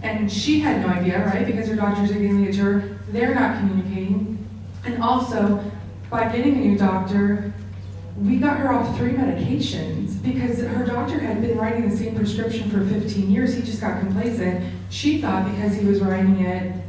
And 0.03 0.31
she 0.31 0.61
had 0.61 0.85
no 0.85 0.89
idea, 0.89 1.25
right? 1.27 1.47
Because 1.47 1.69
her 1.69 1.77
doctors 1.77 2.11
are 2.11 2.15
getting 2.15 2.51
to 2.51 2.59
her, 2.63 2.99
they're 3.09 3.35
not 3.35 3.59
communicating. 3.59 4.39
And 4.85 5.03
also, 5.03 5.63
by 6.11 6.31
getting 6.35 6.57
a 6.57 6.61
new 6.61 6.79
doctor, 6.79 7.55
we 8.17 8.37
got 8.37 8.59
her 8.59 8.73
off 8.73 8.97
three 8.99 9.13
medications 9.13 10.23
because 10.23 10.59
her 10.59 10.85
doctor 10.85 11.19
had 11.19 11.41
been 11.41 11.57
writing 11.57 11.89
the 11.89 11.97
same 11.97 12.15
prescription 12.15 12.69
for 12.69 12.85
15 12.85 13.31
years. 13.31 13.55
He 13.55 13.63
just 13.63 13.81
got 13.81 14.01
complacent. 14.01 14.65
She 14.91 15.21
thought 15.23 15.51
because 15.51 15.75
he 15.75 15.87
was 15.87 16.01
writing 16.01 16.41
it, 16.41 16.83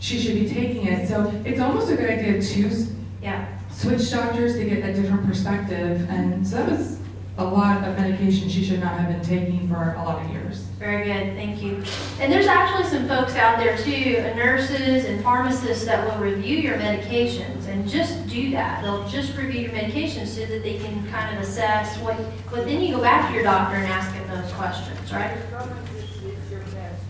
she 0.00 0.18
should 0.18 0.34
be 0.34 0.48
taking 0.48 0.86
it. 0.86 1.08
So 1.08 1.30
it's 1.44 1.60
almost 1.60 1.90
a 1.90 1.96
good 1.96 2.10
idea 2.10 2.40
to 2.40 2.86
Yeah. 3.22 3.44
switch 3.70 4.10
doctors 4.10 4.54
to 4.54 4.64
get 4.64 4.88
a 4.88 4.92
different 4.92 5.26
perspective. 5.26 6.06
And 6.08 6.46
so 6.46 6.56
that 6.56 6.70
was 6.70 6.98
a 7.38 7.44
lot 7.44 7.84
of 7.86 7.96
medication 7.98 8.48
she 8.48 8.64
should 8.64 8.80
not 8.80 8.98
have 8.98 9.08
been 9.08 9.22
taking 9.22 9.68
for 9.68 9.94
a 9.98 10.02
lot 10.02 10.24
of 10.24 10.30
years. 10.30 10.66
Very 10.82 11.04
good, 11.04 11.36
thank 11.36 11.62
you. 11.62 11.80
And 12.18 12.32
there's 12.32 12.48
actually 12.48 12.82
some 12.90 13.06
folks 13.06 13.36
out 13.36 13.56
there 13.56 13.78
too, 13.78 14.16
uh, 14.18 14.34
nurses 14.34 15.04
and 15.04 15.22
pharmacists 15.22 15.84
that 15.84 16.04
will 16.04 16.20
review 16.20 16.56
your 16.58 16.76
medications 16.76 17.68
and 17.68 17.88
just 17.88 18.26
do 18.26 18.50
that. 18.50 18.82
They'll 18.82 19.08
just 19.08 19.36
review 19.36 19.60
your 19.60 19.70
medications 19.70 20.26
so 20.26 20.44
that 20.44 20.64
they 20.64 20.78
can 20.78 21.08
kind 21.08 21.36
of 21.36 21.40
assess 21.40 21.96
what, 21.98 22.16
but 22.50 22.64
then 22.64 22.80
you 22.80 22.96
go 22.96 23.00
back 23.00 23.28
to 23.28 23.32
your 23.34 23.44
doctor 23.44 23.76
and 23.76 23.86
ask 23.86 24.12
him 24.12 24.26
those 24.26 24.52
questions, 24.54 25.12
right? 25.12 25.36
Your 25.36 25.60
government 25.60 25.88
is, 25.98 26.04
is 26.24 26.50
your 26.50 26.60
best 26.62 27.04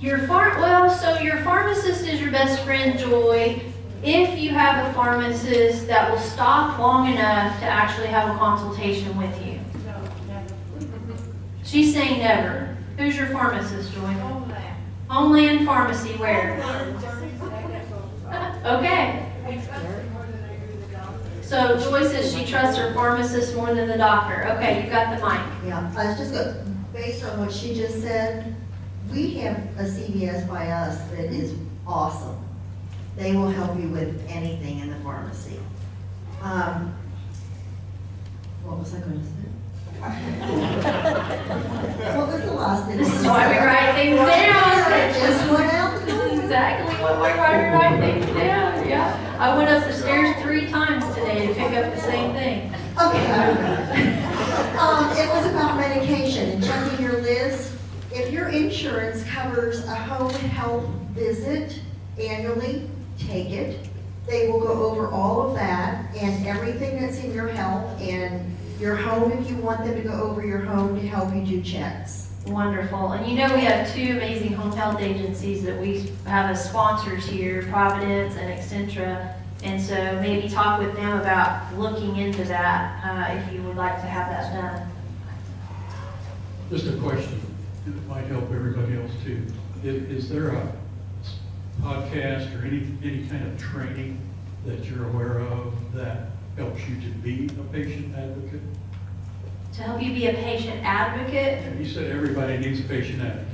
Your 0.00 0.18
phar, 0.26 0.58
well, 0.58 0.88
so 0.88 1.18
your 1.18 1.42
pharmacist 1.42 2.06
is 2.06 2.18
your 2.18 2.30
best 2.30 2.64
friend, 2.64 2.98
Joy. 2.98 3.60
If 4.02 4.38
you 4.38 4.52
have 4.52 4.88
a 4.88 4.94
pharmacist 4.94 5.86
that 5.86 6.10
will 6.10 6.18
stop 6.18 6.78
long 6.78 7.12
enough 7.12 7.60
to 7.60 7.66
actually 7.66 8.06
have 8.06 8.34
a 8.34 8.38
consultation 8.38 9.14
with 9.18 9.46
you. 9.46 9.60
She's 11.62 11.92
saying 11.92 12.20
never. 12.20 12.71
Who's 13.02 13.16
your 13.16 13.26
pharmacist, 13.26 13.92
Joy? 13.94 14.14
Homeland 15.08 15.66
Pharmacy, 15.66 16.10
where? 16.10 16.62
Okay. 18.64 19.28
So 21.42 21.80
Joy 21.80 22.06
says 22.06 22.32
she 22.32 22.46
trusts 22.46 22.78
her 22.78 22.94
pharmacist 22.94 23.56
more 23.56 23.74
than 23.74 23.88
the 23.88 23.96
doctor. 23.96 24.46
Okay, 24.52 24.84
you 24.84 24.88
got 24.90 25.18
the 25.18 25.26
mic. 25.26 25.40
Yeah, 25.66 25.92
I 25.96 26.06
was 26.10 26.16
just 26.16 26.32
go, 26.32 26.64
based 26.92 27.24
on 27.24 27.40
what 27.40 27.52
she 27.52 27.74
just 27.74 28.00
said, 28.02 28.54
we 29.12 29.34
have 29.38 29.56
a 29.78 29.82
CVS 29.82 30.48
by 30.48 30.68
us 30.68 30.96
that 31.10 31.24
is 31.24 31.56
awesome. 31.84 32.38
They 33.16 33.32
will 33.32 33.50
help 33.50 33.76
you 33.80 33.88
with 33.88 34.24
anything 34.28 34.78
in 34.78 34.90
the 34.90 34.96
pharmacy. 35.00 35.58
Um, 36.40 36.94
What 38.62 38.78
was 38.78 38.94
I 38.94 39.00
going 39.00 39.18
to 39.18 39.26
say? 39.26 39.41
What 40.02 40.10
was 42.26 42.42
the 42.42 42.52
last 42.52 42.88
thing? 42.88 42.98
This 42.98 43.14
is 43.20 43.24
why 43.24 43.46
we 43.48 43.56
write 43.64 43.94
things 43.94 44.16
down. 44.16 45.12
Just 45.14 45.48
This 46.06 46.32
is 46.32 46.40
exactly 46.40 46.92
what 46.96 47.18
we 47.18 47.28
write, 47.38 47.70
we 47.70 47.76
write 47.78 48.00
things 48.00 48.26
down, 48.36 48.88
yeah. 48.88 49.36
I 49.38 49.56
went 49.56 49.68
up 49.68 49.84
the 49.84 49.92
stairs 49.92 50.34
three 50.42 50.66
times 50.66 51.04
today 51.14 51.46
to 51.46 51.54
pick 51.54 51.72
up 51.74 51.94
the 51.94 52.00
same 52.00 52.32
thing. 52.32 52.74
Okay. 53.00 53.30
Um, 54.76 55.08
it 55.16 55.28
was 55.28 55.46
about 55.52 55.76
medication 55.76 56.50
and 56.50 56.64
checking 56.64 57.04
your 57.04 57.20
list. 57.20 57.72
If 58.10 58.32
your 58.32 58.48
insurance 58.48 59.22
covers 59.22 59.84
a 59.84 59.94
home 59.94 60.34
health 60.34 60.84
visit 61.12 61.78
annually, 62.18 62.90
take 63.18 63.50
it. 63.50 63.88
They 64.26 64.48
will 64.48 64.58
go 64.60 64.84
over 64.84 65.06
all 65.08 65.48
of 65.48 65.54
that 65.54 66.12
and 66.16 66.44
everything 66.44 67.00
that's 67.00 67.22
in 67.22 67.32
your 67.32 67.46
health 67.48 68.00
and 68.00 68.52
your 68.82 68.96
home 68.96 69.30
if 69.30 69.48
you 69.48 69.56
want 69.58 69.84
them 69.84 69.94
to 69.94 70.02
go 70.02 70.12
over 70.12 70.44
your 70.44 70.58
home 70.58 70.96
to 70.96 71.06
help 71.06 71.32
you 71.32 71.42
do 71.42 71.62
checks. 71.62 72.28
Wonderful. 72.46 73.12
And 73.12 73.30
you 73.30 73.36
know, 73.36 73.54
we 73.54 73.60
have 73.60 73.90
two 73.94 74.16
amazing 74.16 74.52
home 74.52 74.72
health 74.72 75.00
agencies 75.00 75.62
that 75.62 75.80
we 75.80 76.12
have 76.26 76.50
as 76.50 76.68
sponsors 76.68 77.24
here, 77.24 77.62
Providence 77.70 78.34
and 78.34 78.50
Accenture. 78.50 79.36
And 79.62 79.80
so 79.80 79.94
maybe 80.20 80.48
talk 80.48 80.80
with 80.80 80.96
them 80.96 81.20
about 81.20 81.72
looking 81.78 82.16
into 82.16 82.42
that, 82.44 83.04
uh, 83.04 83.38
if 83.38 83.54
you 83.54 83.62
would 83.62 83.76
like 83.76 83.94
to 84.00 84.06
have 84.08 84.28
that 84.28 84.60
done. 84.60 84.88
Just 86.68 86.88
a 86.88 86.96
question, 86.96 87.40
it 87.86 88.08
might 88.08 88.26
help 88.26 88.50
everybody 88.50 89.00
else 89.00 89.12
too. 89.24 89.46
Is, 89.84 90.24
is 90.24 90.28
there 90.28 90.48
a 90.48 90.72
podcast 91.80 92.60
or 92.60 92.66
any, 92.66 92.88
any 93.04 93.24
kind 93.28 93.46
of 93.46 93.56
training 93.60 94.18
that 94.66 94.84
you're 94.86 95.06
aware 95.08 95.38
of 95.38 95.72
that 95.94 96.31
helps 96.56 96.80
you 96.88 96.96
to 97.00 97.08
be 97.18 97.46
a 97.46 97.62
patient 97.72 98.14
advocate? 98.16 98.60
To 99.74 99.82
help 99.82 100.02
you 100.02 100.12
be 100.12 100.26
a 100.26 100.34
patient 100.34 100.84
advocate, 100.84 101.64
And 101.64 101.84
you 101.84 101.90
said 101.90 102.10
everybody 102.10 102.58
needs 102.58 102.80
a 102.80 102.84
patient 102.84 103.22
advocate. 103.22 103.48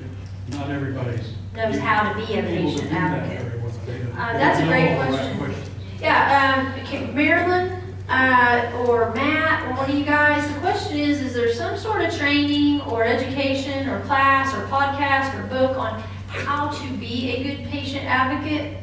Not 0.50 0.70
everybody's. 0.70 1.34
Knows 1.54 1.78
how 1.78 2.12
to 2.12 2.26
be 2.26 2.38
a 2.38 2.42
patient 2.42 2.82
do 2.82 2.88
that 2.90 3.12
advocate. 3.12 3.42
very 3.46 3.60
well. 3.62 3.72
They 3.86 3.98
don't- 3.98 4.18
Uh, 4.18 4.32
that's 4.32 4.60
a 4.60 4.64
great 4.66 4.90
know 4.90 5.00
all 5.00 5.12
the 5.12 5.16
right 5.18 5.36
question. 5.38 5.62
Yeah, 6.00 6.64
um, 6.74 6.80
okay, 6.82 7.06
Marilyn, 7.12 7.80
uh, 8.08 8.70
or 8.86 9.12
Matt, 9.14 9.64
or 9.68 9.74
one 9.74 9.90
of 9.90 9.96
you 9.96 10.04
guys, 10.04 10.46
the 10.52 10.60
question 10.60 10.96
is, 10.96 11.20
is 11.20 11.34
there 11.34 11.52
some 11.52 11.76
sort 11.76 12.00
of 12.02 12.16
training 12.16 12.80
or 12.82 13.04
education 13.04 13.88
or 13.88 14.00
class 14.00 14.54
or 14.54 14.62
podcast 14.66 15.38
or 15.38 15.42
book 15.48 15.76
on 15.76 16.00
how 16.28 16.68
to 16.68 16.88
be 16.98 17.30
a 17.36 17.42
good 17.42 17.68
patient 17.70 18.04
advocate? 18.06 18.76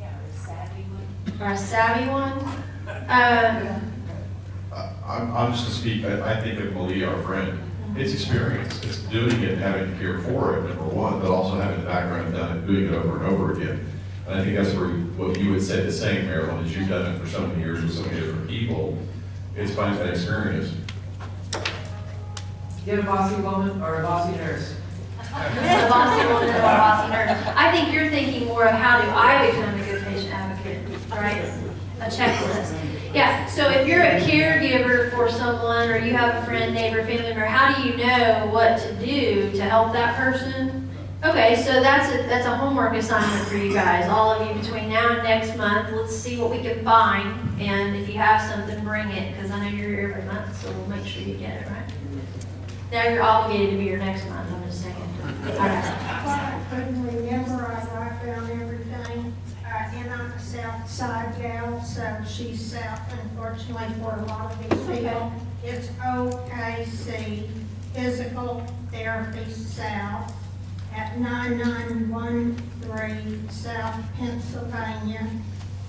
Yeah, 0.00 0.06
or 0.08 0.30
a 0.30 0.36
savvy 0.36 0.82
one. 0.82 1.48
Or 1.48 1.52
a 1.52 1.56
savvy 1.56 2.10
one? 2.10 2.55
Um, 3.08 3.92
I- 4.72 4.90
I'm, 5.06 5.36
I'm 5.36 5.52
just 5.52 5.66
to 5.66 5.70
speak, 5.72 6.04
I, 6.04 6.32
I 6.34 6.40
think 6.40 6.58
of 6.60 6.72
Malia, 6.74 7.08
our 7.08 7.22
friend, 7.22 7.58
it's 7.96 8.12
experience, 8.12 8.82
it's 8.82 8.98
doing 9.04 9.40
it, 9.42 9.58
having 9.58 9.90
to 9.92 9.98
care 9.98 10.18
for 10.18 10.58
it, 10.58 10.62
number 10.68 10.84
one, 10.84 11.20
but 11.20 11.30
also 11.30 11.54
having 11.60 11.80
the 11.80 11.86
background 11.86 12.34
done 12.34 12.58
and 12.58 12.66
doing 12.66 12.86
it 12.86 12.92
over 12.92 13.16
and 13.24 13.26
over 13.32 13.52
again. 13.52 13.86
And 14.26 14.40
I 14.40 14.44
think 14.44 14.56
that's 14.56 14.74
where, 14.74 14.88
you- 14.88 15.04
what 15.16 15.38
you 15.38 15.52
would 15.52 15.62
say 15.62 15.82
the 15.82 15.92
same, 15.92 16.26
Marilyn, 16.26 16.64
is 16.66 16.76
you've 16.76 16.88
done 16.88 17.14
it 17.14 17.18
for 17.20 17.26
so 17.28 17.46
many 17.46 17.60
years 17.62 17.82
with 17.82 17.94
so 17.94 18.02
many 18.02 18.20
different 18.20 18.48
people, 18.48 18.98
it's 19.54 19.72
finding 19.74 19.98
that 20.00 20.10
experience. 20.12 20.74
Get 22.84 22.98
a 22.98 23.02
bossy 23.02 23.40
woman 23.40 23.80
or 23.82 24.00
a 24.00 24.02
bossy 24.02 24.36
nurse. 24.36 24.74
a 25.20 25.88
bossy 25.88 26.26
woman 26.26 26.48
or 26.48 26.58
a 26.58 26.62
bossy 26.62 27.12
nurse. 27.12 27.30
I 27.56 27.70
think 27.72 27.94
you're 27.94 28.10
thinking 28.10 28.46
more 28.48 28.64
of 28.66 28.74
how 28.74 29.00
do 29.00 29.08
I 29.10 29.46
become 29.50 29.80
a 29.80 29.84
good 29.84 30.02
patient 30.04 30.32
advocate, 30.34 30.78
right? 31.10 31.65
A 32.06 32.08
checklist. 32.08 32.72
Yeah, 33.12 33.46
so 33.46 33.68
if 33.68 33.88
you're 33.88 34.02
a 34.04 34.20
caregiver 34.20 35.10
for 35.10 35.28
someone, 35.28 35.90
or 35.90 35.98
you 35.98 36.12
have 36.12 36.40
a 36.40 36.46
friend, 36.46 36.72
neighbor, 36.72 37.04
family 37.04 37.22
member, 37.22 37.44
how 37.44 37.74
do 37.74 37.82
you 37.88 37.96
know 37.96 38.48
what 38.52 38.78
to 38.78 38.94
do 39.04 39.50
to 39.50 39.62
help 39.62 39.92
that 39.92 40.14
person? 40.14 40.88
Okay, 41.24 41.56
so 41.64 41.80
that's 41.82 42.14
a, 42.14 42.28
that's 42.28 42.46
a 42.46 42.56
homework 42.56 42.94
assignment 42.94 43.48
for 43.48 43.56
you 43.56 43.72
guys, 43.72 44.08
all 44.08 44.30
of 44.30 44.46
you 44.46 44.54
between 44.62 44.88
now 44.88 45.14
and 45.14 45.24
next 45.24 45.56
month. 45.56 45.90
Let's 45.92 46.14
see 46.14 46.38
what 46.38 46.52
we 46.52 46.62
can 46.62 46.84
find, 46.84 47.60
and 47.60 47.96
if 47.96 48.08
you 48.08 48.18
have 48.18 48.40
something, 48.52 48.84
bring 48.84 49.08
it, 49.08 49.34
because 49.34 49.50
I 49.50 49.58
know 49.58 49.76
you're 49.76 49.88
here 49.88 50.12
every 50.16 50.32
month, 50.32 50.56
so 50.62 50.70
we'll 50.70 50.86
make 50.86 51.06
sure 51.06 51.22
you 51.22 51.34
get 51.34 51.62
it, 51.62 51.68
right? 51.68 51.90
Now 52.92 53.08
you're 53.08 53.22
obligated 53.22 53.70
to 53.70 53.76
be 53.78 53.84
here 53.84 53.98
next 53.98 54.28
month, 54.28 54.48
I'm 54.52 54.62
just 54.64 54.82
saying. 54.82 54.94
All 54.94 55.58
right. 55.58 56.62
Remember, 56.70 57.66
I 57.66 58.26
down 58.26 58.50
everything, 58.50 59.34
uh, 59.64 59.68
and 59.68 60.12
I'm 60.12 60.30
a 60.30 60.38
south 60.38 60.85
side 60.96 61.36
gal, 61.36 61.82
so 61.82 62.16
she's 62.26 62.72
south, 62.72 63.00
unfortunately, 63.22 63.86
for 64.00 64.16
a 64.16 64.24
lot 64.28 64.50
of 64.50 64.70
these 64.70 64.96
people. 64.98 65.30
It's 65.62 65.88
OKC 65.88 67.50
Physical 67.92 68.66
Therapy 68.90 69.52
South 69.52 70.32
at 70.94 71.18
nine 71.18 71.58
nine 71.58 72.08
one 72.08 72.56
three 72.80 73.38
South 73.50 74.00
Pennsylvania. 74.16 75.28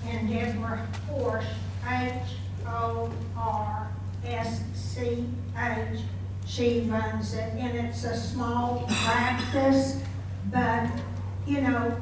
And 0.06 0.28
Deborah 0.28 0.86
Horsch, 1.10 1.46
H 1.90 2.12
O 2.66 3.10
R 3.34 3.90
S 4.26 4.62
C 4.74 5.24
H, 5.58 6.00
she 6.46 6.80
runs 6.80 7.32
it, 7.32 7.54
and 7.54 7.78
it's 7.78 8.04
a 8.04 8.14
small 8.14 8.86
practice, 9.04 10.02
but, 10.52 10.86
you 11.46 11.62
know, 11.62 11.96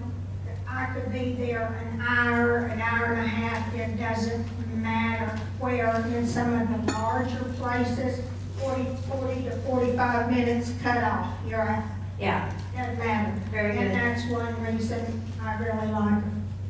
I 0.76 0.84
could 0.92 1.10
be 1.10 1.32
there 1.32 1.74
an 1.90 2.00
hour, 2.02 2.58
an 2.66 2.80
hour 2.80 3.06
and 3.14 3.24
a 3.24 3.28
half, 3.28 3.74
it 3.74 3.96
doesn't 3.98 4.46
matter 4.82 5.34
where, 5.58 5.94
in 6.14 6.26
some 6.26 6.52
of 6.52 6.86
the 6.86 6.92
larger 6.92 7.44
places, 7.56 8.20
40, 8.58 8.84
40 9.08 9.42
to 9.44 9.50
forty-five 9.66 10.30
minutes 10.30 10.72
cut 10.82 11.02
off, 11.02 11.34
you're 11.48 11.58
right, 11.60 11.82
Yeah, 12.20 12.52
doesn't 12.76 12.98
matter. 12.98 13.32
Very 13.50 13.72
good. 13.72 13.82
And 13.84 13.94
that's 13.94 14.30
one 14.30 14.62
reason 14.64 15.22
I 15.42 15.56
really 15.56 15.86
like 15.92 16.22
her. 16.22 16.22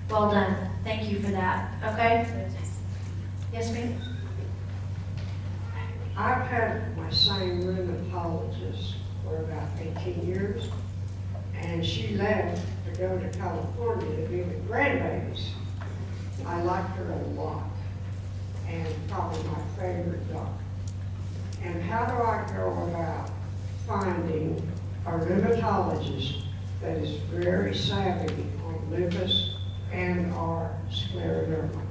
well 0.09 0.31
done. 0.31 0.57
Thank 0.85 1.11
you 1.11 1.21
for 1.21 1.31
that, 1.33 1.73
okay? 1.85 2.49
Yes, 3.53 3.73
ma'am? 3.73 3.99
I've 6.17 6.47
had 6.47 6.97
my 6.97 7.11
same 7.11 7.63
rheumatologist 7.63 8.95
for 9.25 9.39
about 9.39 9.69
eighteen 9.81 10.27
years, 10.27 10.69
and 11.61 11.85
she 11.85 12.17
left 12.17 12.63
go 12.99 13.19
to 13.19 13.29
California 13.39 14.23
to 14.23 14.29
be 14.29 14.41
with 14.41 14.69
grandbabies. 14.69 15.49
I 16.47 16.63
liked 16.63 16.97
her 16.97 17.13
a 17.13 17.41
lot, 17.41 17.65
and 18.69 18.87
probably 19.09 19.43
my 19.45 19.59
favorite 19.79 20.33
doctor. 20.33 20.65
And 21.63 21.83
how 21.83 22.07
do 22.07 22.15
I 22.15 22.47
go 22.57 22.89
about 22.89 23.31
finding 23.87 24.67
a 25.05 25.11
rheumatologist 25.11 26.43
that 26.81 26.97
is 26.99 27.17
very 27.31 27.75
savvy 27.75 28.47
on 28.65 28.91
lupus 28.91 29.57
and 29.93 30.33
or 30.35 30.75
scleroderma? 30.91 31.83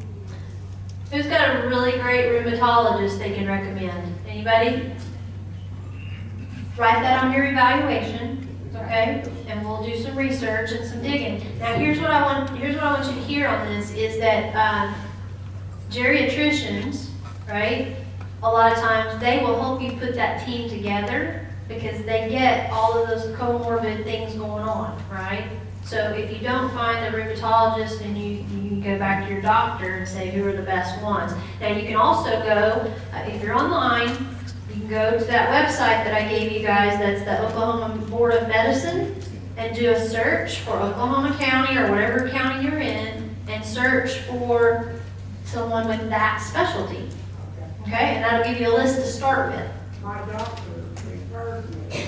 Who's 1.12 1.28
got 1.28 1.64
a 1.64 1.68
really 1.68 2.00
great 2.00 2.30
rheumatologist 2.30 3.20
they 3.20 3.34
can 3.34 3.48
recommend? 3.48 4.16
Anybody? 4.28 4.92
Write 6.78 7.02
that 7.04 7.24
on 7.24 7.32
your 7.32 7.46
evaluation, 7.46 8.45
okay? 8.86 9.24
And 9.48 9.66
we'll 9.66 9.84
do 9.84 9.98
some 10.02 10.16
research 10.16 10.72
and 10.72 10.86
some 10.88 11.02
digging. 11.02 11.46
Now, 11.60 11.76
here's 11.76 12.00
what 12.00 12.12
I 12.12 12.22
want, 12.22 12.58
here's 12.58 12.76
what 12.76 12.84
I 12.84 12.94
want 12.94 13.08
you 13.08 13.14
to 13.14 13.28
hear 13.28 13.48
on 13.48 13.68
this, 13.68 13.94
is 13.94 14.20
that, 14.20 14.56
um, 14.56 14.96
geriatricians, 15.90 17.10
right? 17.48 17.96
A 18.44 18.50
lot 18.50 18.72
of 18.72 18.78
times, 18.78 19.20
they 19.22 19.40
will 19.40 19.60
help 19.60 19.82
you 19.82 19.94
put 19.94 20.16
that 20.16 20.46
team 20.46 20.70
together 20.70 21.48
because 21.68 22.04
they 22.06 22.30
get 22.30 22.70
all 22.72 22.98
of 22.98 23.08
those 23.08 23.36
comorbid 23.36 24.04
things 24.04 24.36
going 24.36 24.64
on, 24.64 25.02
right? 25.10 25.50
So 25.84 25.98
if 26.14 26.32
you 26.32 26.40
don't 26.40 26.72
find 26.74 27.14
the 27.14 27.18
rheumatologist, 27.18 28.02
and 28.02 28.18
you, 28.18 28.44
you 28.52 28.82
go 28.82 28.98
back 28.98 29.28
to 29.28 29.34
your 29.34 29.42
doctor 29.42 29.96
and 29.96 30.08
say, 30.08 30.32
who 30.32 30.48
are 30.48 30.52
the 30.52 30.64
best 30.64 31.02
ones? 31.02 31.32
Now, 31.62 31.70
you 31.70 31.88
can 31.88 31.96
also 31.96 32.32
go, 32.44 32.92
uh, 33.14 33.18
if 33.28 33.42
you're 33.44 33.56
online, 33.56 34.10
go 34.88 35.18
to 35.18 35.26
that 35.26 35.50
website 35.50 36.04
that 36.06 36.14
I 36.14 36.28
gave 36.28 36.52
you 36.52 36.66
guys, 36.66 37.00
that's 37.00 37.24
the 37.24 37.48
Oklahoma 37.48 37.98
Board 38.06 38.34
of 38.34 38.48
Medicine, 38.48 39.16
and 39.58 39.76
do 39.76 39.92
a 39.92 40.08
search 40.08 40.60
for 40.60 40.74
Oklahoma 40.74 41.36
County 41.40 41.78
or 41.78 41.90
whatever 41.90 42.30
county 42.30 42.68
you're 42.68 42.80
in, 42.80 43.36
and 43.48 43.64
search 43.64 44.20
for 44.22 44.94
someone 45.44 45.88
with 45.88 46.10
that 46.10 46.42
specialty. 46.42 47.10
Okay, 47.82 48.16
and 48.16 48.24
that'll 48.24 48.52
give 48.52 48.60
you 48.60 48.70
a 48.70 48.76
list 48.76 48.98
to 48.98 49.06
start 49.06 49.52
with. 49.52 49.72
My 50.04 50.18
doctor 50.32 50.62
referred 51.10 51.70
me, 51.92 52.08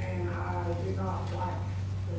and 0.00 0.30
I 0.30 0.64
do 0.84 0.96
not 0.96 1.32
like 1.34 1.54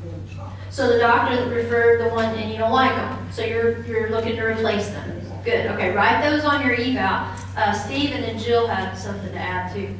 the 0.02 0.08
inside. 0.14 0.52
So 0.70 0.92
the 0.92 0.98
doctor 0.98 1.48
referred 1.48 2.00
the 2.00 2.14
one, 2.14 2.34
and 2.34 2.50
you 2.50 2.58
don't 2.58 2.72
like 2.72 2.94
them, 2.94 3.28
so 3.32 3.44
you're, 3.44 3.84
you're 3.86 4.10
looking 4.10 4.36
to 4.36 4.42
replace 4.42 4.88
them. 4.88 5.25
Good, 5.46 5.66
okay, 5.66 5.94
write 5.94 6.28
those 6.28 6.44
on 6.44 6.66
your 6.66 6.74
eval. 6.74 7.32
Uh, 7.56 7.72
Steve 7.72 8.10
and 8.10 8.36
Jill 8.40 8.66
have 8.66 8.98
something 8.98 9.30
to 9.30 9.38
add 9.38 9.72
too. 9.72 9.94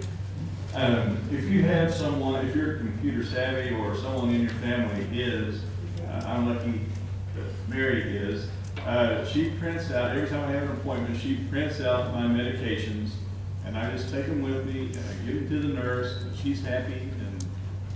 Um, 0.74 1.20
if 1.30 1.44
you 1.44 1.62
have 1.62 1.94
someone, 1.94 2.44
if 2.44 2.56
you're 2.56 2.78
computer 2.78 3.24
savvy 3.24 3.72
or 3.76 3.94
someone 3.94 4.34
in 4.34 4.40
your 4.40 4.50
family 4.54 5.06
is, 5.16 5.62
uh, 6.08 6.24
I'm 6.26 6.52
lucky 6.52 6.80
that 7.36 7.44
Mary 7.68 8.16
is, 8.16 8.48
uh, 8.84 9.24
she 9.24 9.50
prints 9.50 9.92
out, 9.92 10.16
every 10.16 10.28
time 10.28 10.48
I 10.48 10.50
have 10.50 10.64
an 10.64 10.72
appointment, 10.78 11.16
she 11.16 11.36
prints 11.48 11.80
out 11.80 12.12
my 12.12 12.22
medications, 12.22 13.10
and 13.64 13.78
I 13.78 13.88
just 13.92 14.10
take 14.10 14.26
them 14.26 14.42
with 14.42 14.66
me, 14.66 14.86
and 14.86 14.96
I 14.98 15.26
give 15.26 15.48
them 15.48 15.48
to 15.48 15.68
the 15.68 15.74
nurse, 15.74 16.22
and 16.22 16.36
she's 16.36 16.64
happy, 16.64 17.08
and, 17.20 17.46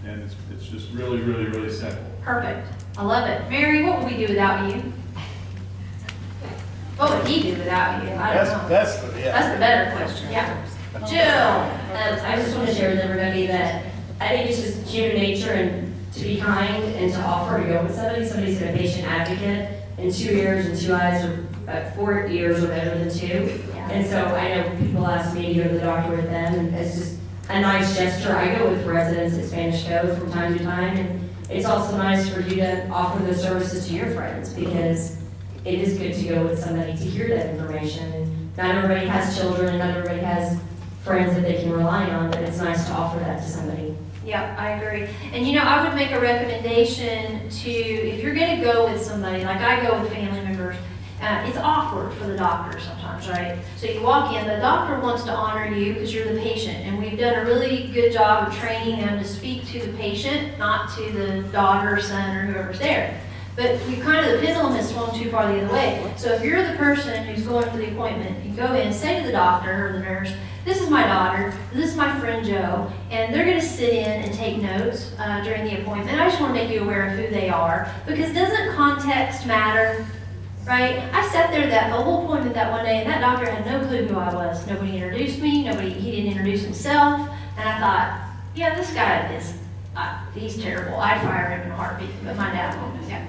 and 0.07 0.23
it's, 0.23 0.37
it's 0.53 0.69
just 0.69 0.93
really, 0.93 1.19
really, 1.19 1.47
really 1.47 1.73
simple. 1.73 2.05
Perfect, 2.23 2.69
I 2.97 3.05
love 3.05 3.29
it. 3.29 3.51
Mary, 3.51 3.83
what 3.83 3.99
would 3.99 4.13
we 4.13 4.25
do 4.25 4.29
without 4.29 4.73
you? 4.73 4.93
What 7.01 7.17
would 7.17 7.27
he 7.27 7.43
do 7.53 7.57
without 7.59 8.05
you? 8.05 8.11
I 8.11 8.35
don't 8.35 8.45
know. 8.47 8.69
That's, 8.69 8.69
that's, 8.69 8.99
the- 9.01 9.19
yeah. 9.21 9.33
That's 9.33 9.55
the 9.55 9.59
better 9.59 9.97
question, 9.97 10.31
yeah. 10.31 10.67
Jill, 11.09 11.17
Um, 11.97 12.31
I 12.31 12.37
just 12.37 12.55
want 12.55 12.69
to 12.69 12.75
share 12.75 12.91
with 12.91 12.99
everybody 12.99 13.47
that 13.47 13.87
I 14.21 14.29
think 14.29 14.51
it's 14.51 14.61
just 14.61 14.87
human 14.87 15.17
nature 15.17 15.53
and 15.53 15.95
to 16.13 16.21
be 16.21 16.39
kind 16.39 16.85
and 16.85 17.11
to 17.11 17.21
offer 17.23 17.59
to 17.63 17.65
go 17.67 17.83
with 17.85 17.95
somebody. 17.95 18.27
Somebody's 18.27 18.59
been 18.59 18.75
a 18.75 18.77
patient 18.77 19.07
advocate, 19.07 19.83
and 19.97 20.13
two 20.13 20.31
ears 20.31 20.67
and 20.67 20.79
two 20.79 20.93
eyes 20.93 21.25
are, 21.25 21.47
uh, 21.69 21.91
four 21.93 22.27
ears 22.27 22.63
are 22.63 22.69
better 22.69 22.99
than 22.99 23.09
two. 23.17 23.63
And 23.89 24.07
so 24.07 24.23
I 24.23 24.57
know 24.57 24.77
people 24.79 25.07
ask 25.07 25.35
me 25.35 25.55
to 25.55 25.63
go 25.63 25.69
to 25.69 25.75
the 25.77 25.81
doctor 25.81 26.17
with 26.17 26.27
them, 26.27 26.53
and 26.55 26.75
it's 26.75 26.97
just 26.99 27.19
a 27.49 27.61
nice 27.63 27.97
gesture. 27.97 28.37
I 28.37 28.55
go 28.59 28.69
with 28.71 28.85
residents 28.85 29.39
at 29.39 29.47
Spanish 29.47 29.87
Cove 29.87 30.19
from 30.19 30.31
time 30.33 30.59
to 30.59 30.63
time, 30.63 30.99
and 30.99 31.31
it's 31.49 31.65
also 31.65 31.97
nice 31.97 32.29
for 32.29 32.41
you 32.41 32.57
to 32.57 32.87
offer 32.91 33.23
those 33.25 33.41
services 33.41 33.87
to 33.89 33.95
your 33.95 34.11
friends 34.11 34.53
because 34.53 35.17
it 35.65 35.75
is 35.75 35.99
good 35.99 36.15
to 36.15 36.29
go 36.29 36.45
with 36.45 36.59
somebody 36.59 36.93
to 36.93 37.05
hear 37.05 37.29
that 37.29 37.51
information. 37.51 38.51
Not 38.57 38.75
everybody 38.75 39.07
has 39.07 39.39
children, 39.39 39.69
and 39.69 39.79
not 39.79 39.91
everybody 39.91 40.21
has 40.21 40.59
friends 41.03 41.35
that 41.35 41.43
they 41.43 41.63
can 41.63 41.73
rely 41.73 42.11
on, 42.11 42.31
but 42.31 42.41
it's 42.43 42.59
nice 42.59 42.87
to 42.87 42.93
offer 42.93 43.19
that 43.21 43.43
to 43.43 43.49
somebody. 43.49 43.95
Yeah, 44.25 44.55
I 44.59 44.73
agree. 44.73 45.09
And 45.33 45.47
you 45.47 45.55
know, 45.55 45.63
I 45.63 45.83
would 45.83 45.95
make 45.95 46.11
a 46.13 46.21
recommendation 46.21 47.49
to, 47.49 47.71
if 47.71 48.23
you're 48.23 48.35
gonna 48.35 48.63
go 48.63 48.91
with 48.91 49.03
somebody, 49.03 49.45
like 49.45 49.61
I 49.61 49.87
go 49.87 50.01
with 50.01 50.13
family 50.13 50.41
members, 50.43 50.77
uh, 51.23 51.45
it's 51.47 51.59
awkward 51.59 52.13
for 52.15 52.27
the 52.27 52.37
doctor 52.37 52.81
sometimes, 52.81 53.29
right? 53.29 53.59
So 53.77 53.87
you 53.87 54.01
walk 54.03 54.35
in, 54.35 54.47
the 54.47 54.57
doctor 54.57 54.99
wants 55.01 55.25
to 55.25 55.33
honor 55.33 55.67
you 55.75 55.93
because 55.93 56.15
you're 56.15 56.33
the 56.33 56.41
patient, 56.41 56.79
and 56.79 56.99
we've 56.99 57.19
done 57.19 57.35
a 57.35 57.45
really 57.45 57.89
good 57.89 58.13
job 58.13 58.49
of 58.49 58.57
training 58.57 59.01
them 59.01 59.19
to 59.19 59.25
speak 59.25 59.67
to 59.69 59.81
the 59.81 59.93
patient, 59.99 60.59
not 60.59 60.95
to 60.97 61.13
the 61.13 61.43
daughter, 61.51 62.01
son, 62.01 62.37
or 62.37 62.47
whoever's 62.47 62.79
there. 62.79 63.21
But 63.57 63.81
we 63.87 63.97
kind 63.97 64.25
of, 64.25 64.41
the 64.41 64.47
pendulum 64.47 64.75
has 64.75 64.91
swung 64.91 65.17
too 65.19 65.31
far 65.31 65.53
the 65.53 65.63
other 65.63 65.73
way. 65.73 66.13
So 66.17 66.33
if 66.33 66.43
you're 66.43 66.67
the 66.67 66.79
person 66.79 67.25
who's 67.25 67.47
going 67.47 67.69
for 67.71 67.77
the 67.77 67.91
appointment, 67.91 68.45
you 68.45 68.55
go 68.55 68.75
in, 68.75 68.93
say 68.93 69.21
to 69.21 69.27
the 69.27 69.33
doctor 69.33 69.89
or 69.89 69.93
the 69.93 69.99
nurse, 69.99 70.33
this 70.65 70.81
is 70.81 70.89
my 70.89 71.07
daughter, 71.07 71.53
this 71.73 71.91
is 71.91 71.97
my 71.97 72.19
friend 72.21 72.47
Joe, 72.47 72.91
and 73.11 73.35
they're 73.35 73.45
gonna 73.45 73.61
sit 73.61 73.91
in 73.91 74.23
and 74.23 74.33
take 74.33 74.63
notes 74.63 75.13
uh, 75.19 75.43
during 75.43 75.65
the 75.65 75.81
appointment. 75.81 76.21
I 76.21 76.29
just 76.29 76.41
wanna 76.41 76.55
make 76.55 76.71
you 76.71 76.83
aware 76.83 77.09
of 77.09 77.19
who 77.19 77.29
they 77.29 77.49
are, 77.49 77.91
because 78.07 78.33
doesn't 78.33 78.75
context 78.77 79.47
matter? 79.47 80.07
Right? 80.65 80.99
I 81.13 81.29
sat 81.31 81.51
there 81.51 81.67
that 81.67 81.91
the 81.91 82.03
whole 82.03 82.25
appointment 82.25 82.55
that 82.55 82.71
one 82.71 82.85
day, 82.85 82.99
and 82.99 83.11
that 83.11 83.21
doctor 83.21 83.51
had 83.51 83.67
no 83.67 83.87
clue 83.89 84.07
who 84.07 84.19
I 84.19 84.33
was. 84.33 84.67
Nobody 84.67 84.97
introduced 84.97 85.41
me, 85.41 85.65
nobody, 85.65 85.91
he 85.91 86.11
didn't 86.13 86.31
introduce 86.31 86.63
himself, 86.63 87.29
and 87.59 87.69
I 87.69 87.81
thought, 87.81 88.37
yeah, 88.55 88.75
this 88.75 88.93
guy 88.93 89.33
is, 89.35 89.55
uh, 89.97 90.23
he's 90.35 90.63
terrible. 90.63 90.97
I'd 90.97 91.21
fire 91.23 91.51
him 91.51 91.63
in 91.63 91.71
a 91.73 91.77
heartbeat, 91.77 92.11
but 92.23 92.37
my 92.37 92.51
dad 92.53 92.81
won't. 92.81 92.91
Yeah. 93.09 93.27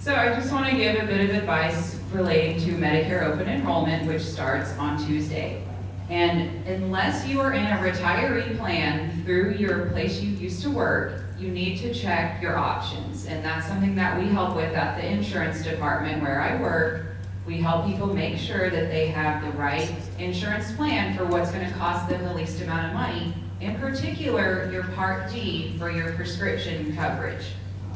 So 0.00 0.14
I 0.14 0.34
just 0.34 0.50
want 0.50 0.66
to 0.70 0.74
give 0.74 0.96
a 0.96 1.06
bit 1.06 1.28
of 1.28 1.36
advice 1.36 2.00
relating 2.10 2.58
to 2.60 2.72
Medicare 2.72 3.24
open 3.24 3.46
enrollment, 3.46 4.06
which 4.06 4.22
starts 4.22 4.72
on 4.78 4.96
Tuesday. 4.96 5.62
And 6.08 6.66
unless 6.66 7.28
you 7.28 7.38
are 7.42 7.52
in 7.52 7.66
a 7.66 7.76
retiree 7.76 8.56
plan 8.56 9.22
through 9.24 9.56
your 9.56 9.90
place 9.90 10.22
you 10.22 10.30
used 10.30 10.62
to 10.62 10.70
work, 10.70 11.24
you 11.38 11.50
need 11.50 11.80
to 11.80 11.92
check 11.92 12.40
your 12.40 12.56
options. 12.56 13.26
And 13.26 13.44
that's 13.44 13.66
something 13.66 13.94
that 13.96 14.18
we 14.18 14.28
help 14.28 14.56
with 14.56 14.74
at 14.74 14.96
the 14.98 15.06
insurance 15.06 15.62
department 15.62 16.22
where 16.22 16.40
I 16.40 16.58
work. 16.58 17.04
We 17.46 17.58
help 17.58 17.84
people 17.84 18.06
make 18.06 18.38
sure 18.38 18.70
that 18.70 18.90
they 18.90 19.08
have 19.08 19.42
the 19.44 19.50
right 19.58 19.92
insurance 20.18 20.72
plan 20.72 21.14
for 21.14 21.26
what's 21.26 21.50
going 21.50 21.70
to 21.70 21.74
cost 21.74 22.08
them 22.08 22.24
the 22.24 22.32
least 22.32 22.62
amount 22.62 22.86
of 22.86 22.94
money. 22.94 23.34
In 23.60 23.78
particular, 23.78 24.72
your 24.72 24.84
Part 24.94 25.30
D 25.30 25.76
for 25.78 25.90
your 25.90 26.14
prescription 26.14 26.96
coverage. 26.96 27.44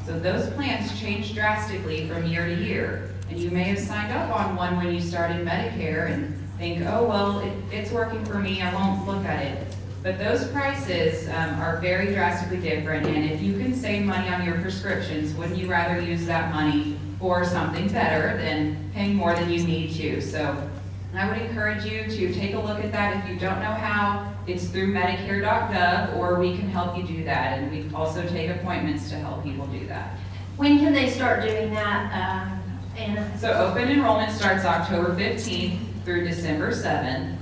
So 0.06 0.18
those 0.18 0.50
plans 0.50 1.00
change 1.00 1.34
drastically 1.34 2.06
from 2.06 2.26
year 2.26 2.46
to 2.46 2.54
year. 2.54 3.10
And 3.30 3.40
you 3.40 3.50
may 3.50 3.64
have 3.64 3.78
signed 3.78 4.12
up 4.12 4.30
on 4.38 4.54
one 4.54 4.76
when 4.76 4.94
you 4.94 5.00
started 5.00 5.46
Medicare 5.46 6.10
and 6.10 6.38
think, 6.58 6.84
oh, 6.86 7.04
well, 7.04 7.40
it, 7.40 7.52
it's 7.72 7.90
working 7.90 8.22
for 8.26 8.38
me, 8.38 8.60
I 8.60 8.72
won't 8.74 9.06
look 9.06 9.24
at 9.24 9.42
it. 9.42 9.66
But 10.02 10.18
those 10.18 10.46
prices 10.48 11.26
um, 11.30 11.58
are 11.58 11.78
very 11.78 12.12
drastically 12.12 12.58
different, 12.58 13.06
and 13.06 13.30
if 13.30 13.40
you 13.40 13.58
can 13.58 13.74
save 13.74 14.04
money 14.04 14.28
on 14.28 14.44
your 14.44 14.60
prescriptions, 14.60 15.32
wouldn't 15.32 15.58
you 15.58 15.70
rather 15.70 15.98
use 15.98 16.26
that 16.26 16.52
money 16.52 16.98
for 17.18 17.42
something 17.42 17.88
better 17.88 18.36
than 18.36 18.90
paying 18.92 19.14
more 19.14 19.34
than 19.34 19.48
you 19.48 19.64
need 19.64 19.94
to? 19.94 20.20
So 20.20 20.70
I 21.14 21.26
would 21.26 21.40
encourage 21.40 21.86
you 21.86 22.04
to 22.04 22.34
take 22.34 22.52
a 22.52 22.58
look 22.58 22.84
at 22.84 22.92
that. 22.92 23.24
If 23.24 23.30
you 23.30 23.38
don't 23.38 23.60
know 23.60 23.72
how, 23.72 24.33
it's 24.46 24.68
through 24.68 24.92
Medicare.gov, 24.92 26.16
or 26.16 26.38
we 26.38 26.56
can 26.56 26.68
help 26.68 26.96
you 26.96 27.02
do 27.04 27.24
that, 27.24 27.58
and 27.58 27.70
we 27.70 27.94
also 27.94 28.26
take 28.28 28.50
appointments 28.50 29.08
to 29.10 29.16
help 29.16 29.42
people 29.42 29.66
do 29.66 29.86
that. 29.86 30.18
When 30.56 30.78
can 30.78 30.92
they 30.92 31.08
start 31.10 31.42
doing 31.42 31.72
that, 31.74 32.12
um, 32.12 32.62
Anna? 32.96 33.38
So 33.38 33.52
open 33.52 33.88
enrollment 33.90 34.32
starts 34.32 34.64
October 34.64 35.14
15th 35.16 35.78
through 36.04 36.28
December 36.28 36.70
7th, 36.70 37.36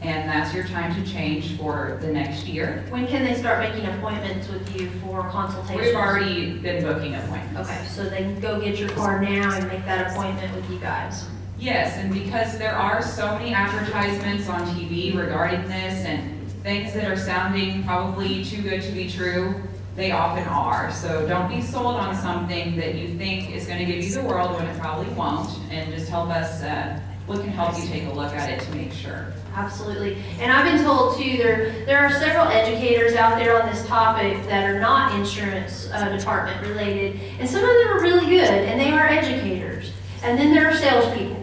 and 0.00 0.28
that's 0.28 0.54
your 0.54 0.64
time 0.64 0.94
to 0.94 1.10
change 1.10 1.56
for 1.58 1.98
the 2.00 2.08
next 2.08 2.46
year. 2.46 2.84
When 2.88 3.06
can 3.06 3.24
they 3.24 3.34
start 3.34 3.60
making 3.60 3.86
appointments 3.86 4.48
with 4.48 4.80
you 4.80 4.90
for 5.00 5.28
consultations? 5.28 5.86
We've 5.86 5.94
already 5.94 6.58
been 6.58 6.82
booking 6.82 7.14
appointments. 7.14 7.70
Okay, 7.70 7.86
so 7.86 8.04
they 8.08 8.18
can 8.18 8.40
go 8.40 8.60
get 8.60 8.78
your 8.78 8.88
card 8.90 9.22
now 9.22 9.54
and 9.54 9.68
make 9.68 9.84
that 9.84 10.10
appointment 10.10 10.54
with 10.54 10.68
you 10.70 10.78
guys. 10.78 11.26
Yes, 11.58 11.96
and 11.96 12.12
because 12.12 12.58
there 12.58 12.74
are 12.74 13.00
so 13.00 13.38
many 13.38 13.54
advertisements 13.54 14.48
on 14.48 14.66
TV 14.74 15.16
regarding 15.16 15.62
this 15.62 16.04
and 16.04 16.35
things 16.66 16.92
that 16.92 17.08
are 17.08 17.16
sounding 17.16 17.84
probably 17.84 18.44
too 18.44 18.60
good 18.60 18.82
to 18.82 18.90
be 18.90 19.08
true, 19.08 19.54
they 19.94 20.10
often 20.10 20.42
are. 20.48 20.90
So 20.90 21.24
don't 21.28 21.48
be 21.48 21.62
sold 21.62 21.94
on 21.94 22.12
something 22.16 22.74
that 22.74 22.96
you 22.96 23.16
think 23.16 23.52
is 23.52 23.68
going 23.68 23.78
to 23.78 23.84
give 23.84 24.02
you 24.02 24.10
the 24.10 24.24
world 24.24 24.56
when 24.56 24.66
it 24.66 24.76
probably 24.80 25.06
won't, 25.14 25.48
and 25.70 25.94
just 25.94 26.08
help 26.08 26.28
us, 26.28 26.64
uh, 26.64 26.98
we 27.28 27.36
can 27.36 27.50
help 27.50 27.78
you 27.78 27.86
take 27.86 28.06
a 28.06 28.10
look 28.10 28.32
at 28.32 28.50
it 28.50 28.60
to 28.64 28.74
make 28.74 28.92
sure. 28.92 29.32
Absolutely. 29.54 30.16
And 30.40 30.50
I've 30.50 30.64
been 30.64 30.82
told 30.82 31.16
too, 31.16 31.36
there, 31.36 31.70
there 31.86 31.98
are 31.98 32.10
several 32.10 32.48
educators 32.48 33.14
out 33.14 33.38
there 33.38 33.62
on 33.62 33.70
this 33.70 33.86
topic 33.86 34.44
that 34.46 34.68
are 34.68 34.80
not 34.80 35.14
insurance 35.14 35.88
uh, 35.92 36.16
department 36.16 36.60
related. 36.66 37.20
And 37.38 37.48
some 37.48 37.62
of 37.62 37.68
them 37.68 37.88
are 37.90 38.00
really 38.00 38.26
good 38.26 38.50
and 38.50 38.80
they 38.80 38.90
are 38.90 39.06
educators. 39.06 39.92
And 40.24 40.36
then 40.36 40.52
there 40.52 40.68
are 40.68 40.74
salespeople. 40.74 41.35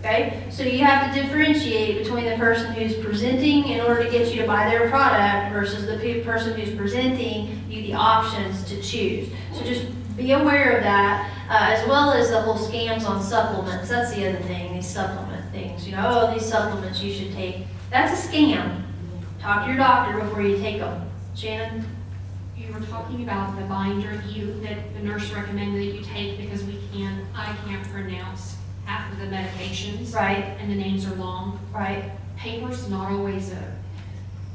Okay? 0.00 0.42
So 0.50 0.62
you 0.62 0.82
have 0.82 1.14
to 1.14 1.22
differentiate 1.22 2.02
between 2.02 2.24
the 2.24 2.36
person 2.36 2.72
who's 2.72 2.94
presenting 2.94 3.68
in 3.68 3.80
order 3.82 4.02
to 4.02 4.10
get 4.10 4.34
you 4.34 4.40
to 4.40 4.46
buy 4.46 4.68
their 4.68 4.88
product 4.88 5.52
versus 5.52 5.86
the 5.86 5.98
pe- 5.98 6.24
person 6.24 6.58
who's 6.58 6.74
presenting 6.74 7.62
you 7.68 7.82
the 7.82 7.94
options 7.94 8.64
to 8.64 8.80
choose. 8.80 9.28
So 9.52 9.62
just 9.62 9.86
be 10.16 10.32
aware 10.32 10.78
of 10.78 10.82
that, 10.82 11.30
uh, 11.50 11.74
as 11.74 11.86
well 11.86 12.12
as 12.12 12.30
the 12.30 12.40
whole 12.40 12.56
scams 12.56 13.06
on 13.06 13.22
supplements. 13.22 13.90
That's 13.90 14.14
the 14.14 14.26
other 14.28 14.40
thing, 14.44 14.72
these 14.72 14.88
supplement 14.88 15.50
things. 15.52 15.86
You 15.86 15.96
know, 15.96 16.28
oh, 16.28 16.32
these 16.32 16.46
supplements 16.46 17.02
you 17.02 17.12
should 17.12 17.32
take. 17.34 17.66
That's 17.90 18.24
a 18.24 18.28
scam. 18.28 18.82
Talk 19.38 19.64
to 19.64 19.68
your 19.68 19.76
doctor 19.76 20.18
before 20.18 20.42
you 20.42 20.56
take 20.56 20.80
them. 20.80 21.10
Shannon? 21.34 21.84
You 22.56 22.72
were 22.72 22.80
talking 22.80 23.22
about 23.22 23.56
the 23.56 23.62
binder 23.62 24.22
you, 24.28 24.60
that 24.62 24.94
the 24.94 25.00
nurse 25.00 25.30
recommended 25.32 25.80
that 25.80 25.98
you 25.98 26.04
take 26.04 26.38
because 26.38 26.62
we 26.64 26.78
can't, 26.92 27.24
I 27.34 27.56
can't 27.66 27.86
pronounce 27.88 28.56
half 28.90 29.12
of 29.12 29.18
the 29.20 29.26
medications. 29.26 30.14
Right. 30.14 30.44
And 30.58 30.66
the 30.70 30.74
names 30.74 31.06
are 31.06 31.14
long. 31.14 31.60
Right. 31.72 32.10
Paper's 32.36 32.88
not 32.88 33.12
always 33.12 33.52
a, 33.52 33.76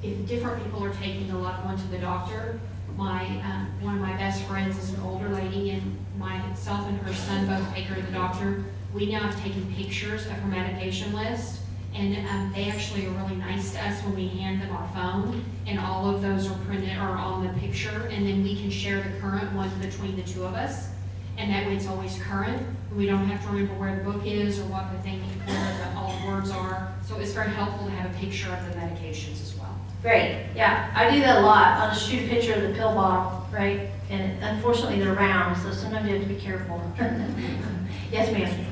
if 0.03 0.27
different 0.27 0.61
people 0.63 0.83
are 0.83 0.93
taking 0.95 1.31
a 1.31 1.39
lot 1.39 1.63
going 1.63 1.77
to 1.77 1.87
the 1.87 1.99
doctor, 1.99 2.59
my, 2.97 3.23
um, 3.49 3.67
one 3.81 3.95
of 3.95 4.01
my 4.01 4.15
best 4.17 4.43
friends 4.43 4.77
is 4.77 4.93
an 4.93 5.01
older 5.01 5.29
lady 5.29 5.71
and 5.71 5.97
myself 6.17 6.87
and 6.87 6.97
her 6.99 7.13
son 7.13 7.47
both 7.47 7.73
take 7.73 7.85
her 7.85 7.95
to 7.95 8.01
the 8.01 8.11
doctor. 8.11 8.65
We 8.93 9.05
now 9.11 9.19
have 9.19 9.41
taken 9.41 9.73
pictures 9.73 10.25
of 10.25 10.33
her 10.33 10.47
medication 10.47 11.13
list 11.13 11.61
And 11.95 12.27
um, 12.27 12.51
they 12.53 12.69
actually 12.69 13.05
are 13.07 13.11
really 13.11 13.37
nice 13.37 13.71
to 13.71 13.79
us 13.87 14.01
when 14.03 14.15
we 14.15 14.27
hand 14.27 14.61
them 14.61 14.69
our 14.75 14.87
phone, 14.89 15.45
and 15.65 15.79
all 15.79 16.13
of 16.13 16.21
those 16.21 16.51
are 16.51 16.57
printed 16.65 16.97
or 16.97 17.15
on 17.15 17.47
the 17.47 17.53
picture, 17.53 18.09
and 18.11 18.27
then 18.27 18.43
we 18.43 18.59
can 18.59 18.69
share 18.69 19.01
the 19.01 19.17
current 19.21 19.51
one 19.53 19.71
between 19.79 20.17
the 20.17 20.23
two 20.23 20.43
of 20.43 20.55
us. 20.55 20.89
And 21.37 21.51
that 21.51 21.67
way 21.67 21.75
it's 21.75 21.87
always 21.87 22.17
current, 22.21 22.65
we 22.95 23.05
don't 23.05 23.25
have 23.25 23.41
to 23.43 23.47
remember 23.49 23.73
where 23.73 23.95
the 23.97 24.03
book 24.09 24.25
is 24.25 24.59
or 24.59 24.63
what 24.63 24.91
the 24.91 24.99
thing, 24.99 25.19
where 25.45 25.77
the, 25.77 25.97
all 25.99 26.17
the 26.17 26.27
words 26.27 26.49
are. 26.49 26.93
So 27.05 27.17
it's 27.17 27.33
very 27.33 27.49
helpful 27.49 27.87
to 27.87 27.91
have 27.91 28.09
a 28.09 28.17
picture 28.17 28.49
of 28.53 28.65
the 28.69 28.79
medications 28.79 29.41
as 29.41 29.53
well. 29.57 29.77
Great, 30.01 30.47
yeah, 30.55 30.91
I 30.95 31.09
do 31.13 31.19
that 31.19 31.39
a 31.39 31.45
lot. 31.45 31.79
I'll 31.79 31.93
just 31.93 32.09
shoot 32.09 32.23
a 32.23 32.27
picture 32.29 32.53
of 32.53 32.61
the 32.61 32.73
pill 32.73 32.93
bottle, 32.93 33.45
right? 33.51 33.89
And 34.09 34.41
unfortunately, 34.43 34.99
they're 34.99 35.13
round, 35.13 35.57
so 35.57 35.73
sometimes 35.73 36.07
you 36.07 36.13
have 36.15 36.27
to 36.27 36.33
be 36.33 36.39
careful. 36.39 36.81
Yes, 38.11 38.31
ma'am. 38.31 38.65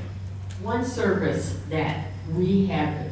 One 0.62 0.84
service 0.84 1.58
that 1.68 2.06
we 2.32 2.66
have 2.66 3.10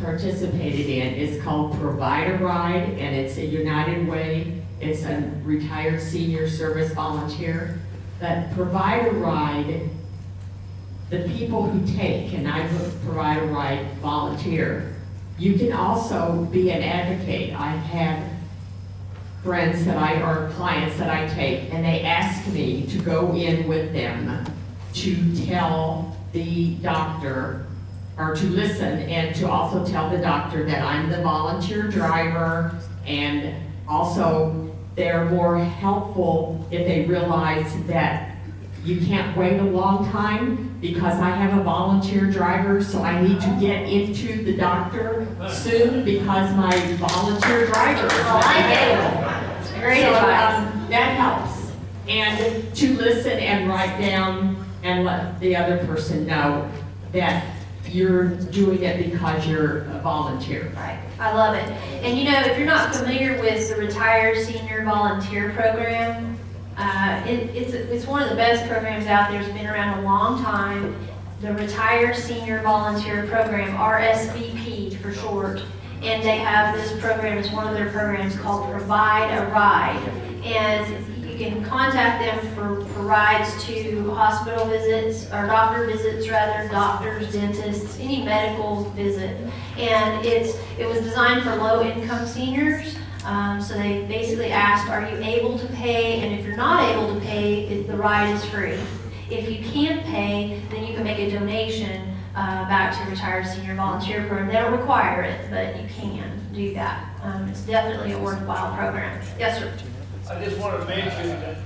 participated 0.00 0.86
in 0.86 1.14
is 1.14 1.42
called 1.42 1.78
Provide 1.78 2.30
a 2.30 2.38
Ride, 2.38 2.90
and 2.98 3.14
it's 3.16 3.36
a 3.36 3.44
United 3.44 4.08
Way. 4.08 4.62
It's 4.80 5.02
a 5.02 5.30
retired 5.42 6.00
senior 6.00 6.48
service 6.48 6.92
volunteer. 6.92 7.80
But 8.20 8.52
Provide 8.52 9.06
a 9.06 9.10
Ride, 9.10 9.90
the 11.10 11.20
people 11.36 11.68
who 11.68 11.86
take, 11.96 12.32
and 12.32 12.48
I 12.48 12.66
provide 13.04 13.42
a 13.42 13.46
Ride 13.46 13.92
volunteer, 13.98 14.94
you 15.38 15.54
can 15.58 15.72
also 15.72 16.48
be 16.50 16.70
an 16.70 16.82
advocate. 16.82 17.58
I've 17.58 17.76
friends 19.46 19.84
that 19.84 19.96
I, 19.96 20.20
or 20.22 20.50
clients 20.54 20.98
that 20.98 21.08
I 21.08 21.32
take, 21.32 21.72
and 21.72 21.84
they 21.84 22.02
ask 22.02 22.52
me 22.52 22.84
to 22.86 22.98
go 22.98 23.32
in 23.32 23.68
with 23.68 23.92
them 23.92 24.44
to 24.94 25.46
tell 25.46 26.16
the 26.32 26.74
doctor, 26.76 27.64
or 28.18 28.34
to 28.34 28.46
listen, 28.46 28.98
and 29.02 29.36
to 29.36 29.48
also 29.48 29.86
tell 29.86 30.10
the 30.10 30.18
doctor 30.18 30.64
that 30.64 30.82
I'm 30.82 31.08
the 31.08 31.22
volunteer 31.22 31.82
driver, 31.84 32.74
and 33.06 33.54
also 33.86 34.65
they're 34.96 35.26
more 35.26 35.58
helpful 35.58 36.66
if 36.70 36.86
they 36.86 37.04
realize 37.04 37.70
that 37.86 38.34
you 38.82 39.04
can't 39.04 39.36
wait 39.36 39.58
a 39.58 39.64
long 39.64 40.10
time 40.10 40.74
because 40.80 41.18
I 41.20 41.30
have 41.30 41.58
a 41.58 41.62
volunteer 41.62 42.30
driver, 42.30 42.82
so 42.82 43.02
I 43.02 43.20
need 43.20 43.40
to 43.40 43.56
get 43.60 43.88
into 43.88 44.44
the 44.44 44.56
doctor 44.56 45.26
soon 45.50 46.04
because 46.04 46.54
my 46.56 46.76
volunteer 46.96 47.66
driver 47.66 48.06
is 48.06 48.12
it. 48.12 48.20
available. 48.64 49.80
Great 49.80 50.02
So, 50.02 50.14
um, 50.14 50.86
That 50.88 51.16
helps. 51.18 51.72
And 52.08 52.74
to 52.76 52.96
listen 52.96 53.32
and 53.32 53.68
write 53.68 54.00
down 54.00 54.64
and 54.84 55.04
let 55.04 55.40
the 55.40 55.56
other 55.56 55.84
person 55.84 56.26
know 56.26 56.70
that 57.12 57.44
you're 57.94 58.28
doing 58.28 58.82
it 58.82 59.10
because 59.10 59.46
you're 59.46 59.82
a 59.84 60.00
volunteer. 60.02 60.72
Right, 60.76 61.00
I 61.18 61.32
love 61.32 61.54
it. 61.54 61.64
And 62.04 62.18
you 62.18 62.24
know, 62.24 62.40
if 62.40 62.56
you're 62.58 62.66
not 62.66 62.94
familiar 62.94 63.40
with 63.40 63.68
the 63.68 63.76
Retired 63.76 64.38
Senior 64.44 64.84
Volunteer 64.84 65.50
Program, 65.50 66.38
uh, 66.76 67.22
it, 67.26 67.54
it's, 67.54 67.72
it's 67.72 68.06
one 68.06 68.22
of 68.22 68.28
the 68.28 68.36
best 68.36 68.68
programs 68.68 69.06
out 69.06 69.30
there. 69.30 69.40
It's 69.40 69.52
been 69.52 69.66
around 69.66 70.00
a 70.00 70.02
long 70.02 70.42
time. 70.42 70.94
The 71.40 71.54
Retired 71.54 72.16
Senior 72.16 72.62
Volunteer 72.62 73.26
Program, 73.26 73.76
RSVP 73.76 74.98
for 75.00 75.12
short. 75.12 75.62
And 76.02 76.22
they 76.22 76.38
have 76.38 76.74
this 76.76 76.92
program, 77.00 77.38
it's 77.38 77.50
one 77.50 77.66
of 77.66 77.74
their 77.74 77.90
programs 77.90 78.36
called 78.36 78.70
Provide 78.70 79.30
a 79.38 79.46
Ride. 79.50 79.96
And 80.44 81.15
can 81.36 81.64
contact 81.64 82.22
them 82.22 82.54
for, 82.54 82.84
for 82.92 83.02
rides 83.02 83.64
to 83.64 84.10
hospital 84.10 84.64
visits, 84.66 85.26
or 85.32 85.46
doctor 85.46 85.86
visits 85.86 86.28
rather, 86.28 86.68
doctors, 86.68 87.32
dentists, 87.32 87.98
any 88.00 88.24
medical 88.24 88.84
visit. 88.90 89.36
And 89.78 90.24
it's, 90.24 90.56
it 90.78 90.86
was 90.86 91.00
designed 91.00 91.42
for 91.42 91.54
low-income 91.56 92.26
seniors. 92.26 92.96
Um, 93.24 93.60
so 93.60 93.74
they 93.74 94.04
basically 94.06 94.52
asked, 94.52 94.88
are 94.88 95.08
you 95.08 95.16
able 95.16 95.58
to 95.58 95.66
pay? 95.68 96.20
And 96.20 96.38
if 96.38 96.46
you're 96.46 96.56
not 96.56 96.88
able 96.88 97.12
to 97.12 97.20
pay, 97.20 97.82
the 97.82 97.96
ride 97.96 98.30
is 98.34 98.44
free. 98.44 98.78
If 99.28 99.50
you 99.50 99.64
can't 99.68 100.04
pay, 100.04 100.62
then 100.70 100.84
you 100.84 100.94
can 100.94 101.02
make 101.02 101.18
a 101.18 101.28
donation 101.30 102.14
uh, 102.36 102.68
back 102.68 102.96
to 102.96 103.10
Retired 103.10 103.46
Senior 103.46 103.74
Volunteer 103.74 104.20
Program. 104.28 104.46
They 104.46 104.54
don't 104.54 104.72
require 104.72 105.22
it, 105.22 105.50
but 105.50 105.82
you 105.82 105.88
can 105.88 106.40
do 106.52 106.72
that. 106.74 107.10
Um, 107.22 107.48
it's 107.48 107.62
definitely 107.62 108.12
a 108.12 108.18
worthwhile 108.18 108.76
program. 108.76 109.20
Yes, 109.38 109.58
sir. 109.58 109.72
I 110.28 110.44
just 110.44 110.58
want 110.58 110.80
to 110.80 110.86
mention 110.88 111.28
that, 111.28 111.56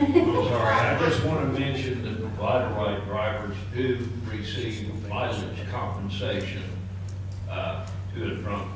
I'm 0.00 0.34
sorry, 0.48 0.74
I 0.74 0.98
just 1.08 1.24
want 1.24 1.40
to 1.54 1.60
mention 1.60 2.02
that 2.04 2.18
Provide 2.20 2.70
a 2.70 2.74
Ride 2.74 3.04
drivers 3.06 3.56
do 3.74 4.08
receive 4.30 5.08
mileage 5.08 5.58
compensation 5.70 6.62
uh, 7.50 7.86
to 8.14 8.22
and 8.22 8.44
from, 8.44 8.72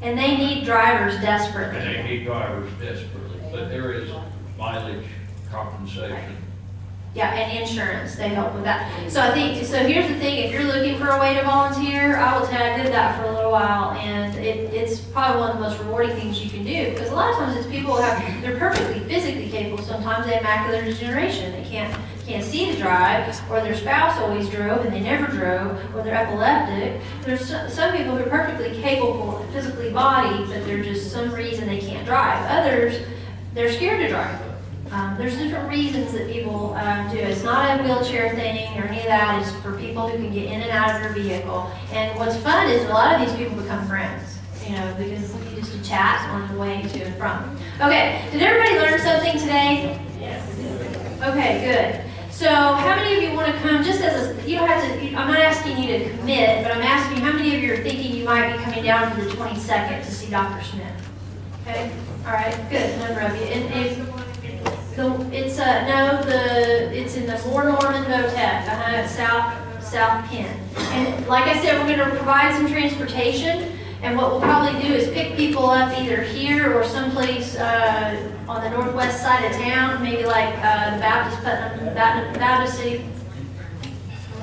And 0.00 0.16
they 0.18 0.36
need 0.36 0.64
drivers 0.64 1.20
desperately. 1.20 1.80
and 1.80 1.88
they 1.88 2.02
need 2.02 2.24
drivers 2.24 2.70
desperately, 2.80 3.40
but 3.50 3.68
there 3.68 3.92
is 3.92 4.10
mileage 4.56 5.06
compensation. 5.50 6.36
Yeah, 7.14 7.32
and 7.32 7.60
insurance, 7.60 8.16
they 8.16 8.30
help 8.30 8.54
with 8.54 8.64
that. 8.64 8.90
So 9.08 9.20
I 9.20 9.30
think, 9.30 9.64
so 9.64 9.86
here's 9.86 10.08
the 10.08 10.16
thing, 10.16 10.36
if 10.44 10.52
you're 10.52 10.64
looking 10.64 10.98
for 10.98 11.10
a 11.10 11.20
way 11.20 11.34
to 11.34 11.42
volunteer, 11.42 12.16
I 12.16 12.36
will 12.36 12.44
tell 12.44 12.58
you, 12.58 12.72
I 12.72 12.82
did 12.82 12.92
that 12.92 13.16
for 13.16 13.30
a 13.30 13.32
little 13.32 13.52
while, 13.52 13.92
and 13.92 14.34
it, 14.34 14.74
it's 14.74 14.98
probably 14.98 15.40
one 15.40 15.50
of 15.50 15.56
the 15.58 15.62
most 15.62 15.78
rewarding 15.78 16.16
things 16.16 16.42
you 16.42 16.50
can 16.50 16.64
do, 16.64 16.90
because 16.90 17.12
a 17.12 17.14
lot 17.14 17.30
of 17.30 17.36
times 17.36 17.56
it's 17.56 17.68
people 17.68 17.94
have, 18.02 18.42
they're 18.42 18.58
perfectly 18.58 18.98
physically 19.08 19.48
capable, 19.48 19.80
sometimes 19.84 20.26
they 20.26 20.34
have 20.34 20.42
macular 20.42 20.84
degeneration, 20.84 21.52
they 21.52 21.62
can't, 21.62 21.96
can't 22.26 22.42
see 22.42 22.72
to 22.72 22.76
drive, 22.78 23.28
or 23.48 23.60
their 23.60 23.76
spouse 23.76 24.18
always 24.18 24.48
drove 24.48 24.84
and 24.84 24.92
they 24.92 25.00
never 25.00 25.26
drove, 25.30 25.78
or 25.94 26.02
they're 26.02 26.16
epileptic. 26.16 27.00
There's 27.22 27.46
some, 27.72 27.92
people 27.96 28.16
who 28.16 28.24
are 28.24 28.28
perfectly 28.28 28.80
capable, 28.82 29.46
physically 29.52 29.92
bodied, 29.92 30.48
but 30.48 30.66
there's 30.66 30.86
just 30.86 31.12
some 31.12 31.30
reason 31.32 31.68
they 31.68 31.80
can't 31.80 32.04
drive. 32.04 32.44
Others, 32.50 33.06
they're 33.52 33.72
scared 33.72 34.00
to 34.00 34.08
drive. 34.08 34.53
Um, 34.90 35.16
there's 35.18 35.36
different 35.36 35.68
reasons 35.68 36.12
that 36.12 36.30
people 36.30 36.74
um, 36.74 37.10
do. 37.10 37.18
it. 37.18 37.30
It's 37.30 37.42
not 37.42 37.80
a 37.80 37.82
wheelchair 37.82 38.34
thing 38.34 38.78
or 38.78 38.84
any 38.86 39.00
of 39.00 39.06
that. 39.06 39.42
It's 39.42 39.50
for 39.62 39.76
people 39.76 40.08
who 40.08 40.18
can 40.18 40.32
get 40.32 40.44
in 40.44 40.60
and 40.60 40.70
out 40.70 40.94
of 40.94 41.02
their 41.02 41.12
vehicle. 41.12 41.70
And 41.92 42.16
what's 42.18 42.36
fun 42.36 42.68
is 42.68 42.84
a 42.84 42.88
lot 42.88 43.14
of 43.14 43.26
these 43.26 43.36
people 43.36 43.60
become 43.60 43.86
friends. 43.86 44.38
You 44.64 44.76
know, 44.76 44.94
because 44.96 45.34
you 45.50 45.60
just 45.60 45.84
chat 45.84 46.28
on 46.30 46.50
the 46.52 46.58
way 46.58 46.82
to 46.82 47.04
and 47.04 47.14
from. 47.16 47.56
Okay, 47.82 48.26
did 48.32 48.42
everybody 48.42 48.78
learn 48.78 48.98
something 49.00 49.38
today? 49.38 50.00
Yes. 50.18 50.48
Okay, 51.22 51.64
good. 51.64 52.32
So, 52.32 52.48
how 52.48 52.96
many 52.96 53.16
of 53.16 53.22
you 53.22 53.36
want 53.36 53.54
to 53.54 53.60
come? 53.60 53.84
Just 53.84 54.00
as 54.00 54.36
a, 54.36 54.48
you 54.48 54.56
don't 54.56 54.66
have 54.66 54.82
to. 54.82 55.06
I'm 55.14 55.28
not 55.28 55.38
asking 55.38 55.78
you 55.78 55.98
to 55.98 56.10
commit, 56.16 56.64
but 56.64 56.72
I'm 56.72 56.82
asking 56.82 57.18
how 57.18 57.32
many 57.32 57.54
of 57.54 57.62
you 57.62 57.74
are 57.74 57.82
thinking 57.82 58.16
you 58.16 58.24
might 58.24 58.56
be 58.56 58.62
coming 58.64 58.84
down 58.84 59.14
for 59.14 59.22
the 59.22 59.30
22nd 59.30 60.04
to 60.04 60.10
see 60.10 60.30
Dr. 60.30 60.64
Smith? 60.64 61.10
Okay. 61.62 61.92
All 62.26 62.32
right. 62.32 62.54
Good. 62.70 62.98
Number 63.00 63.20
of 63.20 63.36
you. 63.36 63.42
And 63.42 63.86
if 63.86 64.23
the, 64.96 65.28
it's, 65.32 65.58
uh, 65.58 65.86
no, 65.86 66.22
the, 66.22 66.96
it's 66.96 67.16
in 67.16 67.26
the 67.26 67.38
Moore 67.48 67.64
Norman 67.64 68.04
Votech, 68.04 68.68
uh, 68.68 69.06
South, 69.08 69.82
South 69.82 70.24
Penn. 70.26 70.58
And 70.76 71.26
like 71.26 71.46
I 71.46 71.60
said, 71.62 71.84
we're 71.84 71.96
gonna 71.96 72.14
provide 72.14 72.54
some 72.54 72.68
transportation, 72.68 73.78
and 74.02 74.16
what 74.16 74.30
we'll 74.30 74.40
probably 74.40 74.80
do 74.82 74.94
is 74.94 75.10
pick 75.10 75.36
people 75.36 75.66
up 75.66 75.96
either 75.98 76.22
here 76.22 76.72
or 76.72 76.84
someplace, 76.84 77.56
uh, 77.56 78.30
on 78.48 78.62
the 78.62 78.70
northwest 78.70 79.22
side 79.22 79.44
of 79.44 79.52
town, 79.52 80.02
maybe 80.02 80.24
like, 80.24 80.54
uh, 80.58 80.94
the 80.94 81.00
Baptist 81.00 81.42
Putnam, 81.42 81.94
Baptist, 81.94 82.38
Baptist 82.38 82.78
City, 82.78 83.04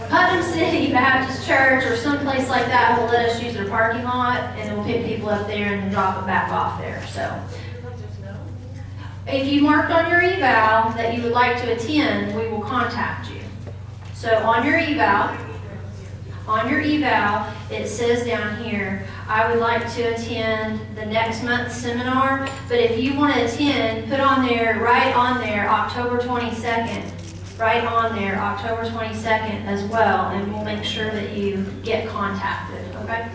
Putnam 0.10 0.44
City 0.44 0.92
Baptist 0.92 1.48
Church 1.48 1.86
or 1.86 1.96
someplace 1.96 2.50
like 2.50 2.66
that 2.66 3.00
will 3.00 3.08
let 3.08 3.30
us 3.30 3.42
use 3.42 3.54
their 3.54 3.70
parking 3.70 4.04
lot, 4.04 4.42
and 4.58 4.76
we'll 4.76 4.86
pick 4.86 5.06
people 5.06 5.30
up 5.30 5.48
there 5.48 5.76
and 5.76 5.92
drop 5.92 6.16
them 6.16 6.26
back 6.26 6.52
off 6.52 6.78
there, 6.82 7.02
so. 7.08 7.42
If 9.28 9.52
you 9.52 9.62
marked 9.62 9.92
on 9.92 10.10
your 10.10 10.22
eval 10.22 10.94
that 10.98 11.16
you 11.16 11.22
would 11.24 11.32
like 11.32 11.62
to 11.62 11.72
attend, 11.74 12.36
we 12.36 12.48
will 12.48 12.62
contact 12.62 13.30
you. 13.30 13.42
So 14.16 14.38
on 14.38 14.66
your 14.66 14.78
eval, 14.78 15.38
on 16.48 16.70
your 16.70 16.82
eval, 16.82 17.54
it 17.70 17.88
says 17.88 18.26
down 18.26 18.64
here, 18.64 19.06
I 19.28 19.50
would 19.50 19.60
like 19.60 19.94
to 19.94 20.02
attend 20.02 20.82
the 20.98 21.06
next 21.06 21.44
month's 21.44 21.76
seminar, 21.76 22.50
but 22.68 22.80
if 22.80 23.00
you 23.00 23.16
want 23.16 23.36
to 23.36 23.46
attend, 23.46 24.10
put 24.10 24.20
on 24.20 24.46
there, 24.46 24.80
right 24.80 25.16
on 25.16 25.40
there, 25.40 25.70
October 25.70 26.18
22nd, 26.18 27.60
right 27.60 27.86
on 27.86 28.16
there, 28.16 28.38
October 28.38 28.90
22nd 28.90 29.66
as 29.66 29.84
well, 29.84 30.32
and 30.32 30.52
we'll 30.52 30.66
make 30.66 30.84
sure 30.84 31.12
that 31.12 31.38
you 31.38 31.64
get 31.84 32.10
contacted, 32.10 32.96
okay? 32.98 33.30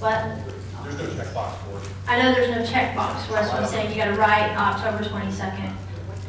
What? 0.00 0.36
There's 0.82 0.98
no 0.98 1.06
checkbox. 1.06 1.69
I 2.06 2.20
know 2.20 2.34
there's 2.34 2.50
no 2.50 2.62
checkbox, 2.62 3.26
so 3.26 3.32
that's 3.34 3.52
what 3.52 3.62
I'm 3.62 3.68
saying, 3.68 3.90
you 3.90 3.96
gotta 3.96 4.16
write 4.16 4.56
October 4.56 5.08
twenty-second 5.08 5.76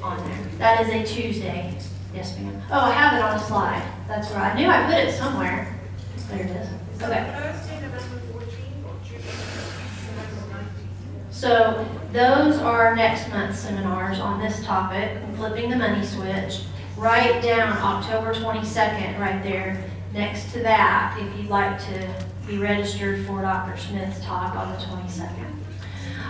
on 0.03 0.17
there. 0.27 0.39
That 0.57 0.81
is 0.81 0.89
a 0.89 1.13
Tuesday. 1.13 1.77
Yes, 2.13 2.37
ma'am. 2.37 2.61
Oh, 2.69 2.79
I 2.79 2.91
have 2.91 3.13
it 3.17 3.21
on 3.23 3.35
a 3.35 3.39
slide. 3.39 3.83
That's 4.07 4.29
right. 4.31 4.53
I 4.53 4.59
knew 4.59 4.67
I 4.67 4.85
put 4.85 4.95
it 4.95 5.13
somewhere. 5.13 5.79
There 6.29 6.45
it 6.45 6.51
is. 6.51 6.67
Okay. 7.01 7.23
So 11.31 11.85
those 12.11 12.57
are 12.59 12.95
next 12.95 13.29
month's 13.29 13.59
seminars 13.59 14.19
on 14.19 14.39
this 14.39 14.63
topic, 14.63 15.17
flipping 15.37 15.69
the 15.69 15.77
money 15.77 16.05
switch. 16.05 16.63
Write 16.97 17.41
down 17.41 17.77
October 17.77 18.33
twenty-second 18.33 19.19
right 19.19 19.41
there. 19.41 19.83
next 20.13 20.51
to 20.53 20.59
that 20.59 21.17
if 21.19 21.37
you'd 21.37 21.49
like 21.49 21.79
to 21.79 22.25
be 22.51 22.57
registered 22.57 23.25
for 23.25 23.41
Dr. 23.41 23.77
Smith's 23.77 24.19
talk 24.25 24.55
on 24.55 24.73
the 24.73 24.77
22nd. 24.79 25.47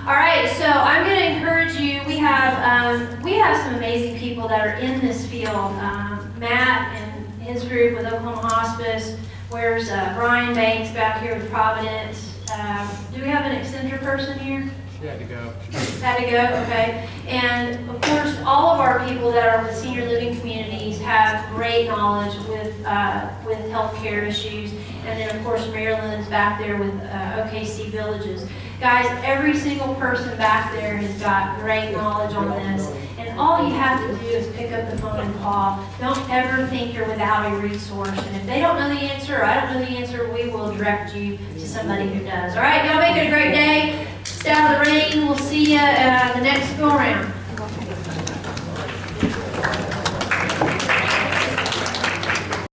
All 0.02 0.14
right, 0.14 0.48
so 0.56 0.66
I'm 0.66 1.04
going 1.04 1.18
to 1.18 1.36
encourage 1.38 1.74
you. 1.76 2.02
We 2.06 2.18
have 2.18 2.54
um, 2.64 3.22
we 3.24 3.34
have 3.34 3.58
some 3.64 3.76
amazing 3.76 4.20
people 4.20 4.48
that 4.48 4.66
are 4.66 4.74
in 4.80 5.00
this 5.02 5.28
field. 5.28 5.56
Um, 5.56 6.32
Matt 6.38 6.96
and 6.96 7.42
his 7.42 7.64
group 7.64 7.98
with 7.98 8.06
Oklahoma 8.06 8.48
Hospice. 8.48 9.18
Where's 9.50 9.90
uh, 9.90 10.14
Brian 10.16 10.54
Banks 10.54 10.92
back 10.92 11.22
here 11.22 11.36
with 11.36 11.50
Providence? 11.50 12.36
Um, 12.52 12.88
do 13.14 13.22
we 13.22 13.28
have 13.28 13.46
an 13.46 13.60
Accenture 13.60 14.00
person 14.00 14.38
here? 14.40 14.70
She 15.02 15.08
had 15.08 15.18
to 15.18 15.26
go. 15.26 15.54
Had 16.00 16.18
to 16.18 16.30
go, 16.30 16.62
okay. 16.62 17.10
And 17.28 17.90
of 17.90 18.00
course, 18.02 18.38
all 18.46 18.76
of 18.76 18.80
our 18.80 19.04
people 19.08 19.32
that 19.32 19.50
are 19.50 19.66
with 19.66 19.76
senior 19.76 20.06
living 20.08 20.40
communities 20.40 21.02
have 21.02 21.50
great 21.56 21.88
knowledge 21.88 22.38
with, 22.48 22.86
uh, 22.86 23.28
with 23.44 23.58
healthcare 23.72 24.28
issues. 24.28 24.72
And 25.04 25.20
then, 25.20 25.36
of 25.36 25.44
course, 25.44 25.66
Marilyn's 25.70 26.28
back 26.28 26.60
there 26.60 26.78
with 26.78 26.94
uh, 26.94 27.48
OKC 27.48 27.88
Villages. 27.88 28.48
Guys, 28.80 29.08
every 29.24 29.58
single 29.58 29.96
person 29.96 30.38
back 30.38 30.72
there 30.74 30.98
has 30.98 31.20
got 31.20 31.60
great 31.60 31.94
knowledge 31.94 32.36
on 32.36 32.50
this. 32.50 32.88
And 33.18 33.40
all 33.40 33.68
you 33.68 33.74
have 33.74 34.00
to 34.02 34.16
do 34.24 34.28
is 34.28 34.56
pick 34.56 34.72
up 34.72 34.88
the 34.92 34.98
phone 34.98 35.20
and 35.20 35.36
call. 35.40 35.84
Don't 36.00 36.30
ever 36.30 36.68
think 36.68 36.94
you're 36.94 37.08
without 37.08 37.52
a 37.52 37.56
resource. 37.56 38.10
And 38.10 38.36
if 38.36 38.46
they 38.46 38.60
don't 38.60 38.78
know 38.78 38.90
the 38.90 39.02
answer, 39.02 39.38
or 39.38 39.46
I 39.46 39.62
don't 39.62 39.74
know 39.74 39.86
the 39.86 39.98
answer, 39.98 40.32
we 40.32 40.50
will 40.50 40.72
direct 40.76 41.16
you 41.16 41.38
to 41.38 41.68
somebody 41.68 42.08
who 42.08 42.24
does. 42.24 42.56
All 42.56 42.62
right, 42.62 42.86
y'all 42.86 43.00
make 43.00 43.18
it 43.18 43.28
a 43.28 43.32
great 43.32 43.52
day. 43.52 44.08
Stay 44.42 44.50
out 44.50 44.74
of 44.74 44.84
the 44.84 44.92
rain. 44.92 45.28
We'll 45.28 45.38
see 45.38 45.74
you 45.74 45.78
uh, 45.78 46.34
the 46.34 46.42
next 46.42 46.76
go 46.80 46.88
around. 46.88 47.41